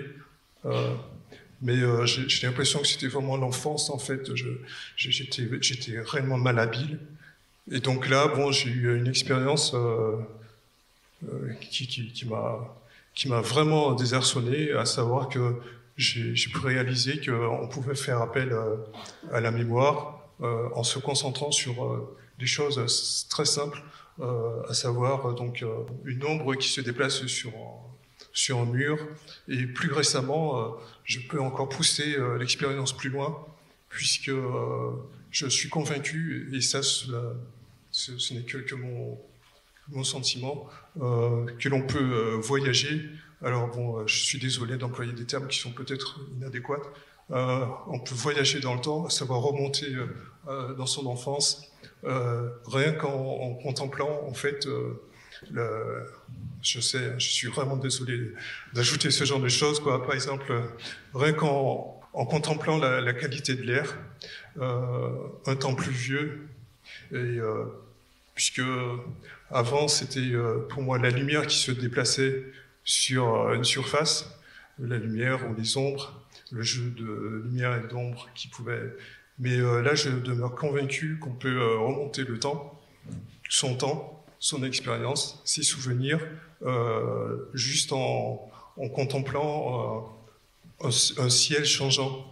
mais 1.62 1.76
j'ai 2.06 2.47
l'impression 2.47 2.80
que 2.80 2.88
c'était 2.88 3.08
vraiment 3.08 3.36
l'enfance 3.36 3.89
en 3.89 3.97
fait. 3.97 4.32
J'étais 4.95 5.49
j'étais 5.62 5.99
réellement 5.99 6.38
malhabile. 6.38 6.99
Et 7.70 7.80
donc 7.80 8.08
là, 8.08 8.30
bon, 8.30 8.54
j'ai 8.54 8.70
eu 8.70 8.97
une 8.97 9.08
expérience 9.08 9.76
qui, 11.60 11.88
qui, 11.88 12.08
qui 12.14 12.26
m'a 12.26 12.74
qui 13.14 13.30
m'a 13.30 13.41
vraiment 13.41 13.93
désarçonné, 13.93 14.72
à 14.72 14.86
savoir 14.86 15.30
que 15.30 15.59
j'ai 15.97 16.34
pu 16.34 16.57
réaliser 16.57 17.22
qu'on 17.22 17.68
pouvait 17.68 17.95
faire 17.95 18.22
appel 18.22 18.51
euh, 18.51 18.78
à 19.32 19.39
la 19.39 19.51
mémoire 19.51 20.28
euh, 20.41 20.70
en 20.74 20.84
se 20.84 20.97
concentrant 20.99 21.51
sur 21.51 21.86
euh, 21.86 22.18
des 22.39 22.47
choses 22.47 23.28
très 23.30 23.45
simples, 23.45 23.82
à 24.70 24.74
savoir 24.74 25.34
donc 25.34 25.64
une 26.05 26.24
ombre 26.24 26.53
qui 26.55 26.68
se 26.68 26.82
déplace 26.82 27.26
sur 27.26 27.51
sur 28.32 28.59
un 28.59 28.66
mur. 28.66 28.99
Et 29.47 29.66
plus 29.66 29.91
récemment, 29.91 30.76
je 31.03 31.20
peux 31.20 31.39
encore 31.39 31.70
pousser 31.70 32.18
l'expérience 32.38 32.91
plus 32.95 33.09
loin, 33.09 33.45
puisque 33.89 34.32
je 35.32 35.47
suis 35.47 35.70
convaincu, 35.70 36.49
et 36.53 36.61
ça, 36.61 36.82
ce, 36.84 38.34
n'est 38.34 38.43
que, 38.43 38.57
que, 38.57 38.76
mon 38.76 39.18
mon 39.89 40.03
sentiment, 40.03 40.67
euh, 41.01 41.45
que 41.59 41.69
l'on 41.69 41.81
peut 41.81 41.99
euh, 41.99 42.38
voyager. 42.38 43.01
Alors 43.43 43.67
bon, 43.67 43.99
euh, 43.99 44.03
je 44.07 44.17
suis 44.17 44.39
désolé 44.39 44.77
d'employer 44.77 45.13
des 45.13 45.25
termes 45.25 45.47
qui 45.47 45.59
sont 45.59 45.71
peut-être 45.71 46.19
inadéquats. 46.38 46.81
On 47.29 47.99
peut 47.99 48.15
voyager 48.15 48.59
dans 48.59 48.75
le 48.75 48.81
temps, 48.81 49.09
savoir 49.09 49.41
remonter 49.41 49.88
euh, 50.47 50.73
dans 50.75 50.86
son 50.86 51.07
enfance, 51.07 51.71
rien 52.03 52.91
qu'en 52.91 53.13
en 53.13 53.53
contemplant 53.55 54.27
en 54.27 54.34
fait 54.34 54.67
je 56.61 56.79
sais, 56.79 57.13
je 57.17 57.27
suis 57.27 57.47
vraiment 57.47 57.75
désolé 57.75 58.34
d'ajouter 58.73 59.09
ce 59.09 59.23
genre 59.23 59.39
de 59.39 59.49
choses. 59.49 59.79
Quoi. 59.79 60.05
Par 60.05 60.13
exemple, 60.13 60.53
rien 61.15 61.34
qu'en 61.34 61.99
en 62.13 62.25
contemplant 62.25 62.77
la, 62.77 63.13
qualité 63.13 63.55
de 63.55 63.63
l'air, 63.63 63.97
un 64.59 65.55
temps 65.55 65.73
pluvieux, 65.73 66.47
et, 67.13 67.39
puisque 68.36 68.61
avant 69.54 69.88
c'était 69.88 70.20
euh, 70.20 70.68
pour 70.70 70.82
moi 70.82 70.97
la 70.97 71.10
lumière 71.10 71.47
qui 71.47 71.58
se 71.58 71.72
déplaçait 71.72 72.43
sur 72.84 73.54
une 73.54 73.64
surface, 73.64 74.30
la 74.80 74.97
lumière 74.97 75.49
ou 75.49 75.56
les 75.56 75.78
ombres, 75.78 76.22
le 76.51 76.62
jeu 76.62 76.89
de 76.89 77.41
lumière 77.45 77.76
et 77.84 77.88
d'ombre 77.88 78.30
qui 78.36 78.47
pouvait. 78.47 78.93
Mais 79.39 79.58
euh, 79.58 79.82
là, 79.82 79.95
je 79.95 80.10
demeure 80.10 80.56
convaincu 80.56 81.18
qu'on 81.20 81.34
peut 81.34 81.60
euh, 81.60 81.80
remonter 81.80 82.24
le 82.24 82.39
temps, 82.39 82.80
son 83.49 83.76
temps, 83.76 84.24
son 84.39 84.64
expérience, 84.64 85.41
ses 85.45 85.64
souvenirs, 85.64 86.20
euh, 86.64 87.49
juste 87.54 87.91
en, 87.93 88.49
contemplant 88.93 90.12
un, 90.82 91.30
ciel 91.30 91.64
changeant. 91.64 92.26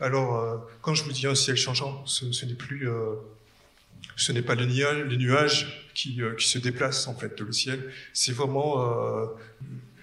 alors, 0.00 0.68
quand 0.82 0.94
je 0.94 1.02
vous 1.02 1.12
dis 1.12 1.26
un 1.26 1.34
ciel 1.34 1.56
changeant, 1.56 2.04
ce 2.06 2.44
n'est 2.44 2.54
plus 2.54 2.88
ce 4.16 4.32
n'est 4.32 4.42
pas 4.42 4.54
les 4.54 4.66
nuages, 4.66 5.04
les 5.08 5.16
nuages 5.16 5.90
qui, 5.94 6.22
euh, 6.22 6.34
qui, 6.34 6.48
se 6.48 6.58
déplacent 6.58 7.06
en 7.08 7.14
fait 7.14 7.38
le 7.40 7.52
ciel, 7.52 7.90
c'est 8.12 8.32
vraiment 8.32 8.80
euh, 8.80 9.26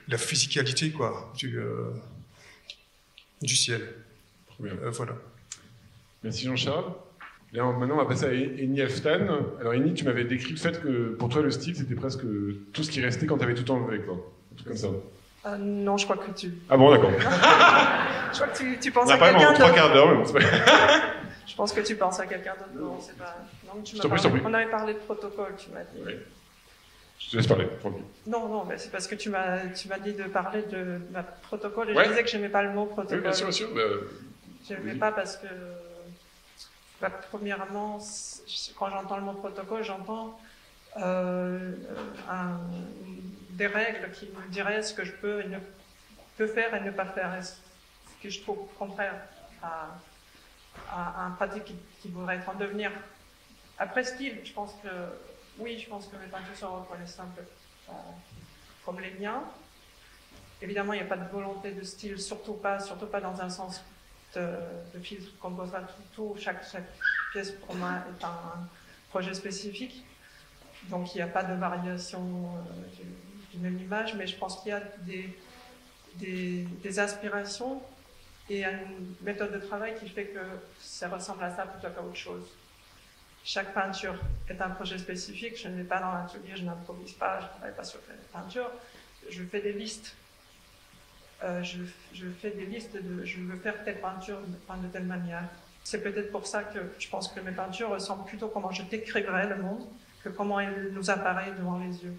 la 0.08 0.18
physicalité 0.18 0.91
quoi 0.91 1.32
du, 1.38 1.58
euh, 1.58 1.91
du 3.41 3.56
ciel. 3.56 3.82
Euh, 4.64 4.89
voilà. 4.91 5.14
Merci 6.24 6.45
Jean-Charles. 6.45 6.91
Maintenant, 7.54 7.95
on 7.95 7.97
va 7.97 8.06
passer 8.06 8.26
à 8.26 8.34
Eni 8.34 8.82
Aftan. 8.82 9.28
Alors, 9.60 9.74
Eni, 9.74 9.93
tu 9.93 10.06
m'avais 10.06 10.26
décrit 10.26 10.52
le 10.52 10.58
fait 10.58 10.80
que 10.82 11.16
pour 11.16 11.30
toi, 11.30 11.41
le 11.41 11.50
style, 11.50 11.76
c'était 11.76 11.95
presque 11.95 12.22
tout 12.74 12.84
ce 12.84 12.91
qui 12.91 13.02
restait 13.02 13.26
quand 13.26 13.38
tu 13.38 13.43
avais 13.43 13.56
tout 13.56 13.70
enlevé, 13.72 14.02
quoi. 14.02 14.16
Un 14.52 14.56
truc 14.56 14.68
comme 14.68 14.78
ça. 14.78 14.88
Euh, 15.45 15.58
non, 15.58 15.97
je 15.97 16.04
crois 16.04 16.18
que 16.18 16.32
tu. 16.32 16.54
Ah 16.70 16.78
bon, 16.78 16.91
d'accord. 16.91 17.12
je 17.20 18.36
crois 18.36 18.47
que 18.50 18.58
tu, 18.58 18.78
tu 18.80 18.91
penses 18.91 19.08
on 19.08 19.12
à 19.14 19.18
quelqu'un 19.18 19.39
d'autre. 19.39 19.54
trois 19.54 19.72
quarts 19.72 19.93
d'heure, 19.93 20.10
mais 20.10 20.18
bon, 20.18 20.26
c'est 20.26 20.34
pas... 20.34 20.39
Je 21.47 21.56
pense 21.56 21.74
que 21.74 21.82
tu 21.82 21.95
penses 21.95 22.20
à 22.20 22.28
quelqu'un 22.28 22.54
d'autre. 22.54 22.80
Non, 22.80 23.00
c'est 23.02 23.18
pas. 23.18 23.36
Tu 23.84 23.95
Je 23.95 24.01
prie, 24.07 24.17
je 24.17 24.24
parlé-. 24.28 24.41
On 24.45 24.53
avait 24.53 24.70
parlé 24.70 24.93
de 24.93 24.99
protocole, 24.99 25.55
tu 25.57 25.70
m'as 25.70 25.84
dit. 25.84 26.01
Oui. 26.05 26.15
Je 27.20 27.32
te 27.32 27.38
laisse 27.38 27.47
parler, 27.47 27.67
tranquille. 27.80 28.03
Non, 28.28 28.47
non, 28.47 28.63
mais 28.65 28.78
c'est 28.78 28.89
parce 28.89 29.07
que 29.07 29.15
tu 29.15 29.30
m'as, 29.30 29.59
tu 29.67 29.88
m'as 29.89 29.99
dit 29.99 30.13
de 30.13 30.24
parler 30.24 30.61
de 30.63 30.99
ma 31.11 31.24
protocole 31.24 31.89
et 31.89 31.93
Ouais. 31.93 32.05
je 32.05 32.09
disais 32.09 32.24
que 32.24 32.30
j'aimais 32.30 32.49
pas 32.49 32.63
le 32.63 32.72
mot 32.72 32.86
protocole. 32.86 33.17
Oui, 33.17 33.24
bien 33.24 33.34
sûr, 33.34 33.47
bien 33.47 33.51
sûr. 33.53 33.70
bah, 33.74 33.82
Je 34.67 34.74
n'aimais 34.74 34.93
Oui. 34.93 34.97
pas 34.99 35.11
parce 35.11 35.36
que, 35.38 35.47
bah, 37.01 37.09
premièrement, 37.30 37.99
quand 38.78 38.89
j'entends 38.89 39.17
le 39.17 39.24
mot 39.24 39.34
protocole, 39.34 39.84
j'entends 39.84 40.39
euh, 40.97 41.74
un- 42.30 42.59
des 43.51 43.67
règles 43.67 44.09
qui 44.11 44.26
me 44.28 44.49
diraient 44.49 44.82
ce 44.82 44.93
que 44.93 45.03
je 45.03 45.11
peux, 45.11 45.41
et 45.41 45.47
ne, 45.47 45.57
peux 46.38 46.47
faire 46.47 46.74
et 46.74 46.80
ne 46.82 46.89
pas 46.91 47.05
faire. 47.05 47.36
Et 47.36 47.43
ce 47.43 47.53
que 48.24 48.30
je 48.30 48.41
trouve 48.41 48.59
contraire 48.80 49.13
à, 49.61 49.89
à 50.91 51.26
un 51.26 51.32
pratique 51.32 51.65
qui, 51.65 51.76
qui 52.01 52.07
voudrait 52.09 52.38
être 52.38 52.49
en 52.49 52.55
devenir? 52.55 52.91
Après 53.80 54.03
style, 54.03 54.39
je 54.43 54.53
pense 54.53 54.73
que, 54.84 54.89
oui, 55.57 55.80
je 55.80 55.89
pense 55.89 56.07
que 56.07 56.15
mes 56.17 56.27
peintures 56.27 56.55
sont 56.55 56.82
reconnaissables 56.82 57.45
euh, 57.89 57.91
comme 58.86 58.99
les 58.99 59.11
miens. 59.11 59.43
Évidemment, 60.61 60.93
il 60.93 60.97
n'y 60.97 61.03
a 61.03 61.07
pas 61.07 61.17
de 61.17 61.30
volonté 61.32 61.71
de 61.71 61.82
style, 61.84 62.19
surtout 62.19 62.53
pas, 62.55 62.80
surtout 62.80 63.07
pas 63.07 63.21
dans 63.21 63.39
un 63.41 63.49
sens 63.49 63.82
de, 64.36 64.41
de 64.93 64.99
filtre 64.99 65.32
qu'on 65.39 65.55
posera 65.55 65.82
tout, 65.82 66.01
tout. 66.13 66.36
Chaque, 66.38 66.63
chaque 66.69 66.89
pièce 67.32 67.51
pour 67.51 67.73
moi 67.75 67.91
est 68.09 68.23
un 68.25 68.67
projet 69.09 69.34
spécifique. 69.34 70.05
Donc 70.89 71.15
il 71.15 71.19
n'y 71.19 71.21
a 71.23 71.27
pas 71.27 71.43
de 71.43 71.53
variation 71.53 72.19
euh, 72.19 72.95
du- 72.95 73.47
d'une 73.51 73.61
même 73.61 73.80
image, 73.80 74.15
mais 74.15 74.27
je 74.27 74.38
pense 74.38 74.59
qu'il 74.61 74.69
y 74.69 74.73
a 74.73 74.82
des, 75.05 75.39
des, 76.15 76.63
des 76.63 76.99
inspirations 76.99 77.82
et 78.49 78.65
une 78.65 79.15
méthode 79.21 79.53
de 79.53 79.59
travail 79.59 79.95
qui 79.95 80.09
fait 80.09 80.27
que 80.27 80.39
ça 80.80 81.07
ressemble 81.09 81.43
à 81.43 81.55
ça 81.55 81.65
plutôt 81.65 81.93
qu'à 81.93 82.01
autre 82.01 82.15
chose. 82.15 82.59
Chaque 83.44 83.74
peinture 83.74 84.16
est 84.48 84.62
un 84.62 84.70
projet 84.70 84.98
spécifique. 84.98 85.58
Je 85.58 85.68
ne 85.68 85.78
vais 85.78 85.84
pas 85.84 86.00
dans 86.00 86.14
l'atelier, 86.14 86.56
je 86.56 86.64
n'improvise 86.64 87.14
pas, 87.14 87.40
je 87.40 87.46
ne 87.46 87.50
travaille 87.52 87.76
pas 87.76 87.84
sur 87.84 88.00
les 88.10 88.16
peintures. 88.32 88.70
Je 89.30 89.44
fais 89.44 89.62
des 89.62 89.74
listes. 89.74 90.16
Euh, 91.44 91.64
je, 91.64 92.26
fais 92.42 92.52
des 92.52 92.66
listes 92.66 92.94
de 92.94 93.24
je 93.24 93.40
veux 93.40 93.58
faire 93.58 93.84
telle 93.86 94.02
peinture 94.02 94.40
de, 94.42 94.88
telle 94.88 95.06
manière. 95.06 95.44
C'est 95.84 96.04
peut-être 96.04 96.32
pour 96.32 96.46
ça 96.46 96.64
que 96.64 96.80
je 97.00 97.08
pense 97.08 97.30
que 97.30 97.40
mes 97.40 97.52
peintures 97.52 97.90
ressemblent 97.90 98.26
plutôt 98.26 98.48
à 98.48 98.50
comment 98.54 98.72
je 98.72 98.84
décrirais 98.84 99.48
le 99.48 99.56
monde 99.56 99.88
que 100.22 100.30
comment 100.30 100.60
il 100.60 100.90
nous 100.92 101.10
apparaît 101.10 101.52
devant 101.58 101.80
les 101.80 102.04
yeux. 102.04 102.16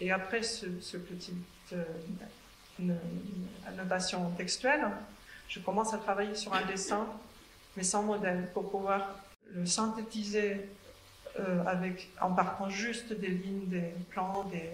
Et, 0.00 0.12
après 0.12 0.42
ce, 0.42 0.66
ce 0.80 0.98
petit 0.98 1.34
euh, 1.72 1.82
une, 2.78 2.98
une 3.66 3.76
notation 3.76 4.30
textuelle, 4.32 4.84
je 5.48 5.60
commence 5.60 5.94
à 5.94 5.98
travailler 5.98 6.34
sur 6.34 6.52
un 6.52 6.64
dessin, 6.66 7.06
mais 7.76 7.82
sans 7.82 8.02
modèle, 8.02 8.50
pour 8.52 8.70
pouvoir 8.70 9.16
le 9.52 9.66
synthétiser 9.66 10.68
euh, 11.40 11.64
avec, 11.66 12.10
en 12.20 12.32
partant 12.32 12.68
juste 12.68 13.12
des 13.12 13.28
lignes, 13.28 13.66
des 13.68 13.92
plans, 14.10 14.44
des, 14.52 14.70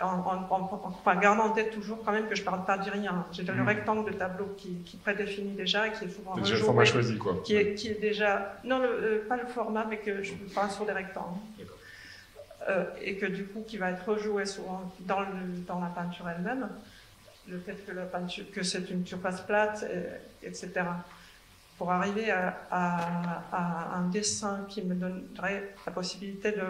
en, 0.00 0.06
en- 0.06 1.00
en- 1.06 1.14
gardant 1.20 1.44
en 1.46 1.50
tête 1.50 1.70
toujours 1.70 2.02
quand 2.04 2.12
même 2.12 2.28
que 2.28 2.34
je 2.34 2.40
ne 2.42 2.44
parle 2.46 2.64
pas 2.64 2.76
de 2.76 2.90
rien. 2.90 3.24
J'ai 3.32 3.42
le 3.44 3.54
Mhm. 3.54 3.66
rectangle 3.68 4.10
de 4.12 4.16
tableau 4.16 4.54
qui, 4.58 4.74
qui 4.84 4.96
prédéfinit 4.98 5.52
déjà, 5.54 5.88
qui 5.88 6.04
est 6.04 6.08
souvent 6.08 6.34
C'est 6.36 6.42
déjà 6.42 6.56
le 6.56 6.60
format 6.62 6.84
choisi, 6.84 7.16
quoi. 7.16 7.36
Qui 7.44 7.56
est, 7.56 7.74
qui 7.74 7.88
est 7.88 8.00
déjà, 8.00 8.56
non, 8.64 8.78
le- 8.80 8.88
euh, 8.88 9.28
pas 9.28 9.36
le 9.36 9.46
format, 9.46 9.86
mais 9.88 9.98
que 9.98 10.22
je 10.22 10.34
parle 10.54 10.70
sur 10.70 10.84
des 10.84 10.92
rectangles. 10.92 11.38
Euh, 12.68 12.84
et 13.02 13.16
que 13.16 13.26
du 13.26 13.44
coup, 13.44 13.62
qui 13.66 13.76
va 13.76 13.90
être 13.90 14.08
rejoué 14.08 14.46
souvent 14.46 14.90
dans, 15.00 15.20
le, 15.20 15.26
dans 15.66 15.80
la 15.80 15.88
peinture 15.88 16.26
elle-même. 16.28 16.68
Le 17.46 17.58
fait 17.58 17.74
que, 17.86 17.92
la 17.92 18.06
peinture, 18.06 18.46
que 18.52 18.62
c'est 18.62 18.88
une 18.90 19.06
surface 19.06 19.42
plate, 19.42 19.84
et- 20.42 20.46
etc. 20.46 20.70
Pour 21.78 21.90
arriver 21.90 22.30
à, 22.30 22.56
à- 22.70 23.42
à 23.52 23.96
un 23.96 24.08
dessin 24.08 24.64
qui 24.68 24.82
me 24.82 24.94
donnerait 24.94 25.74
la 25.86 25.92
possibilité 25.92 26.52
de 26.52 26.62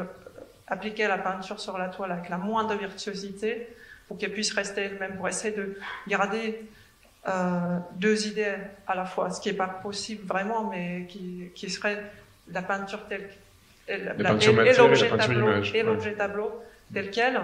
appliquer 0.67 1.07
la 1.09 1.19
peinture 1.19 1.61
sur 1.61 1.77
la 1.77 1.89
toile 1.89 2.13
avec 2.13 2.31
la 2.31 2.39
moindre 2.39 2.75
virtuosité 2.75 3.69
pour 4.09 4.17
qu'elle 4.17 4.33
puisse 4.33 4.53
rester 4.55 4.83
elle-même, 4.83 5.17
pour 5.17 5.29
essayer 5.29 5.55
de 5.55 5.79
garder 6.09 6.65
euh, 7.29 7.79
deux 7.97 8.27
idées 8.27 8.55
à 8.87 8.95
la 8.95 9.05
fois, 9.05 9.31
ce 9.31 9.41
qui 9.43 9.51
n'est 9.51 9.57
pas 9.57 9.67
possible 9.69 10.27
vraiment, 10.27 10.65
mais 10.71 11.07
qui, 11.09 11.51
qui 11.55 11.69
serait 11.71 12.03
la 12.51 12.63
peinture 12.63 13.07
telle 13.09 13.29
et 13.87 14.73
l'objet 14.79 15.09
tableau, 15.19 15.47
ouais. 15.47 15.83
l'objet 15.83 16.13
tableau 16.15 16.63
tel 16.93 17.11
quel, 17.11 17.41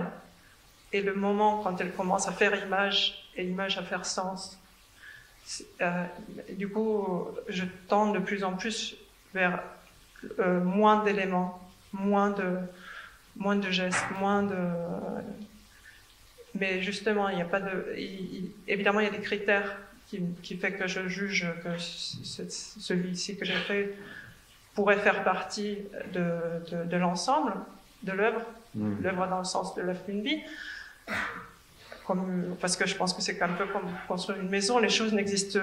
et 0.92 1.02
le 1.02 1.14
moment 1.14 1.62
quand 1.62 1.78
elle 1.80 1.92
commence 1.92 2.26
à 2.28 2.32
faire 2.32 2.54
image 2.64 3.30
et 3.36 3.44
image 3.44 3.76
à 3.78 3.82
faire 3.82 4.04
sens. 4.06 4.58
Euh, 5.80 6.04
du 6.50 6.68
coup, 6.68 7.26
je 7.48 7.64
tends 7.88 8.12
de 8.12 8.18
plus 8.18 8.44
en 8.44 8.52
plus 8.54 8.96
vers 9.34 9.62
euh, 10.38 10.60
moins 10.60 11.02
d'éléments, 11.04 11.60
moins 11.92 12.30
de, 12.30 12.58
moins 13.36 13.56
de 13.56 13.70
gestes, 13.70 14.04
moins 14.20 14.42
de. 14.42 14.56
Mais 16.54 16.82
justement, 16.82 17.28
il 17.28 17.36
n'y 17.36 17.42
a 17.42 17.46
pas 17.46 17.60
de. 17.60 17.94
il- 17.96 18.50
évidemment, 18.68 19.00
il 19.00 19.04
y 19.06 19.08
a 19.08 19.12
des 19.12 19.20
critères 19.20 19.76
qui, 20.08 20.20
qui 20.42 20.56
fait 20.56 20.72
que 20.72 20.86
je 20.88 21.06
juge 21.08 21.46
que 21.62 21.78
ce- 21.78 22.24
ce- 22.24 22.80
celui-ci 22.80 23.36
que 23.36 23.44
j'ai 23.44 23.54
fait 23.54 23.94
pourrait 24.74 24.98
faire 24.98 25.22
partie 25.24 25.78
de, 26.12 26.96
l'ensemble 26.96 27.52
de 28.02 28.12
l'œuvre, 28.12 28.42
Mm. 28.74 29.02
l'œuvre 29.02 29.26
dans 29.28 29.38
le 29.38 29.44
sens 29.44 29.74
de 29.74 29.82
l'œuvre 29.82 30.00
d'une 30.08 30.22
vie. 30.22 30.40
Parce 32.60 32.76
que 32.76 32.86
je 32.86 32.96
pense 32.96 33.14
que 33.14 33.22
c'est 33.22 33.40
un 33.42 33.48
peu 33.48 33.66
comme 33.66 33.88
construire 34.08 34.40
une 34.40 34.48
maison, 34.48 34.78
les 34.78 34.88
choses 34.88 35.14
existent 35.14 35.60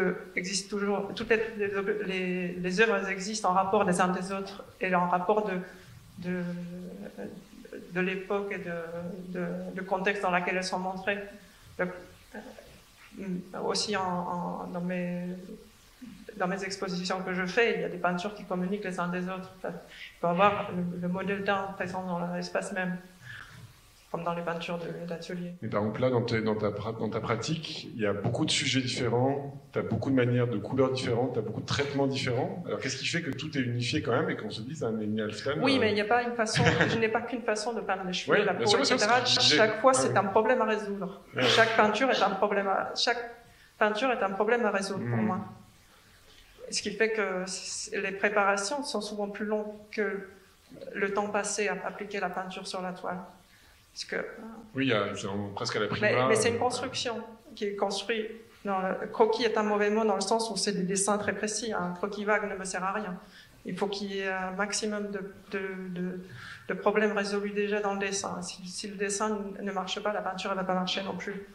toujours, 0.69 1.11
toutes 1.15 1.29
les, 1.29 2.81
œuvres 2.81 3.09
existent 3.09 3.49
en 3.49 3.53
rapport 3.53 3.85
des 3.85 3.99
uns 4.01 4.09
des 4.09 4.31
autres 4.31 4.63
et 4.79 4.93
en 4.93 5.07
rapport 5.07 5.49
de, 6.19 6.41
l'époque 8.01 8.51
et 8.51 8.59
de, 8.59 9.45
de, 9.75 9.81
contexte 9.81 10.21
dans 10.21 10.31
lequel 10.31 10.57
elles 10.57 10.63
sont 10.63 10.79
montrées. 10.79 11.19
Euh, 11.79 11.85
aussi 13.63 13.93
dans, 13.93 14.81
mes, 14.81 16.63
expositions 16.63 17.21
que 17.23 17.33
je 17.33 17.45
fais, 17.45 17.75
il 17.75 17.81
y 17.81 17.83
a 17.83 17.89
des 17.89 17.97
peintures 17.97 18.35
qui 18.35 18.43
communiquent 18.43 18.83
les 18.83 18.99
uns 18.99 19.07
des 19.07 19.23
autres. 19.23 19.51
Il 19.63 20.23
y 20.23 20.25
avoir 20.25 20.71
le, 20.71 21.01
le 21.01 21.07
modèle 21.07 21.43
d'un 21.43 21.63
présent 21.75 22.03
dans 22.05 22.35
l'espace 22.35 22.71
même. 22.73 22.97
Comme 24.11 24.23
dans 24.23 24.33
les 24.33 24.41
peintures 24.41 24.79
d'atelier. 25.07 25.55
Mais 25.61 25.67
par 25.67 25.81
exemple, 25.81 26.01
là, 26.01 26.09
dans, 26.09 26.21
ta, 26.21 26.39
dans, 26.39 26.55
ta, 26.55 26.69
dans 26.69 27.09
ta 27.09 27.19
pratique, 27.19 27.89
il 27.93 28.01
y 28.01 28.05
a 28.05 28.13
beaucoup 28.13 28.45
de 28.45 28.51
sujets 28.51 28.79
différents, 28.79 29.61
tu 29.73 29.79
as 29.79 29.81
beaucoup 29.81 30.09
de 30.09 30.15
manières, 30.15 30.47
de 30.47 30.57
couleurs 30.57 30.91
différentes, 30.91 31.33
tu 31.33 31.39
as 31.39 31.41
beaucoup 31.41 31.59
de 31.59 31.65
traitements 31.65 32.07
différents. 32.07 32.63
Alors, 32.65 32.79
qu'est-ce 32.79 32.95
qui 32.97 33.05
fait 33.05 33.21
que 33.21 33.31
tout 33.31 33.57
est 33.57 33.61
unifié 33.61 34.01
quand 34.01 34.13
même 34.13 34.29
et 34.29 34.37
qu'on 34.37 34.49
se 34.49 34.61
dise, 34.61 34.83
un 34.83 34.97
Amy 34.97 35.21
Halfdan 35.21 35.55
Oui, 35.61 35.77
mais 35.77 35.91
il 35.91 35.95
n'y 35.95 36.01
a 36.01 36.05
pas 36.05 36.23
une 36.23 36.35
façon, 36.35 36.63
je 36.89 36.97
n'ai 36.97 37.09
pas 37.09 37.21
qu'une 37.21 37.41
façon 37.41 37.73
de 37.73 37.81
peindre 37.81 38.03
les 38.05 38.13
cheveux, 38.13 38.43
la 38.45 38.53
peau, 38.53 38.63
etc. 38.63 38.97
chaque 39.25 39.81
fois, 39.81 39.93
c'est 39.93 40.15
un 40.15 40.25
problème 40.25 40.61
à 40.61 40.65
résoudre. 40.65 41.21
Chaque 41.41 41.75
peinture 41.75 42.09
est 42.09 42.23
un 42.23 42.31
problème 42.31 42.67
à, 42.67 42.93
chaque 42.95 43.35
peinture 43.77 44.11
est 44.11 44.23
un 44.23 44.31
problème 44.31 44.65
à 44.65 44.71
résoudre 44.71 45.03
pour 45.05 45.17
hmm. 45.17 45.25
moi. 45.25 45.39
Ce 46.71 46.81
qui 46.81 46.91
fait 46.91 47.11
que 47.11 47.43
les 47.95 48.11
préparations 48.11 48.83
sont 48.83 49.01
souvent 49.01 49.29
plus 49.29 49.45
longues 49.45 49.73
que 49.91 50.27
le 50.93 51.13
temps 51.13 51.29
passé 51.29 51.67
à 51.67 51.77
appliquer 51.85 52.19
la 52.19 52.29
peinture 52.29 52.67
sur 52.67 52.81
la 52.81 52.91
toile. 52.91 53.19
Parce 53.97 54.05
que, 54.05 54.27
oui, 54.75 54.93
presque 55.55 55.75
à 55.75 55.79
la 55.79 55.87
primaire. 55.87 56.27
Mais, 56.27 56.35
c'est 56.35 56.49
une 56.49 56.59
construction 56.59 57.15
qui 57.55 57.65
est 57.65 57.75
construite. 57.75 58.29
croquis 59.11 59.43
est 59.43 59.57
un 59.57 59.63
mauvais 59.63 59.89
mot 59.89 60.05
dans 60.05 60.13
le 60.13 60.21
sens 60.21 60.51
où 60.51 60.55
c'est 60.55 60.73
des 60.73 60.83
dessins 60.83 61.17
très 61.17 61.33
précis. 61.33 61.73
Un 61.73 61.93
croquis 61.93 62.23
vague 62.23 62.47
ne 62.47 62.55
me 62.55 62.63
sert 62.63 62.83
à 62.83 62.93
rien. 62.93 63.19
Il 63.65 63.75
faut 63.75 63.87
qu'il 63.87 64.13
y 64.13 64.19
ait 64.19 64.27
un 64.27 64.51
maximum 64.51 65.09
de, 65.09 65.33
de, 65.51 66.19
de, 66.67 66.73
problèmes 66.75 67.17
résolus 67.17 67.49
déjà 67.49 67.79
dans 67.79 67.93
le 67.93 67.99
dessin. 67.99 68.39
Si, 68.43 68.87
le 68.87 68.95
dessin 68.95 69.39
ne 69.59 69.71
marche 69.71 69.99
pas, 69.99 70.13
la 70.13 70.21
peinture 70.21 70.51
ne 70.51 70.55
va 70.57 70.63
pas 70.63 70.75
marcher 70.75 71.01
non 71.01 71.17
plus. 71.17 71.47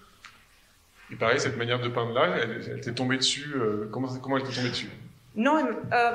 Et 1.12 1.14
pareil, 1.14 1.38
cette 1.38 1.56
manière 1.56 1.80
de 1.80 1.88
peindre 1.88 2.12
là, 2.12 2.38
elle, 2.38 2.80
t'est 2.80 2.92
tombée 2.92 3.18
dessus. 3.18 3.52
Euh, 3.54 3.88
comment, 3.92 4.08
comment 4.16 4.36
elle 4.36 4.42
t'est 4.42 4.52
tombée 4.52 4.70
dessus? 4.70 4.90
Non, 5.36 5.64
euh, 5.92 6.12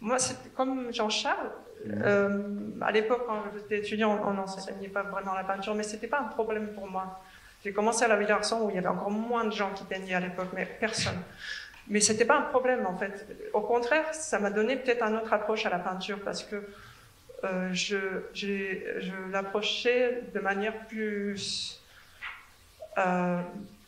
moi, 0.00 0.18
c'est 0.18 0.54
comme 0.54 0.92
Jean-Charles. 0.92 1.50
Euh, 1.86 2.42
à 2.80 2.92
l'époque, 2.92 3.24
quand 3.26 3.42
j'étais 3.54 3.78
étudiant, 3.78 4.20
on 4.24 4.32
n'enseignait 4.32 4.88
pas 4.88 5.02
vraiment 5.02 5.34
la 5.34 5.44
peinture, 5.44 5.74
mais 5.74 5.82
c'était 5.82 6.06
pas 6.06 6.20
un 6.20 6.28
problème 6.28 6.68
pour 6.74 6.88
moi. 6.88 7.20
J'ai 7.64 7.72
commencé 7.72 8.04
à 8.04 8.08
la 8.08 8.16
Villarson 8.16 8.62
où 8.62 8.70
il 8.70 8.76
y 8.76 8.78
avait 8.78 8.88
encore 8.88 9.10
moins 9.10 9.44
de 9.44 9.52
gens 9.52 9.70
qui 9.74 9.84
peignaient 9.84 10.14
à 10.14 10.20
l'époque, 10.20 10.48
mais 10.54 10.66
personne. 10.66 11.18
Mais 11.88 12.00
c'était 12.00 12.24
pas 12.24 12.38
un 12.38 12.42
problème 12.42 12.86
en 12.86 12.96
fait. 12.96 13.26
Au 13.52 13.60
contraire, 13.60 14.12
ça 14.12 14.38
m'a 14.38 14.50
donné 14.50 14.76
peut-être 14.76 15.02
une 15.02 15.16
autre 15.16 15.32
approche 15.32 15.66
à 15.66 15.70
la 15.70 15.78
peinture 15.78 16.18
parce 16.24 16.42
que 16.42 16.62
euh, 17.44 17.72
je, 17.72 19.30
l'approchais 19.30 20.22
de 20.34 20.40
manière 20.40 20.86
plus, 20.86 21.80
euh, 22.98 23.40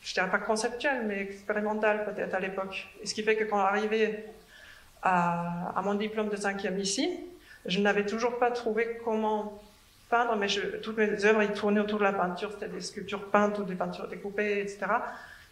je 0.03 0.15
dirais 0.15 0.31
pas 0.31 0.39
conceptuelle, 0.39 1.07
mais 1.07 1.23
expérimentale 1.23 2.05
peut-être 2.05 2.35
à 2.35 2.41
l'époque. 2.41 2.87
Ce 3.05 3.15
qui 3.15 3.23
fait 3.23 3.37
que 3.37 3.45
quand 3.45 3.61
j'arrivais 3.61 4.27
à, 5.03 5.73
à 5.77 5.83
mon 5.83 5.95
diplôme 5.95 6.29
de 6.29 6.37
cinquième 6.37 6.79
ici, 6.79 7.21
je 7.69 7.81
n'avais 7.81 8.07
toujours 8.07 8.39
pas 8.39 8.51
trouvé 8.51 8.99
comment 9.05 9.63
peindre, 10.09 10.37
mais 10.37 10.49
je, 10.49 10.61
toutes 10.79 10.97
mes 10.97 11.25
œuvres, 11.25 11.43
ils 11.43 11.53
tournaient 11.53 11.81
autour 11.81 11.99
de 11.99 12.05
la 12.05 12.13
peinture, 12.13 12.51
c'était 12.53 12.69
des 12.69 12.81
sculptures 12.81 13.27
peintes 13.27 13.59
ou 13.59 13.65
des 13.65 13.75
peintures 13.75 14.09
découpées, 14.09 14.61
etc. 14.61 14.87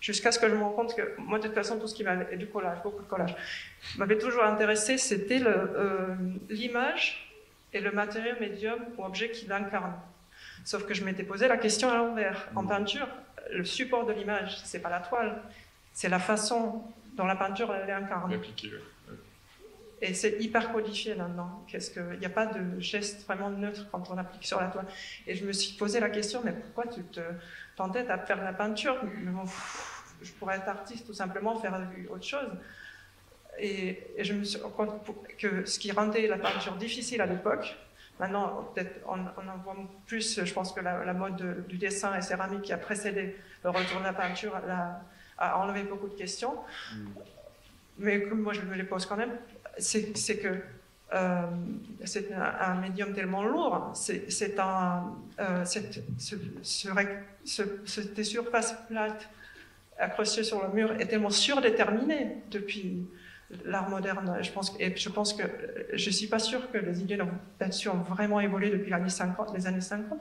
Jusqu'à 0.00 0.32
ce 0.32 0.38
que 0.38 0.48
je 0.48 0.54
me 0.54 0.62
rende 0.62 0.76
compte 0.76 0.96
que, 0.96 1.18
moi, 1.18 1.38
de 1.38 1.44
toute 1.44 1.54
façon, 1.54 1.78
tout 1.78 1.88
ce 1.88 1.94
qui 1.94 2.04
m'avait, 2.04 2.32
et 2.32 2.36
du 2.36 2.46
collage, 2.46 2.78
beaucoup 2.82 3.02
de 3.02 3.08
collage, 3.08 3.34
m'avait 3.96 4.18
toujours 4.18 4.44
intéressé, 4.44 4.98
c'était 4.98 5.42
euh, 5.42 6.14
l'image 6.48 7.34
et 7.72 7.80
le 7.80 7.92
matériau 7.92 8.34
médium 8.40 8.78
ou 8.96 9.04
objet 9.04 9.30
qui 9.30 9.46
l'incarne. 9.46 9.94
Sauf 10.64 10.86
que 10.86 10.94
je 10.94 11.04
m'étais 11.04 11.22
posé 11.22 11.48
la 11.48 11.56
question 11.56 11.90
à 11.90 11.96
l'envers. 11.96 12.48
En 12.54 12.62
mmh. 12.62 12.68
peinture, 12.68 13.08
le 13.52 13.64
support 13.64 14.06
de 14.06 14.12
l'image, 14.12 14.58
c'est 14.64 14.80
pas 14.80 14.90
la 14.90 15.00
toile, 15.00 15.42
c'est 15.92 16.08
la 16.08 16.18
façon 16.18 16.82
dont 17.14 17.26
la 17.26 17.36
peinture 17.36 17.74
est 17.74 17.90
incarnée. 17.90 18.38
Et 20.02 20.12
c'est 20.12 20.36
hyper 20.40 20.72
codifié 20.72 21.14
là-dedans. 21.14 21.64
Qu'est-ce 21.66 21.90
que, 21.90 22.14
il 22.14 22.20
n'y 22.20 22.26
a 22.26 22.30
pas 22.30 22.46
de 22.46 22.78
geste 22.80 23.24
vraiment 23.24 23.50
neutre 23.50 23.86
quand 23.90 24.10
on 24.10 24.18
applique 24.18 24.44
sur 24.44 24.60
la 24.60 24.68
toile. 24.68 24.86
Et 25.26 25.34
je 25.34 25.44
me 25.46 25.52
suis 25.52 25.74
posé 25.76 26.00
la 26.00 26.10
question, 26.10 26.42
mais 26.44 26.52
pourquoi 26.52 26.86
tu 26.92 27.02
te 27.04 27.20
t'entêtes 27.76 28.10
à 28.10 28.18
faire 28.18 28.38
de 28.38 28.44
la 28.44 28.52
peinture? 28.52 28.96
Je 30.22 30.32
pourrais 30.32 30.56
être 30.56 30.68
artiste 30.68 31.06
tout 31.06 31.14
simplement, 31.14 31.56
faire 31.56 31.80
autre 32.10 32.24
chose. 32.24 32.50
Et, 33.58 34.06
je 34.18 34.34
me 34.34 34.44
suis 34.44 34.60
rendu 34.60 34.74
compte 34.74 35.02
que 35.38 35.64
ce 35.64 35.78
qui 35.78 35.90
rendait 35.92 36.26
la 36.26 36.38
peinture 36.38 36.76
difficile 36.76 37.22
à 37.22 37.26
l'époque, 37.26 37.76
maintenant 38.20 38.70
peut-être 38.74 39.00
on, 39.06 39.18
en 39.18 39.56
voit 39.64 39.76
plus, 40.06 40.44
je 40.44 40.52
pense 40.52 40.72
que 40.72 40.80
la, 40.80 41.14
mode 41.14 41.66
du 41.68 41.78
dessin 41.78 42.14
et 42.16 42.20
céramique 42.22 42.62
qui 42.62 42.72
a 42.74 42.78
précédé 42.78 43.36
le 43.64 43.70
retour 43.70 44.00
de 44.00 44.04
la 44.04 44.12
peinture 44.12 44.54
a, 44.56 45.00
a 45.38 45.58
enlevé 45.58 45.84
beaucoup 45.84 46.08
de 46.08 46.14
questions. 46.14 46.54
Mm. 46.92 47.06
Mais 47.98 48.18
moi 48.26 48.52
je 48.52 48.60
me 48.60 48.74
les 48.74 48.84
pose 48.84 49.06
quand 49.06 49.16
même, 49.16 49.32
c'est 49.78 50.38
que 50.38 50.60
euh, 51.14 51.42
c'est 52.04 52.32
un, 52.32 52.80
médium 52.80 53.12
tellement 53.12 53.44
lourd, 53.44 53.92
c'est 53.94 54.58
un, 54.58 55.14
euh, 55.38 55.64
cette, 55.64 56.02
ce, 56.18 56.36
surface 58.24 58.74
plate 58.88 59.28
accrochée 59.98 60.42
sur 60.42 60.66
le 60.66 60.72
mur 60.72 60.92
est 61.00 61.06
tellement 61.06 61.30
surdéterminée 61.30 62.38
depuis 62.50 63.06
l'art 63.64 63.88
moderne. 63.88 64.38
Je 64.42 64.50
pense, 64.50 64.74
et 64.80 64.96
je 64.96 65.08
pense 65.08 65.32
que 65.32 65.44
je 65.92 66.10
suis 66.10 66.26
pas 66.26 66.40
sûre 66.40 66.70
que 66.72 66.78
les 66.78 67.00
idées 67.00 67.18
là-dessus 67.60 67.88
ont 67.88 68.02
vraiment 68.02 68.40
évolué 68.40 68.70
depuis 68.70 68.92
années 68.92 69.08
50, 69.08 69.56
les 69.56 69.68
années 69.68 69.80
50 69.80 70.20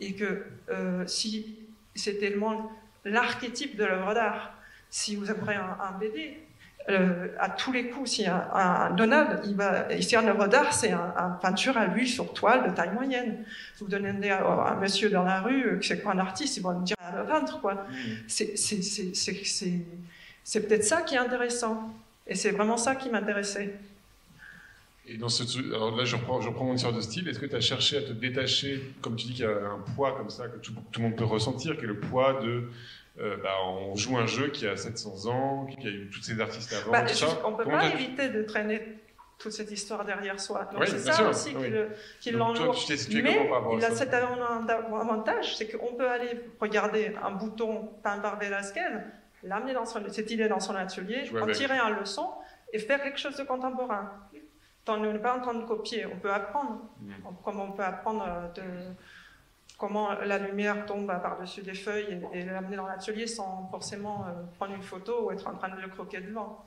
et 0.00 0.14
que 0.14 0.46
euh, 0.68 1.06
si 1.06 1.58
c'est 1.94 2.18
tellement 2.18 2.72
l'archétype 3.04 3.76
de 3.76 3.84
l'œuvre 3.84 4.14
d'art, 4.14 4.58
si 4.90 5.14
vous 5.14 5.30
avez 5.30 5.54
un, 5.54 5.76
un 5.80 5.96
BD, 5.98 6.40
euh, 6.88 7.28
à 7.38 7.48
tous 7.48 7.70
les 7.70 7.88
coups, 7.90 8.10
si 8.10 8.26
un, 8.26 8.44
un 8.52 8.90
Donald, 8.90 9.40
il 9.44 9.54
va, 9.54 9.92
ici 9.94 10.16
en 10.16 10.26
œuvre 10.26 10.48
d'art, 10.48 10.72
c'est 10.72 10.90
un, 10.90 11.14
un, 11.16 11.30
peinture 11.30 11.76
à 11.76 11.86
l'huile 11.86 12.08
sur 12.08 12.32
toile 12.32 12.68
de 12.68 12.74
taille 12.74 12.92
moyenne. 12.92 13.44
Vous 13.78 13.86
donnez 13.86 14.30
à, 14.30 14.44
un 14.44 14.74
monsieur 14.76 15.08
dans 15.08 15.22
la 15.22 15.40
rue, 15.40 15.64
euh, 15.64 15.76
que 15.76 15.84
c'est 15.84 16.02
quoi 16.02 16.12
un 16.12 16.18
artiste, 16.18 16.56
il 16.56 16.62
va 16.62 16.72
me 16.74 16.84
dire 16.84 16.96
un 17.00 17.24
peintre, 17.24 17.60
quoi. 17.60 17.74
Mm. 17.74 18.26
C'est 20.44 20.68
peut-être 20.68 20.84
ça 20.84 21.02
qui 21.02 21.14
est 21.14 21.18
intéressant. 21.18 21.92
Et 22.26 22.34
c'est 22.34 22.50
vraiment 22.50 22.76
ça 22.76 22.96
qui 22.96 23.10
m'intéressait. 23.10 23.74
Et 25.06 25.16
dans 25.16 25.28
ce, 25.28 25.42
alors 25.74 25.96
là, 25.96 26.04
je 26.04 26.16
reprends, 26.16 26.40
je 26.40 26.48
reprends 26.48 26.64
mon 26.64 26.74
histoire 26.74 26.92
de 26.92 27.00
style. 27.00 27.28
Est-ce 27.28 27.38
que 27.38 27.46
tu 27.46 27.56
as 27.56 27.60
cherché 27.60 27.98
à 27.98 28.02
te 28.02 28.12
détacher, 28.12 28.80
comme 29.00 29.16
tu 29.16 29.26
dis 29.26 29.32
qu'il 29.34 29.44
y 29.44 29.48
a 29.48 29.50
un 29.50 29.80
poids 29.94 30.16
comme 30.16 30.30
ça 30.30 30.46
que 30.46 30.58
tout, 30.58 30.72
tout, 30.92 31.00
le 31.00 31.08
monde 31.08 31.16
peut 31.16 31.24
ressentir, 31.24 31.76
qui 31.76 31.84
est 31.84 31.88
le 31.88 31.98
poids 31.98 32.40
de 32.42 32.70
euh, 33.18 33.36
bah, 33.42 33.56
on 33.64 33.94
joue 33.94 34.16
un 34.16 34.26
jeu 34.26 34.48
qui 34.48 34.66
a 34.66 34.76
700 34.76 35.26
ans, 35.30 35.66
qui 35.66 35.86
a 35.86 35.90
eu 35.90 36.08
tous 36.10 36.22
ces 36.22 36.40
artistes 36.40 36.72
avant. 36.72 36.92
Bah, 36.92 37.04
on 37.44 37.50
ne 37.50 37.56
peut 37.56 37.64
pas 37.64 37.86
éviter 37.88 38.28
de 38.30 38.42
traîner 38.42 38.80
toute 39.38 39.52
cette 39.52 39.70
histoire 39.70 40.04
derrière 40.04 40.40
soi. 40.40 40.68
Donc 40.72 40.86
c'est 40.86 40.98
ça 40.98 41.28
aussi 41.28 41.54
qui, 42.20 42.30
l'enlourd. 42.30 42.76
Mais 42.88 43.48
il 43.76 43.84
a 43.84 43.90
cet 43.90 44.14
avantage, 44.14 45.56
c'est 45.56 45.68
qu'on 45.68 45.94
peut 45.94 46.08
aller 46.08 46.40
regarder 46.60 47.14
un 47.22 47.32
bouton 47.32 47.90
peint 48.02 48.18
par 48.18 48.38
Velasquez, 48.38 48.80
l'amener 49.42 49.74
dans 49.74 49.84
son, 49.84 50.00
cette 50.08 50.30
idée 50.30 50.48
dans 50.48 50.60
son 50.60 50.74
atelier, 50.74 51.30
en 51.38 51.46
tirer 51.48 51.76
un 51.76 51.90
leçon 51.90 52.30
et 52.72 52.78
faire 52.78 53.02
quelque 53.02 53.18
chose 53.18 53.36
de 53.36 53.44
contemporain. 53.44 54.10
On 54.88 54.98
n'est 54.98 55.18
pas 55.18 55.36
en 55.36 55.40
train 55.40 55.54
de 55.54 55.64
copier, 55.64 56.06
on 56.06 56.18
peut 56.18 56.32
apprendre, 56.32 56.80
mm. 57.00 57.12
comme 57.44 57.60
on 57.60 57.72
peut 57.72 57.84
apprendre 57.84 58.52
de 58.54 58.62
comment 59.78 60.12
la 60.12 60.38
lumière 60.38 60.86
tombe 60.86 61.06
par-dessus 61.06 61.62
des 61.62 61.74
feuilles 61.74 62.20
et, 62.32 62.44
l'amener 62.44 62.76
dans 62.76 62.86
l'atelier 62.86 63.26
sans 63.26 63.68
forcément 63.70 64.26
euh, 64.26 64.30
prendre 64.56 64.74
une 64.74 64.82
photo 64.82 65.26
ou 65.26 65.32
être 65.32 65.46
en 65.48 65.54
train 65.54 65.74
de 65.74 65.80
le 65.80 65.88
croquer 65.88 66.20
devant. 66.20 66.66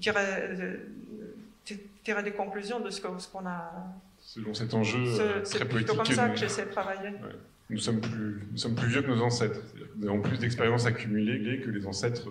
Tirer, 0.00 0.20
euh, 0.20 2.22
des 2.22 2.32
conclusions 2.32 2.80
de 2.80 2.90
ce 2.90 3.00
qu'on 3.00 3.46
a. 3.46 3.72
Selon 4.18 4.54
cet 4.54 4.74
enjeu 4.74 4.98
euh, 5.20 5.42
très 5.42 5.64
politique. 5.64 5.90
C'est 5.90 5.96
comme 5.96 6.14
ça 6.14 6.28
que 6.28 6.36
j'essaie 6.36 6.66
de 6.66 6.70
travailler. 6.70 7.10
Nous, 7.68 7.78
sommes 7.78 8.00
plus, 8.00 8.46
nous 8.52 8.58
sommes 8.58 8.76
plus 8.76 8.88
vieux 8.88 9.02
que 9.02 9.08
nos 9.08 9.22
ancêtres. 9.22 9.60
Nous 9.96 10.06
avons 10.06 10.22
plus 10.22 10.38
d'expérience 10.38 10.86
accumulée 10.86 11.60
que 11.60 11.70
les 11.70 11.86
ancêtres. 11.86 12.28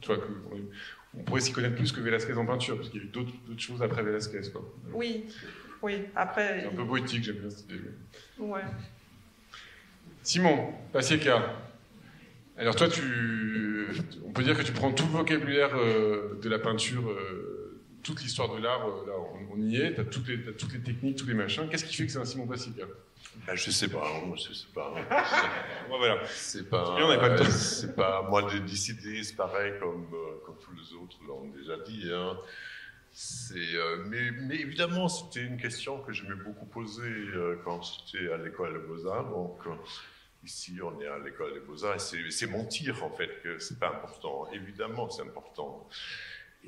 tu 0.00 0.06
vois, 0.06 0.18
que, 0.18 0.28
on 1.16 1.22
pourrait 1.22 1.40
s'y 1.40 1.52
connaître 1.52 1.76
plus 1.76 1.92
que 1.92 2.00
Velasquez 2.00 2.34
en 2.34 2.44
peinture, 2.44 2.76
parce 2.76 2.90
qu'il 2.90 3.00
y 3.00 3.04
a 3.04 3.06
eu 3.06 3.10
d'autres 3.10 3.32
choses 3.58 3.82
après 3.82 4.02
Velasquez. 4.02 4.50
Quoi. 4.52 4.62
Oui, 4.92 5.26
oui. 5.82 6.02
Après. 6.14 6.60
C'est 6.60 6.66
un 6.66 6.76
peu 6.76 6.86
poétique, 6.86 7.24
j'aime 7.24 7.36
bien 7.36 7.50
cette 7.50 7.64
idée. 7.64 7.80
Ouais. 8.38 8.62
Simon, 10.22 10.72
Pasieka. 10.92 11.54
Alors 12.56 12.76
toi, 12.76 12.88
tu, 12.88 13.88
on 14.26 14.30
peut 14.32 14.42
dire 14.42 14.56
que 14.56 14.62
tu 14.62 14.72
prends 14.72 14.92
tout 14.92 15.06
le 15.06 15.12
vocabulaire 15.12 15.70
euh, 15.76 16.38
de 16.42 16.48
la 16.48 16.58
peinture, 16.58 17.08
euh, 17.08 17.80
toute 18.02 18.20
l'histoire 18.22 18.54
de 18.54 18.60
l'art, 18.60 18.86
euh, 18.86 19.06
là 19.06 19.12
on, 19.52 19.60
y 19.60 19.76
est, 19.76 19.94
tu 19.94 20.00
as, 20.00 20.04
toutes 20.04 20.28
les, 20.28 20.42
toutes 20.54 20.72
les 20.72 20.80
techniques, 20.80 21.16
tous 21.16 21.26
les 21.26 21.34
machins. 21.34 21.68
Qu'est-ce 21.68 21.84
qui 21.84 21.94
fait 21.94 22.06
que 22.06 22.12
c'est 22.12 22.18
un 22.18 22.24
Simon 22.24 22.46
Pasieka 22.46 22.84
ben, 23.46 23.54
je 23.54 23.70
sais 23.70 23.88
pas, 23.88 24.04
je 24.36 24.52
sais 24.52 24.68
pas. 24.74 24.94
voilà. 25.88 26.20
C'est 26.26 26.68
pas, 26.68 26.96
c'est 27.50 27.94
pas 27.94 28.18
à 28.18 28.22
moi 28.22 28.42
de 28.42 28.58
décider, 28.58 29.22
c'est 29.22 29.36
pareil 29.36 29.72
comme, 29.80 30.06
comme 30.44 30.56
tous 30.64 30.72
les 30.72 30.94
autres 30.94 31.18
l'ont 31.26 31.48
déjà 31.48 31.76
dit. 31.84 32.10
Hein. 32.12 32.36
Euh, 33.52 34.04
mais, 34.06 34.56
évidemment, 34.56 35.08
c'était 35.08 35.42
une 35.42 35.56
question 35.56 36.00
que 36.02 36.12
je 36.12 36.24
m'ai 36.24 36.34
beaucoup 36.34 36.66
posée 36.66 37.02
euh, 37.02 37.60
quand 37.64 37.80
j'étais 37.82 38.32
à 38.32 38.36
l'école 38.36 38.74
des 38.74 38.86
Beaux-Arts. 38.86 39.30
Donc, 39.30 39.58
euh, 39.66 39.74
ici, 40.44 40.78
on 40.82 41.00
est 41.00 41.06
à 41.06 41.18
l'école 41.18 41.54
des 41.54 41.60
Beaux-Arts 41.60 42.00
c'est 42.00 42.46
mentir, 42.46 43.02
en 43.02 43.10
fait, 43.10 43.42
que 43.42 43.58
c'est 43.58 43.78
pas 43.78 43.88
important. 43.88 44.48
Évidemment, 44.52 45.08
c'est 45.10 45.22
important. 45.22 45.88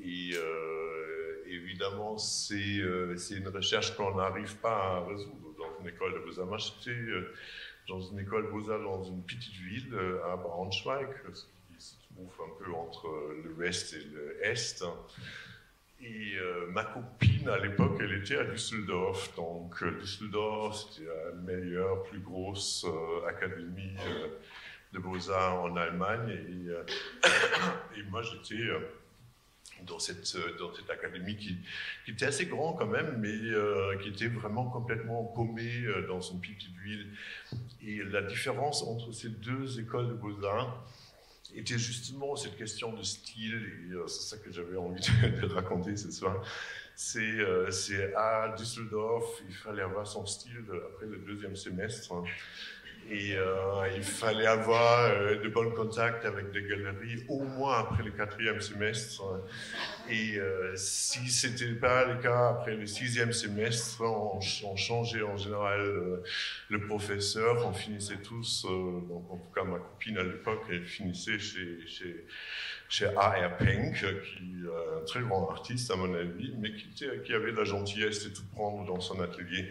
Et 0.02 0.34
évidemment, 1.46 2.16
c'est 2.16 2.56
une 2.56 3.48
recherche 3.48 3.96
qu'on 3.96 4.14
n'arrive 4.14 4.56
pas 4.56 4.96
à 4.96 5.04
résoudre 5.04 5.54
dans 5.58 5.80
une 5.80 5.88
école 5.88 6.14
de 6.14 6.18
Beaux-Arts. 6.20 6.46
Moi, 6.46 6.58
j'étais 6.58 7.00
dans 7.88 8.00
une 8.00 8.20
école 8.20 8.50
beaux-arts 8.50 8.82
dans 8.82 9.02
une 9.02 9.22
petite 9.24 9.52
ville 9.52 9.98
à 10.24 10.36
Braunschweig, 10.36 11.08
qui 11.68 11.84
se 11.84 11.94
trouve 12.14 12.32
un 12.46 12.64
peu 12.64 12.72
entre 12.72 13.34
l'ouest 13.44 13.94
et 13.94 14.06
l'est. 14.44 14.84
Et 16.02 16.36
ma 16.70 16.84
copine, 16.84 17.48
à 17.48 17.58
l'époque, 17.58 17.98
elle 18.00 18.14
était 18.14 18.36
à 18.36 18.44
Düsseldorf. 18.44 19.34
Donc, 19.36 19.84
Düsseldorf, 20.00 20.74
c'était 20.74 21.08
la 21.08 21.32
meilleure, 21.32 22.02
plus 22.04 22.20
grosse 22.20 22.86
académie 23.28 23.94
de 24.92 24.98
beaux-arts 24.98 25.62
en 25.62 25.76
Allemagne. 25.76 26.30
Et, 27.96 28.02
moi, 28.10 28.22
j'étais 28.22 28.70
dans 29.86 29.98
cette, 29.98 30.34
euh, 30.36 30.56
dans 30.58 30.74
cette 30.74 30.90
académie 30.90 31.36
qui, 31.36 31.56
était 32.08 32.26
assez 32.26 32.46
grand 32.46 32.72
quand 32.72 32.86
même, 32.86 33.16
mais 33.18 33.28
euh, 33.28 33.96
qui 33.98 34.08
était 34.08 34.28
vraiment 34.28 34.64
complètement 34.68 35.24
paumée 35.24 35.84
euh, 35.84 36.06
dans 36.06 36.20
une 36.20 36.40
petite 36.40 36.76
ville. 36.82 37.08
Et 37.82 38.02
la 38.04 38.22
différence 38.22 38.82
entre 38.82 39.12
ces 39.12 39.28
deux 39.28 39.80
écoles 39.80 40.08
de 40.08 40.14
beaux-arts 40.14 40.86
était 41.54 41.78
justement 41.78 42.36
cette 42.36 42.56
question 42.56 42.92
de 42.92 43.02
style, 43.02 43.54
et 43.90 44.08
c'est 44.08 44.36
ça 44.36 44.36
que 44.38 44.50
j'avais 44.50 44.76
envie 44.76 45.00
de, 45.40 45.46
raconter 45.46 45.96
ce 45.96 46.10
soir. 46.10 46.42
C'est 46.94 48.14
à 48.14 48.54
Düsseldorf, 48.56 49.42
il 49.48 49.54
fallait 49.54 49.82
avoir 49.82 50.06
son 50.06 50.26
style 50.26 50.64
après 50.94 51.06
le 51.06 51.18
deuxième 51.18 51.56
semestre. 51.56 52.12
Et 53.10 53.34
euh, 53.34 53.88
il 53.96 54.04
fallait 54.04 54.46
avoir 54.46 55.10
euh, 55.10 55.42
de 55.42 55.48
bons 55.48 55.72
contacts 55.72 56.24
avec 56.24 56.52
des 56.52 56.62
galeries 56.62 57.24
au 57.28 57.40
moins 57.40 57.80
après 57.80 58.04
le 58.04 58.12
quatrième 58.12 58.60
semestre. 58.60 59.24
Et 60.08 60.36
euh, 60.36 60.76
si 60.76 61.28
ce 61.28 61.48
n'était 61.48 61.74
pas 61.74 62.04
le 62.04 62.22
cas 62.22 62.50
après 62.50 62.76
le 62.76 62.86
sixième 62.86 63.32
semestre, 63.32 64.02
on, 64.02 64.40
changeait 64.40 65.22
en 65.22 65.36
général 65.36 66.20
le 66.68 66.80
professeur. 66.86 67.66
On 67.66 67.72
finissait 67.72 68.18
tous, 68.18 68.64
donc 68.64 69.28
en 69.30 69.38
tout 69.38 69.52
cas 69.54 69.64
ma 69.64 69.78
copine 69.78 70.16
à 70.16 70.22
l'époque, 70.22 70.62
elle 70.70 70.86
finissait 70.86 71.38
chez, 71.38 71.86
chez, 71.86 72.26
chez 72.88 73.06
A.R. 73.06 73.56
Penck, 73.58 73.96
qui 73.96 74.04
est 74.04 75.00
un 75.00 75.04
très 75.04 75.20
grand 75.20 75.50
artiste 75.50 75.90
à 75.90 75.96
mon 75.96 76.14
avis, 76.14 76.54
mais 76.58 76.72
qui, 76.74 76.88
qui 77.24 77.34
avait 77.34 77.52
la 77.52 77.64
gentillesse 77.64 78.24
de 78.24 78.34
tout 78.34 78.46
prendre 78.54 78.86
dans 78.86 79.00
son 79.00 79.20
atelier. 79.20 79.70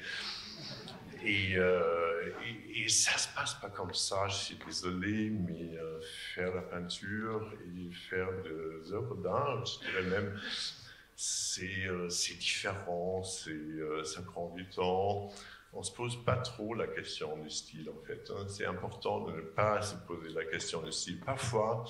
Euh, 1.25 2.31
et, 2.45 2.83
et, 2.83 2.89
ça 2.89 3.17
se 3.17 3.27
passe 3.35 3.55
pas 3.55 3.69
comme 3.69 3.93
ça, 3.93 4.27
je 4.27 4.35
suis 4.35 4.59
désolé, 4.65 5.29
mais 5.29 5.77
euh, 5.77 5.99
faire 6.33 6.55
la 6.55 6.61
peinture 6.61 7.51
et 7.65 7.91
faire 7.91 8.29
des 8.43 8.93
œuvres 8.93 9.15
d'art, 9.15 9.65
je 9.65 9.79
dirais 9.79 10.03
même, 10.03 10.39
c'est 11.15 11.87
euh, 11.87 12.07
différent, 12.07 13.23
ça 13.23 14.21
prend 14.21 14.53
du 14.55 14.67
temps. 14.69 15.31
On 15.73 15.83
se 15.83 15.91
pose 15.91 16.23
pas 16.23 16.37
trop 16.37 16.73
la 16.73 16.87
question 16.87 17.37
du 17.37 17.49
style, 17.49 17.89
en 17.89 18.05
fait. 18.05 18.31
Hein. 18.31 18.45
C'est 18.47 18.65
important 18.65 19.25
de 19.25 19.33
ne 19.33 19.41
pas 19.41 19.81
se 19.81 19.95
poser 20.07 20.29
la 20.29 20.45
question 20.45 20.81
du 20.81 20.91
style. 20.91 21.19
Parfois, 21.19 21.85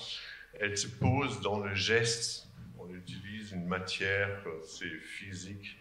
elle 0.54 0.76
se 0.76 0.88
pose 0.88 1.40
dans 1.40 1.60
le 1.60 1.74
geste. 1.74 2.48
On 2.78 2.92
utilise 2.92 3.52
une 3.52 3.66
matière, 3.66 4.44
c'est 4.66 4.98
physique. 4.98 5.78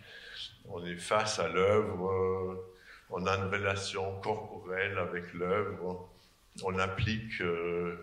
On 0.65 0.85
est 0.85 0.95
face 0.95 1.39
à 1.39 1.49
l'œuvre 1.49 2.68
on 3.10 3.26
a 3.26 3.36
une 3.38 3.52
relation 3.52 4.19
corporelle 4.22 4.98
avec 4.98 5.34
l'œuvre, 5.34 6.10
on 6.64 6.77
applique 6.77 7.41
euh, 7.41 7.95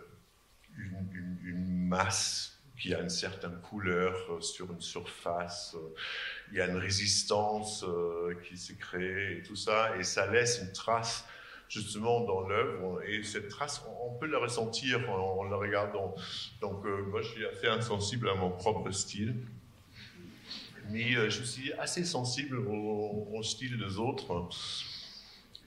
une, 0.76 1.86
masse 1.86 2.58
qui 2.76 2.92
a 2.92 3.00
une 3.00 3.10
certaine 3.10 3.60
couleur 3.60 4.14
euh, 4.28 4.40
sur 4.40 4.70
une 4.72 4.80
surface, 4.80 5.76
euh, 5.76 5.94
il 6.50 6.58
y 6.58 6.60
a 6.60 6.66
une 6.66 6.76
résistance 6.76 7.84
qui 8.48 8.56
s'est 8.56 8.74
créée 8.74 9.38
et 9.38 9.42
tout 9.42 9.56
ça, 9.56 9.96
et 9.96 10.02
ça 10.02 10.26
laisse 10.26 10.60
une 10.60 10.72
trace 10.72 11.24
justement 11.68 12.20
dans 12.20 12.46
l'œuvre, 12.46 13.02
et 13.02 13.22
cette 13.24 13.48
trace, 13.48 13.82
on 14.00 14.14
peut 14.18 14.26
la 14.26 14.38
ressentir 14.38 15.10
en, 15.10 15.44
la 15.44 15.56
regardant. 15.56 16.14
Donc 16.60 16.84
moi, 16.84 17.22
je 17.22 17.28
suis 17.28 17.46
assez 17.46 17.66
insensible 17.66 18.28
à 18.28 18.34
mon 18.34 18.50
propre 18.50 18.90
style. 18.92 19.34
Mais 20.90 21.14
je 21.28 21.42
suis 21.42 21.72
assez 21.72 22.04
sensible 22.04 22.58
au 22.58 23.42
style 23.42 23.76
des 23.78 23.98
autres. 23.98 24.48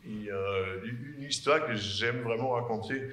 Euh, 0.07 0.81
une 0.83 1.23
histoire 1.23 1.65
que 1.65 1.75
j'aime 1.75 2.21
vraiment 2.21 2.51
raconter, 2.51 3.09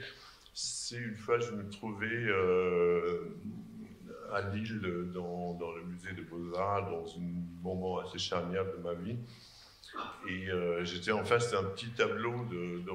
c'est 0.54 0.96
une 0.96 1.16
fois 1.16 1.38
je 1.38 1.50
me 1.52 1.68
trouvais 1.68 2.06
euh, 2.06 3.36
à 4.32 4.42
Lille 4.42 4.80
dans, 5.12 5.56
le 5.76 5.84
musée 5.84 6.12
de 6.12 6.22
Beaux-Arts, 6.22 6.90
dans 6.90 7.06
un 7.18 7.62
moment 7.62 7.98
assez 7.98 8.18
charnière 8.18 8.64
de 8.64 8.82
ma 8.82 8.94
vie. 8.94 9.18
Et 10.28 10.50
euh, 10.50 10.84
j'étais 10.84 11.12
en 11.12 11.24
face 11.24 11.52
d'un 11.52 11.64
petit 11.64 11.90
tableau 11.90 12.44
de, 12.50 12.80
de 12.80 12.90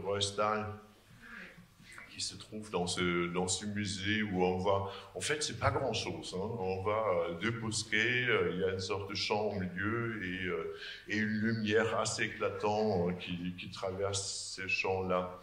se 2.22 2.35
trouve 2.35 2.69
dans 2.72 2.88
ce, 2.88 3.27
dans 3.27 3.48
ce 3.48 3.65
musée 3.65 4.23
où 4.23 4.43
on 4.43 4.57
va. 4.57 4.91
En 5.15 5.22
fait, 5.22 5.43
c'est 5.43 5.60
pas 5.60 5.72
grand 5.72 5.93
chose. 5.93 6.35
Hein. 6.38 6.57
On 6.60 6.81
va 6.84 7.03
euh, 7.30 7.34
deux 7.39 7.52
bosquets, 7.52 8.26
euh, 8.27 8.52
il 8.53 8.60
y 8.60 8.64
a 8.64 8.69
une 8.69 8.80
sorte 8.80 9.10
de 9.10 9.15
champ 9.15 9.41
au 9.48 9.60
milieu 9.60 10.23
et, 10.23 10.45
euh, 10.45 10.77
et 11.07 11.18
une 11.18 11.39
lumière 11.39 11.98
assez 11.99 12.23
éclatante 12.23 13.18
qui, 13.19 13.69
traverse 13.72 14.56
ces 14.56 14.68
champs-là. 14.68 15.39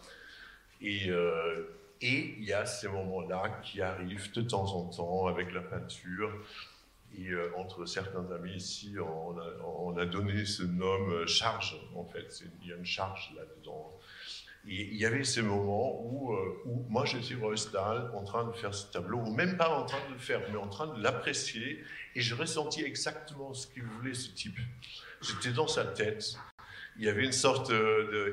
Et, 0.81 1.09
et 2.01 2.35
il 2.39 2.45
y 2.45 2.53
a 2.53 2.67
ces 2.67 2.89
moments-là 2.89 3.61
qui 3.65 3.81
arrivent 3.81 4.31
de 4.33 4.43
temps 4.43 4.77
en 4.77 4.85
temps 4.85 5.27
avec 5.27 5.53
la 5.53 5.63
peinture. 5.63 6.31
Et 7.17 7.31
entre 7.57 7.87
certains 7.87 8.31
amis 8.31 8.55
ici, 8.55 8.95
on 9.01 9.37
a, 9.39 9.47
on 9.65 9.97
a 9.97 10.05
donné 10.05 10.45
ce 10.45 10.63
nom 10.63 11.27
charge, 11.27 11.81
en 11.97 12.05
fait. 12.05 12.45
Il 12.63 12.69
y 12.69 12.73
a 12.73 12.77
une 12.77 12.85
charge 12.85 13.33
là-dedans 13.35 13.98
il 14.69 14.97
y 14.97 15.07
avait 15.07 15.25
ces 15.25 15.43
moments 15.43 16.03
où, 16.05 16.33
euh, 16.33 16.63
moi 16.89 17.05
j'étais 17.07 17.35
Roestal 17.35 18.11
en 18.15 18.23
train 18.23 18.45
de 18.45 18.53
faire 18.53 18.75
ce 18.75 18.91
tableau, 18.93 19.19
ou 19.19 19.33
même 19.33 19.57
pas 19.57 19.71
en 19.71 19.85
train 19.85 19.99
de 20.09 20.13
le 20.13 20.19
faire, 20.19 20.43
mais 20.51 20.59
en 20.59 20.69
train 20.69 20.87
de 20.89 21.03
l'apprécier, 21.03 21.83
et 22.15 22.21
je 22.21 22.35
ressentis 22.35 22.85
exactement 22.85 23.55
ce 23.55 23.67
qu'il 23.67 23.85
voulait 23.85 24.15
ce 24.15 24.31
type. 24.31 24.59
J'étais 25.23 25.53
dans 25.53 25.69
sa 25.69 25.85
tête. 25.85 26.37
Il 26.99 27.05
y 27.05 27.09
avait 27.09 27.25
une 27.25 27.33
sorte 27.33 27.73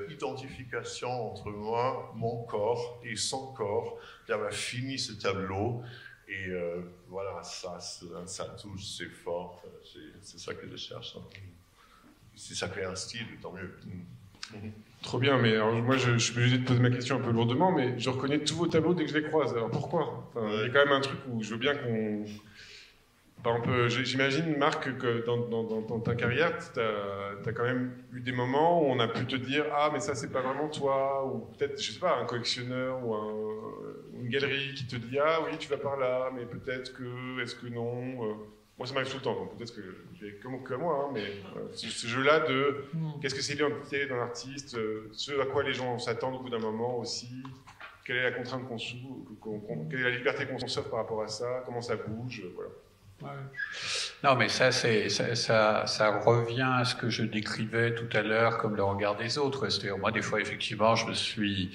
d'identification 0.10 1.32
entre 1.32 1.52
moi, 1.52 2.12
mon 2.16 2.44
corps 2.44 3.00
et 3.04 3.16
son 3.16 3.54
corps, 3.54 4.00
d'avoir 4.28 4.52
fini 4.52 4.98
ce 4.98 5.14
tableau. 5.14 5.84
Et 6.28 6.48
euh, 6.48 6.82
voilà, 7.08 7.44
ça, 7.44 7.80
ça 7.80 8.46
touche, 8.60 8.84
c'est 8.98 9.10
fort. 9.10 9.64
C'est 10.24 10.40
ça 10.40 10.56
que 10.56 10.68
je 10.68 10.76
cherche. 10.76 11.16
Hein. 11.16 11.22
Si 12.36 12.56
ça 12.56 12.68
crée 12.68 12.86
un 12.86 12.96
style, 12.96 13.28
tant 13.40 13.52
mieux. 13.52 13.78
Mm-hmm. 14.52 14.72
Trop 15.06 15.20
bien, 15.20 15.38
mais 15.38 15.54
alors, 15.54 15.72
moi 15.84 15.98
je, 15.98 16.18
suis 16.18 16.36
obligé 16.36 16.58
de 16.58 16.66
poser 16.66 16.80
ma 16.80 16.90
question 16.90 17.18
un 17.18 17.20
peu 17.20 17.30
lourdement, 17.30 17.72
mais 17.72 17.94
je 18.00 18.10
reconnais 18.10 18.40
tous 18.40 18.56
vos 18.56 18.66
tableaux 18.66 18.96
dès 18.96 19.06
que 19.06 19.12
je 19.12 19.18
les 19.18 19.24
croise. 19.24 19.54
Alors 19.54 19.70
pourquoi? 19.70 20.32
Il 20.36 20.62
y 20.62 20.66
a 20.66 20.70
quand 20.70 20.84
même 20.84 20.94
un 20.94 21.02
truc 21.02 21.20
où 21.30 21.44
je 21.44 21.52
veux 21.52 21.60
bien 21.60 21.76
qu'on. 21.76 22.26
Par 23.44 23.58
exemple, 23.58 23.88
j'imagine, 23.88 24.58
Marc, 24.58 24.98
que 24.98 25.24
dans, 25.24 26.00
ta 26.00 26.16
carrière, 26.16 26.58
tu 26.74 26.80
as, 26.80 27.54
quand 27.54 27.64
même 27.64 27.92
eu 28.14 28.22
des 28.22 28.32
moments 28.32 28.82
où 28.82 28.86
on 28.86 29.00
a 29.00 29.08
pu 29.08 29.28
te 29.28 29.36
dire 29.36 29.66
Ah, 29.76 29.92
mais 29.94 30.00
ça, 30.00 30.16
c'est 30.16 30.32
pas 30.32 30.42
vraiment 30.42 30.70
toi, 30.70 31.24
ou 31.24 31.54
peut-être, 31.56 31.80
je 31.80 31.92
sais 31.92 32.00
pas, 32.00 32.18
un 32.20 32.26
collectionneur 32.26 33.06
ou 33.06 33.16
une 34.20 34.30
galerie 34.30 34.74
qui 34.74 34.88
te 34.88 34.96
dit 34.96 35.20
Ah, 35.20 35.42
oui, 35.46 35.56
tu 35.60 35.70
vas 35.70 35.78
par 35.78 35.98
là, 35.98 36.32
mais 36.36 36.46
peut-être 36.46 36.94
que, 36.94 37.44
est-ce 37.44 37.54
que 37.54 37.68
non 37.68 38.26
euh, 38.26 38.34
moi, 38.78 38.86
ça 38.86 38.94
m'arrive 38.94 39.10
tout 39.10 39.18
le 39.18 39.24
temps, 39.24 39.36
donc 39.36 39.58
peut-être 39.58 39.74
que 39.74 39.82
j'ai 40.20 40.34
comme, 40.44 40.62
que 40.62 40.74
moi, 40.74 41.06
hein, 41.06 41.12
mais 41.14 41.24
euh, 41.56 41.70
ce, 41.74 42.08
jeu-là 42.08 42.42
de 42.42 42.84
mm. 42.94 43.20
qu'est-ce 43.22 43.36
que 43.36 43.42
c'est 43.42 43.54
l'identité 43.54 44.06
d'un 44.06 44.20
artiste, 44.20 44.76
euh, 44.76 45.10
ce 45.14 45.40
à 45.40 45.46
quoi 45.46 45.64
les 45.64 45.74
gens 45.74 45.98
s'attendent 45.98 46.36
au 46.36 46.40
bout 46.40 46.50
d'un 46.50 46.60
moment 46.60 46.98
aussi, 46.98 47.42
quelle 48.06 48.18
est 48.18 48.24
la 48.24 48.32
contrainte 48.34 48.68
qu'on 48.68 48.78
sous, 48.78 49.26
quelle 49.90 50.02
est 50.02 50.04
la 50.04 50.18
liberté 50.18 50.46
qu'on 50.46 50.60
s'offre 50.68 50.90
par 50.90 51.00
rapport 51.00 51.22
à 51.22 51.30
ça, 51.30 51.64
comment 51.66 51.82
ça 51.82 51.96
bouge, 51.96 52.44
euh, 52.44 52.54
voilà. 52.54 52.70
Non, 54.26 54.36
mais 54.36 54.50
ça, 54.50 54.74
c'est, 54.74 55.08
ça, 55.08 55.88
ça, 55.88 56.20
revient 56.20 56.68
à 56.70 56.84
ce 56.84 56.96
que 56.96 57.10
je 57.10 57.24
décrivais 57.24 57.96
tout 57.96 58.10
à 58.12 58.22
l'heure 58.22 58.58
comme 58.58 58.76
le 58.76 58.84
regard 58.84 59.16
des 59.16 59.38
autres. 59.38 59.70
C'est-à-dire, 59.70 59.98
moi, 59.98 60.12
des 60.12 60.22
fois, 60.22 60.42
effectivement, 60.42 60.96
je 60.96 61.08
me 61.08 61.14
suis 61.14 61.72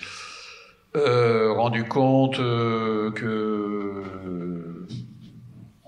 rendu 0.93 1.85
compte 1.85 2.37
que 2.37 4.05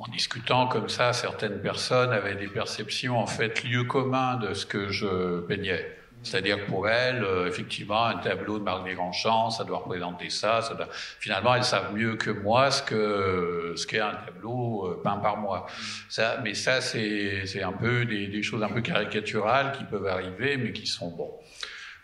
en 0.02 0.10
discutant 0.10 0.66
comme 0.66 0.88
ça, 0.88 1.12
certaines 1.12 1.60
personnes 1.60 2.12
avaient 2.12 2.34
des 2.34 2.48
perceptions 2.48 3.18
en 3.18 3.26
fait 3.26 3.62
lieu 3.62 3.84
commun 3.84 4.36
de 4.36 4.54
ce 4.54 4.66
que 4.66 4.90
je 4.90 5.40
peignais. 5.40 5.96
C'est-à-dire 6.24 6.66
pour 6.66 6.88
elles, 6.88 7.24
euh, 7.24 7.48
effectivement, 7.48 8.04
un 8.04 8.18
tableau 8.18 8.58
de 8.58 8.62
Marc 8.62 8.84
Desgrandchamps, 8.84 9.50
ça 9.50 9.64
doit 9.64 9.78
représenter 9.78 10.30
ça. 10.30 10.62
ça 10.62 10.74
doit... 10.74 10.88
Finalement, 10.92 11.56
elles 11.56 11.64
savent 11.64 11.92
mieux 11.94 12.14
que 12.14 12.30
moi 12.30 12.70
ce 12.70 12.82
que 12.82 13.74
ce 13.76 13.86
qu'est 13.88 13.98
un 14.00 14.14
tableau 14.14 14.86
euh, 14.86 15.00
peint 15.02 15.16
par 15.16 15.36
moi. 15.38 15.66
Ça, 16.08 16.38
mais 16.44 16.54
ça, 16.54 16.80
c'est 16.80 17.62
un 17.62 17.72
peu 17.72 18.04
des, 18.04 18.28
des, 18.28 18.42
choses 18.42 18.62
un 18.62 18.68
peu 18.68 18.82
caricaturales 18.82 19.72
qui 19.72 19.82
peuvent 19.82 20.06
arriver, 20.06 20.56
mais 20.58 20.72
qui 20.72 20.86
sont 20.86 21.10
bon 21.10 21.32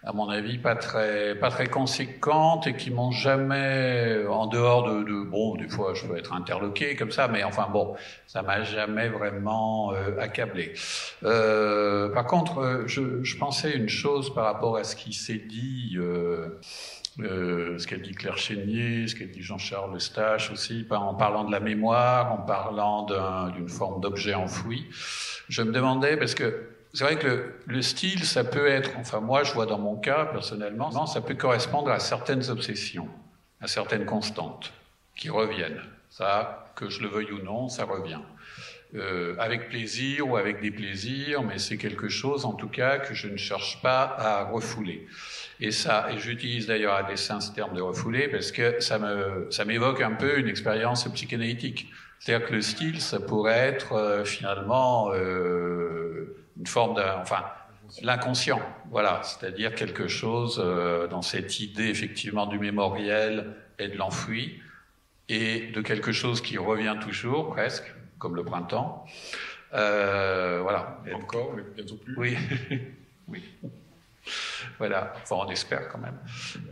à 0.04 0.12
mon 0.12 0.28
avis, 0.28 0.58
pas 0.58 0.76
très, 0.76 1.34
pas 1.34 1.50
très 1.50 1.66
conséquentes 1.66 2.68
et 2.68 2.76
qui 2.76 2.90
m'ont 2.90 3.10
jamais, 3.10 4.24
en 4.28 4.46
dehors 4.46 4.88
de, 4.88 5.24
bon, 5.24 5.56
des 5.56 5.68
fois 5.68 5.92
je 5.94 6.06
peux 6.06 6.16
être 6.16 6.32
interloqué 6.32 6.94
comme 6.94 7.10
ça, 7.10 7.26
mais 7.26 7.42
enfin 7.42 7.68
bon, 7.72 7.96
ça 8.26 8.42
m'a 8.42 8.62
jamais 8.62 9.08
vraiment 9.08 9.92
euh, 9.92 10.16
accablé. 10.20 10.72
Euh, 11.24 12.10
par 12.10 12.26
contre, 12.26 12.58
euh, 12.58 12.86
je, 12.86 13.36
pensais 13.38 13.72
une 13.72 13.88
chose 13.88 14.32
par 14.32 14.44
rapport 14.44 14.76
à 14.76 14.84
ce 14.84 14.94
qui 14.94 15.12
s'est 15.12 15.44
dit. 15.48 15.96
Ce 17.18 17.86
qu'a 17.88 17.96
dit 17.96 18.12
Claire 18.12 18.38
Chénier, 18.38 19.08
ce 19.08 19.16
qu'a 19.16 19.24
dit 19.24 19.42
Jean-Charles 19.42 20.00
Stache 20.00 20.52
aussi, 20.52 20.86
en 20.90 21.14
parlant 21.14 21.42
de 21.42 21.50
la 21.50 21.58
mémoire, 21.58 22.32
en 22.32 22.38
parlant 22.38 23.06
d'une 23.50 23.68
forme 23.68 24.00
d'objet 24.00 24.34
enfoui. 24.34 24.86
Je 25.48 25.62
me 25.62 25.72
demandais, 25.72 26.16
parce 26.16 26.36
que 26.36 26.67
c'est 26.94 27.04
vrai 27.04 27.18
que 27.18 27.52
le, 27.66 27.82
style, 27.82 28.24
ça 28.24 28.44
peut 28.44 28.66
être, 28.66 28.90
enfin 28.98 29.20
moi 29.20 29.42
je 29.44 29.52
vois 29.52 29.66
dans 29.66 29.78
mon 29.78 29.96
cas 29.96 30.24
personnellement, 30.26 31.06
ça 31.06 31.20
peut 31.20 31.34
correspondre 31.34 31.90
à 31.90 31.98
certaines 31.98 32.48
obsessions, 32.50 33.08
à 33.60 33.68
certaines 33.68 34.06
constantes 34.06 34.72
qui 35.16 35.30
reviennent. 35.30 35.82
Ça, 36.10 36.72
que 36.74 36.88
je 36.88 37.02
le 37.02 37.08
veuille 37.08 37.32
ou 37.32 37.42
non, 37.42 37.68
ça 37.68 37.84
revient. 37.84 38.20
Euh, 38.94 39.34
avec 39.38 39.68
plaisir 39.68 40.26
ou 40.26 40.38
avec 40.38 40.62
des 40.62 40.70
plaisirs, 40.70 41.42
mais 41.42 41.58
c'est 41.58 41.76
quelque 41.76 42.08
chose 42.08 42.46
en 42.46 42.54
tout 42.54 42.68
cas 42.68 42.98
que 42.98 43.12
je 43.12 43.28
ne 43.28 43.36
cherche 43.36 43.82
pas 43.82 44.04
à 44.16 44.44
refouler. 44.44 45.06
Et 45.60 45.72
ça, 45.72 46.08
et 46.10 46.18
j'utilise 46.18 46.66
d'ailleurs 46.66 46.94
à 46.94 47.02
dessein 47.02 47.40
ce 47.40 47.52
terme 47.52 47.76
de 47.76 47.82
refouler 47.82 48.28
parce 48.28 48.50
que 48.50 48.80
ça 48.80 48.98
me, 48.98 49.46
ça 49.50 49.66
m'évoque 49.66 50.00
un 50.00 50.12
peu 50.12 50.38
une 50.38 50.48
expérience 50.48 51.06
psychanalytique. 51.12 51.90
C'est-à-dire 52.18 52.48
que 52.48 52.54
le 52.54 52.62
style, 52.62 53.02
ça 53.02 53.20
pourrait 53.20 53.58
être 53.58 53.92
euh, 53.92 54.24
finalement 54.24 55.12
euh, 55.12 56.47
une 56.58 56.66
forme 56.66 56.94
de, 56.94 57.02
enfin, 57.20 57.44
l'inconscient, 58.02 58.60
voilà, 58.90 59.22
c'est-à-dire 59.22 59.74
quelque 59.74 60.08
chose 60.08 60.60
euh, 60.62 61.06
dans 61.06 61.22
cette 61.22 61.60
idée 61.60 61.88
effectivement 61.88 62.46
du 62.46 62.58
mémoriel 62.58 63.54
et 63.78 63.88
de 63.88 63.96
l'enfoui, 63.96 64.60
et 65.28 65.68
de 65.68 65.80
quelque 65.80 66.12
chose 66.12 66.40
qui 66.40 66.58
revient 66.58 66.96
toujours, 67.00 67.50
presque, 67.50 67.94
comme 68.18 68.34
le 68.34 68.44
printemps. 68.44 69.04
Euh, 69.74 70.60
voilà. 70.62 71.00
Encore, 71.14 71.52
mais 71.54 71.62
bientôt 71.76 71.96
plus. 71.96 72.16
Oui. 72.16 72.36
oui. 73.28 73.42
Voilà, 74.78 75.14
enfin 75.22 75.36
on 75.38 75.48
espère 75.50 75.88
quand 75.88 75.98
même. 75.98 76.18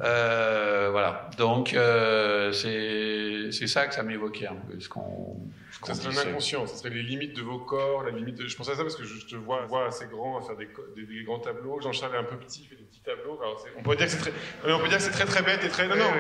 Euh, 0.03 0.89
voilà, 0.91 1.31
donc 1.39 1.73
euh, 1.73 2.53
c'est 2.53 3.67
ça 3.67 3.87
que 3.87 3.95
ça 3.95 4.03
m'évoquait 4.03 4.47
un 4.47 4.57
peu, 4.57 4.79
ce 4.79 4.89
qu'on 4.89 5.37
ça 5.85 5.95
serait 5.95 6.17
un 6.17 6.29
inconscient, 6.29 6.67
ça 6.67 6.77
serait 6.77 6.91
les 6.91 7.03
limites 7.03 7.37
de 7.37 7.43
vos 7.43 7.59
corps, 7.59 8.03
la 8.03 8.11
limite 8.11 8.47
Je 8.47 8.57
pense 8.57 8.69
à 8.69 8.75
ça 8.75 8.83
parce 8.83 8.97
que 8.97 9.05
je 9.05 9.27
te 9.27 9.37
vois, 9.37 9.67
vois 9.67 9.87
assez 9.87 10.07
grand 10.07 10.39
à 10.39 10.43
faire 10.43 10.57
des, 10.57 10.69
des, 10.97 11.25
grands 11.25 11.39
tableaux. 11.39 11.81
Jean-Charles 11.81 12.15
est 12.15 12.19
un 12.19 12.25
peu 12.25 12.37
petit, 12.37 12.63
il 12.63 12.69
fait 12.69 12.77
des 12.77 12.85
petits 12.85 13.01
tableaux. 13.01 13.39
on 13.77 13.83
pourrait 13.83 13.97
dire 13.97 14.07
que 14.07 14.13
c'est 14.13 14.19
très, 14.19 14.33
on 14.65 14.79
peut 14.79 14.89
dire 14.89 14.99
que 14.99 15.03
c'est 15.03 15.11
très 15.11 15.27
très 15.27 15.43
bête 15.43 15.65
et 15.65 15.69
très. 15.69 15.87
Non, 15.89 15.97
non. 15.97 16.11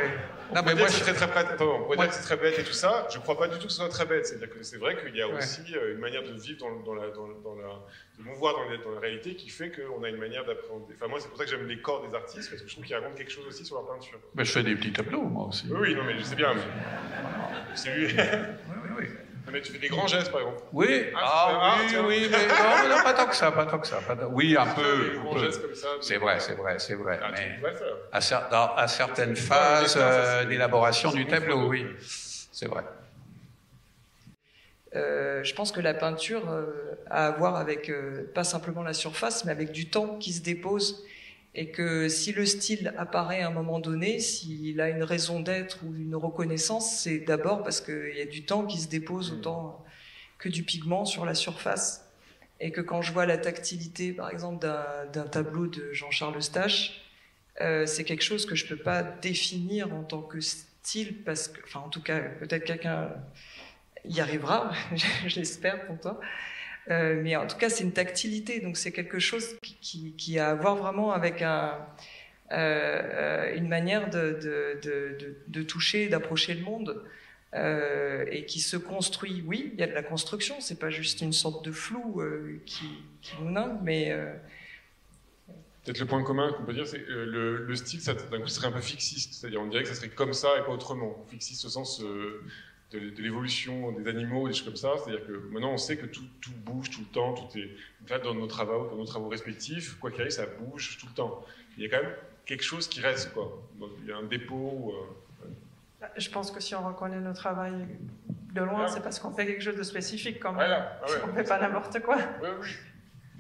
On 0.50 0.62
peut 0.62 0.74
dire 0.74 0.86
que 0.86 0.92
c'est 0.92 1.00
très 1.00 1.14
très 1.14 1.26
bête. 1.26 1.52
Attends, 1.52 1.80
on 1.80 1.84
pourrait 1.84 1.96
dire 1.96 2.08
que 2.08 2.14
c'est 2.14 2.22
très 2.22 2.36
bête 2.36 2.58
et 2.58 2.64
tout 2.64 2.72
ça. 2.72 3.08
Je 3.12 3.18
crois 3.18 3.38
pas 3.38 3.48
du 3.48 3.58
tout 3.58 3.66
que 3.66 3.72
ce 3.72 3.78
soit 3.78 3.88
très 3.88 4.06
bête. 4.06 4.26
C'est-à-dire 4.26 4.50
que 4.50 4.62
c'est 4.62 4.76
vrai 4.76 4.96
qu'il 5.00 5.16
y 5.16 5.22
a 5.22 5.28
aussi 5.28 5.74
euh, 5.74 5.94
une 5.94 6.00
manière 6.00 6.22
de 6.22 6.32
vivre 6.32 6.58
dans, 6.60 6.80
dans 6.80 6.94
la, 6.94 7.08
dans, 7.10 7.28
dans 7.42 7.54
la, 7.56 7.68
de 8.18 8.22
mouvoir 8.22 8.54
dans, 8.54 8.84
dans, 8.84 8.94
la 8.94 9.00
réalité 9.00 9.36
qui 9.36 9.48
fait 9.48 9.70
qu'on 9.70 10.02
a 10.04 10.08
une 10.08 10.18
manière 10.18 10.44
d'appréhender. 10.44 10.94
Enfin, 10.94 11.08
moi, 11.08 11.18
c'est 11.20 11.28
pour 11.28 11.38
ça 11.38 11.44
que 11.44 11.50
j'aime 11.50 11.66
les 11.66 11.80
corps 11.80 12.06
des 12.06 12.14
artistes 12.14 12.50
parce 12.50 12.62
que 12.62 12.68
je 12.68 12.72
trouve 12.74 12.84
qu'ils 12.84 12.94
racontent 12.94 13.16
quelque 13.16 13.32
chose 13.32 13.46
aussi 13.46 13.64
sur 13.64 13.76
leur 13.76 13.86
peinture. 13.86 14.18
Mais 14.34 14.44
je 14.44 14.52
fais 14.52 14.62
des 14.62 14.76
petits 14.76 14.92
tableaux, 14.92 15.22
moi 15.22 15.48
aussi. 15.48 15.66
Oui, 15.70 15.78
oui, 15.80 15.94
non, 15.94 16.04
mais 16.04 16.18
je 16.18 16.22
sais 16.24 16.36
bien. 16.36 16.54
C'est 17.74 17.94
lui. 17.94 18.14
Oui. 19.46 19.52
Mais 19.52 19.60
tu 19.60 19.72
fais 19.72 19.78
des 19.78 19.88
grands 19.88 20.06
gestes, 20.06 20.30
par 20.30 20.40
exemple. 20.40 20.62
Oui, 20.72 21.06
ah, 21.14 21.48
ah 21.60 21.76
oui, 21.88 21.96
oui, 22.06 22.28
mais 22.30 22.88
non, 22.88 23.02
pas 23.02 23.14
tant 23.14 23.26
que 23.26 23.36
ça, 23.36 23.52
pas 23.52 23.66
tant 23.66 23.78
que 23.78 23.86
ça. 23.86 23.98
Pas 23.98 24.16
Oui, 24.30 24.56
un 24.58 24.66
peu. 24.66 25.10
Des 25.10 25.18
grands 25.18 25.38
gestes 25.38 25.62
comme 25.62 25.74
ça. 25.74 25.88
C'est 26.00 26.16
vrai, 26.16 26.40
c'est 26.40 26.54
vrai, 26.54 26.78
c'est 26.78 26.94
vrai. 26.94 27.20
Ah, 27.22 27.30
mais 27.32 27.60
à, 28.12 28.20
cer 28.20 28.48
dans, 28.50 28.74
à, 28.74 28.88
certaines 28.88 29.36
phases 29.36 29.96
euh, 29.98 30.44
d'élaboration 30.44 31.12
du 31.12 31.26
tableau, 31.26 31.68
oui, 31.68 31.86
c'est 32.00 32.66
vrai. 32.66 32.82
Euh, 34.96 35.44
je 35.44 35.54
pense 35.54 35.72
que 35.72 35.80
la 35.80 35.94
peinture 35.94 36.48
euh, 36.50 36.94
a 37.10 37.26
à 37.26 37.30
voir 37.32 37.56
avec 37.56 37.90
euh, 37.90 38.30
pas 38.34 38.44
simplement 38.44 38.82
la 38.82 38.94
surface, 38.94 39.44
mais 39.44 39.52
avec 39.52 39.72
du 39.72 39.88
temps 39.88 40.16
qui 40.18 40.32
se 40.32 40.42
dépose 40.42 41.04
et 41.58 41.70
que 41.70 42.10
si 42.10 42.32
le 42.32 42.44
style 42.44 42.92
apparaît 42.98 43.40
à 43.40 43.48
un 43.48 43.50
moment 43.50 43.80
donné, 43.80 44.20
s'il 44.20 44.78
a 44.78 44.90
une 44.90 45.02
raison 45.02 45.40
d'être 45.40 45.78
ou 45.84 45.96
une 45.96 46.14
reconnaissance, 46.14 46.98
c'est 46.98 47.18
d'abord 47.20 47.62
parce 47.62 47.80
qu'il 47.80 48.14
y 48.14 48.20
a 48.20 48.26
du 48.26 48.44
temps 48.44 48.66
qui 48.66 48.78
se 48.78 48.88
dépose 48.88 49.32
mm. 49.32 49.34
autant 49.36 49.84
que 50.38 50.50
du 50.50 50.64
pigment 50.64 51.06
sur 51.06 51.24
la 51.24 51.34
surface. 51.34 52.04
Et 52.60 52.72
que 52.72 52.82
quand 52.82 53.00
je 53.00 53.10
vois 53.10 53.24
la 53.24 53.38
tactilité, 53.38 54.12
par 54.12 54.30
exemple, 54.30 54.66
d'un 55.12 55.26
tableau 55.28 55.66
de 55.66 55.92
Jean-Charles 55.92 56.42
Stache, 56.42 57.02
euh, 57.62 57.86
c'est 57.86 58.04
quelque 58.04 58.24
chose 58.24 58.44
que 58.44 58.54
je 58.54 58.66
peux 58.66 58.76
pas 58.76 59.02
définir 59.02 59.94
en 59.94 60.04
tant 60.04 60.22
que 60.22 60.40
style, 60.40 61.22
parce 61.24 61.48
que, 61.48 61.60
enfin, 61.64 61.80
en 61.80 61.88
tout 61.88 62.02
cas, 62.02 62.20
peut-être 62.20 62.64
quelqu'un 62.64 63.10
y 64.04 64.20
arrivera, 64.20 64.72
j'espère 65.26 65.86
pour 65.86 65.98
toi. 66.00 66.20
Euh, 66.90 67.20
mais 67.22 67.36
en 67.36 67.46
tout 67.46 67.56
cas, 67.56 67.68
c'est 67.68 67.84
une 67.84 67.92
tactilité, 67.92 68.60
donc 68.60 68.76
c'est 68.76 68.92
quelque 68.92 69.18
chose 69.18 69.56
qui, 69.80 70.38
a 70.38 70.50
à 70.50 70.54
voir 70.54 70.76
vraiment 70.76 71.12
avec 71.12 71.42
euh, 71.42 73.56
une 73.56 73.68
manière 73.68 74.10
de, 74.10 75.62
toucher, 75.62 76.08
d'approcher 76.08 76.54
le 76.54 76.62
monde, 76.62 77.02
euh, 77.54 78.24
et 78.30 78.44
qui 78.44 78.60
se 78.60 78.76
construit. 78.76 79.42
Oui, 79.46 79.70
il 79.72 79.80
y 79.80 79.82
a 79.82 79.86
de 79.86 79.92
la 79.92 80.02
construction, 80.02 80.56
c'est 80.60 80.78
pas 80.78 80.90
juste 80.90 81.22
une 81.22 81.32
sorte 81.32 81.64
de 81.64 81.72
flou 81.72 82.20
euh, 82.20 82.60
qui, 82.66 82.84
nous 83.40 83.50
nimbe, 83.50 83.78
mais 83.82 84.10
euh, 84.10 84.32
Peut-être 85.84 86.00
le 86.00 86.06
point 86.06 86.22
commun 86.24 86.52
qu'on 86.52 86.64
peut 86.64 86.74
dire, 86.74 86.86
c'est 86.86 87.02
le, 87.06 87.64
le, 87.64 87.76
style, 87.76 88.00
d'un 88.04 88.40
coup 88.40 88.48
serait 88.48 88.66
un 88.66 88.72
peu 88.72 88.80
fixiste, 88.80 89.34
c'est-à-dire 89.34 89.62
on 89.62 89.68
dirait 89.68 89.84
que 89.84 89.88
ça 89.88 89.94
serait 89.94 90.08
comme 90.08 90.32
ça 90.32 90.58
et 90.58 90.64
pas 90.64 90.72
autrement. 90.72 91.24
Fixiste 91.30 91.64
au 91.64 91.68
sens 91.68 92.02
de, 92.92 92.98
l'évolution 93.20 93.92
des 93.92 94.08
animaux, 94.08 94.48
des 94.48 94.54
choses 94.54 94.64
comme 94.64 94.76
ça. 94.76 94.92
C'est-à-dire 94.98 95.26
que 95.26 95.32
maintenant, 95.50 95.72
on 95.72 95.78
sait 95.78 95.96
que 95.96 96.06
tout, 96.06 96.24
tout, 96.40 96.52
bouge 96.64 96.90
tout 96.90 97.00
le 97.00 97.06
temps, 97.06 97.34
tout 97.34 97.58
est 97.58 97.70
fait, 98.06 98.20
dans 98.20 98.34
nos 98.34 98.46
travaux, 98.46 98.88
dans 98.88 98.96
nos 98.96 99.04
travaux 99.04 99.28
respectifs, 99.28 99.98
quoi 99.98 100.10
qu'il 100.10 100.20
arrive, 100.20 100.32
ça 100.32 100.46
bouge 100.46 100.98
tout 100.98 101.06
le 101.06 101.14
temps. 101.14 101.44
Il 101.76 101.84
y 101.84 101.86
a 101.86 101.90
quand 101.90 102.02
même 102.02 102.14
quelque 102.44 102.62
chose 102.64 102.88
qui 102.88 103.00
reste, 103.00 103.32
quoi. 103.32 103.62
il 104.02 104.08
y 104.08 104.12
a 104.12 104.16
un 104.16 104.22
dépôt. 104.22 104.94
Euh, 104.94 105.48
bah, 106.00 106.10
Je 106.16 106.30
pense 106.30 106.50
que 106.50 106.60
si 106.60 106.74
on 106.74 106.86
reconnaît 106.86 107.20
notre 107.20 107.40
travail 107.40 107.74
de 108.54 108.62
loin, 108.62 108.88
c'est 108.88 109.02
parce 109.02 109.18
qu'on 109.18 109.32
fait 109.32 109.46
quelque 109.46 109.62
chose 109.62 109.76
de 109.76 109.82
spécifique 109.82 110.38
quand 110.40 110.52
même. 110.52 110.66
Voilà. 110.66 111.00
Ah 111.02 111.06
on 111.24 111.26
ne 111.28 111.32
fait 111.32 111.44
pas 111.44 111.60
n'importe 111.60 112.00
quoi. 112.00 112.16
Oui, 112.42 112.48
oui. 112.60 112.68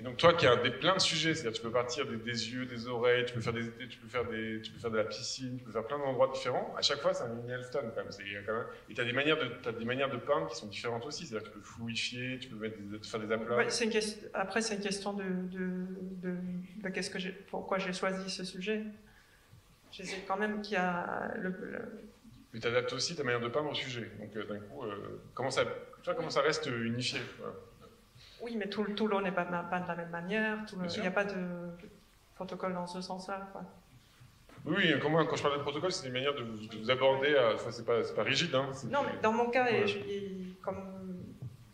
Donc 0.06 0.18
toi 0.18 0.34
qui 0.34 0.46
as 0.46 0.54
des, 0.54 0.70
plein 0.70 0.94
de 0.94 1.00
sujets, 1.00 1.34
c'est-à-dire 1.34 1.58
tu 1.58 1.62
peux 1.62 1.72
partir 1.72 2.06
des, 2.06 2.14
yeux, 2.16 2.64
des 2.64 2.86
oreilles, 2.86 3.24
tu 3.26 3.34
peux 3.34 3.40
faire 3.40 3.52
des, 3.52 3.66
tu 3.88 3.98
peux 3.98 4.06
faire 4.06 4.24
des, 4.24 4.60
tu 4.62 4.70
peux 4.70 4.78
faire 4.78 4.92
de 4.92 4.98
la 4.98 5.04
piscine, 5.04 5.58
tu 5.58 5.64
peux 5.64 5.72
faire 5.72 5.84
plein 5.84 5.98
d'endroits 5.98 6.30
différents. 6.32 6.72
À 6.78 6.82
chaque 6.82 7.00
fois, 7.00 7.12
c'est 7.12 7.24
un 7.24 7.34
mini 7.34 7.50
Elfton 7.50 7.80
quand 7.92 8.04
même. 8.04 8.12
quand 8.46 8.52
même. 8.52 8.66
Et 8.88 8.94
tu 8.94 9.00
as 9.00 9.04
des 9.04 9.12
manières 9.12 9.36
de, 9.36 9.68
as 9.68 9.72
des 9.72 9.84
manières 9.84 10.08
de 10.08 10.18
peindre 10.18 10.46
qui 10.46 10.54
sont 10.54 10.68
différentes 10.68 11.04
aussi. 11.06 11.26
C'est-à-dire 11.26 11.48
que 11.48 11.54
tu 11.54 11.58
peux 11.58 11.64
fluidifier, 11.64 12.38
tu 12.38 12.48
peux 12.48 12.54
mettre 12.54 12.76
faire 13.04 13.18
des 13.18 13.32
aplats. 13.32 13.56
Ouais, 13.56 13.66
une 13.66 13.90
question, 13.90 14.28
après, 14.32 14.62
c'est 14.62 14.76
une 14.76 14.80
question 14.80 15.12
de, 15.12 15.24
de, 15.24 15.86
de, 16.22 16.36
de 16.84 16.88
qu'est-ce 16.88 17.10
que 17.10 17.18
j'ai, 17.18 17.32
pourquoi 17.32 17.78
j'ai 17.78 17.92
choisi 17.92 18.30
ce 18.30 18.44
sujet. 18.44 18.84
Je 19.90 20.04
sais 20.04 20.22
quand 20.28 20.36
même 20.36 20.62
qu'il 20.62 20.74
y 20.74 20.76
a 20.76 21.32
le, 21.36 21.52
Mais 22.52 22.60
tu 22.60 22.68
adaptes 22.68 22.92
aussi 22.92 23.16
ta 23.16 23.24
manière 23.24 23.40
de 23.40 23.48
peindre 23.48 23.72
au 23.72 23.74
sujet. 23.74 24.08
Donc 24.20 24.36
euh, 24.36 24.44
d'un 24.44 24.60
coup, 24.60 24.84
euh, 24.84 25.20
comment 25.34 25.50
ça, 25.50 25.64
tu 25.64 26.04
vois 26.04 26.14
comment 26.14 26.30
ça 26.30 26.42
reste 26.42 26.66
unifié. 26.66 27.18
Oui, 28.40 28.56
mais 28.56 28.68
tout, 28.68 28.84
tout 28.94 29.08
l'eau 29.08 29.20
n'est 29.20 29.32
pas, 29.32 29.44
de 29.44 29.52
la 29.88 29.96
même 29.96 30.10
manière. 30.10 30.58
Il 30.72 31.00
n'y 31.00 31.06
a 31.06 31.10
pas 31.10 31.24
de 31.24 31.34
protocole 32.34 32.74
dans 32.74 32.86
ce 32.86 33.00
sens-là. 33.00 33.48
Oui, 34.64 34.94
quand 35.00 35.36
je 35.36 35.42
parle 35.42 35.58
de 35.58 35.62
protocole, 35.62 35.92
c'est 35.92 36.08
une 36.08 36.12
manière 36.12 36.34
de 36.34 36.42
vous, 36.42 36.90
aborder. 36.90 37.36
Enfin, 37.54 37.70
c'est 37.70 37.86
pas, 37.86 38.02
pas 38.14 38.22
rigide. 38.22 38.54
Hein, 38.54 38.70
non, 38.90 39.00
mais 39.04 39.18
dans 39.22 39.32
mon 39.32 39.48
cas, 39.48 39.68
et, 39.70 40.56
comme, 40.62 41.22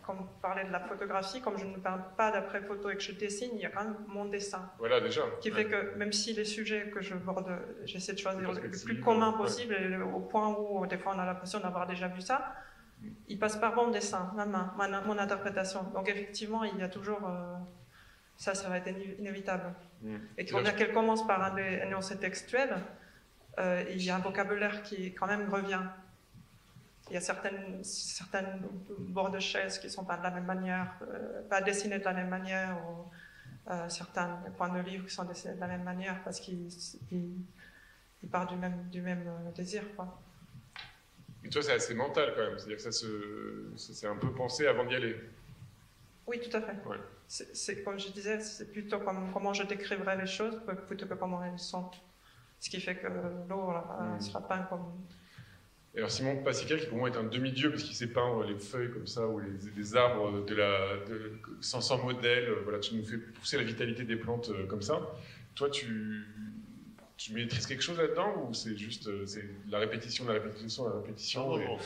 comme 0.04 0.18
on 0.20 0.40
parlait 0.40 0.64
de 0.64 0.70
la 0.72 0.80
photographie, 0.80 1.40
comme 1.40 1.58
je 1.58 1.64
ne 1.64 1.76
parle 1.76 2.02
pas 2.16 2.30
d'après 2.30 2.60
photo 2.60 2.90
et 2.90 2.96
que 2.96 3.02
je 3.02 3.12
dessine, 3.12 3.50
il 3.54 3.60
y 3.60 3.64
a 3.64 3.70
quand 3.70 3.84
même 3.84 3.96
mon 4.08 4.26
dessin. 4.26 4.70
Voilà, 4.78 5.00
déjà. 5.00 5.22
Qui 5.40 5.50
fait 5.50 5.64
que 5.64 5.96
même 5.96 6.12
si 6.12 6.34
les 6.34 6.44
sujets 6.44 6.90
que 6.90 7.00
je 7.00 7.14
borde, 7.14 7.50
j'essaie 7.84 8.12
de 8.12 8.18
choisir 8.18 8.52
le 8.52 8.70
plus 8.84 9.00
commun 9.00 9.32
possible, 9.32 9.74
au 10.14 10.20
point 10.20 10.54
où 10.58 10.86
des 10.86 10.98
fois 10.98 11.14
on 11.16 11.18
a 11.18 11.24
l'impression 11.24 11.60
d'avoir 11.60 11.86
déjà 11.86 12.08
vu 12.08 12.20
ça, 12.20 12.54
il 13.28 13.38
passe 13.38 13.56
par 13.56 13.74
mon 13.74 13.90
dessin, 13.90 14.32
ma 14.34 14.46
main, 14.46 15.02
mon, 15.06 15.18
interprétation. 15.18 15.82
Donc 15.94 16.08
effectivement, 16.08 16.64
il 16.64 16.78
y 16.78 16.82
a 16.82 16.88
toujours... 16.88 17.26
Euh, 17.26 17.56
ça, 18.36 18.54
ça 18.54 18.68
va 18.68 18.78
être 18.78 18.88
inévitable. 19.18 19.72
Mm. 20.02 20.16
Et 20.38 20.44
quand 20.46 20.62
qu'elle 20.76 20.92
commence 20.92 21.26
par 21.26 21.42
un 21.42 21.56
énoncé 21.56 22.18
textuel, 22.18 22.76
euh, 23.58 23.84
il 23.90 24.02
y 24.02 24.10
a 24.10 24.16
un 24.16 24.20
vocabulaire 24.20 24.82
qui 24.82 25.12
quand 25.14 25.26
même 25.26 25.48
revient. 25.48 25.82
Il 27.08 27.14
y 27.14 27.16
a 27.16 27.20
certaines, 27.20 27.82
certaines 27.84 28.62
bords 28.98 29.30
de 29.30 29.38
chaises 29.38 29.78
qui 29.78 29.86
ne 29.86 29.92
sont 29.92 30.04
pas 30.04 30.16
de 30.16 30.22
la 30.22 30.30
même 30.30 30.46
manière, 30.46 30.94
euh, 31.02 31.42
pas 31.48 31.60
dessinées 31.60 31.98
de 31.98 32.04
la 32.04 32.14
même 32.14 32.28
manière, 32.28 32.78
ou 32.88 33.10
certains 33.88 34.42
points 34.56 34.70
de 34.70 34.80
livre 34.80 35.06
qui 35.06 35.14
sont 35.14 35.24
dessinés 35.24 35.54
de 35.54 35.60
la 35.60 35.68
même 35.68 35.84
manière 35.84 36.20
parce 36.24 36.40
qu'ils 36.40 36.68
partent 38.28 38.50
du 38.50 38.56
même, 38.56 38.88
du 38.90 39.00
même 39.00 39.24
désir. 39.54 39.84
Quoi. 39.94 40.20
Mais 41.42 41.48
toi, 41.48 41.62
c'est 41.62 41.72
assez 41.72 41.94
mental 41.94 42.32
quand 42.36 42.42
même. 42.42 42.58
C'est-à-dire 42.58 42.76
que 42.76 42.82
ça, 42.82 42.92
se, 42.92 43.06
c'est 43.76 44.06
un 44.06 44.16
peu 44.16 44.32
pensé 44.32 44.66
avant 44.66 44.84
d'y 44.84 44.94
aller. 44.94 45.16
Oui, 46.26 46.40
tout 46.40 46.56
à 46.56 46.60
fait. 46.60 46.76
C'est, 47.26 47.82
comme 47.82 47.98
je 47.98 48.08
disais, 48.08 48.40
c'est 48.40 48.70
plutôt 48.70 48.98
comme, 49.00 49.32
comment 49.32 49.52
je 49.52 49.64
décriverais 49.64 50.16
les 50.16 50.26
choses 50.26 50.60
plutôt 50.86 51.06
que 51.06 51.14
comment 51.14 51.42
elles 51.42 51.58
sont. 51.58 51.90
Ce 52.60 52.70
qui 52.70 52.80
fait 52.80 52.94
que 52.94 53.08
l'eau 53.48 53.72
ne 53.72 54.16
mm. 54.16 54.20
sera 54.20 54.46
peint 54.46 54.62
comme. 54.68 54.84
Et 55.94 55.98
alors 55.98 56.10
Simon 56.10 56.42
Passica, 56.42 56.76
qui 56.76 56.86
pour 56.86 56.96
moi 56.96 57.10
est 57.10 57.16
un 57.16 57.24
demi-dieu, 57.24 57.70
parce 57.70 57.82
qu'il 57.82 57.94
sait 57.94 58.06
peindre 58.06 58.44
les 58.44 58.56
feuilles 58.56 58.90
comme 58.90 59.06
ça, 59.06 59.26
ou 59.26 59.40
les, 59.40 59.96
arbres 59.96 60.44
de 60.46 60.54
la, 60.54 60.96
de, 61.06 61.32
sans, 61.60 61.82
sans, 61.82 62.02
modèle, 62.02 62.50
voilà, 62.62 62.78
tu 62.78 62.94
nous 62.94 63.04
fais 63.04 63.18
pousser 63.18 63.58
la 63.58 63.62
vitalité 63.62 64.04
des 64.04 64.16
plantes 64.16 64.48
euh, 64.50 64.66
comme 64.66 64.80
ça. 64.80 65.00
Toi, 65.54 65.68
tu, 65.68 66.24
tu 67.24 67.32
maîtrises 67.34 67.66
quelque 67.66 67.82
chose 67.82 67.98
là-dedans 67.98 68.48
ou 68.48 68.54
c'est 68.54 68.76
juste 68.76 69.06
euh, 69.06 69.24
c'est 69.26 69.44
la 69.68 69.78
répétition, 69.78 70.24
la 70.26 70.34
répétition, 70.34 70.88
la 70.88 70.96
répétition 71.00 71.50
Non, 71.50 71.58
et- 71.60 71.64
non, 71.64 71.78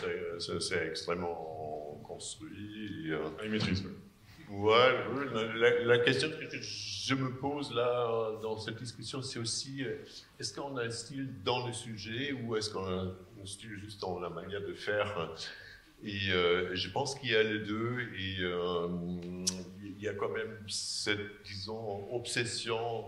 c'est- 0.61 0.87
extrêmement 0.87 2.01
construit. 2.05 3.07
et, 3.07 3.11
euh, 3.11 3.19
Ah, 3.39 3.43
il 3.45 3.51
maîtrise, 3.51 3.85
ouais. 3.85 3.93
Ouais, 4.49 4.95
oui, 5.13 5.25
la, 5.85 5.99
question 5.99 6.31
que 6.31 6.37
je 6.63 7.15
me 7.17 7.33
pose 7.35 7.75
là 7.75 8.31
dans 8.43 8.57
cette 8.57 8.77
discussion, 8.77 9.21
c'est 9.21 9.41
aussi 9.41 9.85
euh, 9.85 9.97
est-ce 10.39 10.55
qu'on 10.55 10.77
a 10.77 10.85
un 10.85 10.91
style 10.91 11.29
dans 11.45 11.67
le 11.67 11.73
sujet 11.73 12.33
ou 12.33 12.55
est-ce 12.57 12.71
qu'on 12.71 12.85
a 12.87 13.13
un 13.43 13.47
style 13.47 13.77
juste 13.81 14.01
dans 14.01 14.21
la 14.21 14.31
manière 14.31 14.61
de 14.61 14.73
faire? 14.73 15.35
Et 16.05 16.31
euh, 16.31 16.75
je 16.77 16.89
pense 16.91 17.17
qu'il 17.17 17.31
y 17.33 17.35
a 17.35 17.43
les 17.43 17.59
deux 17.59 17.99
et 18.19 18.37
euh, 18.41 18.87
il 19.83 20.01
y 20.01 20.07
a 20.09 20.15
quand 20.15 20.29
même 20.29 20.57
cette, 20.69 21.43
disons, 21.45 22.07
obsession 22.15 23.05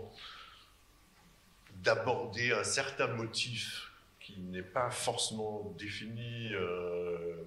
d'aborder 1.83 2.51
un 2.51 2.63
certain 2.63 3.07
motif 3.07 3.91
qui 4.19 4.39
n'est 4.39 4.61
pas 4.61 4.89
forcément 4.89 5.75
défini. 5.77 6.53
euh, 6.53 7.43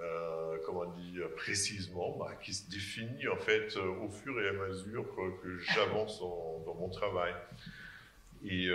euh, 0.00 0.58
comment 0.64 0.86
dire, 0.86 1.28
précisément, 1.34 2.16
bah, 2.18 2.32
qui 2.40 2.54
se 2.54 2.70
définit 2.70 3.26
en 3.26 3.36
fait 3.36 3.76
euh, 3.76 3.88
au 4.04 4.08
fur 4.08 4.40
et 4.40 4.48
à 4.48 4.52
mesure 4.52 5.04
que, 5.42 5.58
j'avance 5.58 6.20
dans, 6.20 6.74
mon 6.74 6.88
travail. 6.88 7.34
Et 8.44 8.68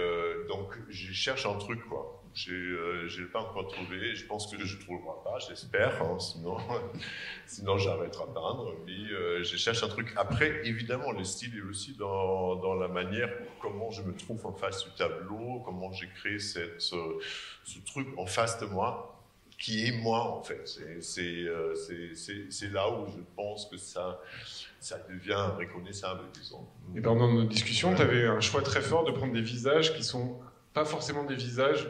donc, 0.49 0.77
je 0.89 1.13
cherche 1.13 1.45
un 1.45 1.57
truc, 1.57 1.87
quoi. 1.87 2.22
Je 2.35 2.51
ne 2.53 3.21
l'ai 3.25 3.27
pas 3.31 3.41
encore 3.41 3.67
trouvé. 3.67 4.15
Je 4.15 4.25
pense 4.25 4.47
que 4.47 4.63
je 4.65 4.77
ne 4.77 4.81
trouverai 4.81 5.15
pas, 5.23 5.37
j'espère. 5.39 6.01
hein, 6.01 6.17
sinon, 6.19 6.57
sinon 7.45 7.77
j'arrêterai 7.77 8.23
à 8.23 8.27
peindre. 8.27 8.73
Mais 8.85 9.11
euh, 9.11 9.43
je 9.43 9.55
cherche 9.57 9.83
un 9.83 9.87
truc. 9.87 10.11
Après, 10.15 10.61
évidemment, 10.65 11.11
le 11.11 11.23
style 11.23 11.55
est 11.57 11.61
aussi 11.61 11.93
dans, 11.95 12.55
dans 12.55 12.73
la 12.75 12.87
manière 12.87 13.29
comment 13.61 13.91
je 13.91 14.01
me 14.01 14.13
trouve 14.15 14.45
en 14.45 14.53
face 14.53 14.83
du 14.85 14.91
tableau, 14.97 15.61
comment 15.65 15.91
j'ai 15.91 16.07
créé 16.15 16.39
ce 16.39 16.59
truc 17.85 18.07
en 18.17 18.25
face 18.25 18.59
de 18.59 18.65
moi 18.65 19.09
qui 19.59 19.85
est 19.87 19.91
moi 20.01 20.19
en 20.19 20.41
fait. 20.43 20.65
Euh, 20.81 21.73
c'est- 21.75 22.69
là 22.69 22.89
où 22.89 23.05
je 23.07 23.19
pense 23.35 23.67
que 23.67 23.77
ça, 23.77 24.19
ça 24.79 24.97
devient 25.09 25.45
reconnaissable, 25.57 26.21
disons. 26.33 26.67
Et 26.95 27.01
pendant 27.01 27.31
notre 27.31 27.49
discussion, 27.49 27.95
tu 27.95 28.01
avais 28.01 28.25
un 28.25 28.41
choix 28.41 28.61
très 28.61 28.81
fort 28.81 29.05
de 29.05 29.11
prendre 29.11 29.31
des 29.33 29.41
visages 29.41 29.95
qui 29.95 30.03
sont 30.03 30.39
pas 30.73 30.83
forcément 30.85 31.23
des 31.23 31.35
visages 31.35 31.87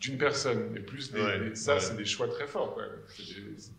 d'une 0.00 0.18
personne, 0.18 0.70
mais 0.72 0.80
plus 0.80 1.10
des, 1.10 1.20
Ouais, 1.22 1.38
des- 1.40 1.54
ça, 1.54 1.74
ouais. 1.74 1.80
c'est 1.80 1.96
des 1.96 2.04
choix 2.04 2.28
très 2.28 2.46
forts. 2.46 2.78
des- 3.18 3.24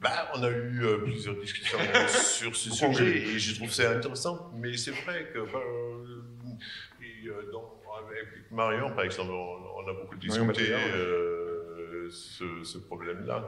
Bah, 0.01 0.31
on 0.35 0.43
a 0.43 0.49
eu 0.49 0.83
euh, 0.83 0.97
plusieurs 0.99 1.35
discussions 1.35 1.77
sur 2.07 2.55
ce 2.55 2.71
sujet 2.71 3.23
on- 3.25 3.29
et 3.35 3.39
je 3.39 3.55
trouve 3.55 3.71
ça 3.71 3.91
intéressant. 3.91 4.51
Mais 4.55 4.75
c'est 4.77 4.91
vrai 4.91 5.29
que 5.33 5.39
euh, 5.39 6.21
et, 7.01 7.27
euh, 7.27 7.51
avec 7.99 8.51
Marion, 8.51 8.89
par 8.95 9.03
exemple, 9.03 9.31
on, 9.31 9.83
on 9.83 9.87
a 9.87 9.93
beaucoup 9.93 10.15
discuté 10.15 10.71
euh, 10.71 12.09
ce, 12.09 12.63
ce 12.63 12.77
problème-là. 12.77 13.47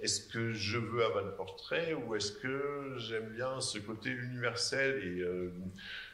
Est-ce 0.00 0.28
que 0.32 0.52
je 0.52 0.78
veux 0.78 1.04
avoir 1.04 1.24
le 1.24 1.32
portrait 1.32 1.92
ou 1.94 2.14
est-ce 2.14 2.32
que 2.32 2.94
j'aime 2.98 3.30
bien 3.34 3.60
ce 3.60 3.78
côté 3.78 4.10
universel 4.10 5.02
Et 5.04 5.24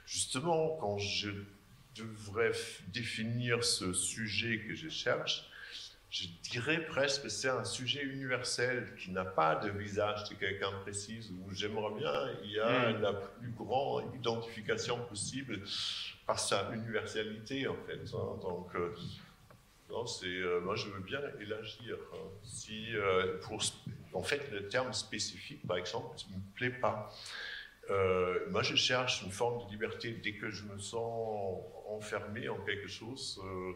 justement, 0.06 0.76
quand 0.80 0.98
je 0.98 1.30
devrais 1.96 2.52
définir 2.92 3.62
ce 3.62 3.92
sujet 3.92 4.60
que 4.66 4.74
je 4.74 4.88
cherche, 4.88 5.44
je 6.14 6.28
dirais 6.48 6.86
presque 6.86 7.22
que 7.24 7.28
c'est 7.28 7.48
un 7.48 7.64
sujet 7.64 8.02
universel 8.04 8.94
qui 9.00 9.10
n'a 9.10 9.24
pas 9.24 9.56
de 9.56 9.68
visage 9.70 10.28
de 10.28 10.34
quelqu'un 10.36 10.70
précis, 10.82 11.28
où 11.44 11.52
j'aimerais 11.52 11.92
bien, 11.98 12.30
il 12.44 12.52
y 12.52 12.60
a 12.60 12.90
Mm. 12.92 13.02
la 13.02 13.12
plus 13.14 13.50
grande 13.50 14.14
identification 14.14 14.96
possible 15.06 15.60
par 16.24 16.38
sa 16.38 16.70
universalité, 16.72 17.66
en 17.66 17.74
fait. 17.86 18.00
hein. 18.14 18.38
Donc, 18.42 18.68
euh, 18.76 18.94
non, 19.90 20.06
c'est, 20.06 20.26
euh, 20.26 20.60
moi, 20.60 20.76
je 20.76 20.86
veux 20.88 21.00
bien 21.00 21.20
élargir. 21.40 21.96
hein. 22.12 22.28
Si, 22.44 22.94
euh, 22.94 23.38
pour, 23.42 23.60
en 24.12 24.22
fait, 24.22 24.48
le 24.52 24.68
terme 24.68 24.92
spécifique, 24.92 25.66
par 25.66 25.78
exemple, 25.78 26.14
ne 26.30 26.36
me 26.36 26.42
plaît 26.54 26.78
pas. 26.80 27.12
Euh, 27.90 28.38
moi, 28.50 28.62
je 28.62 28.76
cherche 28.76 29.22
une 29.22 29.32
forme 29.32 29.66
de 29.66 29.70
liberté 29.72 30.12
dès 30.22 30.34
que 30.34 30.48
je 30.48 30.62
me 30.62 30.78
sens 30.78 31.60
enfermé 31.88 32.48
en 32.48 32.58
quelque 32.64 32.88
chose. 32.88 33.40
euh, 33.44 33.72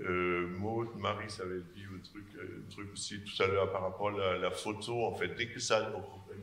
euh, 0.00 0.46
Maud, 0.58 0.88
Marie, 0.96 1.28
ça 1.30 1.42
avait 1.42 1.60
dit 1.74 1.84
un 1.84 1.98
truc, 2.00 2.24
euh, 2.36 2.64
un 2.66 2.70
truc 2.70 2.92
aussi 2.92 3.20
tout 3.22 3.42
à 3.42 3.46
l'heure 3.46 3.70
par 3.72 3.82
rapport 3.82 4.08
à 4.08 4.12
la, 4.12 4.38
la 4.38 4.50
photo. 4.50 5.04
En 5.04 5.14
fait, 5.14 5.28
dès 5.34 5.48
que 5.48 5.60
ça 5.60 5.92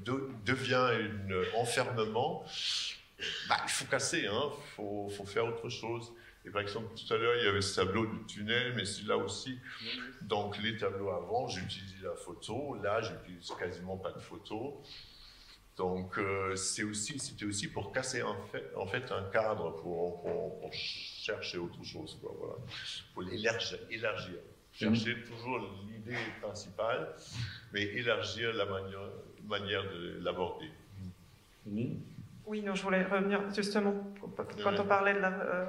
de- 0.06 0.30
devient 0.46 0.76
un 0.76 1.60
enfermement, 1.60 2.44
bah, 3.50 3.58
il 3.64 3.70
faut 3.70 3.86
casser, 3.86 4.20
il 4.24 4.28
hein, 4.28 4.50
faut, 4.76 5.10
faut 5.10 5.26
faire 5.26 5.46
autre 5.46 5.70
chose. 5.70 6.12
Et 6.46 6.50
par 6.50 6.62
exemple, 6.62 6.88
tout 6.96 7.14
à 7.14 7.18
l'heure, 7.18 7.36
il 7.38 7.44
y 7.44 7.48
avait 7.48 7.62
ce 7.62 7.76
tableau 7.76 8.06
du 8.06 8.24
tunnel, 8.26 8.74
mais 8.76 8.86
c'est 8.86 9.04
là 9.06 9.18
aussi. 9.18 9.60
Donc, 10.22 10.58
les 10.60 10.78
tableaux 10.78 11.10
avant, 11.10 11.48
j'utilisais 11.50 12.04
la 12.04 12.16
photo. 12.16 12.78
Là, 12.82 13.02
j'utilise 13.02 13.52
quasiment 13.60 13.98
pas 13.98 14.12
de 14.12 14.20
photo. 14.20 14.82
Donc, 15.78 16.18
euh, 16.18 16.56
c'est 16.56 16.84
aussi, 16.84 17.20
c'était 17.20 17.46
aussi 17.46 17.68
pour 17.68 17.92
casser 17.92 18.24
en 18.24 18.36
fait, 18.52 18.72
en 18.76 18.88
fait 18.88 19.12
un 19.12 19.24
cadre, 19.32 19.72
pour, 19.82 20.22
pour- 20.22 20.60
pour 20.60 20.74
chercher 20.74 21.60
autre 21.60 21.84
chose, 21.84 22.18
quoi, 22.22 22.34
voilà. 22.40 22.56
Pour 23.14 23.22
l'élargir, 23.24 23.78
élargir. 23.92 24.38
Chercher 24.74 25.24
toujours 25.24 25.60
l'idée 25.88 26.18
principale, 26.42 27.10
mais 27.74 27.82
élargir 27.84 28.54
la 28.54 28.66
manière, 28.66 29.10
manière 29.48 29.84
de 29.84 30.20
l'aborder. 30.24 30.70
Oui, 32.46 32.62
non, 32.62 32.74
je 32.76 32.84
voulais 32.84 33.04
revenir 33.04 33.42
justement 33.54 33.94
quand 34.64 34.80
on 34.80 34.86
parlait 34.86 35.14
de 35.16 35.20
la, 35.20 35.30
euh, 35.32 35.66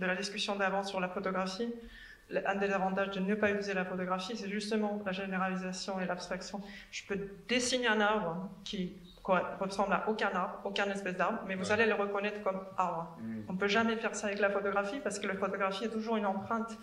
de 0.00 0.06
la 0.06 0.16
discussion 0.16 0.56
d'avant 0.56 0.82
sur 0.82 1.00
la 1.00 1.08
photographie. 1.08 1.72
Un 2.46 2.56
des 2.56 2.70
avantages 2.70 3.10
de 3.10 3.20
ne 3.20 3.34
pas 3.34 3.50
utiliser 3.50 3.74
la 3.74 3.84
photographie, 3.84 4.36
c'est 4.36 4.48
justement 4.48 5.00
la 5.06 5.12
généralisation 5.12 6.00
et 6.00 6.06
l'abstraction. 6.06 6.60
Je 6.90 7.02
peux 7.06 7.18
dessiner 7.48 7.86
un 7.86 8.00
arbre 8.00 8.50
qui 8.64 8.92
ressemble 9.24 9.92
à 9.92 10.08
aucun 10.08 10.30
arbre, 10.30 10.60
aucune 10.64 10.90
espèce 10.90 11.16
d'arbre, 11.16 11.40
mais 11.46 11.54
vous 11.54 11.72
allez 11.72 11.86
le 11.86 11.94
reconnaître 11.94 12.42
comme 12.42 12.60
arbre. 12.76 13.16
On 13.48 13.54
ne 13.54 13.58
peut 13.58 13.68
jamais 13.68 13.96
faire 13.96 14.14
ça 14.14 14.26
avec 14.28 14.38
la 14.38 14.50
photographie 14.50 15.00
parce 15.00 15.18
que 15.18 15.26
la 15.26 15.34
photographie 15.34 15.84
est 15.84 15.90
toujours 15.90 16.16
une 16.16 16.26
empreinte 16.26 16.76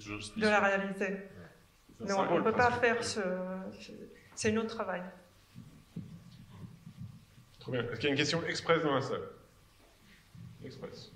toujours 0.00 0.20
de 0.36 0.46
la 0.46 0.60
réalité. 0.60 1.28
Non, 2.00 2.26
on 2.30 2.38
ne 2.38 2.42
peut 2.42 2.52
pas 2.52 2.70
faire 2.70 3.02
ce. 3.02 3.20
C'est 4.34 4.52
un 4.52 4.56
autre 4.58 4.74
travail. 4.74 5.02
Trop 7.58 7.72
bien. 7.72 7.82
Est-ce 7.82 7.96
qu'il 7.96 8.04
y 8.04 8.06
a 8.06 8.10
une 8.10 8.16
question 8.16 8.42
express 8.46 8.82
dans 8.82 8.94
la 8.94 9.02
salle? 9.02 9.22
Express. 10.64 11.12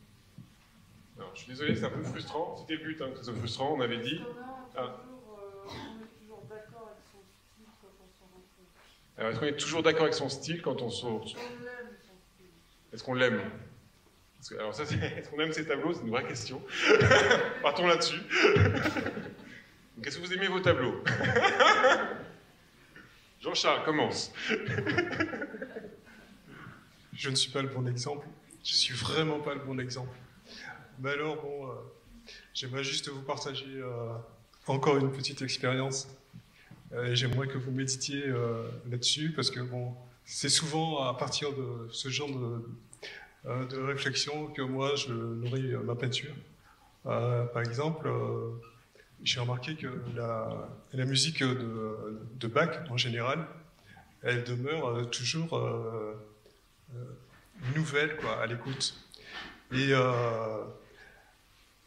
Alors, 1.16 1.30
je 1.34 1.40
suis 1.40 1.48
désolé, 1.48 1.76
c'est 1.76 1.84
un 1.84 1.90
peu 1.90 2.02
frustrant. 2.02 2.56
C'était 2.56 2.82
le 2.82 2.84
but, 2.84 3.00
hein, 3.00 3.10
que 3.12 3.18
ce 3.18 3.24
soit 3.24 3.34
frustrant. 3.34 3.74
On 3.76 3.80
avait 3.80 3.98
dit. 3.98 4.20
Ah. 4.76 4.96
Alors, 9.18 9.30
est-ce 9.30 9.40
qu'on 9.40 9.46
est 9.46 9.56
toujours 9.56 9.82
d'accord 9.82 10.02
avec 10.02 10.14
son 10.14 10.28
style 10.28 10.62
quand 10.62 10.82
on 10.82 10.90
sort 10.90 11.24
Est-ce 12.92 13.04
qu'on 13.04 13.14
l'aime? 13.14 13.40
Alors, 14.58 14.74
ça, 14.74 14.84
c'est. 14.84 14.96
Est-ce 15.18 15.28
qu'on 15.30 15.40
aime 15.40 15.52
ces 15.52 15.66
tableaux? 15.66 15.92
C'est 15.92 16.02
une 16.02 16.10
vraie 16.10 16.26
question. 16.26 16.62
Partons 17.62 17.86
là-dessus. 17.86 18.18
Donc, 19.96 20.06
Est-ce 20.06 20.18
que 20.18 20.26
vous 20.26 20.32
aimez 20.32 20.48
vos 20.48 20.60
tableaux? 20.60 21.02
Jean-Charles, 23.40 23.84
commence. 23.84 24.32
Je 27.12 27.28
ne 27.28 27.34
suis 27.34 27.50
pas 27.50 27.62
le 27.62 27.68
bon 27.68 27.86
exemple. 27.86 28.26
Je 28.64 28.74
suis 28.74 28.94
vraiment 28.94 29.40
pas 29.40 29.54
le 29.54 29.60
bon 29.60 29.78
exemple. 29.78 30.16
Mais 30.98 31.10
alors, 31.10 31.42
bon, 31.42 31.68
euh, 31.68 31.72
j'aimerais 32.54 32.84
juste 32.84 33.08
vous 33.08 33.22
partager 33.22 33.66
euh, 33.66 34.14
encore 34.66 34.96
une 34.96 35.10
petite 35.10 35.42
expérience. 35.42 36.08
Euh, 36.94 37.14
j'aimerais 37.14 37.46
que 37.46 37.56
vous 37.56 37.70
méditiez 37.70 38.26
euh, 38.26 38.68
là-dessus 38.90 39.32
parce 39.34 39.50
que, 39.50 39.60
bon, 39.60 39.94
c'est 40.24 40.50
souvent 40.50 41.08
à 41.08 41.14
partir 41.14 41.50
de 41.52 41.88
ce 41.90 42.08
genre 42.10 42.28
de, 42.28 42.62
euh, 43.46 43.86
réflexion 43.86 44.48
que 44.48 44.62
moi, 44.62 44.94
je 44.96 45.12
nourris 45.12 45.72
ma 45.84 45.94
peinture. 45.94 46.34
Par 47.04 47.60
exemple, 47.60 48.08
j'ai 49.24 49.40
remarqué 49.40 49.74
que 49.74 49.88
la, 50.14 51.04
musique 51.04 51.42
de, 51.42 52.46
Bach, 52.46 52.88
en 52.90 52.96
général, 52.96 53.44
elle 54.22 54.44
demeure 54.44 55.10
toujours 55.10 55.60
nouvelle 57.74 58.16
quoi, 58.18 58.40
à 58.40 58.46
l'écoute. 58.46 58.94
Et 59.72 59.90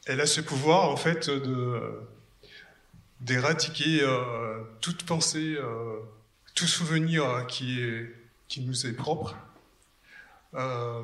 elle 0.05 0.19
a 0.19 0.25
ce 0.25 0.41
pouvoir, 0.41 0.89
en 0.89 0.97
fait, 0.97 1.29
de 1.29 1.79
d'éradiquer 3.21 4.01
euh, 4.01 4.63
toute 4.81 5.05
pensée, 5.05 5.55
euh, 5.57 5.99
tout 6.53 6.67
souvenir 6.67 7.45
qui, 7.47 7.81
est, 7.81 8.13
qui 8.47 8.61
nous 8.61 8.85
est 8.85 8.93
propre. 8.93 9.35
Euh, 10.53 11.03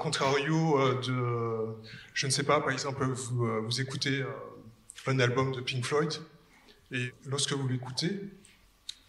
contrario 0.00 0.80
euh, 0.80 1.00
de, 1.00 1.90
je 2.14 2.26
ne 2.26 2.30
sais 2.30 2.44
pas, 2.44 2.60
par 2.60 2.70
exemple, 2.70 3.04
vous, 3.04 3.46
euh, 3.46 3.60
vous 3.60 3.80
écoutez 3.80 4.22
euh, 4.22 4.28
un 5.06 5.18
album 5.20 5.52
de 5.52 5.60
Pink 5.60 5.84
Floyd, 5.84 6.12
et 6.90 7.12
lorsque 7.26 7.52
vous 7.52 7.68
l'écoutez, 7.68 8.20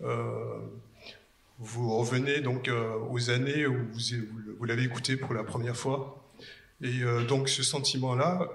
euh, 0.01 0.59
vous 1.59 1.97
revenez 1.97 2.41
donc 2.41 2.67
euh, 2.67 2.95
aux 3.09 3.29
années 3.29 3.65
où 3.65 3.87
vous, 3.91 3.99
vous 4.59 4.65
l'avez 4.65 4.83
écouté 4.83 5.17
pour 5.17 5.33
la 5.33 5.43
première 5.43 5.75
fois. 5.75 6.23
Et 6.81 7.01
euh, 7.01 7.23
donc 7.23 7.49
ce 7.49 7.63
sentiment-là, 7.63 8.47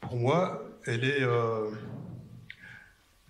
pour 0.00 0.16
moi, 0.16 0.62
elle 0.86 1.04
est, 1.04 1.22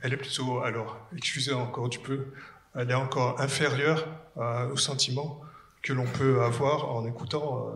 elle 0.03 0.13
est 0.13 0.17
plutôt, 0.17 0.61
alors, 0.61 0.99
excusez 1.17 1.53
encore 1.53 1.89
du 1.89 1.99
peu, 1.99 2.27
elle 2.75 2.91
est 2.91 2.95
encore 2.95 3.41
inférieure 3.41 4.07
au 4.37 4.77
sentiment 4.77 5.41
que 5.83 5.93
l'on 5.93 6.07
peut 6.07 6.43
avoir 6.43 6.95
en 6.95 7.07
écoutant 7.07 7.75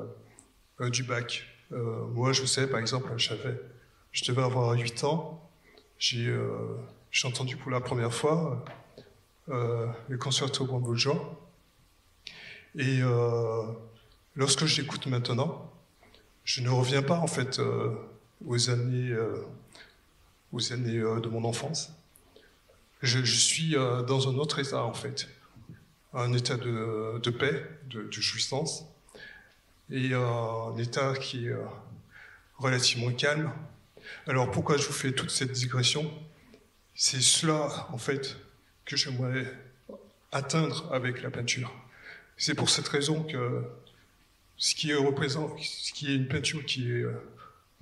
du 0.81 1.03
bac. 1.03 1.45
moi, 1.71 2.33
je 2.33 2.45
sais, 2.45 2.69
par 2.69 2.81
exemple, 2.81 3.13
j'avais, 3.17 3.61
je 4.13 4.25
devais 4.25 4.43
avoir 4.43 4.73
8 4.73 5.05
ans, 5.05 5.51
j'ai 5.99 6.31
entendu 7.25 7.57
pour 7.57 7.71
la 7.71 7.81
première 7.81 8.13
fois 8.13 8.65
euh, 9.51 9.87
le 10.09 10.17
concerto 10.17 10.65
Bambujo. 10.65 11.15
Et 12.77 13.01
euh, 13.03 13.63
lorsque 14.35 14.65
j'écoute 14.65 15.07
maintenant, 15.07 15.71
je 16.45 16.63
ne 16.63 16.71
reviens 16.71 17.03
pas 17.03 17.19
en 17.19 17.27
fait 17.27 17.59
euh, 17.59 17.95
aux 18.47 18.71
années, 18.71 19.11
euh, 19.11 19.43
aux 20.53 20.73
années 20.73 20.99
de 20.99 21.29
mon 21.29 21.45
enfance. 21.45 21.93
Je, 23.03 23.23
suis 23.25 23.73
dans 23.73 24.29
un 24.29 24.37
autre 24.37 24.61
état 24.61 24.83
en 24.83 24.95
fait, 24.95 25.29
un 26.15 26.33
état 26.33 26.57
de, 26.57 27.19
de 27.19 27.31
paix, 27.31 27.67
de, 27.91 28.11
jouissance, 28.11 28.85
et 29.91 30.15
un 30.15 30.75
état 30.79 31.13
qui 31.15 31.49
est 31.49 31.57
relativement 32.57 33.13
calme. 33.13 33.53
Alors 34.27 34.51
pourquoi 34.51 34.79
je 34.79 34.87
vous 34.87 34.93
fais 34.93 35.13
toute 35.13 35.31
cette 35.31 35.53
digression? 35.53 36.11
C'est 36.95 37.21
cela 37.21 37.89
en 37.93 37.99
fait 37.99 38.37
que 38.85 38.97
j'aimerais 38.97 39.53
atteindre 40.33 40.93
avec 40.93 41.23
la 41.23 41.31
peinture. 41.31 41.73
C'est 42.37 42.55
pour 42.55 42.69
cette 42.69 42.89
raison 42.89 43.23
que 43.23 43.65
ce 44.57 44.75
qui, 44.75 44.91
est 44.91 44.95
représent, 44.95 45.57
ce 45.59 45.93
qui 45.93 46.11
est 46.11 46.17
une 46.17 46.29
peinture 46.29 46.65
qui 46.65 46.91
est, 46.91 47.03
euh, 47.03 47.13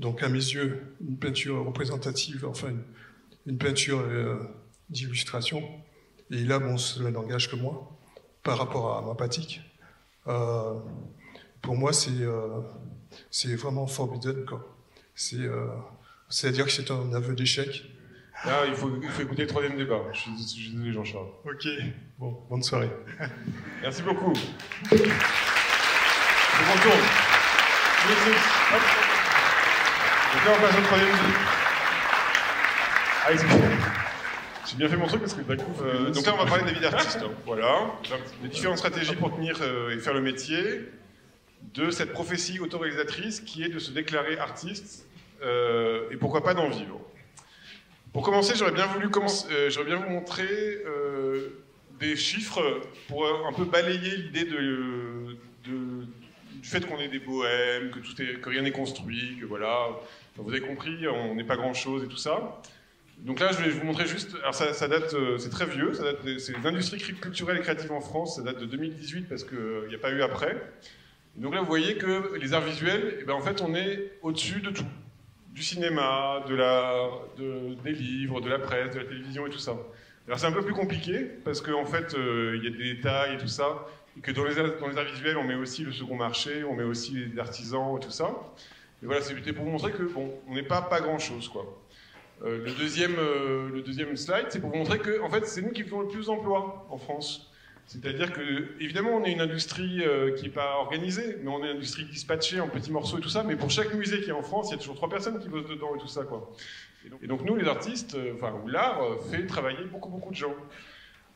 donc 0.03 0.23
à 0.23 0.29
mes 0.29 0.35
yeux, 0.35 0.97
une 1.01 1.17
peinture 1.17 1.65
représentative, 1.65 2.45
enfin 2.47 2.69
une, 3.47 3.57
peinture 3.57 4.01
euh, 4.01 4.37
d'illustration, 4.91 5.63
et 6.31 6.45
là, 6.45 6.59
bon, 6.59 6.77
cela 6.77 7.11
n'engage 7.11 7.51
que 7.51 7.57
moi, 7.57 7.97
par 8.43 8.59
rapport 8.59 8.99
à 8.99 9.03
ma 9.03 9.15
pratique, 9.15 9.63
euh, 10.27 10.75
pour 11.63 11.77
moi, 11.77 11.93
c'est 11.93 12.27
c'est 13.31 13.55
vraiment 13.55 13.87
forbidden. 13.87 14.45
C'est-à-dire 15.15 16.67
que 16.67 16.73
c'est 16.73 16.91
un 16.91 17.13
aveu 17.15 17.35
d'échec 17.35 17.85
Là, 18.45 18.67
il 18.67 18.75
faut, 18.75 18.91
il 19.01 19.09
faut 19.09 19.23
écouter 19.23 19.43
le 19.43 19.49
troisième 19.49 19.77
débat. 19.77 20.01
Je 20.13 20.19
suis, 20.19 20.33
je 20.37 20.43
suis 20.43 20.71
désolé, 20.73 20.93
Jean-Charles. 20.93 21.29
Ok, 21.45 21.65
bon, 22.19 22.37
bonne 22.51 22.63
soirée. 22.63 22.91
Merci 23.83 24.03
beaucoup. 24.03 24.33
Je 24.91 24.97
retourne. 26.73 26.99
Donc 30.33 30.45
là, 30.47 30.53
on 30.57 30.63
passe 30.63 30.79
au 30.79 30.83
troisième 30.83 31.11
débat. 31.11 31.63
Ah, 33.25 33.31
J'ai 34.67 34.77
bien 34.77 34.89
fait 34.89 34.97
mon 34.97 35.07
truc 35.07 35.21
parce 35.21 35.35
que 35.35 35.43
d'un 35.43 35.57
coup. 35.57 35.83
Euh, 35.83 36.11
donc 36.11 36.25
là, 36.25 36.33
on 36.35 36.43
va 36.43 36.47
parler 36.47 36.65
des 36.65 36.73
vies 36.73 36.81
d'artistes. 36.81 37.21
Hein. 37.23 37.31
Voilà. 37.45 37.93
Les 38.43 38.49
différentes 38.49 38.79
stratégies 38.79 39.15
pour 39.15 39.35
tenir 39.35 39.59
euh, 39.61 39.95
et 39.95 39.99
faire 39.99 40.15
le 40.15 40.23
métier 40.23 40.89
de 41.75 41.91
cette 41.91 42.13
prophétie 42.13 42.61
autoréalisatrice 42.61 43.41
qui 43.41 43.63
est 43.63 43.69
de 43.69 43.79
se 43.79 43.91
déclarer 43.91 44.39
artiste 44.39 45.07
euh, 45.43 46.11
et 46.11 46.17
pourquoi 46.17 46.43
pas 46.43 46.55
d'en 46.55 46.71
vivre. 46.71 46.99
Pour 48.15 48.23
commencer, 48.23 48.55
j'aurais 48.57 48.73
bien 48.73 48.87
voulu 48.87 49.09
j'aurais 49.69 49.87
bien 49.87 49.97
vous 49.97 50.11
montrer 50.11 50.83
des 52.01 52.17
chiffres 52.17 52.81
pour 53.09 53.27
un 53.27 53.53
peu 53.53 53.65
balayer 53.65 54.17
l'idée 54.17 54.45
de, 54.45 55.37
du 56.63 56.69
fait 56.69 56.87
qu'on 56.87 56.99
est 56.99 57.09
des 57.09 57.19
bohèmes, 57.19 57.91
que, 57.91 57.99
tout 57.99 58.23
est, 58.23 58.41
que 58.41 58.49
rien 58.49 58.63
n'est 58.63 58.73
construit, 58.73 59.37
que 59.41 59.45
voilà. 59.45 59.89
vous 60.37 60.51
avez 60.51 60.61
compris, 60.61 61.07
on 61.09 61.35
n'est 61.35 61.45
pas 61.45 61.57
grand-chose 61.57 62.05
et 62.05 62.09
tout 62.09 62.17
ça. 62.17 62.63
Donc 63.19 63.41
là, 63.41 63.53
je 63.53 63.63
vais 63.63 63.71
vous 63.71 63.85
montrer 63.85 64.07
juste. 64.07 64.35
Alors 64.43 64.55
ça, 64.55 64.89
date, 64.89 65.15
euh, 65.15 65.39
c'est 65.39 65.51
très 65.51 65.67
vieux. 65.67 65.93
C'est 66.39 66.53
les 66.53 66.67
industries 66.67 66.99
culturelles 66.99 67.59
et 67.59 67.61
créatives 67.61 67.93
en 67.93 68.01
France. 68.01 68.37
Ça 68.37 68.43
date 68.43 68.59
de 68.59 68.67
2018 68.67 69.29
parce 69.29 69.45
qu'il 69.45 69.89
n'y 69.89 69.95
a 69.95 69.99
pas 69.99 70.11
eu 70.11 70.23
après. 70.23 70.57
Donc 71.37 71.55
là, 71.55 71.61
vous 71.61 71.67
voyez 71.67 71.97
que 71.97 72.37
les 72.37 72.53
arts 72.53 72.65
visuels, 72.65 73.19
eh 73.21 73.25
ben, 73.25 73.35
en 73.35 73.41
fait, 73.41 73.61
on 73.61 73.75
est 73.75 74.13
au-dessus 74.23 74.61
de 74.61 74.71
tout 74.71 74.85
du 75.53 75.63
cinéma, 75.63 76.45
de 76.49 76.55
la, 76.55 77.11
des 77.85 77.93
livres, 77.93 78.41
de 78.41 78.49
la 78.49 78.59
presse, 78.59 78.95
de 78.95 79.01
la 79.01 79.05
télévision 79.05 79.47
et 79.47 79.51
tout 79.51 79.59
ça. 79.59 79.77
Alors 80.27 80.39
c'est 80.39 80.47
un 80.47 80.53
peu 80.53 80.63
plus 80.63 80.75
compliqué 80.75 81.19
parce 81.45 81.61
qu'en 81.61 81.83
en 81.83 81.85
fait 81.85 82.15
euh, 82.15 82.57
il 82.57 82.65
y 82.65 82.69
a 82.69 82.71
des 82.71 82.95
détails 82.95 83.35
et 83.35 83.39
tout 83.39 83.49
ça, 83.49 83.87
et 84.17 84.21
que 84.21 84.31
dans 84.31 84.45
les, 84.45 84.59
arts 84.59 85.05
visuels 85.05 85.37
on 85.37 85.45
met 85.45 85.55
aussi 85.55 85.85
le 85.85 85.93
second 85.93 86.17
marché, 86.17 86.65
on 86.65 86.75
met 86.75 86.85
aussi 86.85 87.13
les 87.13 87.39
artisans 87.39 87.97
et 87.97 88.01
tout 88.01 88.11
ça. 88.11 88.35
Et 89.03 89.07
voilà, 89.07 89.21
c'était 89.21 89.53
pour 89.53 89.65
vous 89.65 89.71
montrer 89.71 89.93
que 89.93 90.03
bon, 90.03 90.33
on 90.49 90.55
n'est 90.55 90.63
pas 90.63 90.83
pas 90.83 91.01
grand 91.01 91.19
chose 91.19 91.49
quoi. 91.49 91.83
Euh, 92.45 92.65
le, 92.65 92.73
deuxième, 92.73 93.15
euh, 93.19 93.69
le 93.71 93.83
deuxième 93.83 94.17
slide, 94.17 94.47
c'est 94.49 94.61
pour 94.61 94.71
vous 94.71 94.77
montrer 94.77 94.99
que 94.99 95.21
en 95.21 95.31
fait 95.31 95.47
c'est 95.47 95.63
nous 95.63 95.71
qui 95.71 95.83
faisons 95.85 96.01
le 96.01 96.09
plus 96.09 96.27
d'emplois 96.27 96.87
en 96.91 96.99
France. 96.99 97.49
C'est-à-dire 97.85 98.33
que, 98.33 98.81
évidemment, 98.81 99.11
on 99.11 99.25
est 99.25 99.33
une 99.33 99.41
industrie 99.41 100.03
euh, 100.05 100.35
qui 100.37 100.45
n'est 100.45 100.51
pas 100.51 100.77
organisée, 100.77 101.37
mais 101.43 101.51
on 101.51 101.63
est 101.65 101.71
une 101.71 101.77
industrie 101.77 102.05
dispatchée 102.05 102.61
en 102.61 102.69
petits 102.69 102.93
morceaux 102.93 103.19
et 103.19 103.21
tout 103.21 103.29
ça. 103.29 103.43
Mais 103.43 103.57
pour 103.57 103.71
chaque 103.71 103.93
musée 103.95 104.21
qui 104.23 104.31
est 104.31 104.33
en 104.33 104.43
France, 104.43 104.69
il 104.69 104.73
y 104.73 104.75
a 104.77 104.79
toujours 104.79 104.95
trois 104.95 105.09
personnes 105.09 105.41
qui 105.41 105.49
bossent 105.49 105.69
dedans 105.69 105.95
et 105.97 105.99
tout 105.99 106.07
ça, 106.07 106.23
quoi. 106.23 106.53
Et 107.23 107.27
donc, 107.27 107.43
nous, 107.43 107.57
les 107.57 107.67
artistes, 107.67 108.17
enfin, 108.37 108.55
l'art, 108.69 109.03
fait 109.31 109.45
travailler 109.47 109.85
beaucoup, 109.91 110.09
beaucoup 110.09 110.31
de 110.31 110.37
gens. 110.37 110.55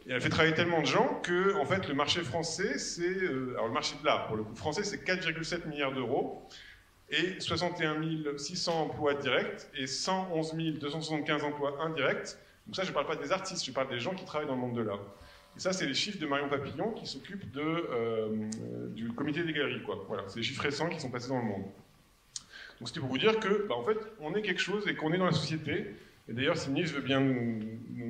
Et 0.09 0.13
elle 0.13 0.21
fait 0.21 0.29
travailler 0.29 0.55
tellement 0.55 0.81
de 0.81 0.87
gens 0.87 1.21
que, 1.23 1.57
en 1.57 1.65
fait, 1.65 1.89
le 1.89 1.95
marché 1.95 2.23
français, 2.23 2.79
c'est. 2.79 3.19
alors, 3.55 3.67
le 3.67 3.73
marché 3.73 3.97
de 4.01 4.07
l'art, 4.07 4.27
pour 4.29 4.37
le 4.37 4.45
coup, 4.45 4.55
français, 4.55 4.85
c'est 4.85 5.05
4,7 5.05 5.67
milliards 5.69 5.93
d'euros 5.93 6.47
et 7.09 7.41
61 7.41 8.01
600 8.37 8.83
emplois 8.83 9.15
directs 9.15 9.67
et 9.77 9.87
111 9.87 10.55
275 10.55 11.45
emplois 11.45 11.81
indirects. 11.83 12.37
Donc, 12.67 12.77
ça, 12.77 12.83
je 12.83 12.89
ne 12.89 12.95
parle 12.95 13.07
pas 13.07 13.17
des 13.17 13.33
artistes, 13.33 13.65
je 13.65 13.73
parle 13.73 13.89
des 13.89 13.99
gens 13.99 14.15
qui 14.15 14.25
travaillent 14.25 14.49
dans 14.49 14.55
le 14.55 14.61
monde 14.61 14.77
de 14.77 14.83
l'art. 14.83 15.03
Et 15.57 15.61
ça, 15.61 15.73
c'est 15.73 15.87
les 15.87 15.95
chiffres 15.95 16.19
de 16.19 16.27
Marion 16.27 16.49
Papillon 16.49 16.93
qui 16.93 17.07
s'occupe 17.07 17.43
euh, 17.57 18.29
du 18.91 19.13
comité 19.13 19.43
des 19.43 19.53
galeries. 19.53 19.83
Quoi. 19.83 20.05
Voilà, 20.07 20.25
c'est 20.29 20.39
les 20.39 20.43
chiffres 20.43 20.63
récents 20.63 20.89
qui 20.89 21.01
sont 21.01 21.11
passés 21.11 21.29
dans 21.29 21.39
le 21.39 21.45
monde. 21.45 21.65
Donc 22.79 22.89
c'était 22.89 23.01
pour 23.01 23.09
vous 23.09 23.19
dire 23.19 23.41
que, 23.41 23.67
bah, 23.67 23.75
en 23.75 23.85
fait, 23.85 23.99
on 24.21 24.35
est 24.35 24.43
quelque 24.43 24.61
chose 24.61 24.87
et 24.87 24.95
qu'on 24.95 25.13
est 25.13 25.19
dans 25.19 25.25
la 25.25 25.33
société. 25.33 25.95
Et 26.29 26.33
d'ailleurs, 26.33 26.57
si 26.57 26.71
Nils 26.71 26.87
veut 26.87 27.01
bien 27.01 27.21
nous, 27.21 27.61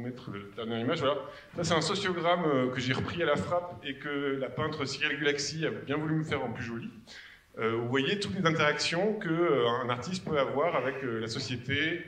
mettre 0.02 0.30
la 0.30 0.64
dernière 0.64 0.80
image, 0.80 1.00
voilà. 1.00 1.16
Ça, 1.56 1.64
c'est 1.64 1.74
un 1.74 1.80
sociogramme 1.80 2.44
euh, 2.44 2.70
que 2.70 2.80
j'ai 2.80 2.92
repris 2.92 3.22
à 3.22 3.26
la 3.26 3.36
frappe 3.36 3.82
et 3.84 3.94
que 3.94 4.36
la 4.38 4.48
peintre 4.48 4.84
Cyril 4.84 5.18
Gulaxi 5.18 5.66
a 5.66 5.70
bien 5.70 5.96
voulu 5.96 6.14
me 6.14 6.24
faire 6.24 6.44
en 6.44 6.52
plus 6.52 6.64
joli. 6.64 6.90
Euh, 7.58 7.76
vous 7.76 7.88
voyez 7.88 8.18
toutes 8.18 8.36
les 8.38 8.46
interactions 8.46 9.14
qu'un 9.14 9.88
artiste 9.88 10.24
peut 10.24 10.38
avoir 10.38 10.76
avec 10.76 10.96
la 11.02 11.28
société, 11.28 12.04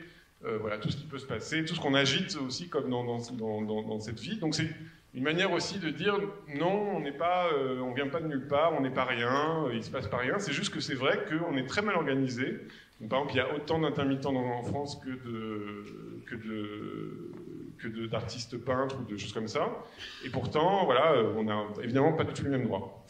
voilà, 0.61 0.77
tout 0.77 0.89
ce 0.89 0.95
qui 0.95 1.05
peut 1.05 1.17
se 1.17 1.25
passer, 1.25 1.65
tout 1.65 1.75
ce 1.75 1.81
qu'on 1.81 1.95
agite 1.95 2.37
aussi 2.37 2.69
comme 2.69 2.89
dans, 2.89 3.03
dans, 3.03 3.61
dans, 3.61 3.81
dans 3.81 3.99
cette 3.99 4.19
vie. 4.19 4.37
Donc 4.37 4.55
c'est 4.55 4.69
une 5.15 5.23
manière 5.23 5.51
aussi 5.51 5.79
de 5.79 5.89
dire 5.89 6.19
non, 6.55 6.95
on 6.95 6.99
n'est 6.99 7.11
pas, 7.11 7.47
euh, 7.53 7.79
on 7.79 7.93
vient 7.93 8.07
pas 8.07 8.19
de 8.19 8.27
nulle 8.27 8.47
part, 8.47 8.73
on 8.77 8.81
n'est 8.81 8.91
pas 8.91 9.05
rien, 9.05 9.65
euh, 9.65 9.73
il 9.73 9.83
se 9.83 9.89
passe 9.89 10.07
pas 10.07 10.17
rien. 10.17 10.37
C'est 10.37 10.53
juste 10.53 10.73
que 10.73 10.79
c'est 10.79 10.93
vrai 10.93 11.25
qu'on 11.27 11.57
est 11.57 11.65
très 11.65 11.81
mal 11.81 11.95
organisé. 11.95 12.59
Par 13.07 13.19
exemple, 13.19 13.33
il 13.33 13.37
y 13.37 13.39
a 13.39 13.55
autant 13.55 13.79
d'intermittents 13.79 14.35
en 14.35 14.63
France 14.63 14.99
que 15.03 15.09
de 15.09 15.85
que 16.27 16.35
de 16.35 17.31
que 17.77 18.07
d'artistes 18.07 18.57
peintres 18.57 18.97
ou 18.99 19.09
de 19.09 19.17
choses 19.17 19.31
comme 19.31 19.47
ça. 19.47 19.69
Et 20.25 20.29
pourtant, 20.29 20.85
voilà, 20.85 21.13
euh, 21.13 21.33
on 21.37 21.43
n'a 21.43 21.63
évidemment 21.81 22.13
pas 22.13 22.25
du 22.25 22.33
tout 22.33 22.43
les 22.43 22.49
mêmes 22.49 22.65
droits. 22.65 23.05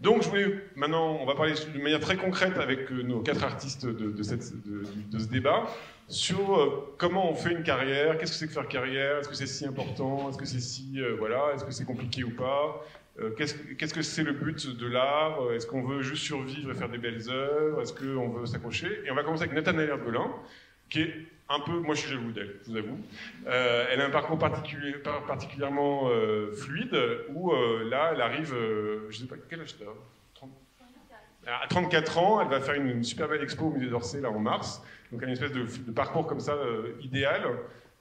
Donc, 0.00 0.22
je 0.22 0.28
voulais 0.28 0.52
maintenant, 0.74 1.16
on 1.20 1.24
va 1.24 1.34
parler 1.34 1.52
de 1.52 1.78
manière 1.80 2.00
très 2.00 2.16
concrète 2.16 2.58
avec 2.58 2.90
nos 2.90 3.20
quatre 3.20 3.44
artistes 3.44 3.86
de 3.86 4.22
ce 4.22 5.28
débat 5.28 5.66
sur 6.08 6.58
euh, 6.58 6.94
comment 6.98 7.30
on 7.30 7.34
fait 7.34 7.52
une 7.52 7.62
carrière, 7.62 8.18
qu'est-ce 8.18 8.32
que 8.32 8.38
c'est 8.38 8.46
que 8.46 8.52
faire 8.52 8.68
carrière, 8.68 9.18
est-ce 9.18 9.28
que 9.28 9.34
c'est 9.34 9.46
si 9.46 9.64
important, 9.66 10.28
est-ce 10.28 10.38
que 10.38 10.44
c'est 10.44 10.60
si, 10.60 11.00
euh, 11.00 11.16
voilà, 11.18 11.52
est-ce 11.54 11.64
que 11.64 11.70
c'est 11.70 11.84
compliqué 11.86 12.22
ou 12.22 12.30
pas, 12.30 12.84
euh, 13.20 13.30
qu'est-ce 13.30 13.94
que 13.94 14.02
c'est 14.02 14.22
le 14.22 14.32
but 14.32 14.76
de 14.76 14.86
l'art, 14.86 15.52
est-ce 15.52 15.66
qu'on 15.66 15.82
veut 15.82 16.02
juste 16.02 16.22
survivre 16.22 16.70
et 16.70 16.74
faire 16.74 16.88
des 16.88 16.98
belles 16.98 17.28
œuvres, 17.28 17.82
est-ce 17.82 17.92
qu'on 17.92 18.28
veut 18.30 18.46
s'accrocher? 18.46 19.02
Et 19.04 19.10
on 19.10 19.14
va 19.14 19.22
commencer 19.22 19.44
avec 19.44 19.54
Nathanaël 19.54 19.90
Herbelin, 19.90 20.30
qui 20.88 21.02
est 21.02 21.14
un 21.48 21.60
peu, 21.60 21.72
moi 21.72 21.94
je 21.94 22.00
suis 22.00 22.10
jaloux 22.10 22.32
d'elle, 22.32 22.56
je 22.64 22.70
vous 22.70 22.76
avoue. 22.76 22.98
elle 23.46 24.00
a 24.00 24.06
un 24.06 24.10
parcours 24.10 24.38
particulièrement 24.38 26.08
fluide, 26.54 26.96
où 27.34 27.52
là, 27.52 28.12
elle 28.14 28.22
arrive, 28.22 28.54
je 29.10 29.16
sais 29.16 29.26
pas, 29.26 29.36
quel 29.48 29.60
âge 29.60 29.76
t'as? 29.78 29.84
À 31.46 31.66
34 31.66 32.18
ans, 32.18 32.40
elle 32.40 32.48
va 32.48 32.60
faire 32.60 32.74
une, 32.74 33.02
super 33.02 33.28
belle 33.28 33.42
expo 33.42 33.66
au 33.66 33.70
musée 33.70 33.88
d'Orsay, 33.88 34.20
là, 34.20 34.30
en 34.30 34.38
mars. 34.38 34.82
Donc 35.10 35.22
une 35.22 35.30
espèce 35.30 35.52
de, 35.52 35.92
parcours 35.92 36.26
comme 36.26 36.40
ça 36.40 36.52
euh, 36.52 36.92
idéal. 37.02 37.42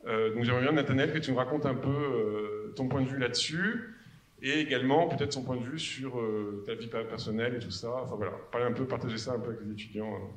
Euh, 0.08 0.34
donc 0.34 0.44
j'aimerais 0.44 0.62
bien, 0.62 0.72
Nathanaël, 0.74 1.12
que 1.12 1.18
tu 1.18 1.32
nous 1.32 1.38
racontes 1.38 1.66
un 1.66 1.74
peu 1.74 1.90
euh, 1.90 2.74
ton 2.76 2.88
point 2.88 3.02
de 3.02 3.08
vue 3.08 3.18
là-dessus, 3.18 3.96
et 4.42 4.60
également 4.60 5.08
peut-être 5.08 5.34
son 5.34 5.44
point 5.44 5.58
de 5.58 5.64
vue 5.64 5.80
sur 5.80 6.20
ta 6.66 6.74
vie 6.76 6.88
personnelle 6.88 7.56
et 7.56 7.60
tout 7.60 7.72
ça. 7.72 7.92
Enfin 8.04 8.16
voilà, 8.16 8.34
parler 8.52 8.68
un 8.68 8.74
peu, 8.74 8.88
partager 8.88 9.18
ça 9.18 9.34
un 9.34 9.40
peu 9.40 9.50
avec 9.50 9.62
les 9.66 9.72
étudiants. 9.72 10.32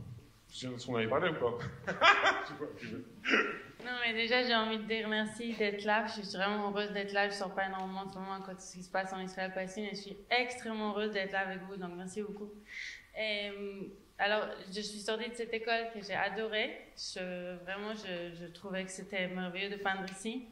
Tu 0.48 0.56
sais 0.56 0.68
qu'on 0.86 0.96
avait 0.96 1.08
parlé 1.08 1.30
ou 1.30 1.34
pas? 1.34 1.58
Non, 3.84 3.90
mais 4.02 4.14
déjà, 4.14 4.42
j'ai 4.42 4.54
envie 4.54 4.78
de 4.78 4.84
dire 4.84 5.06
merci 5.08 5.52
d'être 5.52 5.84
là. 5.84 6.06
Je 6.06 6.22
suis 6.22 6.36
vraiment 6.38 6.70
heureuse 6.70 6.90
d'être 6.92 7.12
là. 7.12 7.28
Je 7.28 7.34
ne 7.34 7.38
sors 7.38 7.54
pas 7.54 7.66
énormément 7.66 8.00
en 8.00 8.10
ce 8.10 8.14
moment 8.14 8.40
quand 8.40 8.58
ce 8.58 8.76
qui 8.76 8.82
se 8.82 8.90
passe 8.90 9.12
en 9.12 9.20
Israël-Palestine. 9.20 9.88
Je 9.90 9.96
suis 9.96 10.16
extrêmement 10.30 10.92
heureuse 10.92 11.12
d'être 11.12 11.32
là 11.32 11.40
avec 11.40 11.60
vous. 11.68 11.76
Donc, 11.76 11.90
merci 11.94 12.22
beaucoup. 12.22 12.50
Euh, 13.18 13.82
alors, 14.18 14.48
je 14.74 14.80
suis 14.80 15.00
sortie 15.00 15.28
de 15.28 15.34
cette 15.34 15.52
école 15.52 15.90
que 15.92 16.00
j'ai 16.00 16.14
adorée. 16.14 16.70
Je, 16.96 17.56
vraiment, 17.64 17.92
je, 17.94 18.34
je 18.34 18.46
trouvais 18.46 18.84
que 18.84 18.90
c'était 18.90 19.28
merveilleux 19.28 19.68
de 19.68 19.76
peindre 19.76 20.10
ici. 20.10 20.46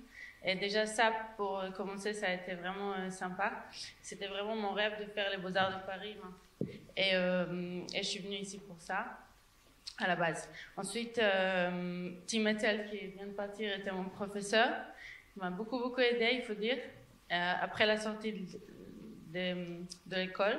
Et 0.45 0.57
déjà, 0.57 0.87
ça, 0.87 1.13
pour 1.37 1.63
commencer, 1.77 2.13
ça 2.15 2.27
a 2.29 2.33
été 2.33 2.55
vraiment 2.55 2.93
euh, 2.95 3.11
sympa. 3.11 3.65
C'était 4.03 4.27
vraiment 4.27 4.57
mon 4.57 4.73
rêve 4.73 4.99
de 5.01 5.05
faire 5.07 5.31
les 5.31 5.37
Beaux-Arts 5.39 5.81
de 5.81 5.87
Paris. 5.87 6.17
hein. 6.23 6.67
Et, 6.97 7.11
euh, 7.15 7.81
et 7.95 8.03
je 8.03 8.09
suis 8.09 8.21
venue 8.21 8.37
ici 8.37 8.59
pour 8.59 8.81
ça 8.81 9.19
à 9.99 10.07
la 10.09 10.17
base. 10.17 10.49
Ensuite, 10.77 11.19
euh, 11.19 12.11
Tim 12.27 12.47
Ettel, 12.47 12.89
qui 12.91 13.07
vient 13.09 13.27
de 13.27 13.33
partir, 13.33 13.73
était 13.79 13.93
mon 13.93 14.05
professeur. 14.09 14.69
Il 15.37 15.41
m'a 15.41 15.51
beaucoup, 15.51 15.79
beaucoup 15.79 16.01
aidé, 16.01 16.31
il 16.35 16.43
faut 16.43 16.55
dire, 16.55 16.79
euh, 17.31 17.53
après 17.61 17.87
la 17.87 17.97
sortie 17.97 18.33
de, 18.33 19.49
de- 20.07 20.17
l'école, 20.17 20.59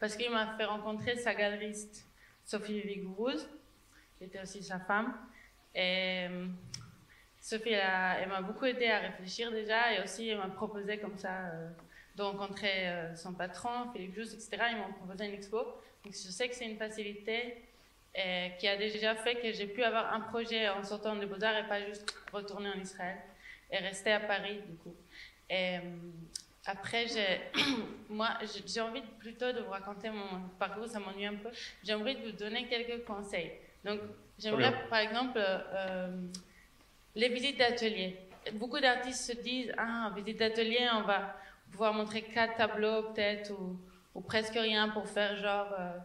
parce 0.00 0.16
qu'il 0.16 0.30
m'a 0.30 0.56
fait 0.56 0.64
rencontrer 0.64 1.16
sa 1.16 1.34
galeriste, 1.34 2.06
Sophie 2.44 2.80
Vigourouz, 2.82 3.48
qui 4.16 4.24
était 4.24 4.40
aussi 4.40 4.62
sa 4.62 4.78
femme. 4.80 5.14
Et 5.74 6.26
euh, 6.30 6.46
Sophie, 7.44 7.74
elle, 7.74 8.30
m'a 8.30 8.40
beaucoup 8.40 8.64
aidé 8.64 8.86
à 8.86 9.00
réfléchir 9.00 9.52
déjà, 9.52 9.92
et 9.92 10.02
aussi 10.02 10.26
elle 10.26 10.38
m'a 10.38 10.48
proposé 10.48 10.96
comme 10.96 11.18
ça 11.18 11.48
euh, 11.48 11.68
de 12.16 12.22
rencontrer 12.22 12.88
euh, 12.88 13.14
son 13.14 13.34
patron, 13.34 13.92
Philippe 13.92 14.14
Jousse, 14.14 14.32
etc. 14.32 14.68
Ils 14.70 14.78
m'ont 14.78 14.94
proposé 14.94 15.26
une 15.26 15.34
expo. 15.34 15.58
Donc 15.58 16.14
je 16.14 16.30
sais 16.30 16.48
que 16.48 16.54
c'est 16.54 16.64
une 16.64 16.78
facilité 16.78 17.62
euh, 18.18 18.48
qui 18.58 18.66
a 18.66 18.78
déjà 18.78 19.14
fait 19.14 19.34
que 19.34 19.52
j'ai 19.52 19.66
pu 19.66 19.82
avoir 19.82 20.14
un 20.14 20.20
projet 20.20 20.70
en 20.70 20.82
sortant 20.82 21.16
de 21.16 21.26
Beaux-Arts 21.26 21.58
et 21.58 21.68
pas 21.68 21.84
juste 21.84 22.16
retourner 22.32 22.70
en 22.70 22.80
Israël 22.80 23.18
et 23.70 23.76
rester 23.76 24.12
à 24.12 24.20
Paris 24.20 24.60
du 24.66 24.76
coup. 24.76 24.96
Et, 25.50 25.80
après, 26.64 27.06
j'ai, 27.08 27.42
moi, 28.08 28.38
j'ai- 28.64 28.80
envie 28.80 29.02
plutôt 29.18 29.52
de 29.52 29.60
vous 29.60 29.70
raconter 29.70 30.08
mon 30.08 30.48
parcours, 30.58 30.88
ça 30.88 30.98
m'ennuie 30.98 31.26
un 31.26 31.34
peu. 31.34 31.50
J'ai 31.82 31.92
envie 31.92 32.14
de 32.16 32.22
vous 32.22 32.32
donner 32.32 32.66
quelques 32.68 33.04
conseils. 33.04 33.52
Donc, 33.84 34.00
j'aimerais, 34.38 34.72
par 34.88 35.00
exemple, 35.00 35.36
euh, 35.36 36.08
les 37.14 37.28
visites 37.28 37.58
d'atelier. 37.58 38.16
Beaucoup 38.54 38.80
d'artistes 38.80 39.32
se 39.32 39.40
disent, 39.40 39.72
ah, 39.78 40.12
visite 40.14 40.38
d'atelier, 40.38 40.88
on 40.94 41.02
va 41.02 41.36
pouvoir 41.70 41.94
montrer 41.94 42.22
quatre 42.22 42.56
tableaux 42.56 43.02
peut-être 43.12 43.52
ou, 44.14 44.20
presque 44.20 44.54
rien 44.54 44.88
pour 44.90 45.08
faire 45.08 45.36
genre 45.36 45.74
euh, 45.78 45.98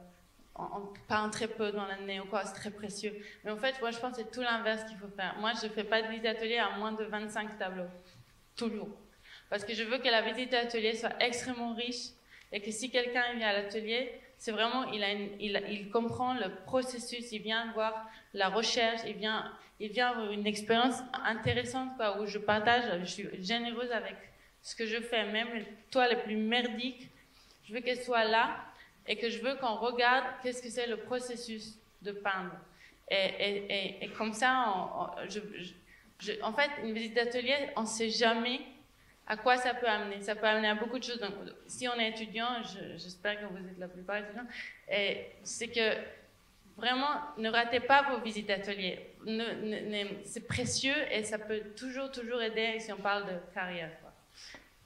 pas 1.08 1.22
en 1.22 1.30
très 1.30 1.48
peu 1.48 1.72
dans 1.72 1.86
l'année 1.86 2.20
ou 2.20 2.26
quoi, 2.26 2.44
c'est 2.46 2.56
très 2.56 2.72
précieux. 2.72 3.16
Mais 3.44 3.52
en 3.52 3.58
fait, 3.58 3.80
moi 3.82 3.92
je 3.92 4.00
pense 4.00 4.18
que 4.18 4.24
c'est 4.24 4.32
tout 4.32 4.42
l'inverse 4.42 4.84
qu'il 4.86 4.98
faut 4.98 5.10
faire. 5.10 5.36
Moi 5.40 5.52
je 5.62 5.68
ne 5.68 5.72
fais 5.72 5.84
pas 5.84 6.02
de 6.02 6.08
visite 6.08 6.24
d'atelier 6.24 6.58
à 6.58 6.72
moins 6.78 6.92
de 6.92 7.04
25 7.04 7.58
tableaux, 7.58 7.90
toujours. 8.56 8.90
Parce 9.50 9.64
que 9.64 9.74
je 9.74 9.84
veux 9.84 9.98
que 10.00 10.08
la 10.08 10.22
visite 10.22 10.52
d'atelier 10.52 10.96
soit 10.96 11.14
extrêmement 11.20 11.74
riche 11.74 12.10
et 12.52 12.62
que 12.62 12.72
si 12.72 12.90
quelqu'un 12.90 13.34
vient 13.36 13.50
à 13.50 13.54
l'atelier, 13.54 14.12
c'est 14.38 14.52
vraiment, 14.52 14.92
il 14.92 15.90
comprend 15.92 16.34
le 16.34 16.50
processus, 16.66 17.32
il 17.32 17.42
vient 17.42 17.72
voir 17.74 18.10
la 18.34 18.50
recherche, 18.50 19.02
il 19.06 19.14
vient, 19.16 19.52
il 19.80 19.92
vient 19.92 20.30
une 20.32 20.46
expérience 20.48 21.00
intéressante 21.26 21.90
où 22.20 22.26
je 22.26 22.38
partage, 22.38 22.84
je 23.02 23.06
suis 23.06 23.44
généreuse 23.44 23.92
avec 23.92 24.16
ce 24.62 24.76
que 24.76 24.86
je 24.86 25.00
fais, 25.00 25.26
même 25.32 25.48
toiles 25.90 26.10
les 26.12 26.22
plus 26.22 26.36
merdiques, 26.36 27.10
je 27.66 27.74
veux 27.74 27.80
qu'elles 27.82 28.02
soient 28.04 28.26
là 28.26 28.58
et 29.08 29.16
que 29.16 29.30
je 29.30 29.40
veux 29.42 29.56
qu'on 29.56 29.76
regarde 29.76 30.26
qu'est-ce 30.44 30.62
que 30.62 30.70
c'est 30.70 30.88
le 30.88 30.98
processus 30.98 31.78
de 32.02 32.12
peindre. 32.12 32.54
Et, 33.10 34.10
comme 34.18 34.34
ça, 34.34 34.66
en 36.44 36.54
fait, 36.54 36.70
une 36.84 36.94
visite 36.94 37.16
d'atelier, 37.16 37.70
on 37.76 37.82
ne 37.82 37.88
sait 37.88 38.10
jamais 38.10 38.60
à 39.26 39.38
quoi 39.38 39.58
ça 39.58 39.74
peut 39.74 39.88
amener. 39.88 40.22
Ça 40.22 40.36
peut 40.36 40.46
amener 40.46 40.68
à 40.68 40.76
beaucoup 40.76 41.00
de 41.00 41.04
choses. 41.04 41.20
Donc, 41.20 41.34
si 41.68 41.88
on 41.88 41.94
est 42.00 42.10
étudiant, 42.10 42.62
je- 42.64 42.98
j'espère 42.98 43.40
que 43.40 43.46
vous 43.46 43.58
êtes 43.58 43.78
la 43.80 43.88
plupart 43.88 44.18
étudiants, 44.18 44.46
c'est 45.44 45.68
que 45.70 45.96
vraiment, 46.80 47.10
ne 47.38 47.50
ratez 47.50 47.80
pas 47.80 48.04
vos 48.10 48.20
visites 48.22 48.48
d'atelier. 48.48 49.16
C'est 50.24 50.48
précieux 50.48 50.96
et 51.12 51.24
ça 51.24 51.38
peut 51.38 51.62
toujours, 51.78 52.12
toujours 52.12 52.42
aider 52.42 52.80
si 52.80 52.92
on 52.92 52.98
parle 52.98 53.26
de 53.26 53.54
carrière. 53.54 53.92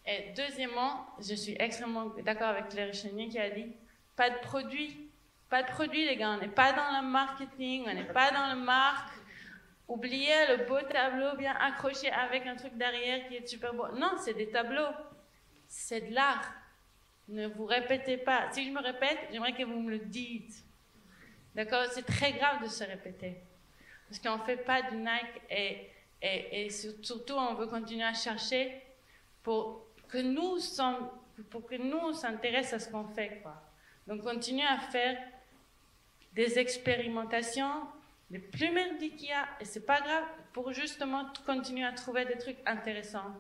Et 0.06 0.34
deuxièmement, 0.36 1.06
je 1.20 1.34
suis 1.34 1.56
extrêmement 1.60 2.08
d'accord 2.26 2.50
avec 2.50 2.70
Claire 2.70 2.94
Chenier 2.94 3.30
qui 3.30 3.40
a 3.40 3.50
dit 3.50 3.68
pas 4.16 4.30
de 4.30 4.40
produit. 4.40 5.10
Pas 5.50 5.64
de 5.64 5.70
produit, 5.70 6.06
les 6.06 6.16
gars. 6.18 6.32
On 6.32 6.38
n'est 6.42 6.48
pas 6.48 6.74
dans 6.74 7.02
le 7.02 7.08
marketing, 7.08 7.86
on 7.88 7.94
n'est 7.94 8.12
pas 8.12 8.32
dans 8.32 8.54
le 8.54 8.62
marque. 8.62 9.14
Oubliez 9.88 10.48
le 10.50 10.66
beau 10.66 10.82
tableau 10.82 11.38
bien 11.38 11.56
accroché 11.56 12.10
avec 12.10 12.48
un 12.48 12.56
truc 12.56 12.76
derrière 12.76 13.28
qui 13.28 13.36
est 13.36 13.48
super 13.48 13.74
beau. 13.74 13.88
Non, 13.96 14.14
c'est 14.18 14.34
des 14.34 14.50
tableaux. 14.50 14.92
C'est 15.68 16.10
de 16.10 16.14
l'art. 16.16 16.52
Ne 17.28 17.48
vous 17.48 17.66
répétez 17.66 18.18
pas. 18.18 18.52
Si 18.52 18.66
je 18.66 18.72
me 18.72 18.82
répète, 18.82 19.20
j'aimerais 19.32 19.54
que 19.54 19.64
vous 19.64 19.80
me 19.80 19.92
le 19.92 20.00
dites. 20.00 20.64
D'accord? 21.56 21.86
C'est 21.92 22.06
très 22.06 22.34
grave 22.34 22.64
de 22.64 22.68
se 22.68 22.84
répéter. 22.84 23.36
Parce 24.08 24.20
qu'on 24.20 24.38
ne 24.38 24.44
fait 24.44 24.58
pas 24.58 24.82
du 24.84 24.96
Nike 24.98 25.90
et, 26.22 26.70
surtout, 26.70 27.34
on 27.34 27.54
veut 27.56 27.68
continuer 27.68 28.04
à 28.04 28.14
chercher 28.14 28.82
pour 29.42 29.86
que 30.08 30.20
nous, 30.20 30.60
som- 30.60 31.10
pour 31.50 31.66
que 31.66 31.76
nous 31.76 31.98
on 31.98 32.14
s'intéresse 32.14 32.74
à 32.74 32.80
ce 32.80 32.90
qu'on 32.90 33.06
fait. 33.06 33.40
Quoi. 33.42 33.56
Donc, 34.08 34.22
continuez 34.22 34.66
à 34.66 34.78
faire 34.80 35.18
des 36.34 36.58
expérimentations 36.60 37.82
les 38.32 38.40
plus 38.40 38.72
merdiques 38.72 39.18
qu'il 39.18 39.30
y 39.30 39.32
a, 39.32 39.48
et 39.60 39.66
c'est 39.66 39.86
pas 39.86 40.02
grave, 40.02 40.26
pour 40.54 40.72
justement 40.74 41.32
continuer 41.46 41.86
à 41.86 41.92
trouver 41.92 42.26
des 42.26 42.38
trucs 42.38 42.58
intéressants, 42.66 43.32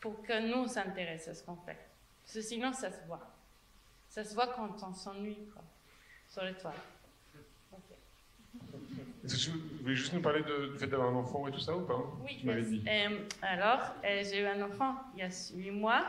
pour 0.00 0.22
que 0.22 0.38
nous 0.40 0.66
s'intéresse 0.68 1.28
à 1.28 1.34
ce 1.34 1.42
qu'on 1.44 1.56
fait. 1.56 1.78
Parce 2.24 2.34
que 2.34 2.40
sinon, 2.40 2.72
ça 2.72 2.90
se 2.90 3.04
voit. 3.06 3.30
Ça 4.08 4.24
se 4.24 4.34
voit 4.34 4.48
quand 4.48 4.82
on 4.82 4.94
s'ennuie, 4.94 5.38
quoi, 5.52 5.62
sur 6.28 6.42
les 6.44 6.54
toiles. 6.54 6.74
Est-ce 9.26 9.46
que 9.48 9.52
tu 9.52 9.58
voulais 9.82 9.94
juste 9.96 10.12
nous 10.12 10.20
parler 10.22 10.42
de- 10.42 10.72
du 10.72 10.78
fait 10.78 10.86
d'avoir 10.86 11.08
un 11.10 11.16
enfant 11.16 11.46
et 11.48 11.50
tout 11.50 11.58
ça 11.60 11.74
ou 11.76 11.80
pas 11.82 12.00
Oui, 12.24 12.38
Tu 12.40 12.46
yes. 12.46 12.68
dit. 12.68 12.84
Euh, 12.88 13.18
alors, 13.42 13.80
euh, 14.04 14.22
j'ai 14.24 14.40
eu 14.42 14.46
un 14.46 14.62
enfant 14.62 14.94
il 15.14 15.20
y 15.20 15.22
a 15.22 15.28
huit 15.56 15.70
mois. 15.72 16.04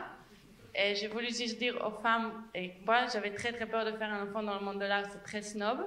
Et 0.74 0.94
j'ai 0.94 1.08
voulu 1.08 1.26
juste 1.26 1.58
dire 1.58 1.74
aux 1.84 2.00
femmes, 2.02 2.44
et 2.54 2.72
moi 2.86 3.06
j'avais 3.12 3.34
très 3.34 3.50
très 3.52 3.66
peur 3.66 3.84
de 3.84 3.92
faire 3.98 4.12
un 4.12 4.22
enfant 4.28 4.42
dans 4.44 4.54
le 4.58 4.64
monde 4.64 4.78
de 4.78 4.84
l'art, 4.84 5.06
c'est 5.10 5.22
très 5.24 5.42
snob. 5.42 5.78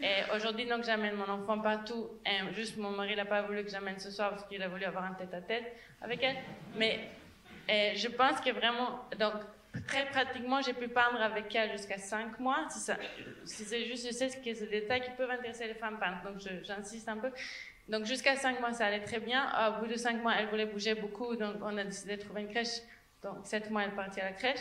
Et 0.00 0.06
aujourd'hui, 0.36 0.66
donc 0.66 0.84
j'amène 0.84 1.14
mon 1.16 1.28
enfant 1.32 1.58
partout. 1.60 2.08
Et 2.26 2.52
juste 2.54 2.76
mon 2.76 2.90
mari 2.90 3.16
n'a 3.16 3.24
pas 3.24 3.42
voulu 3.42 3.64
que 3.64 3.70
j'amène 3.70 3.98
ce 3.98 4.10
soir 4.10 4.30
parce 4.30 4.44
qu'il 4.46 4.62
a 4.62 4.68
voulu 4.68 4.84
avoir 4.84 5.04
un 5.04 5.14
tête 5.14 5.32
à 5.32 5.40
tête 5.40 5.72
avec 6.02 6.22
elle. 6.22 6.36
Mais 6.76 7.00
euh, 7.70 7.92
je 7.96 8.08
pense 8.08 8.40
que 8.40 8.50
vraiment, 8.50 9.00
donc 9.18 9.32
très 9.86 10.06
pratiquement, 10.06 10.60
j'ai 10.60 10.74
pu 10.74 10.88
peindre 10.88 11.20
avec 11.20 11.54
elle 11.54 11.72
jusqu'à 11.72 11.98
5 11.98 12.38
mois. 12.40 12.66
Si, 12.68 13.64
c'est 13.64 13.84
juste, 13.84 14.06
je 14.06 14.12
sais 14.12 14.28
que 14.28 14.54
c'est 14.54 14.66
des 14.66 14.80
détails 14.80 15.02
qui 15.02 15.10
peuvent 15.10 15.30
intéresser 15.30 15.66
les 15.66 15.74
femmes 15.74 15.98
peintres, 15.98 16.22
donc 16.22 16.40
j'insiste 16.64 17.08
un 17.08 17.18
peu. 17.18 17.30
Donc 17.88 18.04
jusqu'à 18.04 18.36
5 18.36 18.60
mois, 18.60 18.72
ça 18.72 18.86
allait 18.86 19.04
très 19.04 19.20
bien. 19.20 19.50
Au 19.68 19.80
bout 19.80 19.86
de 19.86 19.96
5 19.96 20.22
mois, 20.22 20.34
elle 20.36 20.48
voulait 20.48 20.66
bouger 20.66 20.94
beaucoup, 20.94 21.36
donc 21.36 21.56
on 21.62 21.76
a 21.76 21.84
décidé 21.84 22.16
de 22.16 22.22
trouver 22.22 22.42
une 22.42 22.48
crèche. 22.48 22.80
Donc 23.22 23.38
7 23.44 23.70
mois, 23.70 23.82
elle 23.84 23.90
est 23.90 23.96
partie 23.96 24.20
à 24.20 24.24
la 24.24 24.32
crèche. 24.32 24.60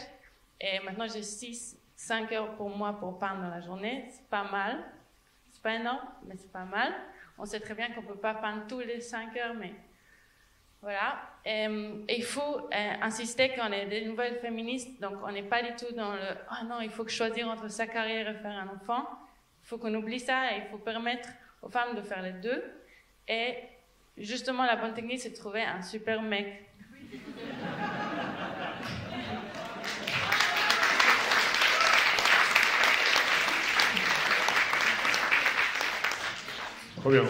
Et 0.59 0.79
maintenant, 0.79 1.07
j'ai 1.07 1.23
6, 1.23 1.77
5 1.95 2.31
heures 2.31 2.55
pour 2.55 2.69
moi 2.69 2.97
pour 2.99 3.19
peindre 3.19 3.41
dans 3.41 3.49
la 3.49 3.61
journée. 3.61 4.05
C'est 4.09 4.27
pas 4.29 4.43
mal. 4.43 4.83
C'est 5.51 5.61
pas 5.61 5.75
énorme, 5.75 6.07
mais 6.25 6.35
c'est 6.37 6.51
pas 6.51 6.65
mal. 6.65 6.93
On 7.37 7.45
sait 7.45 7.59
très 7.59 7.73
bien 7.73 7.91
qu'on 7.91 8.01
peut 8.01 8.17
pas 8.17 8.35
peindre 8.35 8.67
tous 8.67 8.79
les 8.79 9.01
5 9.01 9.35
heures, 9.37 9.53
mais 9.55 9.73
voilà. 10.81 11.21
Et, 11.45 11.65
il 12.09 12.23
faut 12.23 12.41
euh, 12.41 12.93
insister 13.01 13.49
qu'on 13.49 13.71
est 13.71 13.87
des 13.87 14.05
nouvelles 14.05 14.39
féministes, 14.39 15.01
donc 15.01 15.15
on 15.23 15.31
n'est 15.31 15.43
pas 15.43 15.61
du 15.61 15.75
tout 15.75 15.93
dans 15.95 16.13
le 16.13 16.27
«Ah 16.49 16.63
non, 16.63 16.81
il 16.81 16.89
faut 16.89 17.07
choisir 17.07 17.47
entre 17.47 17.69
sa 17.69 17.87
carrière 17.87 18.29
et 18.29 18.35
faire 18.35 18.51
un 18.51 18.69
enfant». 18.75 19.07
Il 19.63 19.67
faut 19.67 19.77
qu'on 19.77 19.93
oublie 19.95 20.19
ça 20.19 20.53
et 20.53 20.57
il 20.59 20.71
faut 20.71 20.77
permettre 20.77 21.29
aux 21.61 21.69
femmes 21.69 21.95
de 21.95 22.01
faire 22.01 22.21
les 22.21 22.33
deux. 22.33 22.63
Et 23.27 23.55
justement, 24.17 24.65
la 24.65 24.77
bonne 24.77 24.93
technique, 24.93 25.19
c'est 25.19 25.31
de 25.31 25.35
trouver 25.35 25.63
un 25.63 25.81
super 25.81 26.21
mec. 26.21 26.63
Trop 36.95 37.09
bien. 37.09 37.23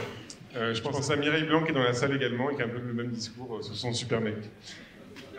Euh, 0.58 0.74
je 0.74 0.82
pense 0.82 1.10
à 1.12 1.16
Mireille 1.16 1.44
Blanc 1.44 1.64
qui 1.64 1.70
est 1.70 1.74
dans 1.74 1.84
la 1.84 1.94
salle 1.94 2.16
également 2.16 2.50
et 2.50 2.56
qui 2.56 2.62
a 2.64 2.66
un 2.66 2.70
peu 2.70 2.80
le 2.80 2.94
même 2.94 3.10
discours 3.10 3.58
euh, 3.58 3.62
sur 3.62 3.76
son 3.76 3.94
super 3.94 4.22
mec. 4.22 4.38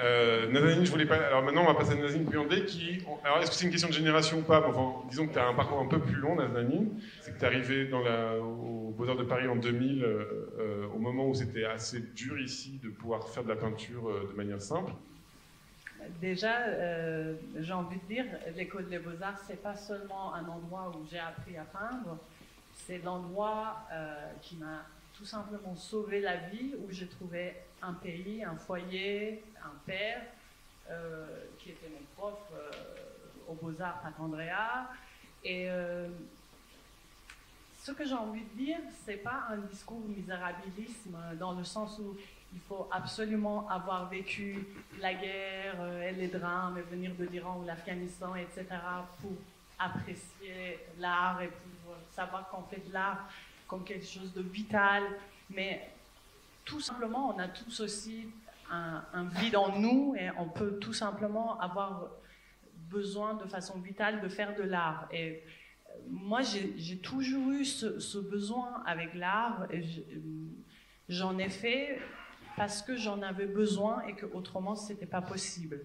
Euh, 0.00 0.48
Nazanin, 0.52 0.84
je 0.84 0.90
voulais 0.92 1.06
pas. 1.06 1.16
Alors 1.16 1.42
maintenant, 1.42 1.64
on 1.64 1.66
va 1.66 1.74
passer 1.74 1.92
à 1.92 1.96
Nazanin 1.96 2.24
Puyandé 2.24 2.64
qui. 2.64 3.00
Alors, 3.24 3.38
est-ce 3.38 3.50
que 3.50 3.56
c'est 3.56 3.64
une 3.64 3.72
question 3.72 3.88
de 3.88 3.94
génération 3.94 4.38
ou 4.38 4.42
pas? 4.42 4.64
Disons 5.10 5.26
que 5.26 5.32
tu 5.32 5.38
as 5.40 5.48
un 5.48 5.54
parcours 5.54 5.80
un 5.80 5.88
peu 5.88 5.98
plus 5.98 6.14
long, 6.14 6.36
Nazanin. 6.36 6.84
C'est 7.20 7.34
que 7.34 7.38
tu 7.38 7.44
es 7.44 7.48
arrivé 7.48 7.86
dans 7.86 8.00
la, 8.00 8.36
au 8.36 8.94
Beaux-Arts 8.96 9.16
de 9.16 9.24
Paris 9.24 9.48
en 9.48 9.56
2000, 9.56 10.04
euh, 10.04 10.86
au 10.94 10.98
moment 10.98 11.26
où 11.26 11.34
c'était 11.34 11.64
assez 11.64 12.00
dur 12.14 12.38
ici 12.38 12.78
de 12.80 12.90
pouvoir 12.90 13.28
faire 13.28 13.42
de 13.42 13.48
la 13.48 13.56
peinture 13.56 14.08
de 14.30 14.36
manière 14.36 14.62
simple. 14.62 14.92
Déjà, 16.20 16.54
j'ai 17.58 17.72
envie 17.72 17.98
de 17.98 18.14
dire, 18.14 18.24
l'école 18.56 18.88
des 18.88 19.00
beaux-arts, 19.00 19.38
c'est 19.48 19.60
pas 19.60 19.74
seulement 19.74 20.32
un 20.32 20.46
endroit 20.46 20.92
où 20.94 21.04
j'ai 21.10 21.18
appris 21.18 21.56
à 21.56 21.64
peindre, 21.64 22.16
c'est 22.72 22.98
l'endroit 23.04 23.84
qui 24.40 24.56
m'a 24.56 24.86
tout 25.18 25.24
simplement 25.24 25.74
sauver 25.74 26.20
la 26.20 26.36
vie, 26.36 26.74
où 26.78 26.92
j'ai 26.92 27.08
trouvé 27.08 27.56
un 27.82 27.92
pays, 27.92 28.44
un 28.44 28.54
foyer, 28.54 29.42
un 29.62 29.76
père, 29.84 30.22
euh, 30.88 31.26
qui 31.58 31.70
était 31.70 31.88
mon 31.88 32.04
prof 32.16 32.38
euh, 32.54 32.70
au 33.48 33.54
Beaux-Arts 33.54 34.00
à 34.04 34.22
Andrea. 34.22 34.88
Et 35.42 35.68
euh, 35.68 36.06
ce 37.82 37.90
que 37.90 38.04
j'ai 38.04 38.14
envie 38.14 38.44
de 38.44 38.56
dire, 38.56 38.78
c'est 39.04 39.16
pas 39.16 39.48
un 39.50 39.56
discours 39.56 40.00
misérabilisme 40.00 41.18
dans 41.38 41.52
le 41.52 41.64
sens 41.64 41.98
où 41.98 42.16
il 42.54 42.60
faut 42.60 42.88
absolument 42.92 43.68
avoir 43.68 44.08
vécu 44.08 44.66
la 45.00 45.14
guerre 45.14 46.02
et 46.02 46.12
les 46.12 46.28
drames 46.28 46.78
et 46.78 46.82
venir 46.82 47.12
de 47.18 47.24
l'Iran 47.24 47.58
ou 47.60 47.66
l'Afghanistan, 47.66 48.36
etc., 48.36 48.64
pour 49.20 49.32
apprécier 49.78 50.78
l'art 50.98 51.42
et 51.42 51.48
pour 51.48 51.94
savoir 52.12 52.48
qu'on 52.48 52.62
fait 52.62 52.86
de 52.88 52.92
l'art 52.92 53.28
comme 53.68 53.84
quelque 53.84 54.06
chose 54.06 54.32
de 54.32 54.42
vital. 54.42 55.04
Mais 55.50 55.88
tout 56.64 56.80
simplement, 56.80 57.32
on 57.34 57.38
a 57.38 57.46
tous 57.46 57.80
aussi 57.80 58.28
un, 58.70 59.24
vide 59.36 59.56
en 59.56 59.78
nous 59.78 60.14
et 60.18 60.30
on 60.38 60.48
peut 60.48 60.78
tout 60.78 60.92
simplement 60.92 61.58
avoir 61.60 62.08
besoin 62.90 63.34
de 63.34 63.44
façon 63.44 63.78
vitale 63.78 64.20
de 64.20 64.28
faire 64.28 64.56
de 64.56 64.62
l'art. 64.62 65.06
Et 65.12 65.42
moi, 66.08 66.40
j'ai 66.42 66.98
toujours 66.98 67.50
eu 67.50 67.64
ce, 67.64 68.00
ce 68.00 68.18
besoin 68.18 68.82
avec 68.86 69.14
l'art 69.14 69.66
et 69.70 69.82
j'en 71.08 71.38
ai 71.38 71.48
fait 71.48 72.00
parce 72.56 72.82
que 72.82 72.96
j'en 72.96 73.22
avais 73.22 73.46
besoin 73.46 74.02
et 74.06 74.14
que 74.14 74.26
autrement 74.26 74.74
c'était 74.74 75.06
pas 75.06 75.22
possible. 75.22 75.80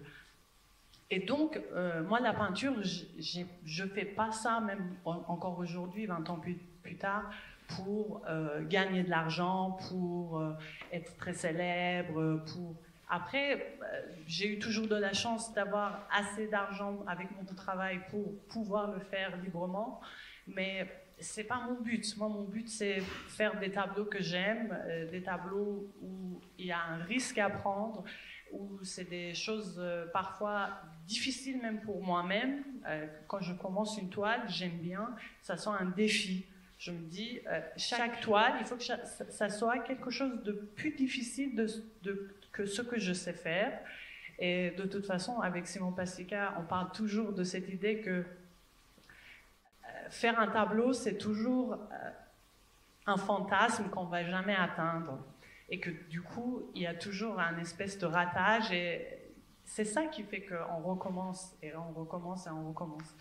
Et 1.10 1.20
donc, 1.20 1.60
euh, 1.72 2.02
moi, 2.02 2.18
la 2.20 2.32
peinture, 2.32 2.74
je 2.82 3.84
fais 3.86 4.04
pas 4.04 4.32
ça, 4.32 4.60
même 4.60 4.96
encore 5.04 5.58
aujourd'hui, 5.58 6.06
20 6.06 6.28
ans 6.30 6.40
plus 6.82 6.96
tard, 6.96 7.30
pour 7.68 8.22
euh, 8.28 8.62
gagner 8.64 9.02
de 9.02 9.10
l'argent, 9.10 9.78
pour 9.88 10.38
euh, 10.38 10.52
être 10.92 11.16
très 11.16 11.32
célèbre, 11.32 12.44
pour... 12.52 12.76
Après, 13.08 13.78
euh, 13.82 14.00
j'ai 14.26 14.54
eu 14.54 14.58
toujours 14.58 14.88
de 14.88 14.96
la 14.96 15.12
chance 15.12 15.52
d'avoir 15.52 16.08
assez 16.10 16.48
d'argent 16.48 17.04
avec 17.06 17.28
mon 17.36 17.44
travail 17.54 18.00
pour 18.10 18.38
pouvoir 18.48 18.90
le 18.92 19.00
faire 19.00 19.36
librement, 19.42 20.00
mais 20.46 20.90
c'est 21.18 21.44
pas 21.44 21.60
mon 21.68 21.80
but. 21.80 22.16
Moi, 22.16 22.28
mon 22.28 22.44
but, 22.44 22.68
c'est 22.68 23.00
faire 23.28 23.58
des 23.60 23.70
tableaux 23.70 24.06
que 24.06 24.22
j'aime, 24.22 24.76
des 25.10 25.22
tableaux 25.22 25.88
où 26.02 26.40
il 26.58 26.66
y 26.66 26.72
a 26.72 26.82
un 26.82 27.04
risque 27.04 27.38
à 27.38 27.48
prendre, 27.48 28.04
où 28.52 28.82
c'est 28.82 29.08
des 29.08 29.32
choses 29.32 29.80
parfois 30.12 30.70
difficiles 31.06 31.62
même 31.62 31.80
pour 31.80 32.02
moi-même. 32.02 32.64
Quand 33.28 33.40
je 33.40 33.54
commence 33.54 33.96
une 33.96 34.10
toile, 34.10 34.42
j'aime 34.48 34.78
bien, 34.78 35.14
ça 35.40 35.56
soit 35.56 35.78
un 35.78 35.86
défi. 35.90 36.46
Je 36.84 36.90
me 36.90 36.98
dis, 36.98 37.40
euh, 37.46 37.62
chaque 37.78 38.20
toile, 38.20 38.56
il 38.60 38.66
faut 38.66 38.76
que 38.76 38.84
ça, 38.84 39.48
soit 39.48 39.78
quelque 39.78 40.10
chose 40.10 40.42
de 40.42 40.52
plus 40.52 40.90
difficile 40.90 41.66
que 42.52 42.66
ce 42.66 42.82
que 42.82 43.00
je 43.00 43.14
sais 43.14 43.32
faire. 43.32 43.80
Et 44.38 44.70
de 44.72 44.82
toute 44.82 45.06
façon, 45.06 45.40
avec 45.40 45.66
Simon 45.66 45.92
Pastica, 45.92 46.54
on 46.58 46.64
parle 46.64 46.92
toujours 46.92 47.32
de 47.32 47.42
cette 47.42 47.70
idée 47.70 48.02
que 48.02 48.26
faire 50.10 50.38
un 50.38 50.48
tableau, 50.48 50.92
c'est 50.92 51.16
toujours 51.16 51.72
euh, 51.72 52.10
un 53.06 53.16
fantasme 53.16 53.88
qu'on 53.88 54.04
va 54.04 54.22
jamais 54.22 54.54
atteindre. 54.54 55.24
Et 55.70 55.80
que 55.80 55.88
du 56.10 56.20
coup, 56.20 56.64
il 56.74 56.82
y 56.82 56.86
a 56.86 56.94
toujours 56.94 57.40
un 57.40 57.56
espèce 57.56 57.96
de 57.96 58.04
ratage. 58.04 58.70
Et 58.72 59.08
c'est 59.64 59.86
ça 59.86 60.04
qui 60.04 60.22
fait 60.22 60.42
qu'on 60.42 60.82
recommence, 60.82 61.56
et 61.62 61.74
on 61.74 61.92
recommence, 61.92 62.46
et 62.46 62.50
on 62.50 62.68
recommence. 62.68 63.16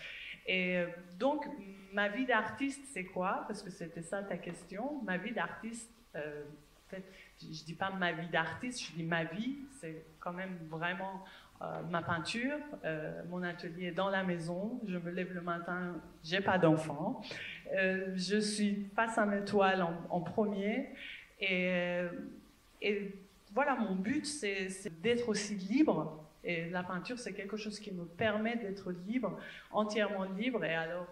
Et 0.45 0.77
euh, 0.77 0.87
donc, 1.17 1.45
ma 1.93 2.09
vie 2.09 2.25
d'artiste, 2.25 2.81
c'est 2.93 3.05
quoi? 3.05 3.45
Parce 3.47 3.61
que 3.61 3.69
c'était 3.69 4.01
ça 4.01 4.23
ta 4.23 4.37
question. 4.37 5.01
Ma 5.03 5.17
vie 5.17 5.31
d'artiste, 5.31 5.91
euh, 6.15 6.43
je 6.91 7.47
ne 7.47 7.65
dis 7.65 7.73
pas 7.73 7.89
ma 7.91 8.11
vie 8.11 8.27
d'artiste, 8.29 8.87
je 8.87 8.91
dis 8.93 9.03
ma 9.03 9.23
vie. 9.23 9.57
C'est 9.79 10.05
quand 10.19 10.33
même 10.33 10.57
vraiment 10.69 11.23
euh, 11.61 11.81
ma 11.89 12.01
peinture, 12.01 12.59
mon 13.29 13.41
atelier 13.41 13.91
dans 13.91 14.09
la 14.09 14.23
maison. 14.23 14.79
Je 14.87 14.97
me 14.97 15.11
lève 15.11 15.33
le 15.33 15.41
matin, 15.41 15.95
j'ai 16.23 16.41
pas 16.41 16.57
d'enfant. 16.57 17.21
Je 17.71 18.39
suis 18.39 18.91
face 18.95 19.17
à 19.17 19.25
mes 19.25 19.43
toiles 19.43 19.85
en, 20.09 20.21
premier. 20.21 20.89
Et, 21.39 22.05
voilà, 23.53 23.75
mon 23.75 23.95
but, 23.95 24.25
c'est 24.25 25.01
d'être 25.01 25.29
aussi 25.29 25.55
libre. 25.55 26.22
Et 26.43 26.69
la 26.69 26.83
peinture, 26.83 27.19
c'est 27.19 27.33
quelque 27.33 27.57
chose 27.57 27.79
qui 27.79 27.91
me 27.91 28.05
permet 28.05 28.57
d'être 28.57 28.91
libre, 28.91 29.37
entièrement 29.71 30.23
libre. 30.23 30.63
Et 30.65 30.73
alors, 30.73 31.07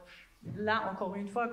là, 0.55 0.89
encore 0.91 1.15
une 1.15 1.27
fois, 1.27 1.47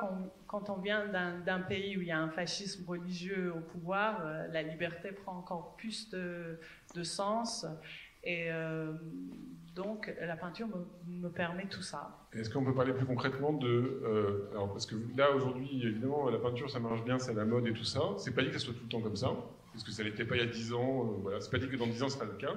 quand, 0.47 0.71
on 0.71 0.79
vient 0.79 1.07
d'un 1.07 1.61
pays 1.61 1.97
où 1.97 2.03
il 2.03 2.09
y 2.09 2.13
a 2.13 2.19
un 2.19 2.31
fascisme 2.31 2.85
religieux 2.89 3.53
au 3.57 3.61
pouvoir, 3.61 4.23
la 4.51 4.63
liberté 4.63 5.13
prend 5.13 5.37
encore 5.37 5.77
plus 5.77 6.11
de, 6.11 6.59
sens. 7.03 7.67
Et 8.25 8.51
euh, 8.51 8.93
donc, 9.75 10.13
la 10.21 10.37
peinture 10.37 10.67
me, 10.67 10.85
me 11.07 11.29
permet 11.29 11.67
tout 11.67 11.83
ça. 11.83 12.19
Est-ce 12.33 12.51
qu'on 12.51 12.65
peut 12.65 12.75
parler 12.75 12.93
plus 12.93 13.07
concrètement 13.07 13.53
de. 13.53 14.03
Euh, 14.05 14.51
alors, 14.51 14.73
parce 14.73 14.87
que 14.87 14.97
là, 15.17 15.31
aujourd'hui, 15.31 15.81
évidemment, 15.83 16.29
la 16.29 16.39
peinture, 16.39 16.69
ça 16.69 16.79
marche 16.79 17.05
bien, 17.05 17.19
c'est 17.19 17.33
la 17.33 17.45
mode 17.45 17.67
et 17.67 17.73
tout 17.73 17.85
ça. 17.85 18.01
C'est 18.19 18.35
pas 18.35 18.43
dit 18.43 18.49
que 18.49 18.59
ça 18.59 18.65
soit 18.65 18.75
tout 18.75 18.83
le 18.83 18.89
temps 18.89 19.01
comme 19.01 19.17
ça, 19.17 19.31
parce 19.73 19.85
que 19.85 19.91
ça 19.93 20.03
l'était 20.03 20.25
pas 20.25 20.37
il 20.37 20.41
y 20.41 20.45
a 20.45 20.51
10 20.51 20.73
ans. 20.75 21.05
Euh, 21.05 21.17
voilà, 21.23 21.41
c'est 21.41 21.51
pas 21.51 21.59
dit 21.59 21.69
que 21.69 21.77
dans 21.77 21.87
10 21.87 22.03
ans, 22.03 22.09
ce 22.09 22.17
sera 22.17 22.27
le 22.27 22.37
cas. 22.37 22.55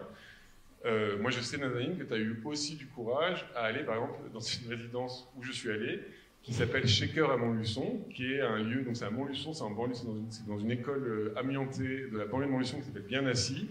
Euh, 0.85 1.17
moi, 1.19 1.29
je 1.31 1.39
sais, 1.41 1.57
Nazaïne, 1.57 1.97
que 1.97 2.03
tu 2.03 2.13
as 2.13 2.17
eu 2.17 2.41
aussi 2.43 2.75
du 2.75 2.87
courage 2.87 3.47
à 3.55 3.65
aller, 3.65 3.83
par 3.83 3.95
exemple, 3.95 4.19
dans 4.33 4.39
une 4.39 4.69
résidence 4.69 5.31
où 5.37 5.43
je 5.43 5.51
suis 5.51 5.69
allé, 5.69 6.01
qui 6.43 6.53
s'appelle 6.53 6.87
Shaker 6.87 7.29
à 7.29 7.37
Montluçon, 7.37 7.99
qui 8.13 8.33
est 8.33 8.41
un 8.41 8.57
lieu, 8.57 8.81
donc 8.81 8.97
c'est 8.97 9.05
à 9.05 9.11
Montluçon, 9.11 9.53
c'est 9.53 9.63
dans, 9.63 10.53
dans, 10.55 10.59
une 10.59 10.71
école 10.71 11.03
euh, 11.07 11.39
amiantée 11.39 12.07
de 12.11 12.17
la 12.17 12.25
banlieue 12.25 12.47
de 12.47 12.51
Montluçon 12.51 12.79
qui 12.79 12.85
s'appelle 12.85 13.03
Bien 13.03 13.25
Assis. 13.27 13.69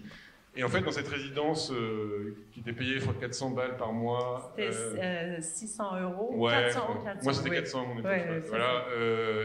Et 0.55 0.63
en 0.63 0.69
fait, 0.69 0.81
dans 0.81 0.91
cette 0.91 1.07
résidence 1.07 1.71
euh, 1.71 2.35
qui 2.51 2.59
était 2.59 2.73
payée, 2.73 2.95
je 2.95 3.01
crois, 3.01 3.13
400 3.13 3.51
balles 3.51 3.77
par 3.77 3.93
mois. 3.93 4.53
C'était 4.57 4.73
euh, 4.73 5.41
600 5.41 6.01
euros. 6.01 6.33
Ouais, 6.35 6.51
400, 6.51 7.01
400, 7.05 7.19
moi, 7.23 7.33
c'était 7.33 7.49
400 7.49 7.81
à 7.81 7.85
mon 7.85 7.99
époque. 7.99 8.05
Ouais, 8.05 8.29
ouais. 8.29 8.43
Voilà. 8.47 8.85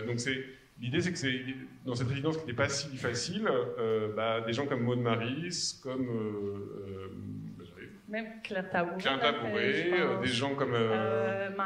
Donc, 0.07 0.21
c'est. 0.21 0.45
L'idée, 0.79 1.01
c'est 1.01 1.11
que 1.11 1.19
c'est 1.19 1.41
dans 1.87 1.95
cette 1.95 2.09
résidence 2.09 2.37
qui 2.37 2.43
n'était 2.43 2.57
pas 2.57 2.69
si 2.69 2.95
facile, 2.99 3.49
bah, 4.15 4.43
des 4.43 4.53
gens 4.53 4.67
comme 4.67 4.83
Maud 4.83 4.99
Maris, 4.99 5.81
comme 5.83 6.07
même 8.09 8.41
Claire 8.43 8.71
Tabouret, 8.71 8.99
Claire 8.99 9.21
Tabouret 9.21 10.21
des 10.23 10.29
gens 10.29 10.55
comme 10.55 10.75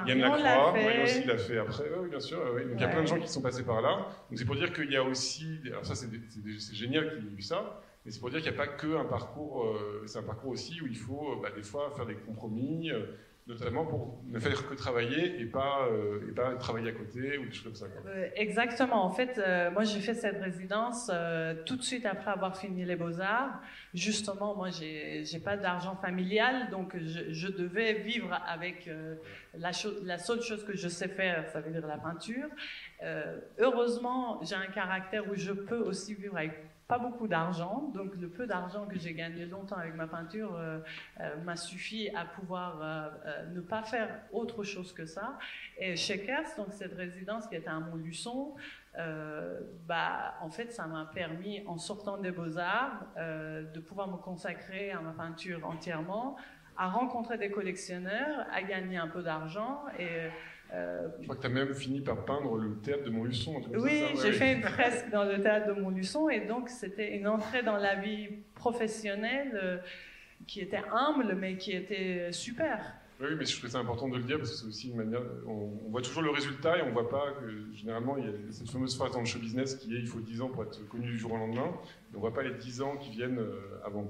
Yann 0.07 0.19
Lacroix, 0.19 0.73
Marion 0.73 1.03
aussi 1.03 1.25
l'a 1.25 1.39
fait 1.39 1.59
après, 1.59 1.85
oui, 2.01 2.09
bien 2.09 2.21
sûr. 2.21 2.41
Oui. 2.55 2.62
Donc 2.65 2.73
il 2.77 2.81
y 2.81 2.85
a 2.85 2.89
plein 2.89 3.03
de 3.03 3.07
gens 3.07 3.21
qui 3.21 3.29
sont 3.29 3.43
passés 3.43 3.65
par 3.65 3.81
là. 3.81 4.09
Donc 4.29 4.39
c'est 4.39 4.45
pour 4.45 4.57
dire 4.57 4.73
qu'il 4.73 4.91
y 4.91 4.97
a 4.97 5.03
aussi, 5.03 5.61
alors 5.67 5.85
ça 5.85 5.95
c'est 5.95 6.09
génial 6.75 7.11
qu'il 7.11 7.27
ait 7.27 7.37
vu 7.37 7.43
ça. 7.43 7.81
Mais 8.05 8.11
c'est 8.11 8.21
pour 8.21 8.31
dire 8.31 8.41
qu'il 8.41 8.51
n'y 8.51 8.57
a 8.57 8.59
pas 8.59 8.67
que 8.67 8.97
un 8.97 9.05
parcours, 9.05 9.67
euh, 9.67 10.05
c'est 10.07 10.19
un 10.19 10.23
parcours 10.23 10.53
aussi 10.53 10.81
où 10.81 10.87
il 10.87 10.97
faut 10.97 11.37
bah, 11.43 11.51
des 11.55 11.62
fois 11.62 11.93
faire 11.95 12.07
des 12.07 12.15
compromis, 12.15 12.91
euh, 12.91 13.05
notamment 13.47 13.85
pour 13.85 14.21
ne 14.27 14.39
faire 14.39 14.69
que 14.69 14.75
travailler 14.75 15.41
et 15.41 15.47
pas, 15.47 15.87
euh, 15.91 16.29
et 16.29 16.33
pas 16.33 16.55
travailler 16.55 16.91
à 16.91 16.93
côté 16.93 17.39
ou 17.39 17.47
des 17.47 17.53
choses 17.53 17.65
comme 17.65 17.75
ça. 17.75 17.87
Quoi. 17.89 18.11
exactement. 18.37 19.05
En 19.05 19.11
fait, 19.11 19.41
moi 19.73 19.85
j'ai 19.85 20.01
fait 20.01 20.15
cette 20.15 20.41
résidence 20.41 21.11
tout 21.67 21.77
de 21.77 21.83
suite 21.83 22.07
après 22.07 22.31
avoir 22.31 22.57
fini 22.57 22.85
les 22.85 22.97
beaux-arts. 22.97 23.61
Justement, 23.93 24.55
moi 24.55 24.69
j'ai 24.71 25.41
pas 25.45 25.57
d'argent 25.57 25.97
familial, 25.97 26.71
donc 26.71 26.97
je, 26.97 27.33
je, 27.33 27.49
devais 27.49 27.95
vivre 27.95 28.39
avec 28.47 28.89
la, 29.55 29.71
la, 30.05 30.19
seule 30.19 30.43
chose 30.43 30.65
que 30.65 30.77
je 30.77 30.89
sais 30.89 31.09
faire, 31.09 31.49
ça 31.51 31.61
veut 31.61 31.73
dire 31.73 31.87
la 31.87 31.99
peinture. 31.99 32.49
heureusement, 33.59 34.41
j'ai 34.45 34.55
un 34.55 34.71
caractère 34.73 35.29
où 35.29 35.35
je 35.35 35.53
peux 35.53 35.81
aussi 35.81 36.15
vivre 36.15 36.37
avec 36.37 36.70
pas 36.91 36.99
beaucoup 36.99 37.29
d'argent, 37.29 37.89
donc 37.95 38.17
le 38.17 38.29
peu 38.29 38.49
d'argent 38.49 38.85
que 38.85 38.99
j'ai 38.99 39.15
gagné 39.15 39.47
longtemps 39.47 39.77
avec 39.77 39.95
ma 39.95 40.09
peinture 40.09 40.57
euh, 40.57 40.81
euh, 41.21 41.37
m'a 41.45 41.55
suffi 41.55 42.11
à 42.17 42.25
pouvoir 42.25 42.81
euh, 42.83 43.47
ne 43.55 43.61
pas 43.61 43.85
faire 43.85 44.09
autre 44.33 44.65
chose 44.65 44.93
que 44.93 45.07
ça. 45.07 45.39
Et 45.79 45.95
chez 45.95 46.21
Kers, 46.27 46.49
donc 46.57 46.73
cette 46.73 46.95
résidence 46.95 47.47
qui 47.47 47.55
était 47.55 47.69
à 47.69 47.79
Montluçon, 47.79 48.57
bah, 49.87 50.35
en 50.41 50.51
fait, 50.51 50.73
ça 50.73 50.87
m'a 50.89 51.09
permis, 51.15 51.62
en 51.69 51.79
sortant 51.79 52.19
des 52.19 52.33
beaux-arts, 52.33 53.07
de 53.17 53.81
pouvoir 53.81 54.09
me 54.09 54.17
consacrer 54.17 54.91
à 54.91 55.01
ma 55.01 55.12
peinture 55.12 55.65
entièrement, 55.65 56.37
à 56.77 56.89
rencontrer 56.89 57.39
des 57.39 57.53
collectionneurs, 57.53 58.47
à 58.53 58.62
gagner 58.62 58.97
un 58.97 59.07
peu 59.07 59.23
d'argent 59.23 59.85
et 59.97 60.29
euh, 60.73 61.09
je 61.19 61.25
crois 61.25 61.37
que 61.37 61.41
tu 61.41 61.47
as 61.47 61.51
même 61.51 61.75
fini 61.75 62.01
par 62.01 62.25
peindre 62.25 62.57
le 62.57 62.77
théâtre 62.77 63.05
de 63.05 63.11
Montluçon. 63.11 63.61
Oui, 63.75 64.05
j'ai 64.23 64.33
fait 64.33 64.55
une 64.55 64.63
fresque 64.63 65.11
dans 65.11 65.25
le 65.25 65.41
théâtre 65.41 65.75
de 65.75 65.81
Montluçon 65.81 66.29
et 66.29 66.41
donc 66.41 66.69
c'était 66.69 67.17
une 67.17 67.27
entrée 67.27 67.63
dans 67.63 67.77
la 67.77 67.97
vie 67.97 68.29
professionnelle 68.55 69.59
euh, 69.61 69.79
qui 70.47 70.61
était 70.61 70.83
humble 70.93 71.35
mais 71.35 71.57
qui 71.57 71.73
était 71.73 72.31
super. 72.31 72.95
Oui, 73.21 73.29
mais 73.37 73.45
je 73.45 73.55
trouvais 73.55 73.73
ça 73.73 73.81
important 73.81 74.09
de 74.09 74.17
le 74.17 74.23
dire 74.23 74.39
parce 74.39 74.51
que 74.51 74.57
c'est 74.57 74.67
aussi 74.67 74.89
une 74.89 74.97
manière. 74.97 75.21
On, 75.47 75.73
on, 75.85 75.91
voit 75.91 76.01
toujours 76.01 76.23
le 76.23 76.31
résultat 76.31 76.79
et 76.79 76.83
on 76.83 76.93
voit 76.93 77.11
pas 77.11 77.33
que 77.39 77.75
généralement 77.75 78.17
il 78.17 78.25
y 78.25 78.29
a 78.29 78.33
cette 78.51 78.71
fameuse 78.71 78.97
phrase 78.97 79.13
dans 79.13 79.21
le 79.21 79.27
show 79.27 79.39
business 79.39 79.75
qui 79.75 79.95
est 79.95 79.99
il 79.99 80.07
faut 80.07 80.21
10 80.21 80.41
ans 80.41 80.49
pour 80.49 80.63
être 80.63 80.89
connu 80.89 81.07
du 81.07 81.19
jour 81.19 81.33
au 81.33 81.37
lendemain. 81.37 81.71
On 82.15 82.21
voit 82.21 82.33
pas 82.33 82.43
les 82.43 82.55
10 82.55 82.81
ans 82.81 82.97
qui 82.97 83.11
viennent 83.11 83.39
euh, 83.39 83.81
avant. 83.85 84.09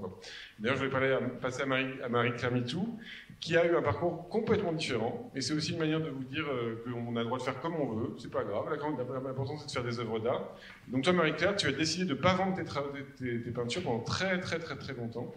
D'ailleurs, 0.60 0.76
je 0.76 0.84
vais 0.84 0.90
parler 0.90 1.10
à, 1.10 1.20
passer 1.20 1.62
à 1.62 1.66
Marie, 1.66 2.00
à 2.04 2.08
Marie 2.08 2.32
Claire 2.34 2.52
Mitou, 2.52 3.00
qui 3.40 3.56
a 3.56 3.64
eu 3.64 3.74
un 3.74 3.82
parcours 3.82 4.28
complètement 4.28 4.72
différent. 4.72 5.30
Et 5.34 5.40
c'est 5.40 5.54
aussi 5.54 5.72
une 5.72 5.78
manière 5.78 6.00
de 6.00 6.10
vous 6.10 6.24
dire 6.24 6.44
euh, 6.46 6.84
qu'on 6.84 7.16
a 7.16 7.20
le 7.20 7.24
droit 7.24 7.38
de 7.38 7.42
faire 7.42 7.58
comme 7.60 7.74
on 7.76 7.86
veut. 7.94 8.14
C'est 8.18 8.30
pas 8.30 8.44
grave. 8.44 8.66
L'important 9.24 9.56
c'est 9.56 9.66
de 9.66 9.70
faire 9.70 9.84
des 9.84 9.98
œuvres 9.98 10.18
d'art. 10.18 10.54
Donc 10.88 11.04
toi, 11.04 11.12
Marie 11.14 11.34
Claire, 11.34 11.56
tu 11.56 11.66
as 11.66 11.72
décidé 11.72 12.04
de 12.04 12.14
pas 12.14 12.34
vendre 12.34 12.54
tes, 12.54 13.50
peintures 13.50 13.82
pendant 13.82 14.00
très 14.00 14.38
très 14.40 14.58
très 14.58 14.76
très 14.76 14.92
longtemps. 14.92 15.34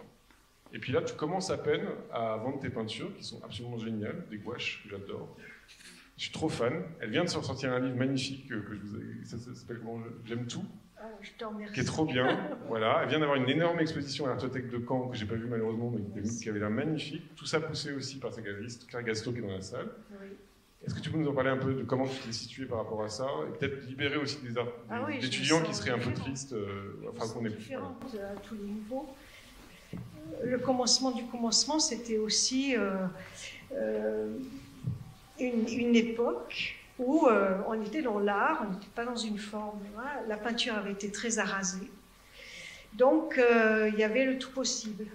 Et 0.74 0.80
puis 0.80 0.92
là, 0.92 1.02
tu 1.02 1.14
commences 1.14 1.50
à 1.50 1.58
peine 1.58 1.86
à 2.12 2.36
vendre 2.38 2.60
tes 2.60 2.70
peintures, 2.70 3.16
qui 3.16 3.24
sont 3.24 3.42
absolument 3.44 3.78
géniales, 3.78 4.26
des 4.30 4.38
gouaches 4.38 4.84
j'adore. 4.90 5.36
Je 6.18 6.24
suis 6.24 6.32
trop 6.34 6.50
fan. 6.50 6.84
Elle 7.00 7.12
vient 7.12 7.24
de 7.24 7.30
sortir 7.30 7.72
un 7.72 7.80
livre 7.80 7.96
magnifique 7.96 8.48
que, 8.50 8.56
je 8.56 8.80
vous 8.80 8.98
ai, 8.98 9.26
ça, 9.26 9.38
s'appelle 9.38 9.82
J'aime 10.26 10.46
tout. 10.46 10.66
Ah, 11.04 11.08
je 11.22 11.32
t'en 11.38 11.50
remercie. 11.50 11.74
Qui 11.74 11.80
est 11.82 11.86
trop 11.86 12.06
bien. 12.06 12.58
voilà. 12.68 13.02
Elle 13.04 13.10
vient 13.10 13.20
d'avoir 13.20 13.38
une 13.38 13.50
énorme 13.50 13.80
exposition 13.80 14.26
à 14.26 14.30
l'Artothèque 14.30 14.70
de 14.70 14.84
Caen 14.88 15.10
que 15.10 15.18
j'ai 15.18 15.26
pas 15.26 15.36
vue 15.36 15.48
malheureusement, 15.48 15.92
mais 15.92 16.22
qui 16.24 16.50
avait 16.50 16.60
l'air 16.60 16.70
magnifique. 16.70 17.36
Tout 17.36 17.46
ça 17.46 17.60
poussé 17.60 17.92
aussi 17.94 18.20
par 18.20 18.34
sa 18.34 18.42
galeriste, 18.42 18.88
Claire 18.88 19.04
Gasto, 19.04 19.32
qui 19.32 19.40
est 19.40 19.42
dans 19.42 19.50
la 19.50 19.62
salle. 19.62 19.90
Oui. 20.22 20.28
Est-ce 20.86 20.96
que 20.96 21.00
tu 21.00 21.10
peux 21.10 21.18
nous 21.18 21.30
en 21.30 21.34
parler 21.34 21.50
un 21.50 21.58
peu 21.58 21.74
de 21.74 21.84
comment 21.84 22.08
tu 22.08 22.20
t'es 22.20 22.34
situé 22.34 22.66
par 22.66 22.80
rapport 22.80 23.04
à 23.04 23.10
ça 23.10 23.26
et 23.48 23.58
peut-être 23.58 23.86
libérer 23.86 24.18
aussi 24.18 24.40
des, 24.42 24.54
ah 24.90 25.06
oui, 25.08 25.16
étudiants 25.24 25.62
qui 25.62 25.74
seraient 25.74 25.92
un 25.92 26.00
peu 26.00 26.12
tristes, 26.12 26.52
euh, 26.52 26.96
enfin 27.16 27.34
qu'on 27.34 27.46
est 27.46 27.56
différente 27.56 28.04
à 28.16 28.38
tous 28.42 28.56
les 28.56 28.64
niveaux 28.64 29.16
le 30.44 30.58
commencement 30.58 31.12
du 31.12 31.24
commencement, 31.26 31.80
c'était 31.80 32.18
aussi 32.18 32.76
euh, 32.76 33.06
euh, 33.74 34.38
une, 35.40 35.96
époque 35.96 36.76
où 37.06 37.28
euh, 37.28 37.58
on 37.68 37.82
était 37.82 38.02
dans 38.02 38.20
l'art, 38.20 38.66
on 38.68 38.74
n'était 38.74 38.92
pas 38.94 39.06
dans 39.06 39.16
une 39.16 39.38
forme. 39.38 39.80
La 40.28 40.38
peinture 40.38 40.76
avait 40.76 40.92
été 40.92 41.12
très 41.12 41.40
arasée. 41.40 41.90
Donc, 42.94 43.40
il 43.40 44.00
y 44.00 44.04
avait 44.04 44.26
le 44.26 44.38
tout 44.38 44.52
possible. 44.52 45.06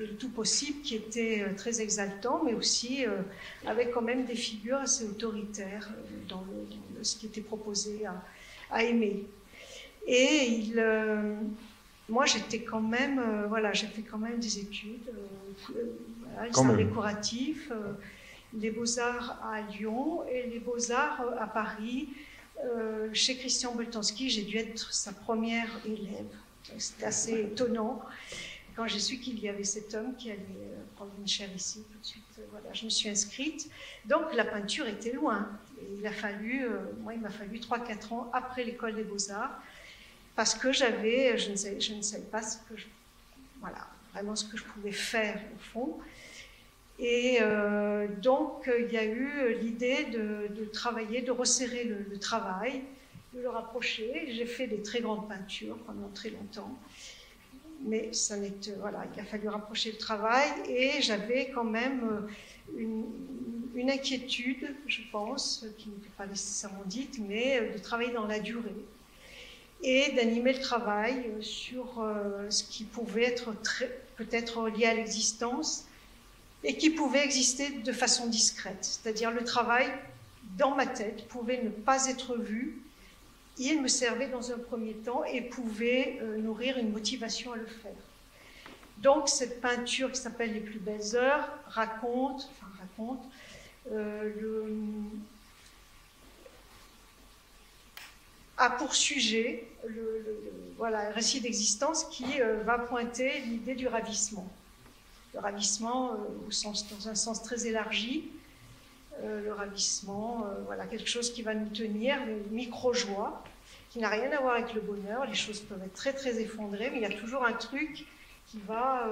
Et 0.00 0.06
le 0.06 0.14
tout 0.14 0.30
possible 0.30 0.80
qui 0.82 0.96
était 0.96 1.44
très 1.56 1.80
exaltant, 1.80 2.42
mais 2.44 2.54
aussi 2.54 3.04
avec 3.64 3.92
quand 3.92 4.02
même 4.02 4.24
des 4.24 4.34
figures 4.34 4.78
assez 4.78 5.04
autoritaires 5.04 5.88
dans, 6.28 6.44
ce 7.02 7.16
qui 7.16 7.26
était 7.26 7.40
proposé 7.40 8.06
à, 8.06 8.24
à 8.72 8.82
aimer. 8.82 9.24
Et 10.06 10.46
il 10.48 10.80
moi, 12.08 12.24
j'étais 12.24 12.60
quand 12.60 12.80
même, 12.80 13.18
euh, 13.18 13.46
voilà, 13.46 13.72
j'ai 13.72 13.86
fait 13.86 14.02
quand 14.02 14.18
même 14.18 14.38
des 14.38 14.58
études, 14.58 15.08
euh, 15.08 15.76
euh 15.76 16.48
voilà, 16.52 16.76
décoratifs, 16.76 17.70
euh, 17.70 17.92
les 18.54 18.70
beaux-arts 18.70 19.40
à 19.44 19.60
Lyon 19.60 20.24
et 20.28 20.44
les 20.44 20.58
beaux-arts 20.58 21.22
à 21.38 21.46
Paris. 21.46 22.08
chez 23.12 23.36
Christian 23.36 23.74
Boltanski, 23.74 24.30
j'ai 24.30 24.42
dû 24.42 24.56
être 24.56 24.92
sa 24.92 25.12
première 25.12 25.68
élève. 25.84 26.26
C'était 26.78 27.04
assez 27.04 27.40
étonnant 27.40 28.02
quand 28.74 28.86
j'ai 28.86 28.98
su 28.98 29.18
qu'il 29.18 29.38
y 29.40 29.48
avait 29.48 29.64
cet 29.64 29.94
homme 29.94 30.14
qui 30.16 30.30
allait 30.30 30.74
prendre 30.96 31.12
une 31.18 31.26
chaire 31.26 31.50
ici 31.54 31.84
tout 31.90 31.98
de 31.98 32.06
suite. 32.06 32.24
Voilà, 32.50 32.72
je 32.72 32.84
me 32.84 32.90
suis 32.90 33.08
inscrite. 33.08 33.70
Donc 34.06 34.32
la 34.34 34.44
peinture 34.44 34.86
était 34.86 35.12
loin. 35.12 35.48
Et 35.80 35.98
il 35.98 36.06
a 36.06 36.12
fallu, 36.12 36.66
moi, 37.02 37.14
il 37.14 37.20
m'a 37.20 37.30
fallu 37.30 37.58
3-4 37.58 38.14
ans 38.14 38.30
après 38.32 38.64
l'école 38.64 38.94
des 38.94 39.04
beaux-arts 39.04 39.60
parce 40.38 40.54
que 40.54 40.70
j'avais, 40.70 41.36
je 41.36 41.50
ne 41.50 41.56
savais, 41.56 41.80
je 41.80 41.94
ne 41.94 42.00
savais 42.00 42.22
pas 42.22 42.42
ce 42.42 42.58
que 42.58 42.76
je, 42.76 42.86
voilà, 43.60 43.88
vraiment 44.12 44.36
ce 44.36 44.44
que 44.44 44.56
je 44.56 44.62
pouvais 44.62 44.92
faire 44.92 45.40
au 45.56 45.58
fond. 45.58 45.98
Et 46.98 47.38
euh, 47.40 48.08
donc, 48.20 48.68
il 48.78 48.92
y 48.92 48.96
a 48.96 49.04
eu 49.04 49.56
l'idée 49.60 50.06
de, 50.06 50.64
travailler, 50.66 51.22
de 51.22 51.30
resserrer 51.30 51.84
le, 51.84 52.18
travail, 52.18 52.82
de 53.34 53.40
le 53.40 53.48
rapprocher. 53.48 54.28
J'ai 54.32 54.46
fait 54.46 54.66
des 54.66 54.82
très 54.82 55.00
grandes 55.00 55.28
peintures 55.28 55.78
pendant 55.86 56.08
très 56.08 56.30
longtemps. 56.30 56.76
Mais 57.84 58.12
ça 58.12 58.34
voilà, 58.80 59.04
il 59.14 59.20
a 59.20 59.24
fallu 59.24 59.48
rapprocher 59.48 59.92
le 59.92 59.98
travail 59.98 60.48
et 60.68 61.00
j'avais 61.00 61.50
quand 61.50 61.62
même 61.62 62.26
une, 62.76 63.04
une, 63.76 63.88
inquiétude, 63.88 64.74
je 64.88 65.02
pense, 65.12 65.64
qui 65.78 65.88
n'était 65.90 66.10
pas 66.16 66.26
nécessairement 66.26 66.82
dite, 66.86 67.20
mais 67.20 67.70
de 67.72 67.78
travailler 67.78 68.12
dans 68.12 68.26
la 68.26 68.40
durée 68.40 68.74
et 69.82 70.12
d'animer 70.12 70.52
le 70.52 70.60
travail 70.60 71.32
sur 71.40 72.00
euh, 72.00 72.50
ce 72.50 72.64
qui 72.64 72.84
pouvait 72.84 73.24
être 73.24 73.54
peut-être 74.16 74.68
lié 74.68 74.86
à 74.86 74.94
l'existence 74.94 75.86
et 76.64 76.76
qui 76.76 76.90
pouvait 76.90 77.24
exister 77.24 77.70
de 77.70 77.92
façon 77.92 78.26
discrète. 78.26 78.78
C'est-à-dire 78.80 79.30
le 79.30 79.44
travail 79.44 79.86
dans 80.56 80.74
ma 80.74 80.86
tête 80.86 81.28
pouvait 81.28 81.62
ne 81.62 81.70
pas 81.70 82.06
être 82.06 82.36
vu, 82.36 82.82
il 83.58 83.82
me 83.82 83.88
servait 83.88 84.28
dans 84.28 84.52
un 84.52 84.58
premier 84.58 84.94
temps 84.94 85.24
et 85.24 85.40
pouvait 85.42 86.18
euh, 86.22 86.38
nourrir 86.38 86.78
une 86.78 86.90
motivation 86.90 87.52
à 87.52 87.56
le 87.56 87.66
faire. 87.66 87.92
Donc 88.98 89.28
cette 89.28 89.60
peinture 89.60 90.10
qui 90.10 90.20
s'appelle 90.20 90.52
Les 90.52 90.60
plus 90.60 90.78
belles 90.78 91.14
heures 91.14 91.48
raconte, 91.66 92.50
enfin 92.50 92.66
raconte 92.80 93.22
euh, 93.92 94.32
le, 94.40 94.64
a 98.58 98.70
pour 98.70 98.94
sujet 98.94 99.68
le, 99.86 100.24
voilà, 100.76 101.08
un 101.08 101.12
récit 101.12 101.40
d'existence 101.40 102.04
qui 102.04 102.40
euh, 102.40 102.62
va 102.64 102.78
pointer 102.78 103.40
l'idée 103.46 103.74
du 103.74 103.86
ravissement. 103.86 104.50
Le 105.34 105.40
ravissement 105.40 106.12
euh, 106.12 106.74
dans 106.90 107.08
un 107.08 107.14
sens 107.14 107.42
très 107.42 107.66
élargi, 107.66 108.30
euh, 109.22 109.42
le 109.42 109.52
ravissement, 109.52 110.46
voilà, 110.66 110.86
quelque 110.86 111.08
chose 111.08 111.32
qui 111.32 111.42
va 111.42 111.54
nous 111.54 111.68
tenir, 111.68 112.18
une 112.26 112.54
micro-joie, 112.54 113.42
qui 113.90 113.98
n'a 113.98 114.08
rien 114.08 114.30
à 114.32 114.40
voir 114.40 114.54
avec 114.54 114.74
le 114.74 114.80
bonheur. 114.80 115.26
Les 115.26 115.34
choses 115.34 115.60
peuvent 115.60 115.82
être 115.82 115.94
très 115.94 116.12
très 116.12 116.40
effondrées, 116.40 116.90
mais 116.90 116.98
il 116.98 117.02
y 117.02 117.06
a 117.06 117.20
toujours 117.20 117.44
un 117.44 117.52
truc 117.52 118.06
qui 118.46 118.58
va, 118.66 119.08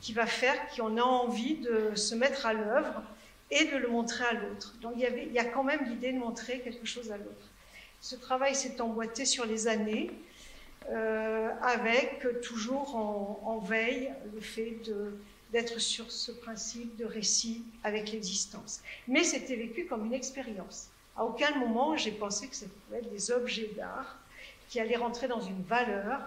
qui 0.00 0.12
va 0.12 0.26
faire 0.26 0.56
qu'on 0.74 0.96
a 0.96 1.02
envie 1.02 1.56
de 1.56 1.94
se 1.94 2.14
mettre 2.14 2.46
à 2.46 2.52
l'œuvre 2.52 3.02
et 3.50 3.64
de 3.66 3.76
le 3.76 3.88
montrer 3.88 4.24
à 4.24 4.32
l'autre. 4.32 4.74
Donc 4.80 4.92
il 4.96 5.00
y, 5.00 5.06
avait, 5.06 5.26
il 5.26 5.32
y 5.32 5.38
a 5.38 5.44
quand 5.44 5.64
même 5.64 5.84
l'idée 5.86 6.12
de 6.12 6.18
montrer 6.18 6.60
quelque 6.60 6.86
chose 6.86 7.10
à 7.10 7.16
l'autre. 7.16 7.48
Ce 8.00 8.16
travail 8.16 8.54
s'est 8.54 8.80
emboîté 8.80 9.24
sur 9.24 9.44
les 9.44 9.68
années, 9.68 10.10
euh, 10.10 10.14
avec 11.62 12.26
toujours 12.42 12.96
en, 12.96 13.58
veille 13.58 14.12
le 14.34 14.40
fait 14.40 14.76
d'être 15.52 15.78
sur 15.78 16.10
ce 16.10 16.32
principe 16.32 16.96
de 16.96 17.04
récit 17.04 17.62
avec 17.84 18.12
l'existence. 18.12 18.80
Mais 19.06 19.24
c'était 19.24 19.56
vécu 19.56 19.86
comme 19.86 20.06
une 20.06 20.14
expérience. 20.14 20.88
À 21.16 21.24
aucun 21.24 21.54
moment 21.58 21.96
j'ai 21.96 22.12
pensé 22.12 22.48
que 22.48 22.56
ça 22.56 22.66
pouvait 22.66 23.00
être 23.00 23.10
des 23.10 23.30
objets 23.30 23.70
d'art 23.76 24.16
qui 24.68 24.80
allaient 24.80 24.96
rentrer 24.96 25.28
dans 25.28 25.40
une 25.40 25.62
valeur. 25.62 26.20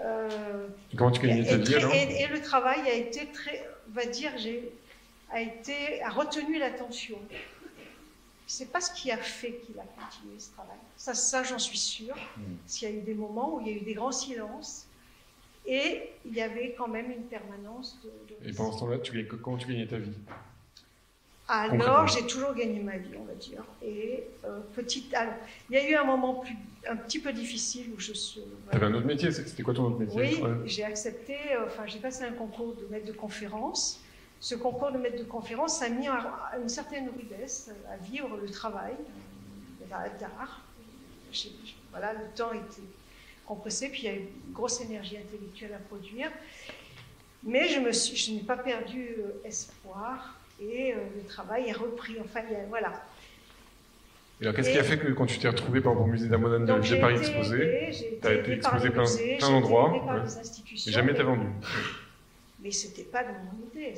Euh, 0.00 0.68
comment 0.96 1.10
tu 1.10 1.26
et, 1.26 1.30
et, 1.30 2.22
et, 2.22 2.26
le 2.26 2.40
travail 2.40 2.80
a 2.86 2.94
été 2.94 3.26
très, 3.26 3.68
va 3.90 4.06
dire, 4.06 4.32
a 5.30 5.40
été 5.40 6.02
a 6.02 6.10
retenu 6.10 6.58
l'attention. 6.58 7.18
C'est 8.52 8.70
pas 8.70 8.82
ce 8.82 8.92
qui 8.92 9.10
a 9.10 9.16
fait 9.16 9.62
qu'il 9.64 9.78
a 9.80 9.84
continué 9.84 10.38
ce 10.38 10.50
travail. 10.50 10.76
Ça, 10.94 11.14
ça 11.14 11.42
j'en 11.42 11.58
suis 11.58 11.78
sûre. 11.78 12.14
Mm. 12.36 12.42
S'il 12.66 12.86
y 12.90 12.92
a 12.92 12.94
eu 12.94 13.00
des 13.00 13.14
moments 13.14 13.54
où 13.54 13.60
il 13.62 13.66
y 13.66 13.70
a 13.70 13.76
eu 13.78 13.80
des 13.80 13.94
grands 13.94 14.12
silences, 14.12 14.86
et 15.64 16.10
il 16.26 16.34
y 16.34 16.42
avait 16.42 16.74
quand 16.76 16.88
même 16.88 17.10
une 17.10 17.22
permanence 17.22 17.98
de. 18.04 18.10
et 18.46 18.52
pendant 18.52 18.72
ce 18.72 18.80
temps-là, 18.80 18.98
tu, 18.98 19.26
comment 19.42 19.56
tu 19.56 19.68
gagnais 19.68 19.86
ta 19.86 19.96
vie? 19.96 20.12
Alors, 21.48 22.06
j'ai 22.08 22.26
toujours 22.26 22.54
gagné 22.54 22.80
ma 22.80 22.98
vie, 22.98 23.14
on 23.18 23.24
va 23.24 23.34
dire. 23.34 23.64
Et 23.82 24.24
euh, 24.44 24.60
petite, 24.74 25.14
il 25.70 25.74
y 25.74 25.78
a 25.78 25.88
eu 25.88 25.94
un 25.94 26.04
moment 26.04 26.34
plus, 26.34 26.54
un 26.86 26.96
petit 26.96 27.20
peu 27.20 27.32
difficile 27.32 27.86
où 27.96 28.00
je 28.00 28.12
suis. 28.12 28.42
Tu 28.70 28.76
avais 28.76 28.86
un 28.86 28.94
autre 28.94 29.06
métier, 29.06 29.32
c'était 29.32 29.62
quoi 29.62 29.72
ton 29.72 29.84
autre 29.84 29.98
métier? 29.98 30.20
Oui, 30.20 30.42
j'ai 30.66 30.84
accepté, 30.84 31.36
euh, 31.52 31.66
enfin, 31.66 31.86
j'ai 31.86 32.00
passé 32.00 32.24
un 32.24 32.32
concours 32.32 32.74
de 32.74 32.86
maître 32.90 33.06
de 33.06 33.12
conférence 33.12 34.01
ce 34.42 34.56
concours 34.56 34.90
de 34.90 34.98
maître 34.98 35.18
de 35.18 35.22
conférence 35.22 35.80
a 35.82 35.88
mis 35.88 36.08
une 36.08 36.68
certaine 36.68 37.08
rudesse 37.16 37.70
à 37.88 37.96
vivre 37.96 38.36
le 38.36 38.50
travail 38.50 38.94
d'art. 39.88 40.60
Voilà, 41.92 42.12
le 42.12 42.26
temps 42.34 42.52
était 42.52 42.82
compressé, 43.46 43.88
puis 43.88 44.02
il 44.02 44.04
y 44.06 44.08
a 44.08 44.14
une 44.14 44.26
grosse 44.52 44.80
énergie 44.80 45.16
intellectuelle 45.16 45.74
à 45.74 45.78
produire. 45.78 46.28
Mais 47.44 47.68
je, 47.68 47.78
me 47.78 47.92
suis, 47.92 48.16
je 48.16 48.32
n'ai 48.32 48.40
pas 48.40 48.56
perdu 48.56 49.14
euh, 49.18 49.46
espoir 49.46 50.36
et 50.60 50.92
euh, 50.92 50.96
le 51.16 51.28
travail 51.28 51.68
est 51.68 51.72
repris. 51.72 52.16
Enfin, 52.20 52.40
voilà. 52.68 52.92
Et 54.40 54.44
alors, 54.44 54.56
qu'est-ce 54.56 54.70
qui 54.70 54.78
a 54.78 54.84
fait 54.84 54.98
que 54.98 55.12
quand 55.12 55.26
tu 55.26 55.38
t'es 55.38 55.48
retrouvé 55.48 55.80
par 55.80 55.92
exemple, 55.92 56.08
au 56.08 56.12
musée 56.12 56.28
d'Amodane 56.28 56.64
de 56.64 57.00
Paris 57.00 57.16
exposé, 57.16 57.90
tu 58.20 58.26
as 58.26 58.32
été 58.34 58.52
exposé 58.52 58.90
plein, 58.90 59.04
plein 59.38 59.50
d'endroits, 59.50 59.92
mais 59.92 60.90
jamais 60.90 61.14
t'as 61.14 61.22
vendu 61.22 61.46
mais 62.62 62.70
ce 62.70 62.86
n'était 62.86 63.04
pas 63.04 63.24
dans 63.24 63.32
mon 63.32 63.66
idée. 63.72 63.94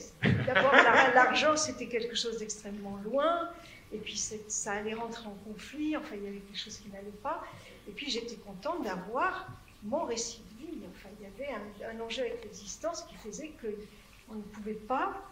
D'abord, 0.46 0.72
l'argent, 1.14 1.56
c'était 1.56 1.86
quelque 1.86 2.16
chose 2.16 2.38
d'extrêmement 2.38 2.98
loin, 3.04 3.50
et 3.92 3.98
puis 3.98 4.16
ça 4.16 4.72
allait 4.72 4.94
rentrer 4.94 5.26
en 5.26 5.36
conflit, 5.50 5.96
enfin, 5.96 6.14
il 6.16 6.24
y 6.24 6.28
avait 6.28 6.38
quelque 6.38 6.58
chose 6.58 6.78
qui 6.78 6.88
n'allait 6.90 7.20
pas. 7.22 7.44
Et 7.88 7.92
puis, 7.92 8.10
j'étais 8.10 8.36
contente 8.36 8.84
d'avoir 8.84 9.46
mon 9.82 10.04
récit 10.04 10.40
de 10.60 10.66
vie. 10.66 10.78
Enfin, 10.90 11.08
il 11.20 11.26
y 11.26 11.44
avait 11.44 11.54
un, 11.84 12.00
enjeu 12.00 12.22
avec 12.22 12.42
l'existence 12.44 13.02
qui 13.02 13.16
faisait 13.16 13.52
qu'on 13.60 14.34
ne 14.34 14.42
pouvait 14.42 14.72
pas 14.74 15.30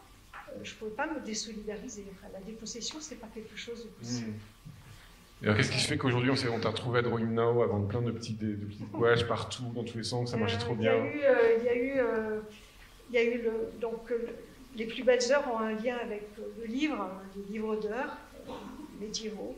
je 0.62 0.72
ne 0.72 0.78
pouvais 0.78 0.90
pas 0.90 1.06
me 1.06 1.20
désolidariser. 1.20 2.04
Enfin, 2.12 2.30
la 2.32 2.40
dépossession, 2.40 2.98
c'est 3.00 3.16
pas 3.16 3.28
quelque 3.32 3.56
chose 3.56 3.84
de 3.84 3.88
possible. 3.90 4.32
Et 5.42 5.46
alors, 5.46 5.56
qu'est-ce 5.56 5.72
qui 5.72 5.80
se 5.80 5.88
fait 5.88 5.96
qu'aujourd'hui, 5.96 6.30
on 6.30 6.60
t'a 6.60 6.68
retrouvé 6.68 7.00
à 7.00 7.02
Drawing 7.02 7.32
Now 7.32 7.62
à 7.62 7.66
vendre 7.66 7.88
plein 7.88 8.00
de 8.00 8.12
petits, 8.12 8.34
de, 8.34 8.54
de 8.54 8.66
petites 8.66 8.90
gouaches 8.92 9.26
partout, 9.26 9.64
dans 9.74 9.82
tous 9.82 9.98
les 9.98 10.04
sens, 10.04 10.30
ça 10.30 10.36
marchait 10.36 10.59
trop 10.59 10.76
Il 10.78 10.84
y 10.84 10.88
a 10.88 10.94
bien? 10.94 11.04
eu, 11.04 11.20
euh, 11.24 11.59
il 11.59 11.64
y 11.64 11.68
a 11.68 11.74
eu, 11.74 11.92
euh, 11.98 12.40
il 13.12 13.16
y 13.16 13.18
a 13.18 13.24
eu 13.24 13.43
donc 13.78 14.10
euh, 14.10 14.26
les 14.74 14.86
plus 14.86 15.02
belles 15.02 15.30
heures 15.30 15.44
ont 15.52 15.59
un 15.59 15.72
lien 15.72 15.98
avec 16.02 16.22
euh, 16.39 16.44
le 16.60 16.64
livre, 16.64 16.98
hein, 16.98 17.22
les 17.36 17.52
livres 17.52 17.76
d'heures 17.76 18.16
euh, 18.48 18.52
médiévaux. 19.01 19.55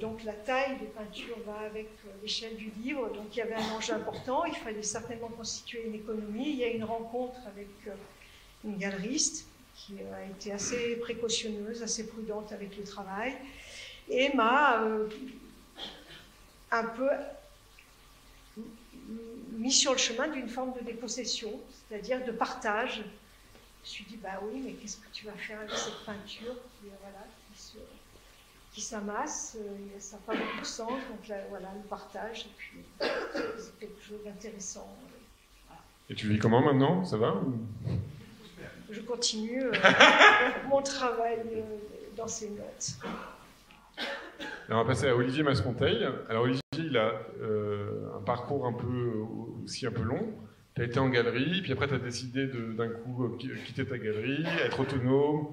Donc 0.00 0.24
la 0.24 0.32
taille 0.32 0.76
des 0.80 0.86
peintures 0.86 1.36
va 1.46 1.60
avec 1.60 1.88
l'échelle 2.20 2.56
du 2.56 2.72
livre, 2.82 3.10
donc 3.10 3.26
il 3.32 3.38
y 3.38 3.42
avait 3.42 3.54
un 3.54 3.76
enjeu 3.76 3.92
important, 3.92 4.44
il 4.44 4.56
fallait 4.56 4.82
certainement 4.82 5.28
constituer 5.28 5.84
une 5.86 5.94
économie. 5.94 6.50
Il 6.50 6.56
y 6.56 6.64
a 6.64 6.68
une 6.68 6.82
rencontre 6.82 7.38
avec 7.46 7.68
une 8.64 8.76
galeriste 8.76 9.46
qui 9.76 9.94
a 10.00 10.24
été 10.24 10.50
assez 10.50 10.96
précautionneuse, 10.96 11.80
assez 11.80 12.08
prudente 12.08 12.50
avec 12.50 12.76
le 12.76 12.82
travail, 12.82 13.34
et 14.08 14.34
m'a 14.34 14.82
un 16.72 16.84
peu 16.84 17.08
mis 19.52 19.72
sur 19.72 19.92
le 19.92 19.98
chemin 19.98 20.28
d'une 20.28 20.48
forme 20.48 20.72
de 20.78 20.84
dépossession, 20.84 21.50
c'est-à-dire 21.88 22.24
de 22.24 22.32
partage. 22.32 22.96
Je 22.96 23.00
me 23.02 23.84
suis 23.84 24.04
dit, 24.04 24.16
bah 24.22 24.40
oui, 24.42 24.60
mais 24.64 24.72
qu'est-ce 24.72 24.96
que 24.98 25.08
tu 25.12 25.24
vas 25.26 25.32
faire 25.32 25.58
avec 25.60 25.70
cette 25.72 26.04
peinture 26.04 26.54
qui, 26.80 26.88
euh, 26.88 26.90
voilà, 27.00 27.24
qui 27.54 27.60
se- 27.62 27.78
qui 28.72 28.80
s'amasse, 28.82 29.56
euh, 29.58 29.76
ça 29.98 30.16
n'a 30.16 30.22
pas 30.22 30.34
beaucoup 30.36 30.60
de 30.60 30.66
sens, 30.66 30.90
donc 31.10 31.26
là, 31.28 31.36
voilà, 31.48 31.68
le 31.74 31.88
partage, 31.88 32.42
et 32.46 32.50
puis 32.56 32.78
c'est 33.00 33.78
quelque 33.80 34.02
chose 34.02 34.18
d'intéressant. 34.24 34.88
Et 36.10 36.14
tu 36.14 36.28
vis 36.28 36.38
comment 36.38 36.60
maintenant? 36.60 37.04
Ça 37.04 37.16
va 37.16 37.34
ou- 37.34 37.58
Je 38.90 39.00
continue 39.00 39.62
euh, 39.64 39.72
mon 40.68 40.80
travail 40.82 41.38
euh, 41.54 41.62
dans 42.16 42.28
ces 42.28 42.50
notes. 42.50 42.90
Alors, 44.68 44.80
on 44.80 44.84
va 44.84 44.92
passer 44.94 45.08
à 45.08 45.16
Olivier 45.16 45.42
Masconteil. 45.42 46.06
Alors 46.28 46.42
Olivier, 46.44 46.60
il 46.86 46.96
a 46.96 47.12
euh, 47.40 48.16
un 48.16 48.22
parcours 48.22 48.66
un 48.66 48.72
peu 48.72 49.12
aussi 49.64 49.86
un 49.86 49.90
peu 49.90 50.02
long. 50.02 50.32
Tu 50.74 50.82
as 50.82 50.84
été 50.84 50.98
en 50.98 51.08
galerie, 51.08 51.60
puis 51.62 51.72
après 51.72 51.88
tu 51.88 51.94
as 51.94 51.98
décidé 51.98 52.46
d'un 52.46 52.88
coup 52.88 53.24
euh, 53.24 53.36
qui- 53.38 53.50
quitter 53.66 53.84
ta 53.84 53.98
galerie, 53.98 54.44
être 54.64 54.80
autonome, 54.80 55.48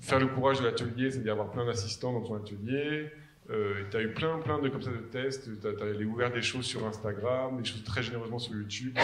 faire 0.00 0.18
le 0.18 0.26
courage 0.26 0.60
de 0.60 0.64
l'atelier, 0.66 1.10
c'est-à-dire 1.10 1.32
avoir 1.32 1.50
plein 1.50 1.64
d'assistants 1.66 2.12
dans 2.12 2.22
ton 2.22 2.34
atelier. 2.36 3.10
tu 3.48 3.96
as 3.96 4.02
eu 4.02 4.12
plein, 4.12 4.38
plein 4.38 4.58
de, 4.58 4.68
comme 4.68 4.82
ça, 4.82 4.90
de 4.90 4.96
tests, 4.96 5.48
tu 5.60 5.66
as, 5.66 6.06
ouvert 6.06 6.32
des 6.32 6.42
choses 6.42 6.66
sur 6.66 6.86
Instagram, 6.86 7.56
des 7.58 7.64
choses 7.64 7.84
très 7.84 8.02
généreusement 8.02 8.38
sur 8.38 8.54
YouTube. 8.54 8.96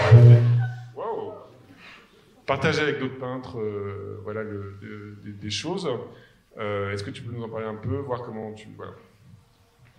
Wow 0.94 1.34
Partager 2.46 2.82
avec 2.82 2.98
d'autres 2.98 3.18
peintres 3.18 3.58
euh, 3.60 4.20
voilà, 4.24 4.42
des 4.44 5.50
choses. 5.50 5.88
Euh, 6.58 6.92
Est-ce 6.92 7.04
que 7.04 7.10
tu 7.10 7.22
peux 7.22 7.32
nous 7.32 7.42
en 7.42 7.48
parler 7.48 7.66
un 7.66 7.76
peu, 7.76 7.96
voir 7.96 8.22
comment 8.22 8.52
tu... 8.52 8.68
Voilà. 8.76 8.92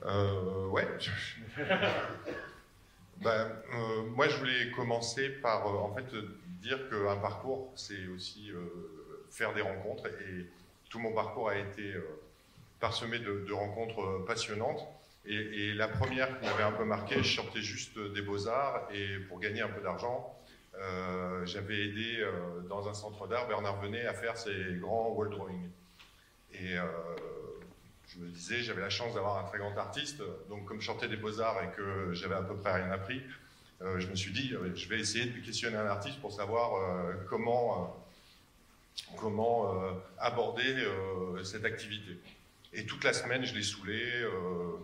Euh, 0.05 0.67
ouais. 0.67 0.87
Ben, 3.17 3.47
euh, 3.73 4.01
moi, 4.15 4.27
je 4.27 4.35
voulais 4.37 4.71
commencer 4.71 5.29
par 5.29 5.65
euh, 5.67 5.77
en 5.77 5.93
fait 5.93 6.13
dire 6.61 6.89
qu'un 6.89 7.15
parcours, 7.15 7.71
c'est 7.75 8.07
aussi 8.07 8.51
faire 9.29 9.53
des 9.53 9.61
rencontres. 9.61 10.07
Et 10.07 10.45
tout 10.89 10.99
mon 10.99 11.13
parcours 11.13 11.49
a 11.49 11.57
été 11.57 11.93
parsemé 12.81 13.19
de, 13.19 13.53
rencontres 13.53 14.25
passionnantes. 14.25 14.85
Et, 15.25 15.35
et 15.35 15.73
la 15.73 15.87
première 15.87 16.37
qui 16.37 16.45
m'avait 16.47 16.63
un 16.63 16.73
peu 16.73 16.83
marqué, 16.83 17.23
je 17.23 17.35
sortais 17.35 17.61
juste 17.61 17.97
des 17.97 18.21
beaux-arts 18.21 18.89
et 18.91 19.19
pour 19.29 19.39
gagner 19.39 19.61
un 19.61 19.69
peu 19.69 19.81
d'argent, 19.81 20.37
j'avais 21.45 21.85
aidé 21.85 22.27
dans 22.67 22.89
un 22.89 22.93
centre 22.93 23.27
d'art 23.27 23.47
Bernard 23.47 23.79
Venet 23.79 24.05
à 24.05 24.13
faire 24.13 24.37
ses 24.37 24.75
grands 24.81 25.11
wall 25.11 25.29
drawings. 25.29 25.69
Et 26.51 26.75
je 28.13 28.19
me 28.19 28.29
disais, 28.29 28.61
j'avais 28.61 28.81
la 28.81 28.89
chance 28.89 29.13
d'avoir 29.15 29.43
un 29.43 29.47
très 29.47 29.57
grand 29.57 29.75
artiste, 29.77 30.21
donc 30.49 30.65
comme 30.65 30.81
je 30.81 30.85
sortais 30.85 31.07
des 31.07 31.17
beaux-arts 31.17 31.63
et 31.63 31.75
que 31.75 32.13
j'avais 32.13 32.35
à 32.35 32.43
peu 32.43 32.55
près 32.55 32.73
rien 32.73 32.91
appris, 32.91 33.21
euh, 33.81 33.99
je 33.99 34.07
me 34.07 34.15
suis 34.15 34.31
dit, 34.31 34.53
euh, 34.53 34.73
je 34.75 34.87
vais 34.87 34.99
essayer 34.99 35.25
de 35.25 35.39
questionner 35.39 35.75
un 35.75 35.87
artiste 35.87 36.19
pour 36.21 36.31
savoir 36.31 36.75
euh, 36.75 37.13
comment, 37.29 38.05
comment 39.17 39.73
aborder 40.19 40.87
cette 41.43 41.65
activité. 41.65 42.17
Et 42.73 42.85
toute 42.85 43.03
la 43.03 43.13
semaine, 43.13 43.43
je 43.43 43.53
l'ai 43.53 43.63
saoulé, 43.63 44.25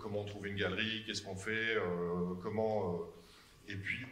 comment 0.02 0.22
on 0.22 0.26
trouve 0.26 0.48
une 0.48 0.56
galerie, 0.56 1.04
qu'est-ce 1.06 1.22
qu'on 1.22 1.36
fait, 1.36 1.78
comment... 2.42 3.00
et 3.68 3.76
puis, 3.76 4.06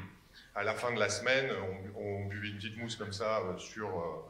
à 0.54 0.62
la 0.62 0.74
fin 0.74 0.92
de 0.92 0.98
la 0.98 1.08
semaine, 1.08 1.50
on, 1.96 2.26
buvait 2.26 2.48
une 2.48 2.56
petite 2.56 2.76
mousse 2.76 2.96
comme 2.96 3.12
ça 3.12 3.40
sur 3.58 4.26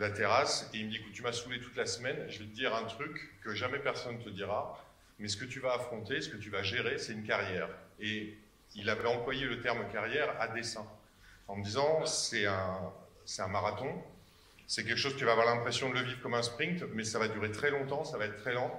la 0.00 0.10
terrasse, 0.10 0.68
et 0.72 0.78
il 0.78 0.86
me 0.86 0.90
dit, 0.90 0.96
écoute, 0.96 1.12
tu 1.12 1.22
m'as 1.22 1.32
saoulé 1.32 1.60
toute 1.60 1.76
la 1.76 1.86
semaine, 1.86 2.16
je 2.28 2.38
vais 2.38 2.44
te 2.44 2.54
dire 2.54 2.74
un 2.74 2.84
truc 2.84 3.34
que 3.42 3.54
jamais 3.54 3.78
personne 3.78 4.18
te 4.18 4.28
dira, 4.28 4.84
mais 5.18 5.28
ce 5.28 5.36
que 5.36 5.44
tu 5.44 5.60
vas 5.60 5.74
affronter, 5.74 6.20
ce 6.20 6.28
que 6.28 6.36
tu 6.36 6.50
vas 6.50 6.62
gérer, 6.62 6.98
c'est 6.98 7.12
une 7.12 7.24
carrière. 7.24 7.68
Et 7.98 8.38
il 8.74 8.88
avait 8.90 9.08
employé 9.08 9.44
le 9.46 9.60
terme 9.60 9.88
carrière 9.90 10.40
à 10.40 10.48
dessein, 10.48 10.86
en 11.48 11.56
me 11.56 11.64
disant, 11.64 12.06
c'est 12.06 12.46
un, 12.46 13.48
marathon, 13.48 13.92
c'est 14.66 14.84
quelque 14.84 14.98
chose 14.98 15.16
tu 15.16 15.24
vas 15.24 15.32
avoir 15.32 15.46
l'impression 15.46 15.88
de 15.88 15.94
le 15.94 16.02
vivre 16.02 16.20
comme 16.22 16.34
un 16.34 16.42
sprint, 16.42 16.84
mais 16.94 17.04
ça 17.04 17.18
va 17.18 17.28
durer 17.28 17.50
très 17.50 17.70
longtemps, 17.70 18.04
ça 18.04 18.18
va 18.18 18.26
être 18.26 18.36
très 18.36 18.54
lent, 18.54 18.70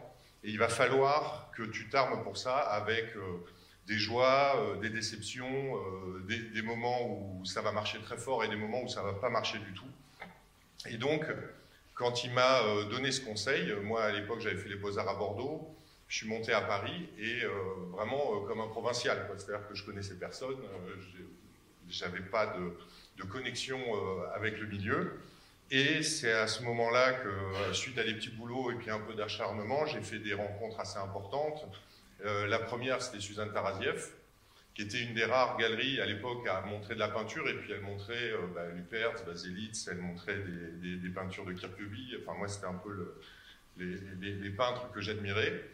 et 0.43 0.49
il 0.49 0.57
va 0.57 0.69
falloir 0.69 1.51
que 1.55 1.63
tu 1.63 1.89
t'armes 1.89 2.23
pour 2.23 2.37
ça 2.37 2.57
avec 2.57 3.15
euh, 3.17 3.45
des 3.87 3.97
joies, 3.97 4.55
euh, 4.57 4.79
des 4.79 4.89
déceptions, 4.89 5.75
euh, 5.75 6.23
des, 6.27 6.39
des 6.39 6.61
moments 6.61 7.07
où 7.09 7.43
ça 7.45 7.61
va 7.61 7.73
marcher 7.73 7.99
très 7.99 8.17
fort 8.17 8.43
et 8.45 8.47
des 8.47 8.55
moments 8.55 8.83
où 8.83 8.87
ça 8.87 9.01
va 9.01 9.13
pas 9.13 9.29
marcher 9.29 9.59
du 9.59 9.73
tout. 9.73 9.91
Et 10.87 10.97
donc, 10.97 11.25
quand 11.99 12.23
il 12.23 12.31
m'a 12.31 12.63
euh, 12.63 12.85
donné 12.85 13.11
ce 13.11 13.21
conseil, 13.21 13.71
euh, 13.71 13.81
moi 13.81 14.03
à 14.03 14.11
l'époque 14.11 14.39
j'avais 14.39 14.55
fait 14.55 14.69
les 14.69 14.75
beaux-arts 14.77 15.09
à 15.09 15.15
Bordeaux, 15.15 15.75
je 16.07 16.17
suis 16.17 16.27
monté 16.27 16.53
à 16.53 16.61
Paris 16.61 17.09
et 17.19 17.43
euh, 17.43 17.51
vraiment 17.91 18.35
euh, 18.35 18.47
comme 18.47 18.61
un 18.61 18.67
provincial, 18.67 19.29
c'est-à-dire 19.37 19.67
que 19.67 19.75
je 19.75 19.85
connaissais 19.85 20.15
personne, 20.15 20.55
euh, 20.55 20.95
j'avais 21.89 22.21
pas 22.21 22.47
de, 22.47 22.71
de 23.17 23.23
connexion 23.23 23.79
euh, 23.79 24.33
avec 24.33 24.59
le 24.59 24.67
milieu. 24.67 25.19
Et 25.71 26.01
c'est 26.01 26.31
à 26.31 26.47
ce 26.47 26.63
moment-là 26.63 27.13
que, 27.13 27.27
euh, 27.27 27.73
suite 27.73 27.97
à 27.99 28.03
des 28.03 28.15
petits 28.15 28.31
boulots 28.31 28.71
et 28.71 28.75
puis 28.75 28.89
un 28.89 28.99
peu 28.99 29.13
d'acharnement, 29.13 29.85
j'ai 29.85 30.01
fait 30.01 30.17
des 30.19 30.33
rencontres 30.33 30.79
assez 30.79 30.97
importantes. 30.97 31.63
Euh, 32.25 32.47
la 32.47 32.59
première, 32.59 33.01
c'était 33.01 33.19
Suzanne 33.19 33.51
Taraziev, 33.53 34.09
qui 34.79 34.85
était 34.85 35.01
une 35.01 35.13
des 35.13 35.25
rares 35.25 35.57
galeries 35.57 35.99
à 35.99 36.05
l'époque 36.05 36.47
à 36.47 36.61
montrer 36.61 36.93
de 36.93 36.99
la 36.99 37.09
peinture, 37.09 37.49
et 37.49 37.53
puis 37.53 37.73
elle 37.73 37.81
montrait 37.81 38.31
euh, 38.31 38.47
bah, 38.55 38.65
Lupertz, 38.73 39.25
Baselitz, 39.25 39.89
elle 39.91 39.97
montrait 39.97 40.37
des, 40.37 41.09
peintures 41.09 41.43
de 41.43 41.51
Kirkeby. 41.51 42.15
Enfin, 42.21 42.37
moi, 42.37 42.47
c'était 42.47 42.67
un 42.67 42.75
peu 42.75 42.89
le- 42.89 43.19
les, 43.75 44.49
peintres 44.51 44.89
que 44.93 45.01
j'admirais. 45.01 45.65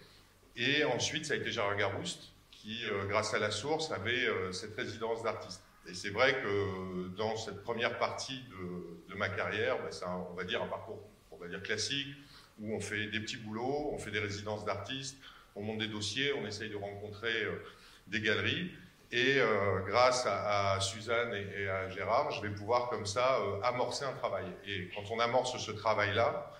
Et 0.55 0.83
ensuite, 0.85 1.27
ça 1.27 1.35
a 1.35 1.37
été 1.37 1.51
Gérard 1.51 1.77
Garouste, 1.77 2.31
qui, 2.49 2.83
euh, 2.85 3.05
grâce 3.05 3.35
à 3.35 3.37
la 3.37 3.51
source, 3.51 3.91
avait 3.91 4.25
euh, 4.25 4.51
cette 4.51 4.75
résidence 4.75 5.21
d'artiste. 5.21 5.61
Et 5.87 5.93
c'est 5.93 6.09
vrai 6.09 6.41
que 6.41 7.09
dans 7.15 7.37
cette 7.37 7.61
première 7.61 7.99
partie 7.99 8.41
de, 9.09 9.13
ma 9.13 9.29
carrière, 9.29 9.77
bah, 9.83 9.91
c'est 9.91 10.05
on 10.05 10.33
va 10.33 10.45
dire 10.45 10.63
un 10.63 10.67
parcours, 10.67 10.99
on 11.29 11.37
va 11.37 11.47
dire 11.47 11.61
classique, 11.61 12.07
où 12.59 12.73
on 12.73 12.79
fait 12.79 13.05
des 13.05 13.19
petits 13.19 13.37
boulots, 13.37 13.91
on 13.93 13.99
fait 13.99 14.09
des 14.09 14.19
résidences 14.19 14.65
d'artistes, 14.65 15.17
on 15.55 15.61
monte 15.61 15.77
des 15.77 15.89
dossiers, 15.89 16.33
on 16.33 16.47
essaye 16.47 16.71
de 16.71 16.75
rencontrer 16.75 17.43
euh, 17.43 17.63
des 18.07 18.21
galeries. 18.21 18.71
Et 19.11 19.37
euh, 19.37 19.79
grâce 19.87 20.25
à, 20.27 20.79
Suzanne 20.81 21.33
et, 21.33 21.69
à 21.69 21.89
Gérard, 21.89 22.31
je 22.31 22.41
vais 22.41 22.53
pouvoir 22.53 22.89
comme 22.89 23.05
ça 23.05 23.39
euh, 23.39 23.61
amorcer 23.63 24.03
un 24.05 24.13
travail. 24.13 24.45
Et 24.67 24.89
quand 24.95 25.03
on 25.11 25.19
amorce 25.19 25.57
ce 25.57 25.71
travail-là, 25.71 26.51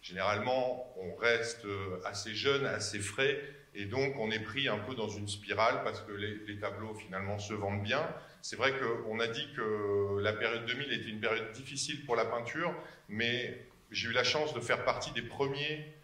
généralement, 0.00 0.94
on 0.96 1.14
reste 1.16 1.64
euh, 1.64 2.00
assez 2.04 2.34
jeune, 2.34 2.64
assez 2.66 3.00
frais, 3.00 3.40
et 3.74 3.84
donc 3.84 4.14
on 4.18 4.30
est 4.30 4.40
pris 4.40 4.68
un 4.68 4.78
peu 4.78 4.94
dans 4.94 5.08
une 5.08 5.28
spirale 5.28 5.82
parce 5.84 6.00
que 6.00 6.12
les, 6.12 6.58
tableaux 6.58 6.94
finalement 6.94 7.38
se 7.38 7.52
vendent 7.52 7.82
bien. 7.82 8.08
C'est 8.42 8.56
vrai 8.56 8.72
qu'on 8.78 9.18
a 9.20 9.26
dit 9.26 9.48
que 9.56 10.18
la 10.20 10.32
période 10.32 10.64
2000 10.66 10.92
était 10.92 11.08
une 11.08 11.20
période 11.20 11.52
difficile 11.52 12.04
pour 12.06 12.16
la 12.16 12.24
peinture, 12.24 12.72
mais 13.08 13.66
j'ai 13.90 14.08
eu 14.08 14.12
la 14.12 14.24
chance 14.24 14.54
de 14.54 14.60
faire 14.60 14.84
partie 14.84 15.10
des 15.12 15.22
premiers 15.22 15.94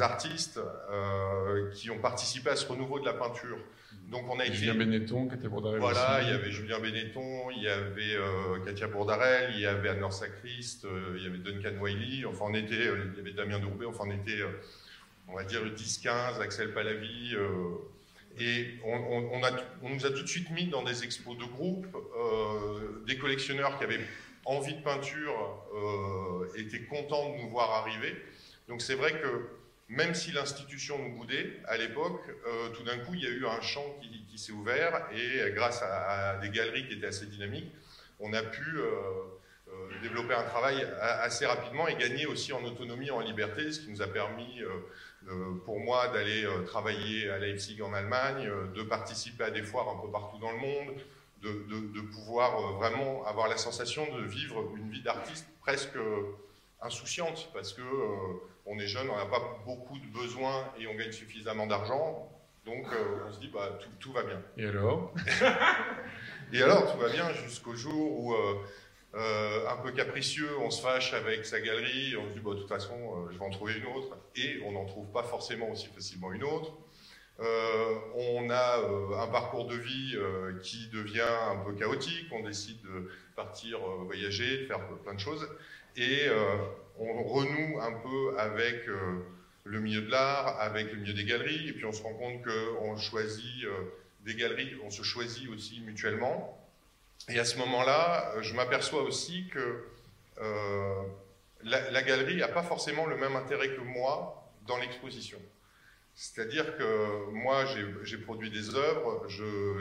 artistes 0.00 0.60
qui 1.74 1.90
ont 1.90 1.98
participé 1.98 2.50
à 2.50 2.56
ce 2.56 2.66
renouveau 2.66 2.98
de 2.98 3.04
la 3.04 3.14
peinture. 3.14 3.58
Donc 4.10 4.24
on 4.30 4.38
a 4.38 4.44
été 4.46 4.54
Julien 4.54 4.74
Benetton, 4.74 5.28
qui 5.28 5.34
était 5.34 5.48
Bourdarel 5.48 5.80
voilà, 5.80 6.18
aussi. 6.20 6.26
il 6.28 6.30
y 6.30 6.34
avait 6.34 6.50
Julien 6.52 6.78
Benetton, 6.78 7.50
il 7.56 7.62
y 7.62 7.68
avait 7.68 8.14
euh, 8.14 8.60
Katia 8.64 8.86
Bourdarel, 8.86 9.50
il 9.54 9.60
y 9.60 9.66
avait 9.66 9.88
Anne-Laure 9.88 10.12
Sacriste, 10.12 10.84
euh, 10.84 11.14
il 11.16 11.24
y 11.24 11.26
avait 11.26 11.38
Duncan 11.38 11.76
Wiley, 11.80 12.24
enfin 12.24 12.44
on 12.48 12.54
était, 12.54 12.86
euh, 12.86 13.10
il 13.12 13.18
y 13.18 13.20
avait 13.20 13.32
Damien 13.32 13.58
Dourbet, 13.58 13.86
enfin 13.86 14.04
on 14.06 14.12
était, 14.12 14.40
euh, 14.42 14.60
on 15.26 15.34
va 15.34 15.42
dire 15.42 15.60
10-15, 15.64 16.40
Axel 16.40 16.72
Palavi, 16.72 17.34
euh, 17.34 17.48
et 18.38 18.74
on, 18.84 18.94
on- 18.94 19.30
on 19.32 19.42
a, 19.42 19.50
on 19.82 19.88
nous 19.90 20.06
a 20.06 20.10
tout 20.10 20.22
de 20.22 20.28
suite 20.28 20.50
mis 20.52 20.66
dans 20.68 20.84
des 20.84 21.02
expos 21.02 21.36
de 21.36 21.44
groupe, 21.44 21.86
des 23.06 23.16
collectionneurs 23.18 23.76
qui 23.78 23.84
avaient 23.84 24.00
envie 24.44 24.74
de 24.74 24.82
peinture 24.82 25.64
étaient 26.56 26.82
contents 26.84 27.32
de 27.34 27.42
nous 27.42 27.48
voir 27.48 27.70
arriver. 27.82 28.14
Donc 28.68 28.82
c'est 28.82 28.94
vrai 28.94 29.12
que 29.12 29.48
même 29.88 30.14
si 30.14 30.32
l'institution 30.32 30.98
nous 30.98 31.16
boudait 31.16 31.60
à 31.66 31.76
l'époque, 31.76 32.22
euh, 32.46 32.70
tout 32.70 32.82
d'un 32.82 32.98
coup 32.98 33.14
il 33.14 33.22
y 33.22 33.26
a 33.26 33.30
eu 33.30 33.46
un 33.46 33.60
champ 33.60 33.84
qui, 34.00 34.38
s'est 34.38 34.52
ouvert 34.52 35.08
et 35.14 35.50
grâce 35.52 35.80
à, 35.82 36.36
des 36.42 36.50
galeries 36.50 36.86
qui 36.86 36.92
étaient 36.92 37.06
assez 37.06 37.24
dynamiques, 37.24 37.72
on 38.20 38.34
a 38.34 38.42
pu 38.42 38.76
euh, 38.76 38.90
euh, 39.68 39.72
développer 40.02 40.34
un 40.34 40.42
travail 40.42 40.86
assez 41.00 41.46
rapidement 41.46 41.88
et 41.88 41.96
gagner 41.96 42.26
aussi 42.26 42.52
en 42.52 42.62
autonomie, 42.62 43.10
en 43.10 43.20
liberté, 43.20 43.72
ce 43.72 43.80
qui 43.80 43.90
nous 43.90 44.02
a 44.02 44.06
permis 44.06 44.60
pour 45.64 45.80
moi 45.80 46.08
d'aller 46.08 46.46
travailler 46.66 47.30
à 47.30 47.38
Leipzig 47.38 47.80
en 47.80 47.94
Allemagne, 47.94 48.46
de 48.74 48.82
participer 48.82 49.44
à 49.44 49.50
des 49.50 49.62
foires 49.62 49.88
un 49.88 49.98
peu 49.98 50.10
partout 50.12 50.36
dans 50.36 50.52
le 50.52 50.58
monde, 50.58 51.00
de, 51.40 51.50
de 51.94 52.00
pouvoir 52.02 52.74
vraiment 52.74 53.24
avoir 53.24 53.48
la 53.48 53.56
sensation 53.56 54.04
de 54.18 54.22
vivre 54.22 54.70
une 54.76 54.90
vie 54.90 55.02
d'artiste 55.02 55.46
presque 55.62 55.98
insouciante 56.82 57.48
parce 57.54 57.72
que 57.72 57.82
on 58.66 58.78
est 58.78 58.86
jeune, 58.88 59.08
on 59.08 59.16
n'a 59.16 59.26
pas 59.26 59.62
beaucoup 59.64 59.98
de 59.98 60.06
besoins 60.06 60.72
et 60.78 60.86
on 60.86 60.94
gagne 60.94 61.12
suffisamment 61.12 61.66
d'argent. 61.66 62.28
Donc 62.66 62.84
euh, 62.92 63.20
on 63.28 63.32
se 63.32 63.38
dit, 63.38 63.48
bah, 63.48 63.78
tout, 64.00 64.12
va 64.12 64.24
bien. 64.24 64.42
Et 64.58 64.66
alors? 64.66 65.14
Et 66.52 66.62
alors, 66.62 66.92
tout 66.92 66.98
va 66.98 67.08
bien 67.08 67.32
jusqu'au 67.32 67.74
jour 67.74 68.20
où, 68.20 68.34
euh, 68.34 68.54
euh, 69.14 69.68
un 69.68 69.76
peu 69.76 69.92
capricieux, 69.92 70.50
on 70.60 70.70
se 70.70 70.82
fâche 70.82 71.12
avec 71.14 71.44
sa 71.44 71.60
galerie, 71.60 72.16
on 72.16 72.28
se 72.28 72.34
dit, 72.34 72.40
bah, 72.40 72.54
de 72.54 72.60
toute 72.60 72.68
façon, 72.68 73.28
je 73.30 73.38
vais 73.38 73.44
en 73.44 73.50
trouver 73.50 73.74
une 73.74 73.86
autre. 73.86 74.16
Et 74.34 74.60
on 74.64 74.72
n'en 74.72 74.84
trouve 74.84 75.06
pas 75.12 75.22
forcément 75.22 75.70
aussi 75.70 75.86
facilement 75.86 76.32
une 76.32 76.42
autre. 76.42 76.72
on 77.38 78.50
a 78.50 79.22
un 79.22 79.28
parcours 79.28 79.66
de 79.66 79.76
vie 79.76 80.16
qui 80.62 80.88
devient 80.88 81.20
un 81.50 81.56
peu 81.64 81.72
chaotique, 81.72 82.26
on 82.32 82.42
décide 82.42 82.80
de 82.82 83.10
partir 83.36 83.78
voyager, 83.78 84.62
de 84.62 84.66
faire 84.66 84.80
plein 85.04 85.14
de 85.14 85.20
choses. 85.20 85.48
Et 85.96 86.28
on 86.98 87.22
renoue 87.22 87.80
un 87.80 87.92
peu 87.92 88.38
avec 88.38 88.88
euh, 88.88 89.24
le 89.64 89.80
milieu 89.80 90.02
de 90.02 90.10
l'art, 90.10 90.60
avec 90.60 90.92
le 90.92 90.98
milieu 90.98 91.14
des 91.14 91.24
galeries, 91.24 91.68
et 91.68 91.72
puis 91.72 91.84
on 91.84 91.92
se 91.92 92.02
rend 92.02 92.14
compte 92.14 92.42
qu'on 92.42 92.96
choisit 92.96 93.64
euh, 93.64 93.70
des 94.20 94.34
galeries, 94.34 94.76
on 94.84 94.90
se 94.90 95.02
choisit 95.02 95.48
aussi 95.50 95.80
mutuellement. 95.80 96.58
Et 97.28 97.38
à 97.38 97.44
ce 97.44 97.58
moment-là, 97.58 98.40
je 98.40 98.54
m'aperçois 98.54 99.02
aussi 99.02 99.48
que 99.48 99.84
euh, 100.38 101.02
la, 101.62 102.02
galerie 102.02 102.36
n'a 102.36 102.48
pas 102.48 102.62
forcément 102.62 103.06
le 103.06 103.16
même 103.16 103.34
intérêt 103.36 103.70
que 103.70 103.80
moi 103.80 104.52
dans 104.66 104.76
l'exposition. 104.78 105.38
C'est-à-dire 106.14 106.76
que 106.78 107.30
moi, 107.30 107.64
j'ai 108.04 108.18
produit 108.18 108.50
des 108.50 108.74
œuvres, 108.74 109.26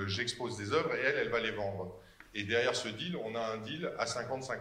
j'expose 0.08 0.58
des 0.58 0.74
œuvres 0.74 0.94
et 0.96 1.00
elle, 1.00 1.18
elle 1.18 1.30
va 1.30 1.40
les 1.40 1.52
vendre. 1.52 1.96
Et 2.34 2.44
derrière 2.44 2.76
ce 2.76 2.90
deal, 2.90 3.16
on 3.24 3.36
a 3.36 3.40
un 3.40 3.58
deal 3.58 3.92
à 3.98 4.06
50-50. 4.06 4.58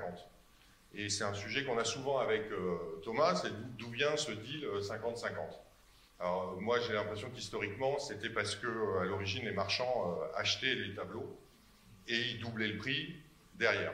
Et 0.96 1.08
c'est 1.08 1.24
un 1.24 1.34
sujet 1.34 1.64
qu'on 1.64 1.78
a 1.78 1.84
souvent 1.84 2.18
avec 2.18 2.42
euh, 2.52 2.76
Thomas, 3.02 3.34
c'est 3.34 3.52
d'où 3.78 3.88
vient 3.90 4.16
ce 4.16 4.30
deal 4.32 4.64
50-50. 4.80 4.90
Euh, 4.94 5.38
Alors 6.20 6.56
moi 6.60 6.78
j'ai 6.80 6.92
l'impression 6.92 7.28
qu'historiquement 7.30 7.98
c'était 7.98 8.30
parce 8.30 8.54
que 8.54 8.66
euh, 8.66 9.00
à 9.00 9.04
l'origine 9.04 9.44
les 9.44 9.52
marchands 9.52 10.18
achetaient 10.36 10.74
les 10.74 10.94
tableaux 10.94 11.36
et 12.06 12.18
ils 12.32 12.40
doublaient 12.40 12.68
le 12.68 12.78
prix 12.78 13.16
derrière. 13.54 13.92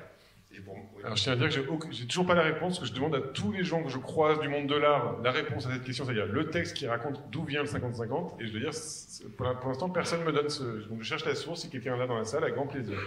Alors 1.05 1.16
je 1.16 1.22
tiens 1.22 1.32
à 1.35 1.36
dire 1.36 1.48
que 1.48 1.93
j'ai 1.93 2.06
toujours 2.06 2.27
pas 2.27 2.35
la 2.35 2.43
réponse, 2.43 2.81
que 2.81 2.85
je 2.85 2.93
demande 2.93 3.14
à 3.14 3.20
tous 3.20 3.52
les 3.52 3.62
gens 3.62 3.85
que 3.85 3.89
je 3.89 3.98
croise 3.98 4.40
du 4.40 4.48
monde 4.48 4.66
de 4.66 4.74
l'art 4.74 5.20
la 5.22 5.31
réponse 5.31 5.66
à 5.66 5.72
cette 5.72 5.85
question, 5.85 6.05
c'est-à-dire 6.05 6.27
le 6.27 6.51
texte 6.51 6.77
qui 6.77 6.89
raconte 6.89 7.22
d'où 7.31 7.44
vient 7.44 7.62
le 7.62 7.68
50-50, 7.68 8.40
et 8.40 8.48
je 8.48 8.52
veux 8.52 8.59
dire, 8.59 8.72
pour 9.36 9.68
l'instant 9.68 9.89
personne 9.89 10.24
me 10.24 10.32
donne 10.32 10.48
ce... 10.48 10.64
Donc 10.89 11.02
je 11.02 11.05
cherche 11.05 11.24
la 11.24 11.36
source, 11.36 11.60
si 11.60 11.70
quelqu'un 11.70 11.97
là 11.97 12.09
dans 12.09 12.18
la 12.18 12.24
salle, 12.24 12.43
avec 12.43 12.56
grand 12.56 12.66
plaisir. 12.66 12.98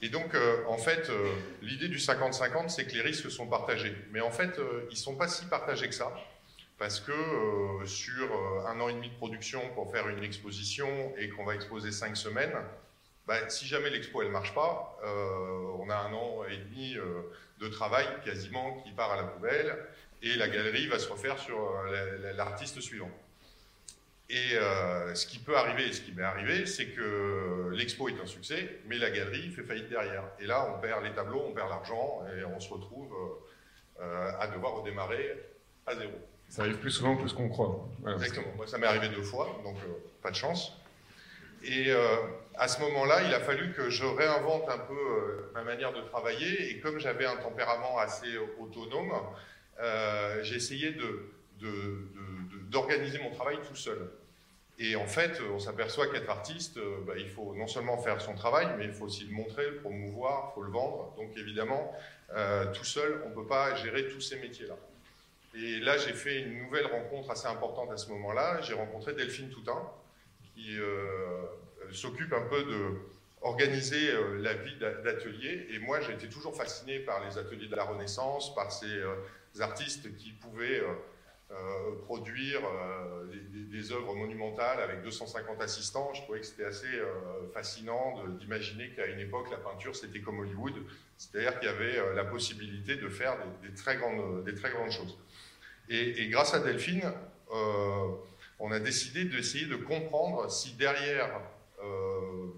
Et 0.00 0.08
donc, 0.10 0.34
euh, 0.34 0.64
en 0.68 0.78
fait, 0.78 1.10
euh, 1.10 1.34
l'idée 1.60 1.88
du 1.88 1.98
50-50, 1.98 2.68
c'est 2.68 2.86
que 2.86 2.92
les 2.92 3.02
risques 3.02 3.30
sont 3.30 3.48
partagés. 3.48 3.94
Mais 4.12 4.20
en 4.20 4.30
fait, 4.30 4.58
euh, 4.58 4.86
ils 4.90 4.94
ne 4.94 4.98
sont 4.98 5.16
pas 5.16 5.26
si 5.26 5.44
partagés 5.46 5.88
que 5.88 5.94
ça, 5.94 6.12
parce 6.78 7.00
que 7.00 7.12
sur 7.86 8.32
un 8.68 8.78
an 8.80 8.88
et 8.88 8.92
demi 8.92 9.10
de 9.10 9.16
production 9.16 9.60
pour 9.74 9.90
faire 9.90 10.08
une 10.08 10.22
exposition 10.22 11.12
et 11.18 11.28
qu'on 11.28 11.44
va 11.44 11.56
exposer 11.56 11.90
cinq 11.90 12.16
semaines, 12.16 12.54
bah, 13.26 13.48
si 13.48 13.66
jamais 13.66 13.90
l'expo 13.90 14.22
elle 14.22 14.30
marche 14.30 14.54
pas, 14.54 14.96
on 15.02 15.90
a 15.90 15.96
un 15.96 16.12
an 16.12 16.44
et 16.48 16.56
demi 16.56 16.96
de 17.58 17.68
travail 17.68 18.06
quasiment 18.24 18.80
qui 18.82 18.92
part 18.92 19.10
à 19.10 19.16
la 19.16 19.24
poubelle 19.24 19.76
et 20.22 20.36
la 20.36 20.48
galerie 20.48 20.86
va 20.86 21.00
se 21.00 21.08
refaire 21.08 21.36
sur 21.40 21.58
l'artiste 22.36 22.80
suivant. 22.80 23.10
Et 24.30 24.56
euh, 24.56 25.14
ce 25.14 25.26
qui 25.26 25.38
peut 25.38 25.56
arriver, 25.56 25.90
ce 25.92 26.02
qui 26.02 26.12
m'est 26.12 26.22
arrivé, 26.22 26.66
c'est 26.66 26.88
que 26.88 27.70
l'expo 27.72 28.10
est 28.10 28.20
un 28.20 28.26
succès, 28.26 28.80
mais 28.86 28.98
la 28.98 29.10
galerie 29.10 29.50
fait 29.50 29.62
faillite 29.62 29.88
derrière. 29.88 30.24
Et 30.38 30.44
là, 30.44 30.70
on 30.70 30.80
perd 30.80 31.02
les 31.02 31.12
tableaux, 31.12 31.44
on 31.48 31.52
perd 31.52 31.70
l'argent, 31.70 32.22
et 32.36 32.44
on 32.44 32.60
se 32.60 32.68
retrouve 32.68 33.10
euh, 34.00 34.30
à 34.38 34.46
devoir 34.48 34.74
redémarrer 34.74 35.34
à 35.86 35.94
zéro. 35.96 36.12
Ça 36.50 36.62
arrive 36.62 36.76
plus 36.76 36.90
souvent 36.90 37.16
que 37.16 37.26
ce 37.26 37.34
qu'on 37.34 37.48
croit. 37.48 37.88
Exactement. 38.06 38.52
Moi, 38.56 38.66
ça 38.66 38.76
m'est 38.76 38.86
arrivé 38.86 39.08
deux 39.08 39.22
fois, 39.22 39.60
donc 39.64 39.76
euh, 39.76 39.92
pas 40.22 40.30
de 40.30 40.36
chance. 40.36 40.76
Et 41.64 41.90
à 42.54 42.68
ce 42.68 42.80
moment-là, 42.82 43.24
il 43.24 43.34
a 43.34 43.40
fallu 43.40 43.72
que 43.72 43.90
je 43.90 44.04
réinvente 44.04 44.68
un 44.68 44.78
peu 44.78 45.50
ma 45.54 45.64
manière 45.64 45.92
de 45.92 46.00
travailler. 46.02 46.70
Et 46.70 46.78
comme 46.78 47.00
j'avais 47.00 47.26
un 47.26 47.36
tempérament 47.36 47.98
assez 47.98 48.38
autonome, 48.60 49.12
j'ai 50.42 50.54
essayé 50.54 50.92
de, 50.92 51.32
d'organiser 52.68 53.18
mon 53.18 53.30
travail 53.30 53.58
tout 53.66 53.76
seul. 53.76 54.10
Et 54.80 54.94
en 54.94 55.06
fait, 55.06 55.40
on 55.52 55.58
s'aperçoit 55.58 56.06
qu'être 56.06 56.30
artiste, 56.30 56.76
euh, 56.76 56.98
bah, 57.04 57.14
il 57.16 57.28
faut 57.28 57.52
non 57.54 57.66
seulement 57.66 57.98
faire 57.98 58.20
son 58.20 58.34
travail, 58.34 58.68
mais 58.78 58.84
il 58.84 58.92
faut 58.92 59.06
aussi 59.06 59.24
le 59.24 59.32
montrer, 59.32 59.68
le 59.68 59.76
promouvoir, 59.78 60.50
il 60.50 60.54
faut 60.54 60.62
le 60.62 60.70
vendre. 60.70 61.14
Donc 61.16 61.36
évidemment, 61.36 61.92
euh, 62.34 62.72
tout 62.72 62.84
seul, 62.84 63.22
on 63.26 63.30
ne 63.30 63.34
peut 63.34 63.46
pas 63.46 63.74
gérer 63.74 64.08
tous 64.08 64.20
ces 64.20 64.38
métiers-là. 64.38 64.76
Et 65.56 65.80
là, 65.80 65.96
j'ai 65.98 66.12
fait 66.12 66.42
une 66.42 66.62
nouvelle 66.62 66.86
rencontre 66.86 67.30
assez 67.30 67.48
importante 67.48 67.90
à 67.90 67.96
ce 67.96 68.08
moment-là. 68.10 68.60
J'ai 68.60 68.74
rencontré 68.74 69.14
Delphine 69.14 69.50
Toutin, 69.50 69.82
qui 70.54 70.78
euh, 70.78 71.46
s'occupe 71.90 72.32
un 72.32 72.42
peu 72.42 72.62
de 72.62 72.94
organiser 73.40 74.12
la 74.40 74.52
vie 74.54 74.76
d'atelier. 74.78 75.68
Et 75.70 75.78
moi, 75.78 76.00
j'ai 76.00 76.12
été 76.12 76.28
toujours 76.28 76.56
fasciné 76.56 76.98
par 76.98 77.24
les 77.24 77.38
ateliers 77.38 77.68
de 77.68 77.76
la 77.76 77.84
Renaissance, 77.84 78.52
par 78.52 78.72
ces 78.72 79.00
artistes 79.60 80.16
qui 80.16 80.32
pouvaient 80.32 80.82
euh, 81.50 81.94
produire 82.04 82.60
euh, 82.62 83.24
des, 83.70 83.90
œuvres 83.90 84.14
monumentales 84.14 84.80
avec 84.80 85.02
250 85.02 85.62
assistants. 85.62 86.12
Je 86.12 86.20
trouvais 86.20 86.40
que 86.40 86.46
c'était 86.46 86.66
assez 86.66 86.84
euh, 86.86 87.06
fascinant 87.54 88.22
d'imaginer 88.38 88.90
qu'à 88.90 89.06
une 89.06 89.18
époque, 89.18 89.50
la 89.50 89.56
peinture, 89.56 89.96
c'était 89.96 90.20
comme 90.20 90.40
Hollywood, 90.40 90.74
c'est-à-dire 91.16 91.58
qu'il 91.58 91.70
y 91.70 91.72
avait 91.72 92.14
la 92.14 92.24
possibilité 92.24 92.96
de 92.96 93.08
faire 93.08 93.38
des, 93.62 93.72
très, 93.72 93.96
grandes, 93.96 94.44
des 94.44 94.54
très 94.54 94.70
grandes 94.70 94.90
choses. 94.90 95.16
Et, 95.88 96.28
grâce 96.28 96.52
à 96.52 96.58
Delphine, 96.58 97.10
on 98.58 98.70
a 98.70 98.78
décidé 98.78 99.24
d'essayer 99.24 99.64
de 99.64 99.76
comprendre 99.76 100.50
si 100.50 100.74
derrière 100.74 101.40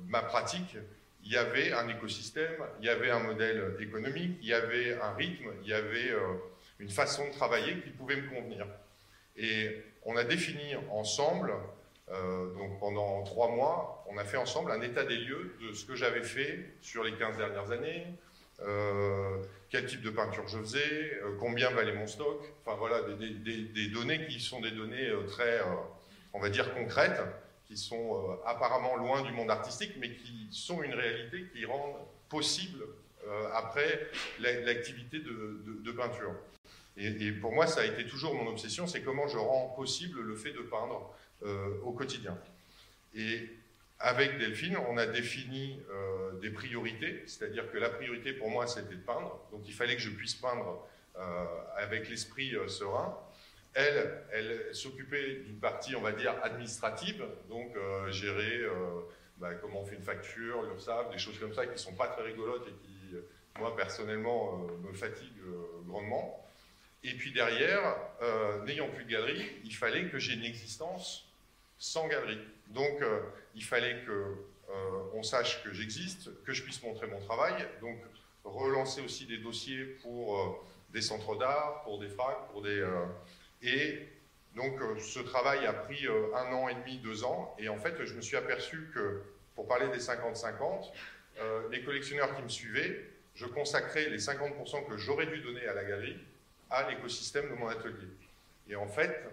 ma 0.09 0.23
pratique, 0.23 0.77
il 1.23 1.31
y 1.31 1.37
avait 1.37 1.73
un 1.73 1.89
écosystème, 1.89 2.57
il 2.81 2.87
y 2.87 2.89
avait 2.89 3.11
un 3.11 3.21
modèle 3.21 3.77
économique, 3.79 4.39
il 4.43 4.49
y 4.49 4.55
avait 4.55 4.99
un 5.01 5.13
rythme, 5.13 5.53
il 5.63 5.69
y 5.69 5.75
avait 5.75 6.13
une 6.81 6.91
façon 6.91 7.27
de 7.29 7.33
travailler 7.33 7.81
qui 7.81 7.91
pouvait 7.91 8.17
me 8.17 8.29
convenir. 8.29 8.67
Et 9.37 9.85
on 10.05 10.17
a 10.17 10.25
défini 10.25 10.75
ensemble, 10.91 11.53
euh, 12.11 12.53
donc 12.55 12.81
pendant 12.81 13.23
trois 13.23 13.49
mois, 13.49 14.05
on 14.09 14.17
a 14.19 14.25
fait 14.25 14.39
ensemble 14.39 14.73
un 14.73 14.81
état 14.81 15.05
des 15.05 15.17
lieux 15.17 15.57
de 15.63 15.73
ce 15.73 15.85
que 15.85 15.95
j'avais 15.95 16.23
fait 16.23 16.75
sur 16.81 17.05
les 17.05 17.15
15 17.15 17.37
dernières 17.37 17.71
années, 17.71 18.07
euh, 18.63 19.39
quel 19.69 19.87
type 19.87 20.03
de 20.03 20.11
peinture 20.11 20.49
je 20.49 20.59
faisais, 20.59 21.21
euh, 21.23 21.37
combien 21.39 21.71
valait 21.71 21.93
mon 21.95 22.07
stock, 22.07 22.43
enfin 22.65 22.77
voilà, 22.77 23.03
des, 23.03 23.89
données 23.89 24.27
qui 24.27 24.41
sont 24.41 24.61
des 24.61 24.73
données 24.73 25.11
très, 25.29 25.61
on 26.33 26.41
va 26.41 26.49
dire, 26.49 26.75
concrètes, 26.75 27.21
qui 27.67 27.77
sont 27.77 28.39
apparemment 28.45 28.97
loin 28.97 29.23
du 29.23 29.33
monde 29.33 29.51
artistique, 29.51 29.93
mais 29.99 30.15
qui 30.15 30.49
sont 30.51 30.83
une 30.83 30.95
réalité 30.95 31.47
qui 31.53 31.65
rendent 31.65 31.97
possible 32.29 32.85
après 33.55 34.09
l'activité 34.41 35.21
de 35.21 35.93
peinture. 35.93 36.35
Et, 36.97 37.33
pour 37.33 37.53
moi, 37.53 37.67
ça 37.67 37.81
a 37.81 37.85
été 37.85 38.07
toujours 38.07 38.35
mon 38.35 38.51
obsession, 38.51 38.87
c'est 38.87 39.03
comment 39.03 39.27
je 39.29 39.39
rends 39.39 39.69
possible 39.77 40.21
le 40.21 40.35
fait 40.35 40.53
de 40.53 40.61
peindre 40.61 41.15
euh, 41.43 41.79
au 41.83 41.93
quotidien. 41.93 42.37
Et 43.15 43.49
avec 43.99 44.39
Delphine, 44.39 44.77
on 44.89 44.97
a 44.97 45.07
défini 45.07 45.81
euh, 45.91 46.33
des 46.41 46.51
priorités, 46.51 47.23
c'est-à-dire 47.27 47.71
que 47.71 47.79
la 47.79 47.91
priorité 47.91 48.33
pour 48.33 48.51
moi, 48.51 48.67
c'était 48.67 48.95
de 48.95 49.01
peindre. 49.01 49.41
Donc 49.53 49.63
il 49.67 49.73
fallait 49.73 49.97
que 49.97 50.03
je 50.03 50.11
puisse 50.11 50.35
peindre 50.35 50.87
euh, 51.17 51.45
avec 51.77 52.09
l'esprit 52.09 52.55
serein. 52.69 53.17
Elle, 53.73 54.25
elle 54.33 54.75
s'occupait 54.75 55.37
d'une 55.47 55.61
partie, 55.61 55.95
on 55.95 56.01
va 56.01 56.13
dire, 56.13 56.35
administrative, 56.43 57.25
donc 57.49 57.77
gérer 58.11 58.63
bah, 59.37 59.55
comment 59.55 59.83
on 59.83 59.87
fait 59.87 59.95
une 59.95 60.03
facture, 60.03 60.63
l'URSSAF, 60.63 61.13
des 61.13 61.19
choses 61.19 61.39
comme 61.39 61.55
ça 61.55 61.67
qui 61.67 61.73
ne 61.73 61.77
sont 61.77 61.95
pas 61.95 62.09
très 62.09 62.25
rigolotes 62.25 62.67
et 62.67 62.73
qui, 62.73 63.15
moi, 63.61 63.77
personnellement, 63.77 64.67
me 64.83 64.93
fatiguent 64.93 65.41
grandement. 65.87 66.40
Et 67.03 67.15
puis 67.15 67.33
derrière, 67.33 67.97
euh, 68.21 68.63
n'ayant 68.65 68.89
plus 68.89 69.05
de 69.05 69.11
galerie, 69.11 69.51
il 69.65 69.75
fallait 69.75 70.09
que 70.09 70.19
j'ai 70.19 70.35
une 70.35 70.45
existence 70.45 71.27
sans 71.79 72.07
galerie. 72.09 72.41
Donc 72.69 73.01
euh, 73.01 73.21
il 73.55 73.65
fallait 73.65 74.03
que 74.05 74.11
euh, 74.11 74.73
on 75.15 75.23
sache 75.23 75.63
que 75.65 75.73
j'existe, 75.73 76.31
que 76.45 76.53
je 76.53 76.63
puisse 76.63 76.83
montrer 76.83 77.07
mon 77.07 77.19
travail. 77.21 77.55
Donc 77.81 77.99
relancer 78.45 79.01
aussi 79.01 79.27
des 79.27 79.39
dossiers 79.39 79.85
pour 80.03 80.67
des 80.91 81.01
centres 81.01 81.37
d'art, 81.37 81.83
pour 81.85 81.99
des 81.99 82.09
facs, 82.09 82.49
pour 82.53 82.63
des 82.63 82.87
et 83.63 84.09
donc 84.57 84.81
ce 84.99 85.21
travail 85.21 85.67
a 85.67 85.73
pris 85.73 86.07
un 86.07 86.53
an 86.53 86.69
et 86.69 86.75
demi, 86.75 86.99
deux 86.99 87.25
ans. 87.25 87.55
Et 87.59 87.69
en 87.69 87.79
fait, 87.79 88.05
je 88.05 88.15
me 88.15 88.21
suis 88.21 88.37
aperçu 88.37 88.91
que 88.95 89.23
pour 89.55 89.69
parler 89.69 89.89
des 89.89 89.99
50-50, 89.99 90.91
les 91.71 91.83
collectionneurs 91.83 92.35
qui 92.35 92.43
me 92.43 92.49
suivaient 92.49 93.11
je 93.35 93.47
consacrais 93.47 94.09
les 94.09 94.19
50% 94.19 94.87
que 94.89 94.97
j'aurais 94.97 95.27
dû 95.27 95.41
donner 95.41 95.67
à 95.67 95.75
la 95.75 95.85
galerie 95.85 96.19
à 96.71 96.89
l'écosystème 96.89 97.51
de 97.51 97.55
mon 97.55 97.69
atelier. 97.69 98.09
Et 98.69 98.77
en 98.77 98.87
fait, 98.87 99.25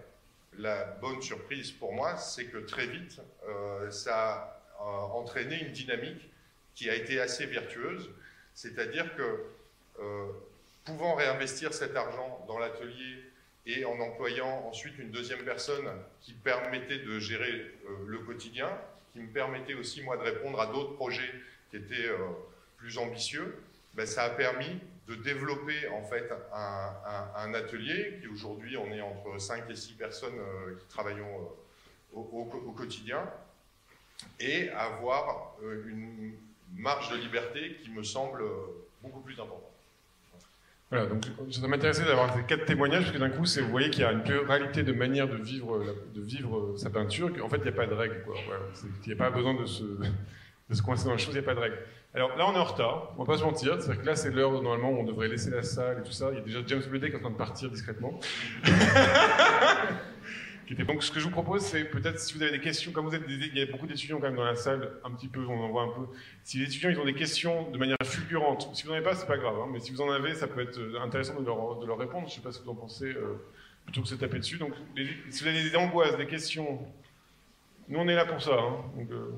la 0.58 0.84
bonne 1.00 1.22
surprise 1.22 1.70
pour 1.70 1.92
moi, 1.92 2.16
c'est 2.16 2.46
que 2.46 2.58
très 2.58 2.86
vite, 2.86 3.20
euh, 3.46 3.90
ça 3.90 4.60
a 4.78 4.82
entraîné 4.82 5.60
une 5.62 5.72
dynamique 5.72 6.30
qui 6.74 6.90
a 6.90 6.94
été 6.94 7.20
assez 7.20 7.46
vertueuse, 7.46 8.10
c'est-à-dire 8.54 9.14
que 9.16 9.44
euh, 10.00 10.26
pouvant 10.84 11.14
réinvestir 11.14 11.74
cet 11.74 11.96
argent 11.96 12.44
dans 12.48 12.58
l'atelier 12.58 13.24
et 13.66 13.84
en 13.84 14.00
employant 14.00 14.66
ensuite 14.66 14.98
une 14.98 15.10
deuxième 15.10 15.44
personne 15.44 15.88
qui 16.20 16.32
permettait 16.32 16.98
de 16.98 17.18
gérer 17.18 17.52
euh, 17.52 18.06
le 18.06 18.18
quotidien, 18.18 18.70
qui 19.12 19.20
me 19.20 19.28
permettait 19.28 19.74
aussi 19.74 20.02
moi 20.02 20.16
de 20.16 20.22
répondre 20.22 20.60
à 20.60 20.66
d'autres 20.66 20.94
projets 20.94 21.32
qui 21.70 21.76
étaient 21.76 22.10
plus 22.78 22.96
ambitieux, 22.98 23.62
ben, 23.94 24.06
ça 24.06 24.22
a 24.22 24.30
permis 24.30 24.80
de 25.08 25.14
développer 25.14 25.88
en 25.88 26.02
fait 26.02 26.30
un, 26.52 27.54
atelier 27.54 28.18
qui 28.20 28.28
aujourd'hui 28.28 28.76
on 28.76 28.92
est 28.92 29.00
entre 29.00 29.40
5 29.40 29.64
et 29.70 29.74
6 29.74 29.94
personnes 29.94 30.38
euh, 30.38 30.74
qui 30.78 30.86
travaillons 30.86 31.48
euh, 32.14 32.18
au, 32.18 32.72
quotidien 32.76 33.22
et 34.38 34.68
avoir 34.70 35.54
euh, 35.62 35.82
une 35.88 36.34
marge 36.76 37.10
de 37.10 37.16
liberté 37.16 37.78
qui 37.82 37.90
me 37.90 38.02
semble 38.02 38.44
beaucoup 39.02 39.20
plus 39.20 39.34
importante. 39.34 39.62
Voilà, 40.90 41.06
donc 41.06 41.24
ça 41.50 41.66
m'intéressait 41.66 42.04
d'avoir 42.04 42.34
ces 42.34 42.42
quatre 42.44 42.64
témoignages, 42.64 43.04
parce 43.04 43.12
que 43.12 43.18
d'un 43.18 43.30
coup, 43.30 43.44
vous 43.44 43.70
voyez 43.70 43.90
qu'il 43.90 44.02
y 44.02 44.04
a 44.04 44.12
une 44.12 44.22
pluralité 44.22 44.82
de 44.82 44.92
manières 44.92 45.28
de 45.28 45.36
vivre, 45.36 45.84
de 46.14 46.22
vivre 46.22 46.76
sa 46.78 46.88
peinture, 46.88 47.30
qu'en 47.34 47.48
fait, 47.48 47.58
il 47.58 47.62
n'y 47.62 47.68
a 47.68 47.72
pas 47.72 47.86
de 47.86 47.94
règle. 47.94 48.24
il 49.04 49.06
n'y 49.06 49.12
a 49.12 49.16
pas 49.16 49.30
besoin 49.30 49.52
de 49.52 49.66
se, 49.66 50.82
coincer 50.82 51.04
dans 51.04 51.12
les 51.12 51.18
choses, 51.18 51.34
il 51.34 51.40
n'y 51.40 51.44
a 51.44 51.46
pas 51.46 51.54
de 51.54 51.60
règle. 51.60 51.78
Alors 52.14 52.36
là, 52.36 52.48
on 52.48 52.54
est 52.54 52.58
en 52.58 52.64
retard, 52.64 53.12
on 53.16 53.24
va 53.24 53.32
pas 53.32 53.38
se 53.38 53.44
mentir. 53.44 53.80
C'est-à-dire 53.80 54.02
que 54.02 54.06
là, 54.06 54.16
c'est 54.16 54.30
l'heure 54.30 54.52
normalement 54.52 54.90
où 54.90 55.00
on 55.00 55.04
devrait 55.04 55.28
laisser 55.28 55.50
la 55.50 55.62
salle 55.62 56.00
et 56.00 56.02
tout 56.02 56.12
ça. 56.12 56.30
Il 56.32 56.36
y 56.36 56.38
a 56.38 56.42
déjà 56.42 56.60
James 56.66 56.82
Blake 56.88 57.10
qui 57.10 57.16
est 57.16 57.16
en 57.16 57.20
train 57.20 57.30
de 57.30 57.36
partir 57.36 57.70
discrètement. 57.70 58.18
Donc, 60.86 61.02
ce 61.02 61.10
que 61.10 61.18
je 61.18 61.24
vous 61.24 61.30
propose, 61.30 61.62
c'est 61.62 61.84
peut-être 61.84 62.20
si 62.20 62.34
vous 62.34 62.42
avez 62.42 62.52
des 62.52 62.60
questions, 62.60 62.92
comme 62.92 63.06
vous 63.06 63.14
êtes, 63.14 63.22
il 63.26 63.56
y 63.56 63.62
a 63.62 63.66
beaucoup 63.66 63.86
d'étudiants 63.86 64.18
quand 64.18 64.26
même 64.26 64.36
dans 64.36 64.44
la 64.44 64.54
salle, 64.54 64.90
un 65.02 65.10
petit 65.12 65.28
peu, 65.28 65.44
on 65.46 65.64
en 65.64 65.68
voit 65.68 65.84
un 65.84 65.88
peu. 65.88 66.06
Si 66.44 66.58
les 66.58 66.66
étudiants 66.66 66.90
ils 66.90 66.98
ont 66.98 67.06
des 67.06 67.14
questions 67.14 67.70
de 67.70 67.78
manière 67.78 67.96
fulgurante, 68.04 68.68
si 68.74 68.82
vous 68.82 68.90
n'en 68.90 68.96
avez 68.96 69.04
pas, 69.04 69.14
c'est 69.14 69.26
pas 69.26 69.38
grave, 69.38 69.54
hein, 69.58 69.68
mais 69.72 69.80
si 69.80 69.92
vous 69.92 70.02
en 70.02 70.10
avez, 70.10 70.34
ça 70.34 70.46
peut 70.46 70.60
être 70.60 70.78
euh, 70.78 71.00
intéressant 71.00 71.40
de 71.40 71.46
leur, 71.46 71.78
de 71.78 71.86
leur 71.86 71.96
répondre. 71.96 72.28
Je 72.28 72.32
ne 72.32 72.36
sais 72.36 72.42
pas 72.42 72.52
ce 72.52 72.58
que 72.58 72.64
vous 72.64 72.72
en 72.72 72.74
pensez, 72.74 73.06
euh, 73.06 73.40
plutôt 73.86 74.02
que 74.02 74.06
de 74.06 74.10
se 74.10 74.14
taper 74.16 74.38
dessus. 74.38 74.58
Donc, 74.58 74.74
si 75.30 75.42
vous 75.42 75.48
avez 75.48 75.62
des 75.62 75.74
angoisses, 75.74 76.18
des 76.18 76.26
questions, 76.26 76.78
nous 77.88 77.98
on 77.98 78.06
est 78.06 78.14
là 78.14 78.26
pour 78.26 78.42
ça. 78.42 78.52
Hein, 78.52 78.76
donc, 78.94 79.10
euh, 79.10 79.30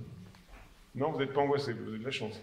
non, 0.94 1.12
vous 1.12 1.18
n'êtes 1.18 1.32
pas 1.32 1.40
angoissé, 1.40 1.72
vous 1.72 1.88
avez 1.88 1.98
de 1.98 2.04
la 2.04 2.10
chance. 2.10 2.38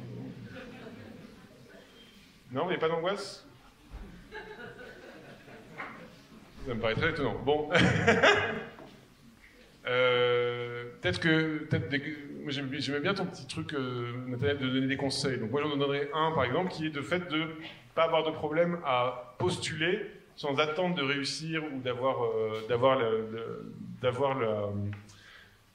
Non, 2.52 2.64
vous 2.64 2.70
n'avez 2.70 2.80
pas 2.80 2.88
d'angoisse? 2.88 3.46
Ça 6.66 6.74
me 6.74 6.80
paraît 6.80 6.96
très 6.96 7.10
étonnant. 7.10 7.36
Bon. 7.46 7.70
euh, 9.88 10.86
peut-être 11.02 11.20
que. 11.20 11.68
Peut 11.70 11.82
J'aimais 12.50 13.02
bien 13.02 13.14
ton 13.14 13.26
petit 13.26 13.46
truc, 13.46 13.74
euh, 13.74 14.14
Nathaniel, 14.28 14.58
de 14.58 14.70
donner 14.70 14.88
des 14.88 14.96
conseils. 14.96 15.38
Donc, 15.38 15.52
moi, 15.52 15.62
j'en 15.62 15.76
donnerais 15.76 16.10
un, 16.14 16.32
par 16.32 16.46
exemple, 16.46 16.72
qui 16.72 16.86
est 16.86 16.90
de 16.90 17.02
fait 17.02 17.30
de 17.30 17.38
ne 17.38 17.46
pas 17.94 18.04
avoir 18.04 18.24
de 18.24 18.32
problème 18.32 18.80
à 18.86 19.36
postuler 19.38 20.10
sans 20.38 20.58
attendre 20.60 20.96
de 20.96 21.04
réussir 21.04 21.62
ou 21.66 21.82
d'avoir 21.82 22.24
euh, 22.24 22.66
d'avoir 22.70 22.98
la 24.40 24.70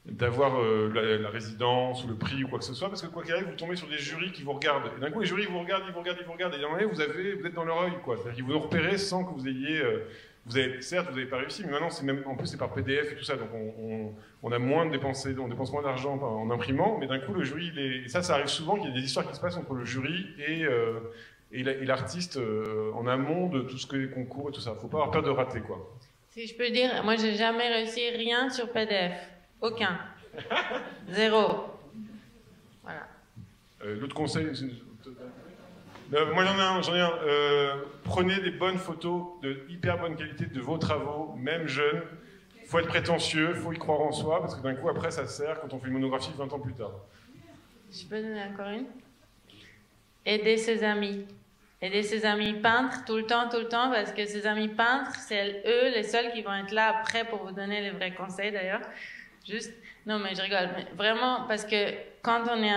d'avoir 0.05 0.59
euh, 0.59 1.19
la, 1.21 1.29
résidence 1.29 2.03
ou 2.03 2.09
le 2.09 2.15
prix 2.15 2.43
ou 2.43 2.49
quoi 2.49 2.59
que 2.59 2.65
ce 2.65 2.73
soit, 2.73 2.89
parce 2.89 3.01
que 3.01 3.07
quoi 3.07 3.23
qu'il 3.23 3.33
arrive, 3.33 3.47
vous 3.47 3.55
tombez 3.55 3.77
sur 3.77 3.87
des 3.87 3.97
jurys 3.97 4.31
qui 4.33 4.43
vous 4.43 4.51
regardent. 4.51 4.91
Et 4.97 4.99
d'un 4.99 5.09
coup, 5.11 5.21
les 5.21 5.25
jurys 5.25 5.45
vous 5.45 5.59
regardent, 5.59 5.85
ils 5.87 5.93
vous 5.93 5.99
regardent, 5.99 6.17
ils 6.19 6.25
vous 6.25 6.33
regardent, 6.33 6.55
et 6.55 6.59
d'un 6.59 6.87
vous, 6.87 7.01
avez, 7.01 7.35
vous 7.35 7.45
êtes 7.45 7.53
dans 7.53 7.63
leur 7.63 7.83
œil, 7.83 7.93
quoi. 8.03 8.17
C'est-à-dire 8.17 8.35
qu'ils 8.35 8.43
vous 8.43 8.59
repérez 8.59 8.97
sans 8.97 9.23
que 9.23 9.33
vous 9.33 9.47
ayez... 9.47 9.79
Euh, 9.79 10.05
vous 10.45 10.57
avez, 10.57 10.81
certes, 10.81 11.07
vous 11.09 11.15
n'avez 11.15 11.29
pas 11.29 11.37
réussi, 11.37 11.63
mais 11.63 11.71
maintenant, 11.71 11.89
c'est 11.89 12.03
même, 12.03 12.21
en 12.25 12.35
plus, 12.35 12.47
c'est 12.47 12.57
par 12.57 12.73
PDF 12.73 13.13
et 13.13 13.15
tout 13.15 13.23
ça, 13.23 13.37
donc 13.37 13.47
on, 13.53 14.13
on, 14.43 14.51
a 14.51 14.59
moins 14.59 14.85
de 14.85 14.91
dépenser, 14.91 15.33
on 15.39 15.47
dépense 15.47 15.71
moins 15.71 15.83
d'argent 15.83 16.21
en 16.21 16.51
imprimant, 16.51 16.97
mais 16.99 17.07
d'un 17.07 17.19
coup, 17.19 17.31
le 17.31 17.45
jury, 17.45 17.71
ça, 18.07 18.21
ça 18.21 18.33
arrive 18.33 18.47
souvent 18.47 18.75
qu'il 18.75 18.89
y 18.89 18.91
a 18.91 18.93
des 18.93 19.05
histoires 19.05 19.25
qui 19.25 19.33
se 19.33 19.39
passent 19.39 19.55
entre 19.55 19.73
le 19.73 19.85
jury 19.85 20.25
et, 20.45 20.65
euh, 20.65 20.99
et 21.53 21.63
l'artiste 21.63 22.37
en 22.93 23.07
amont 23.07 23.47
de 23.47 23.61
tout 23.61 23.77
ce 23.77 23.87
que 23.87 23.95
les 23.95 24.09
concours 24.09 24.49
et 24.49 24.51
tout 24.51 24.59
ça. 24.59 24.75
Faut 24.75 24.89
pas 24.89 24.97
avoir 24.97 25.11
peur 25.11 25.23
de 25.23 25.29
rater, 25.29 25.61
quoi. 25.61 25.97
Si 26.31 26.45
je 26.45 26.57
peux 26.57 26.71
dire, 26.71 26.89
moi, 27.05 27.15
j'ai 27.15 27.35
jamais 27.35 27.69
réussi 27.69 28.09
rien 28.09 28.49
sur 28.49 28.69
PDF. 28.73 29.13
Aucun. 29.63 29.97
Zéro. 31.09 31.69
Voilà. 32.83 33.07
Euh, 33.81 33.97
l'autre 33.97 34.13
conseil, 34.13 34.47
euh, 36.13 36.33
moi 36.33 36.43
j'en 36.43 36.57
ai 36.57 36.61
un, 36.61 36.81
j'en 36.81 36.93
ai 36.93 36.99
un. 36.99 37.13
Euh, 37.23 37.75
prenez 38.03 38.41
des 38.41 38.51
bonnes 38.51 38.77
photos 38.77 39.23
de 39.41 39.61
hyper 39.69 39.99
bonne 39.99 40.17
qualité 40.17 40.47
de 40.47 40.59
vos 40.59 40.77
travaux, 40.77 41.33
même 41.37 41.65
jeunes. 41.65 42.01
Faut 42.65 42.79
être 42.79 42.89
prétentieux, 42.89 43.53
faut 43.53 43.71
y 43.71 43.77
croire 43.77 44.01
en 44.01 44.11
soi, 44.11 44.41
parce 44.41 44.55
que 44.55 44.61
d'un 44.61 44.75
coup 44.75 44.89
après 44.89 45.11
ça 45.11 45.27
sert 45.27 45.61
quand 45.61 45.73
on 45.73 45.79
fait 45.79 45.87
une 45.87 45.93
monographie 45.93 46.31
20 46.37 46.51
ans 46.51 46.59
plus 46.59 46.73
tard. 46.73 46.91
Je 47.89 48.05
peux 48.05 48.21
donner 48.21 48.43
encore 48.43 48.67
une? 48.67 48.87
Aider 50.25 50.57
ses 50.57 50.83
amis. 50.83 51.25
Aider 51.81 52.03
ses 52.03 52.25
amis 52.25 52.53
peintres 52.55 53.05
tout 53.05 53.15
le 53.15 53.25
temps, 53.25 53.47
tout 53.47 53.59
le 53.59 53.69
temps, 53.69 53.89
parce 53.89 54.11
que 54.11 54.25
ses 54.25 54.45
amis 54.45 54.67
peintres, 54.67 55.15
c'est 55.15 55.63
eux 55.65 55.89
les 55.93 56.03
seuls 56.03 56.33
qui 56.33 56.41
vont 56.41 56.53
être 56.53 56.71
là 56.71 56.97
après 56.97 57.23
pour 57.23 57.45
vous 57.45 57.53
donner 57.53 57.79
les 57.79 57.91
vrais 57.91 58.13
conseils 58.13 58.51
d'ailleurs. 58.51 58.81
Juste, 59.47 59.73
non, 60.05 60.19
mais 60.19 60.35
je 60.35 60.41
rigole. 60.41 60.69
Vraiment, 60.95 61.45
parce 61.47 61.65
que 61.65 61.93
quand 62.21 62.43
on 62.49 62.63
est 62.63 62.73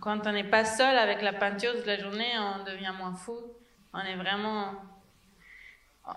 quand 0.00 0.26
on 0.26 0.32
n'est 0.32 0.44
pas 0.44 0.64
seul 0.64 0.96
avec 0.98 1.22
la 1.22 1.32
peinture 1.32 1.74
toute 1.74 1.86
la 1.86 1.98
journée, 1.98 2.32
on 2.38 2.64
devient 2.64 2.92
moins 2.96 3.14
fou. 3.14 3.38
On 3.92 4.00
est 4.00 4.16
vraiment, 4.16 4.72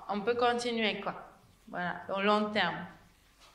on 0.10 0.22
peut 0.22 0.36
continuer 0.36 1.00
quoi. 1.00 1.16
Voilà, 1.70 2.02
au 2.16 2.22
long 2.22 2.50
terme. 2.52 2.76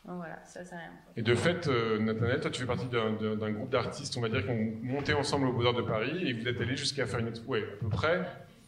Donc 0.05 0.17
voilà, 0.17 0.39
ça 0.45 0.65
c'est 0.65 0.77
rien. 0.77 0.91
Et 1.17 1.23
de 1.23 1.35
fait, 1.35 1.67
euh, 1.67 1.99
Nathanaël, 1.99 2.41
toi 2.41 2.51
tu 2.51 2.61
fais 2.61 2.67
partie 2.67 2.87
d'un 2.87 3.51
groupe 3.53 3.71
d'artistes, 3.71 4.17
on 4.17 4.21
va 4.21 4.29
dire, 4.29 4.45
qui 4.45 4.51
ont 4.51 4.73
monté 4.83 5.15
ensemble 5.15 5.49
au 5.49 5.53
Beaux-Arts 5.53 5.75
de 5.75 5.83
Paris 5.83 6.29
et 6.29 6.33
vous 6.33 6.47
êtes 6.47 6.61
allé 6.61 6.77
jusqu'à 6.77 7.07
faire 7.07 7.21
une 7.21 7.29
expo, 7.29 7.53
ouais, 7.53 7.63
à 7.63 7.77
peu 7.81 7.89
près 7.89 8.23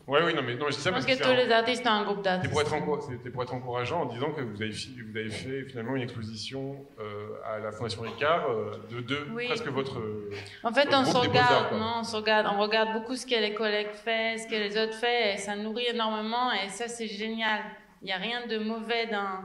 oui, 0.08 0.20
oui, 0.24 0.34
non, 0.34 0.42
mais 0.42 0.54
non, 0.54 0.66
je 0.70 0.76
dis 0.76 0.80
ça 0.80 0.92
parce 0.92 1.04
que, 1.04 1.20
tous 1.20 1.34
les 1.34 1.50
artistes 1.50 1.84
ont 1.86 1.90
un 1.90 2.04
groupe 2.04 2.22
d'artistes. 2.22 2.54
C'était 2.54 3.30
pour, 3.30 3.42
être 3.42 3.54
encourageant 3.54 4.02
en 4.02 4.06
disant 4.06 4.30
que 4.30 4.40
vous 4.40 4.62
avez, 4.62 4.70
vous 4.70 5.16
avez 5.16 5.30
fait 5.30 5.64
finalement 5.64 5.96
une 5.96 6.02
exposition 6.02 6.86
euh, 7.00 7.34
à 7.44 7.58
la 7.58 7.72
Fondation 7.72 8.02
Ricard 8.02 8.48
euh, 8.48 8.86
de, 8.90 9.00
de 9.00 9.46
presque 9.46 9.66
votre. 9.66 10.00
En 10.62 10.72
fait, 10.72 10.88
on 10.92 11.04
se 11.04 11.16
regarde, 11.16 11.72
non, 11.72 11.94
on 11.98 12.04
se 12.04 12.14
regarde, 12.14 12.46
on 12.52 12.60
regarde 12.60 12.92
beaucoup 12.92 13.16
ce 13.16 13.26
que 13.26 13.34
les 13.34 13.54
collègues 13.54 13.92
font, 13.92 14.36
ce 14.36 14.46
que 14.46 14.54
les 14.54 14.78
autres 14.78 14.94
font, 14.94 15.06
et 15.06 15.36
ça 15.38 15.56
nourrit 15.56 15.86
énormément, 15.86 16.52
et 16.52 16.68
ça, 16.68 16.86
c'est 16.88 17.08
génial. 17.08 17.60
Il 18.02 18.06
n'y 18.06 18.12
a 18.12 18.18
rien 18.18 18.46
de 18.46 18.58
mauvais 18.58 19.06
dans 19.06 19.40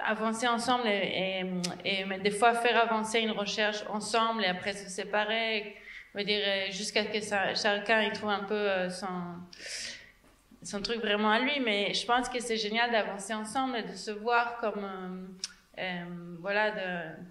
avancer 0.00 0.46
ensemble 0.46 0.86
et, 0.86 1.44
et, 1.84 2.04
mais 2.04 2.18
des 2.18 2.30
fois 2.30 2.52
faire 2.52 2.76
avancer 2.76 3.20
une 3.20 3.30
recherche 3.30 3.82
ensemble 3.88 4.44
et 4.44 4.48
après 4.48 4.74
se 4.74 4.90
séparer 4.90 5.74
veux 6.18 6.24
dire, 6.24 6.42
euh, 6.46 6.70
jusqu'à 6.70 7.04
ce 7.04 7.08
que 7.08 7.60
chacun 7.60 8.02
il 8.02 8.12
trouve 8.12 8.30
un 8.30 8.44
peu 8.44 8.54
euh, 8.54 8.88
son, 8.88 9.34
son 10.62 10.80
truc 10.80 11.00
vraiment 11.00 11.30
à 11.30 11.40
lui. 11.40 11.60
Mais 11.60 11.92
je 11.92 12.06
pense 12.06 12.28
que 12.28 12.40
c'est 12.40 12.56
génial 12.56 12.90
d'avancer 12.90 13.34
ensemble 13.34 13.76
et 13.78 13.82
de 13.82 13.94
se 13.94 14.10
voir 14.12 14.58
comme, 14.60 15.36
euh, 15.78 16.04
voilà, 16.40 16.70
de, 16.70 17.22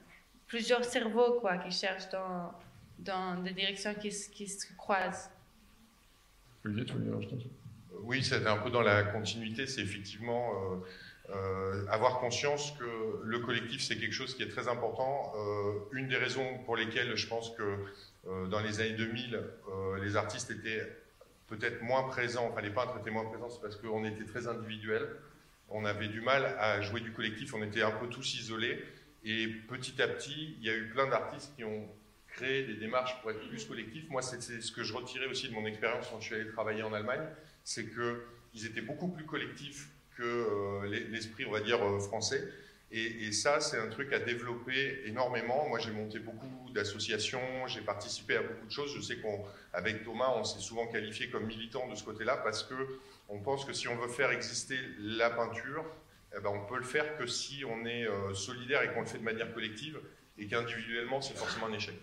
plusieurs 0.47 0.83
cerveaux 0.83 1.39
quoi, 1.39 1.57
qui 1.57 1.71
cherchent 1.71 2.09
dans, 2.09 2.51
dans 2.99 3.41
des 3.41 3.51
directions 3.53 3.93
qui, 3.95 4.09
qui 4.09 4.47
se 4.47 4.67
croisent. 4.75 5.29
Olivier, 6.65 6.85
tu 6.85 6.93
Oui, 8.03 8.23
c'est 8.23 8.45
un 8.45 8.57
peu 8.57 8.69
dans 8.69 8.81
la 8.81 9.03
continuité. 9.03 9.65
C'est 9.65 9.81
effectivement 9.81 10.51
avoir 11.89 12.19
conscience 12.19 12.71
que 12.77 13.21
le 13.23 13.39
collectif, 13.39 13.81
c'est 13.81 13.97
quelque 13.97 14.13
chose 14.13 14.35
qui 14.35 14.43
est 14.43 14.49
très 14.49 14.67
important. 14.67 15.33
une 15.91 16.07
des 16.07 16.17
raisons 16.17 16.59
pour 16.65 16.75
lesquelles 16.75 17.15
je 17.15 17.27
pense 17.27 17.49
que 17.51 17.63
euh, 17.63 17.85
dans 18.25 18.61
les 18.61 18.79
années 18.79 18.93
2000, 18.93 19.35
euh, 19.35 20.03
les 20.03 20.15
artistes 20.15 20.49
étaient 20.51 20.87
peut-être 21.47 21.81
moins 21.81 22.03
présents, 22.03 22.47
enfin 22.49 22.61
les 22.61 22.69
peintres 22.69 22.97
étaient 22.99 23.11
moins 23.11 23.25
présents, 23.25 23.49
c'est 23.49 23.61
parce 23.61 23.75
qu'on 23.75 24.05
était 24.05 24.25
très 24.25 24.47
individuels. 24.47 25.07
On 25.69 25.85
avait 25.85 26.07
du 26.07 26.21
mal 26.21 26.45
à 26.59 26.81
jouer 26.81 27.01
du 27.01 27.11
collectif, 27.11 27.53
on 27.53 27.63
était 27.63 27.81
un 27.81 27.91
peu 27.91 28.07
tous 28.07 28.35
isolés. 28.35 28.83
Et 29.25 29.47
petit 29.47 30.01
à 30.01 30.07
petit, 30.07 30.55
il 30.59 30.65
y 30.65 30.69
a 30.69 30.75
eu 30.75 30.89
plein 30.89 31.07
d'artistes 31.07 31.53
qui 31.55 31.63
ont 31.63 31.87
créé 32.27 32.63
des 32.65 32.75
démarches 32.75 33.19
pour 33.21 33.31
être 33.31 33.47
plus 33.47 33.65
collectifs. 33.65 34.09
Moi, 34.09 34.21
c'est 34.21 34.41
ce 34.41 34.71
que 34.71 34.83
je 34.83 34.93
retirais 34.93 35.27
aussi 35.27 35.47
de 35.49 35.53
mon 35.53 35.65
expérience 35.65 36.07
quand 36.09 36.19
je 36.19 36.25
suis 36.25 36.35
allé 36.35 36.47
travailler 36.49 36.83
en 36.83 36.93
Allemagne, 36.93 37.25
c'est 37.63 37.85
qu'ils 37.85 38.65
étaient 38.65 38.81
beaucoup 38.81 39.07
plus 39.09 39.25
collectifs 39.25 39.89
que 40.17 40.23
euh, 40.23 41.07
l'esprit, 41.09 41.45
on 41.45 41.51
va 41.51 41.61
dire, 41.61 41.79
français. 42.01 42.43
Et, 42.95 43.31
ça, 43.31 43.59
c'est 43.59 43.79
un 43.79 43.87
truc 43.87 44.13
à 44.13 44.19
développer 44.19 45.01
énormément. 45.05 45.67
Moi, 45.67 45.79
j'ai 45.79 45.89
monté 45.89 46.19
beaucoup 46.19 46.69
d'associations, 46.75 47.65
j'ai 47.65 47.81
participé 47.81 48.37
à 48.37 48.43
beaucoup 48.43 48.67
de 48.67 48.71
choses. 48.71 48.93
Je 48.95 49.01
sais 49.01 49.17
qu'avec 49.17 50.03
Thomas, 50.03 50.31
on 50.35 50.43
s'est 50.43 50.59
souvent 50.59 50.85
qualifié 50.85 51.27
comme 51.31 51.47
militant 51.47 51.89
de 51.89 51.95
ce 51.95 52.03
côté-là 52.03 52.37
parce 52.37 52.61
que 52.63 52.75
on 53.29 53.39
pense 53.39 53.65
que 53.65 53.73
si 53.73 53.87
on 53.87 53.95
veut 53.95 54.09
faire 54.09 54.29
exister 54.29 54.77
la 54.99 55.31
peinture, 55.31 55.83
eh 56.37 56.39
ben, 56.39 56.51
on 56.53 56.67
peut 56.67 56.77
le 56.77 56.83
faire 56.83 57.17
que 57.17 57.25
si 57.25 57.63
on 57.65 57.83
est 57.87 58.05
euh, 58.05 58.35
solidaire 58.35 58.83
et 58.83 58.93
qu'on 58.93 59.01
le 59.01 59.07
fait 59.07 59.17
de 59.17 59.23
manière 59.23 59.51
collective 59.55 59.99
et 60.37 60.45
qu'individuellement, 60.45 61.19
c'est 61.19 61.35
forcément 61.35 61.65
un 61.65 61.73
échec. 61.73 61.95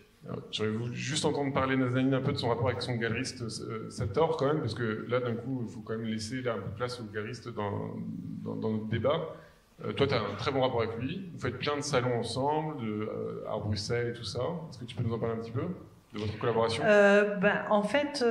J'aurais 0.50 0.70
voulu 0.70 0.96
juste 0.96 1.24
entendre 1.24 1.54
parler 1.54 1.76
Nazanin 1.76 2.18
un 2.18 2.20
peu 2.20 2.32
de 2.32 2.36
son 2.36 2.48
rapport 2.48 2.68
avec 2.68 2.82
son 2.82 2.96
galeriste 2.96 3.48
Sator 3.90 4.36
quand 4.36 4.46
même, 4.46 4.58
parce 4.58 4.74
que 4.74 5.06
là 5.08 5.20
d'un 5.20 5.34
coup 5.34 5.64
il 5.66 5.72
faut 5.72 5.80
quand 5.80 5.96
même 5.96 6.04
laisser 6.06 6.42
là, 6.42 6.54
un 6.54 6.58
peu 6.58 6.68
de 6.68 6.74
place 6.74 7.00
au 7.00 7.04
galeriste 7.04 7.48
dans 7.48 7.96
notre 8.44 8.88
débat. 8.88 9.36
Euh, 9.84 9.92
toi, 9.92 10.06
tu 10.06 10.14
as 10.14 10.20
un 10.20 10.34
très 10.36 10.50
bon 10.50 10.60
rapport 10.60 10.82
avec 10.82 10.98
lui. 10.98 11.30
Vous 11.32 11.40
faites 11.40 11.58
plein 11.58 11.76
de 11.76 11.82
salons 11.82 12.18
ensemble, 12.18 12.84
euh, 12.84 13.44
à 13.48 13.58
Bruxelles 13.58 14.08
et 14.14 14.18
tout 14.18 14.24
ça. 14.24 14.40
Est-ce 14.70 14.78
que 14.78 14.84
tu 14.84 14.94
peux 14.94 15.02
nous 15.02 15.14
en 15.14 15.18
parler 15.18 15.36
un 15.36 15.42
petit 15.42 15.50
peu 15.50 15.66
de 16.12 16.18
votre 16.18 16.38
collaboration? 16.38 16.82
Euh, 16.84 17.36
ben, 17.36 17.64
En 17.70 17.82
fait, 17.82 18.24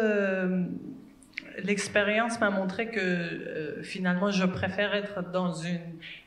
l'expérience 1.64 2.40
m'a 2.40 2.52
montré 2.52 2.90
que 2.92 3.80
finalement, 3.82 4.30
je 4.32 4.46
préfère 4.46 4.94
être 4.94 5.24
dans 5.32 5.54
une 5.54 5.80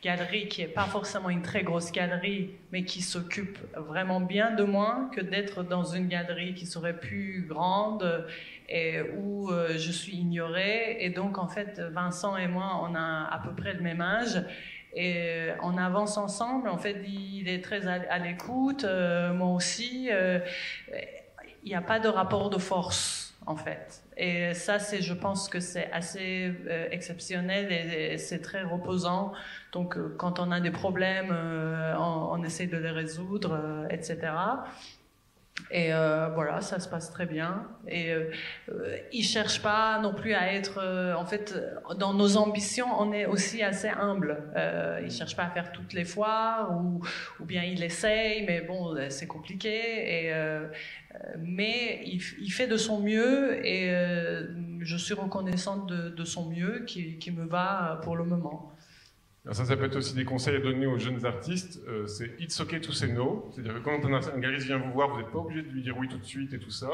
galerie 0.02 0.48
qui 0.48 0.62
n'est 0.62 0.68
pas 0.68 0.84
forcément 0.84 1.30
une 1.30 1.42
très 1.42 1.62
grosse 1.62 1.92
galerie, 1.92 2.50
mais 2.72 2.84
qui 2.84 3.00
s'occupe 3.00 3.58
vraiment 3.76 4.20
bien 4.20 4.52
de 4.52 4.64
moi, 4.64 5.08
que 5.14 5.20
d'être 5.20 5.62
dans 5.62 5.84
une 5.84 6.08
galerie 6.08 6.54
qui 6.54 6.66
serait 6.66 6.98
plus 6.98 7.46
grande 7.48 8.26
et 8.68 9.02
où 9.18 9.50
je 9.70 9.92
suis 9.92 10.16
ignorée. 10.16 10.96
Et 11.00 11.10
donc, 11.10 11.38
en 11.38 11.46
fait, 11.46 11.80
Vincent 11.92 12.36
et 12.36 12.48
moi, 12.48 12.80
on 12.82 12.94
a 12.96 13.28
à 13.30 13.40
peu 13.44 13.54
près 13.54 13.74
le 13.74 13.80
même 13.80 14.00
âge. 14.00 14.42
Et 14.94 15.48
on 15.62 15.78
avance 15.78 16.16
ensemble. 16.18 16.68
En 16.68 16.78
fait, 16.78 17.02
il 17.06 17.48
est 17.48 17.62
très 17.62 17.86
à, 17.86 18.18
l'écoute, 18.18 18.84
euh, 18.84 19.32
moi 19.32 19.48
aussi. 19.48 20.08
Euh, 20.10 20.38
il 21.64 21.68
n'y 21.68 21.74
a 21.74 21.80
pas 21.80 22.00
de 22.00 22.08
rapport 22.08 22.50
de 22.50 22.58
force, 22.58 23.34
en 23.46 23.56
fait. 23.56 24.02
Et 24.16 24.52
ça, 24.52 24.78
c'est, 24.78 25.00
je 25.00 25.14
pense 25.14 25.48
que 25.48 25.60
c'est 25.60 25.90
assez 25.92 26.52
euh, 26.66 26.88
exceptionnel 26.90 27.72
et, 27.72 28.18
c'est 28.18 28.40
très 28.40 28.62
reposant. 28.62 29.32
Donc, 29.72 29.96
quand 30.16 30.40
on 30.40 30.50
a 30.50 30.60
des 30.60 30.72
problèmes, 30.72 31.34
on, 31.98 32.28
on, 32.32 32.42
essaie 32.42 32.66
de 32.66 32.76
les 32.76 32.90
résoudre, 32.90 33.86
etc. 33.90 34.18
Et 35.70 35.92
euh, 35.92 36.28
voilà, 36.34 36.60
ça 36.60 36.80
se 36.80 36.88
passe 36.88 37.10
très 37.10 37.26
bien. 37.26 37.66
Et 37.88 38.12
euh, 38.12 38.30
ils 39.12 39.24
cherchent 39.24 39.62
pas 39.62 40.00
non 40.00 40.14
plus 40.14 40.34
à 40.34 40.52
être. 40.52 40.78
Euh, 40.82 41.14
en 41.14 41.24
fait, 41.24 41.54
dans 41.98 42.14
nos 42.14 42.36
ambitions, 42.36 42.88
on 42.98 43.12
est 43.12 43.26
aussi 43.26 43.62
assez 43.62 43.88
humble. 43.88 44.42
Euh, 44.56 45.00
ils 45.04 45.10
cherchent 45.10 45.36
pas 45.36 45.44
à 45.44 45.50
faire 45.50 45.72
toutes 45.72 45.92
les 45.92 46.04
fois, 46.04 46.70
ou, 46.72 47.02
bien 47.44 47.62
ils 47.62 47.82
essayent, 47.82 48.44
mais 48.46 48.60
bon, 48.60 48.96
c'est 49.08 49.26
compliqué. 49.26 50.26
Et 50.26 50.32
mais 51.38 52.00
il, 52.06 52.50
fait 52.50 52.66
de 52.66 52.76
son 52.76 53.00
mieux, 53.00 53.64
et 53.66 53.90
je 54.80 54.96
suis 54.96 55.14
reconnaissante 55.14 55.86
de, 55.86 56.24
son 56.24 56.48
mieux, 56.48 56.84
qui 56.86 57.30
me 57.30 57.44
va 57.44 58.00
pour 58.02 58.16
le 58.16 58.24
moment 58.24 58.72
ça, 59.50 59.64
ça 59.64 59.76
peut 59.76 59.86
être 59.86 59.96
aussi 59.96 60.14
des 60.14 60.24
conseils 60.24 60.54
à 60.54 60.60
donner 60.60 60.86
aux 60.86 60.98
jeunes 60.98 61.26
artistes. 61.26 61.80
Euh, 61.88 62.06
c'est 62.06 62.40
it's 62.40 62.60
okay 62.60 62.80
to 62.80 62.92
say 62.92 63.08
no. 63.08 63.50
C'est-à-dire 63.50 63.74
que 63.74 63.80
quand 63.80 64.04
un, 64.04 64.38
galeriste 64.38 64.66
vient 64.66 64.78
vous 64.78 64.92
voir, 64.92 65.10
vous 65.10 65.18
n'êtes 65.18 65.30
pas 65.30 65.38
obligé 65.38 65.62
de 65.62 65.68
lui 65.68 65.82
dire 65.82 65.96
oui 65.98 66.06
tout 66.08 66.18
de 66.18 66.24
suite 66.24 66.54
et 66.54 66.60
tout 66.60 66.70
ça. 66.70 66.90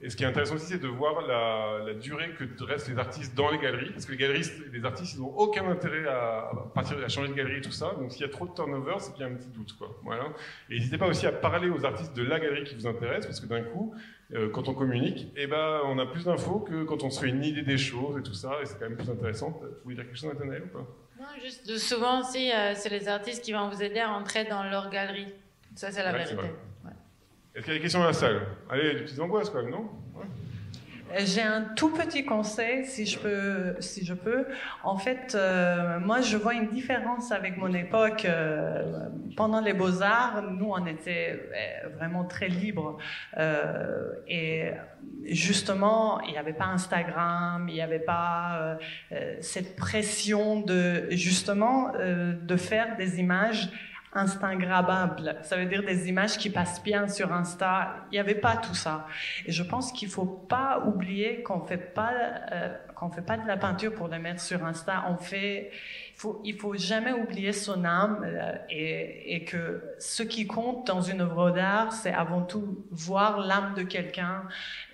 Et 0.00 0.08
ce 0.08 0.16
qui 0.16 0.24
est 0.24 0.26
intéressant 0.26 0.54
aussi, 0.54 0.66
c'est 0.66 0.82
de 0.82 0.88
voir 0.88 1.20
la, 1.26 1.94
durée 1.94 2.30
que 2.30 2.64
restent 2.64 2.88
les 2.88 2.98
artistes 2.98 3.36
dans 3.36 3.50
les 3.50 3.58
galeries. 3.58 3.90
Parce 3.90 4.06
que 4.06 4.12
les 4.12 4.18
galeristes, 4.18 4.54
les 4.72 4.84
artistes, 4.84 5.14
ils 5.14 5.20
n'ont 5.20 5.36
aucun 5.36 5.68
intérêt 5.68 6.08
à, 6.08 6.50
partir, 6.74 6.96
à 6.98 7.08
changer 7.08 7.28
de 7.28 7.34
galerie 7.34 7.58
et 7.58 7.60
tout 7.60 7.70
ça. 7.70 7.94
Donc 7.98 8.10
s'il 8.10 8.22
y 8.22 8.24
a 8.24 8.28
trop 8.28 8.46
de 8.46 8.54
turnover, 8.54 8.94
c'est 8.98 9.12
qu'il 9.12 9.20
y 9.20 9.28
a 9.28 9.30
un 9.30 9.34
petit 9.34 9.50
doute. 9.50 9.76
Quoi. 9.76 9.94
Voilà. 10.02 10.32
Et 10.70 10.76
n'hésitez 10.76 10.96
pas 10.96 11.06
aussi 11.06 11.26
à 11.26 11.32
parler 11.32 11.68
aux 11.68 11.84
artistes 11.84 12.16
de 12.16 12.24
la 12.24 12.40
galerie 12.40 12.64
qui 12.64 12.74
vous 12.74 12.86
intéresse, 12.86 13.26
parce 13.26 13.38
que 13.38 13.46
d'un 13.46 13.62
coup, 13.62 13.94
euh, 14.32 14.48
quand 14.48 14.68
on 14.68 14.74
communique, 14.74 15.28
eh 15.36 15.46
ben, 15.46 15.82
on 15.84 15.98
a 15.98 16.06
plus 16.06 16.24
d'infos 16.24 16.60
que 16.60 16.84
quand 16.84 17.04
on 17.04 17.10
se 17.10 17.20
fait 17.20 17.28
une 17.28 17.44
idée 17.44 17.62
des 17.62 17.78
choses 17.78 18.18
et 18.18 18.22
tout 18.22 18.34
ça. 18.34 18.58
Et 18.62 18.66
c'est 18.66 18.78
quand 18.78 18.88
même 18.88 18.96
plus 18.96 19.10
intéressant. 19.10 19.50
Vous 19.60 19.68
voulez 19.84 19.96
dire 19.96 20.06
quelque 20.06 20.18
chose, 20.18 20.32
Nathanaël, 20.32 20.64
ou 20.64 20.78
pas? 20.78 20.86
Juste 21.40 21.78
souvent 21.78 22.20
aussi, 22.20 22.52
euh, 22.52 22.74
c'est 22.74 22.88
les 22.88 23.08
artistes 23.08 23.42
qui 23.44 23.52
vont 23.52 23.68
vous 23.68 23.82
aider 23.82 24.00
à 24.00 24.10
entrer 24.10 24.44
dans 24.44 24.62
leur 24.64 24.90
galerie. 24.90 25.32
Ça, 25.74 25.90
c'est 25.90 26.02
la 26.02 26.12
vérité. 26.12 26.36
Est-ce 27.54 27.64
qu'il 27.64 27.74
y 27.74 27.76
a 27.76 27.78
des 27.78 27.82
questions 27.82 28.00
dans 28.00 28.06
la 28.06 28.12
salle? 28.12 28.46
Allez, 28.70 28.94
des 28.94 29.00
petites 29.02 29.20
angoisses 29.20 29.50
quand 29.50 29.62
même, 29.62 29.70
non? 29.70 29.90
J'ai 31.18 31.42
un 31.42 31.62
tout 31.76 31.90
petit 31.90 32.24
conseil, 32.24 32.84
si 32.84 33.06
je 33.06 34.14
peux. 34.14 34.46
En 34.82 34.96
fait, 34.96 35.34
euh, 35.34 36.00
moi, 36.00 36.20
je 36.20 36.36
vois 36.36 36.54
une 36.54 36.68
différence 36.68 37.32
avec 37.32 37.56
mon 37.56 37.72
époque. 37.74 38.24
Euh, 38.24 39.08
pendant 39.36 39.60
les 39.60 39.72
beaux-arts, 39.72 40.42
nous, 40.42 40.70
on 40.70 40.86
était 40.86 41.48
euh, 41.84 41.88
vraiment 41.96 42.24
très 42.24 42.48
libres. 42.48 42.98
et 44.28 44.72
justement, 45.24 46.20
il 46.22 46.32
n'y 46.32 46.38
avait 46.38 46.52
pas 46.52 46.66
Instagram, 46.66 47.66
il 47.68 47.74
n'y 47.74 47.80
avait 47.80 47.98
pas 47.98 48.78
cette 49.40 49.76
pression 49.76 50.60
de, 50.60 51.06
justement, 51.10 51.92
de 51.92 52.56
faire 52.56 52.96
des 52.96 53.20
images 53.20 53.70
Instagrammable. 54.14 55.36
Ça 55.42 55.56
veut 55.56 55.64
dire 55.64 55.82
des 55.82 56.08
images 56.08 56.36
qui 56.36 56.50
passent 56.50 56.82
bien 56.82 57.08
sur 57.08 57.32
Insta. 57.32 57.96
Il 58.10 58.14
n'y 58.14 58.18
avait 58.18 58.34
pas 58.34 58.56
tout 58.56 58.74
ça. 58.74 59.06
Et 59.46 59.52
je 59.52 59.62
pense 59.62 59.90
qu'il 59.92 60.08
faut 60.08 60.26
pas 60.26 60.84
oublier 60.86 61.42
qu'on 61.42 61.60
fait 61.60 61.78
pas 61.78 62.12
euh, 62.52 62.76
qu'on 62.94 63.10
fait 63.10 63.22
pas 63.22 63.38
de 63.38 63.46
la 63.46 63.56
peinture 63.56 63.94
pour 63.94 64.08
la 64.08 64.18
mettre 64.18 64.40
sur 64.40 64.64
Insta. 64.64 65.06
On 65.08 65.16
fait 65.16 65.70
il 66.14 66.20
faut, 66.20 66.40
il 66.44 66.54
faut 66.54 66.76
jamais 66.76 67.12
oublier 67.12 67.52
son 67.52 67.84
âme 67.84 68.20
euh, 68.22 68.52
et, 68.68 69.34
et, 69.34 69.44
que 69.44 69.82
ce 69.98 70.22
qui 70.22 70.46
compte 70.46 70.86
dans 70.86 71.00
une 71.00 71.22
œuvre 71.22 71.50
d'art, 71.50 71.92
c'est 71.92 72.12
avant 72.12 72.42
tout 72.42 72.84
voir 72.90 73.40
l'âme 73.40 73.72
de 73.74 73.82
quelqu'un. 73.82 74.44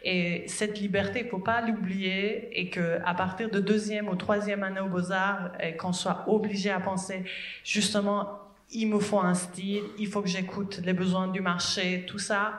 Et 0.04 0.44
cette 0.46 0.78
liberté, 0.80 1.22
il 1.24 1.28
faut 1.28 1.40
pas 1.40 1.60
l'oublier 1.60 2.58
et 2.58 2.70
que 2.70 3.00
à 3.04 3.14
partir 3.14 3.50
de 3.50 3.58
deuxième 3.58 4.08
ou 4.08 4.14
troisième 4.14 4.62
année 4.62 4.80
aux 4.80 4.88
Beaux-Arts, 4.88 5.52
qu'on 5.78 5.92
soit 5.92 6.24
obligé 6.28 6.70
à 6.70 6.78
penser 6.78 7.24
justement 7.64 8.47
il 8.70 8.86
me 8.88 8.98
faut 8.98 9.20
un 9.20 9.34
style, 9.34 9.84
il 9.98 10.06
faut 10.06 10.22
que 10.22 10.28
j'écoute 10.28 10.80
les 10.84 10.92
besoins 10.92 11.28
du 11.28 11.40
marché, 11.40 12.04
tout 12.06 12.18
ça. 12.18 12.58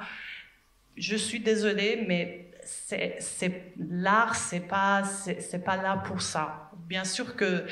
Je 0.98 1.16
suis 1.16 1.40
désolée, 1.40 2.04
mais 2.08 2.50
c'est 3.20 3.74
l'art, 3.78 4.36
c'est 4.36 4.60
pas 4.60 5.04
c'est 5.04 5.64
pas 5.64 5.78
là 5.78 5.98
pour 6.06 6.22
ça. 6.22 6.72
Bien 6.88 7.04
sûr 7.04 7.36
que 7.36 7.66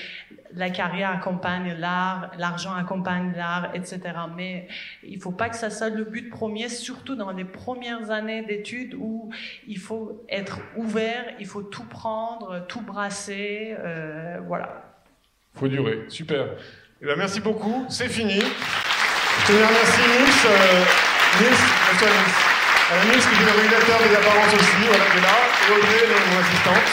la 0.53 0.69
carrière 0.69 1.09
accompagne 1.11 1.75
l'art, 1.77 2.31
l'argent 2.37 2.73
accompagne 2.73 3.33
l'art, 3.35 3.71
etc. 3.75 3.99
Mais 4.35 4.67
il 5.03 5.19
faut 5.19 5.31
pas 5.31 5.49
que 5.49 5.55
ça 5.55 5.69
soit 5.69 5.89
le 5.89 6.03
but 6.03 6.29
premier, 6.29 6.69
surtout 6.69 7.15
dans 7.15 7.31
les 7.31 7.45
premières 7.45 8.11
années 8.11 8.43
d'études 8.43 8.95
où 8.95 9.31
il 9.67 9.77
faut 9.77 10.23
être 10.29 10.59
ouvert, 10.75 11.25
il 11.39 11.45
faut 11.45 11.63
tout 11.63 11.85
prendre, 11.85 12.65
tout 12.67 12.81
brasser, 12.81 13.75
euh, 13.79 14.39
voilà. 14.45 14.83
Faut 15.55 15.67
durer, 15.67 16.05
super. 16.09 16.55
Eh 16.99 17.05
ben, 17.05 17.15
merci 17.15 17.39
beaucoup, 17.41 17.85
c'est 17.89 18.09
fini. 18.09 18.41
Je 18.41 19.45
tenais 19.45 19.61
à 19.61 19.67
remercier 19.67 20.01
Nils, 20.01 20.33
euh, 20.49 20.81
Nils, 21.39 21.61
bonsoir 21.91 22.09
Nils. 22.09 22.33
Euh, 22.89 23.05
Nils, 23.05 23.21
qui 23.21 23.37
est 23.37 23.45
le 23.45 23.51
réalisateur 23.53 23.99
des 24.01 24.15
apparences 24.15 24.53
aussi, 24.57 24.81
voilà, 24.89 25.05
qui 25.05 25.17
est 25.17 25.21
là, 25.21 25.37
et 25.37 25.71
Audrey, 25.77 26.09
mon 26.09 26.41
assistante. 26.41 26.89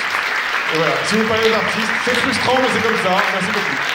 Et 0.75 0.77
voilà, 0.77 0.93
si 1.09 1.17
vous 1.17 1.25
parlez 1.25 1.49
aux 1.49 1.55
artistes, 1.55 1.95
c'est 2.05 2.17
frustrant, 2.21 2.59
mais 2.61 2.69
c'est 2.75 2.83
comme 2.85 3.01
ça. 3.01 3.17
Merci 3.33 3.49
beaucoup. 3.49 3.94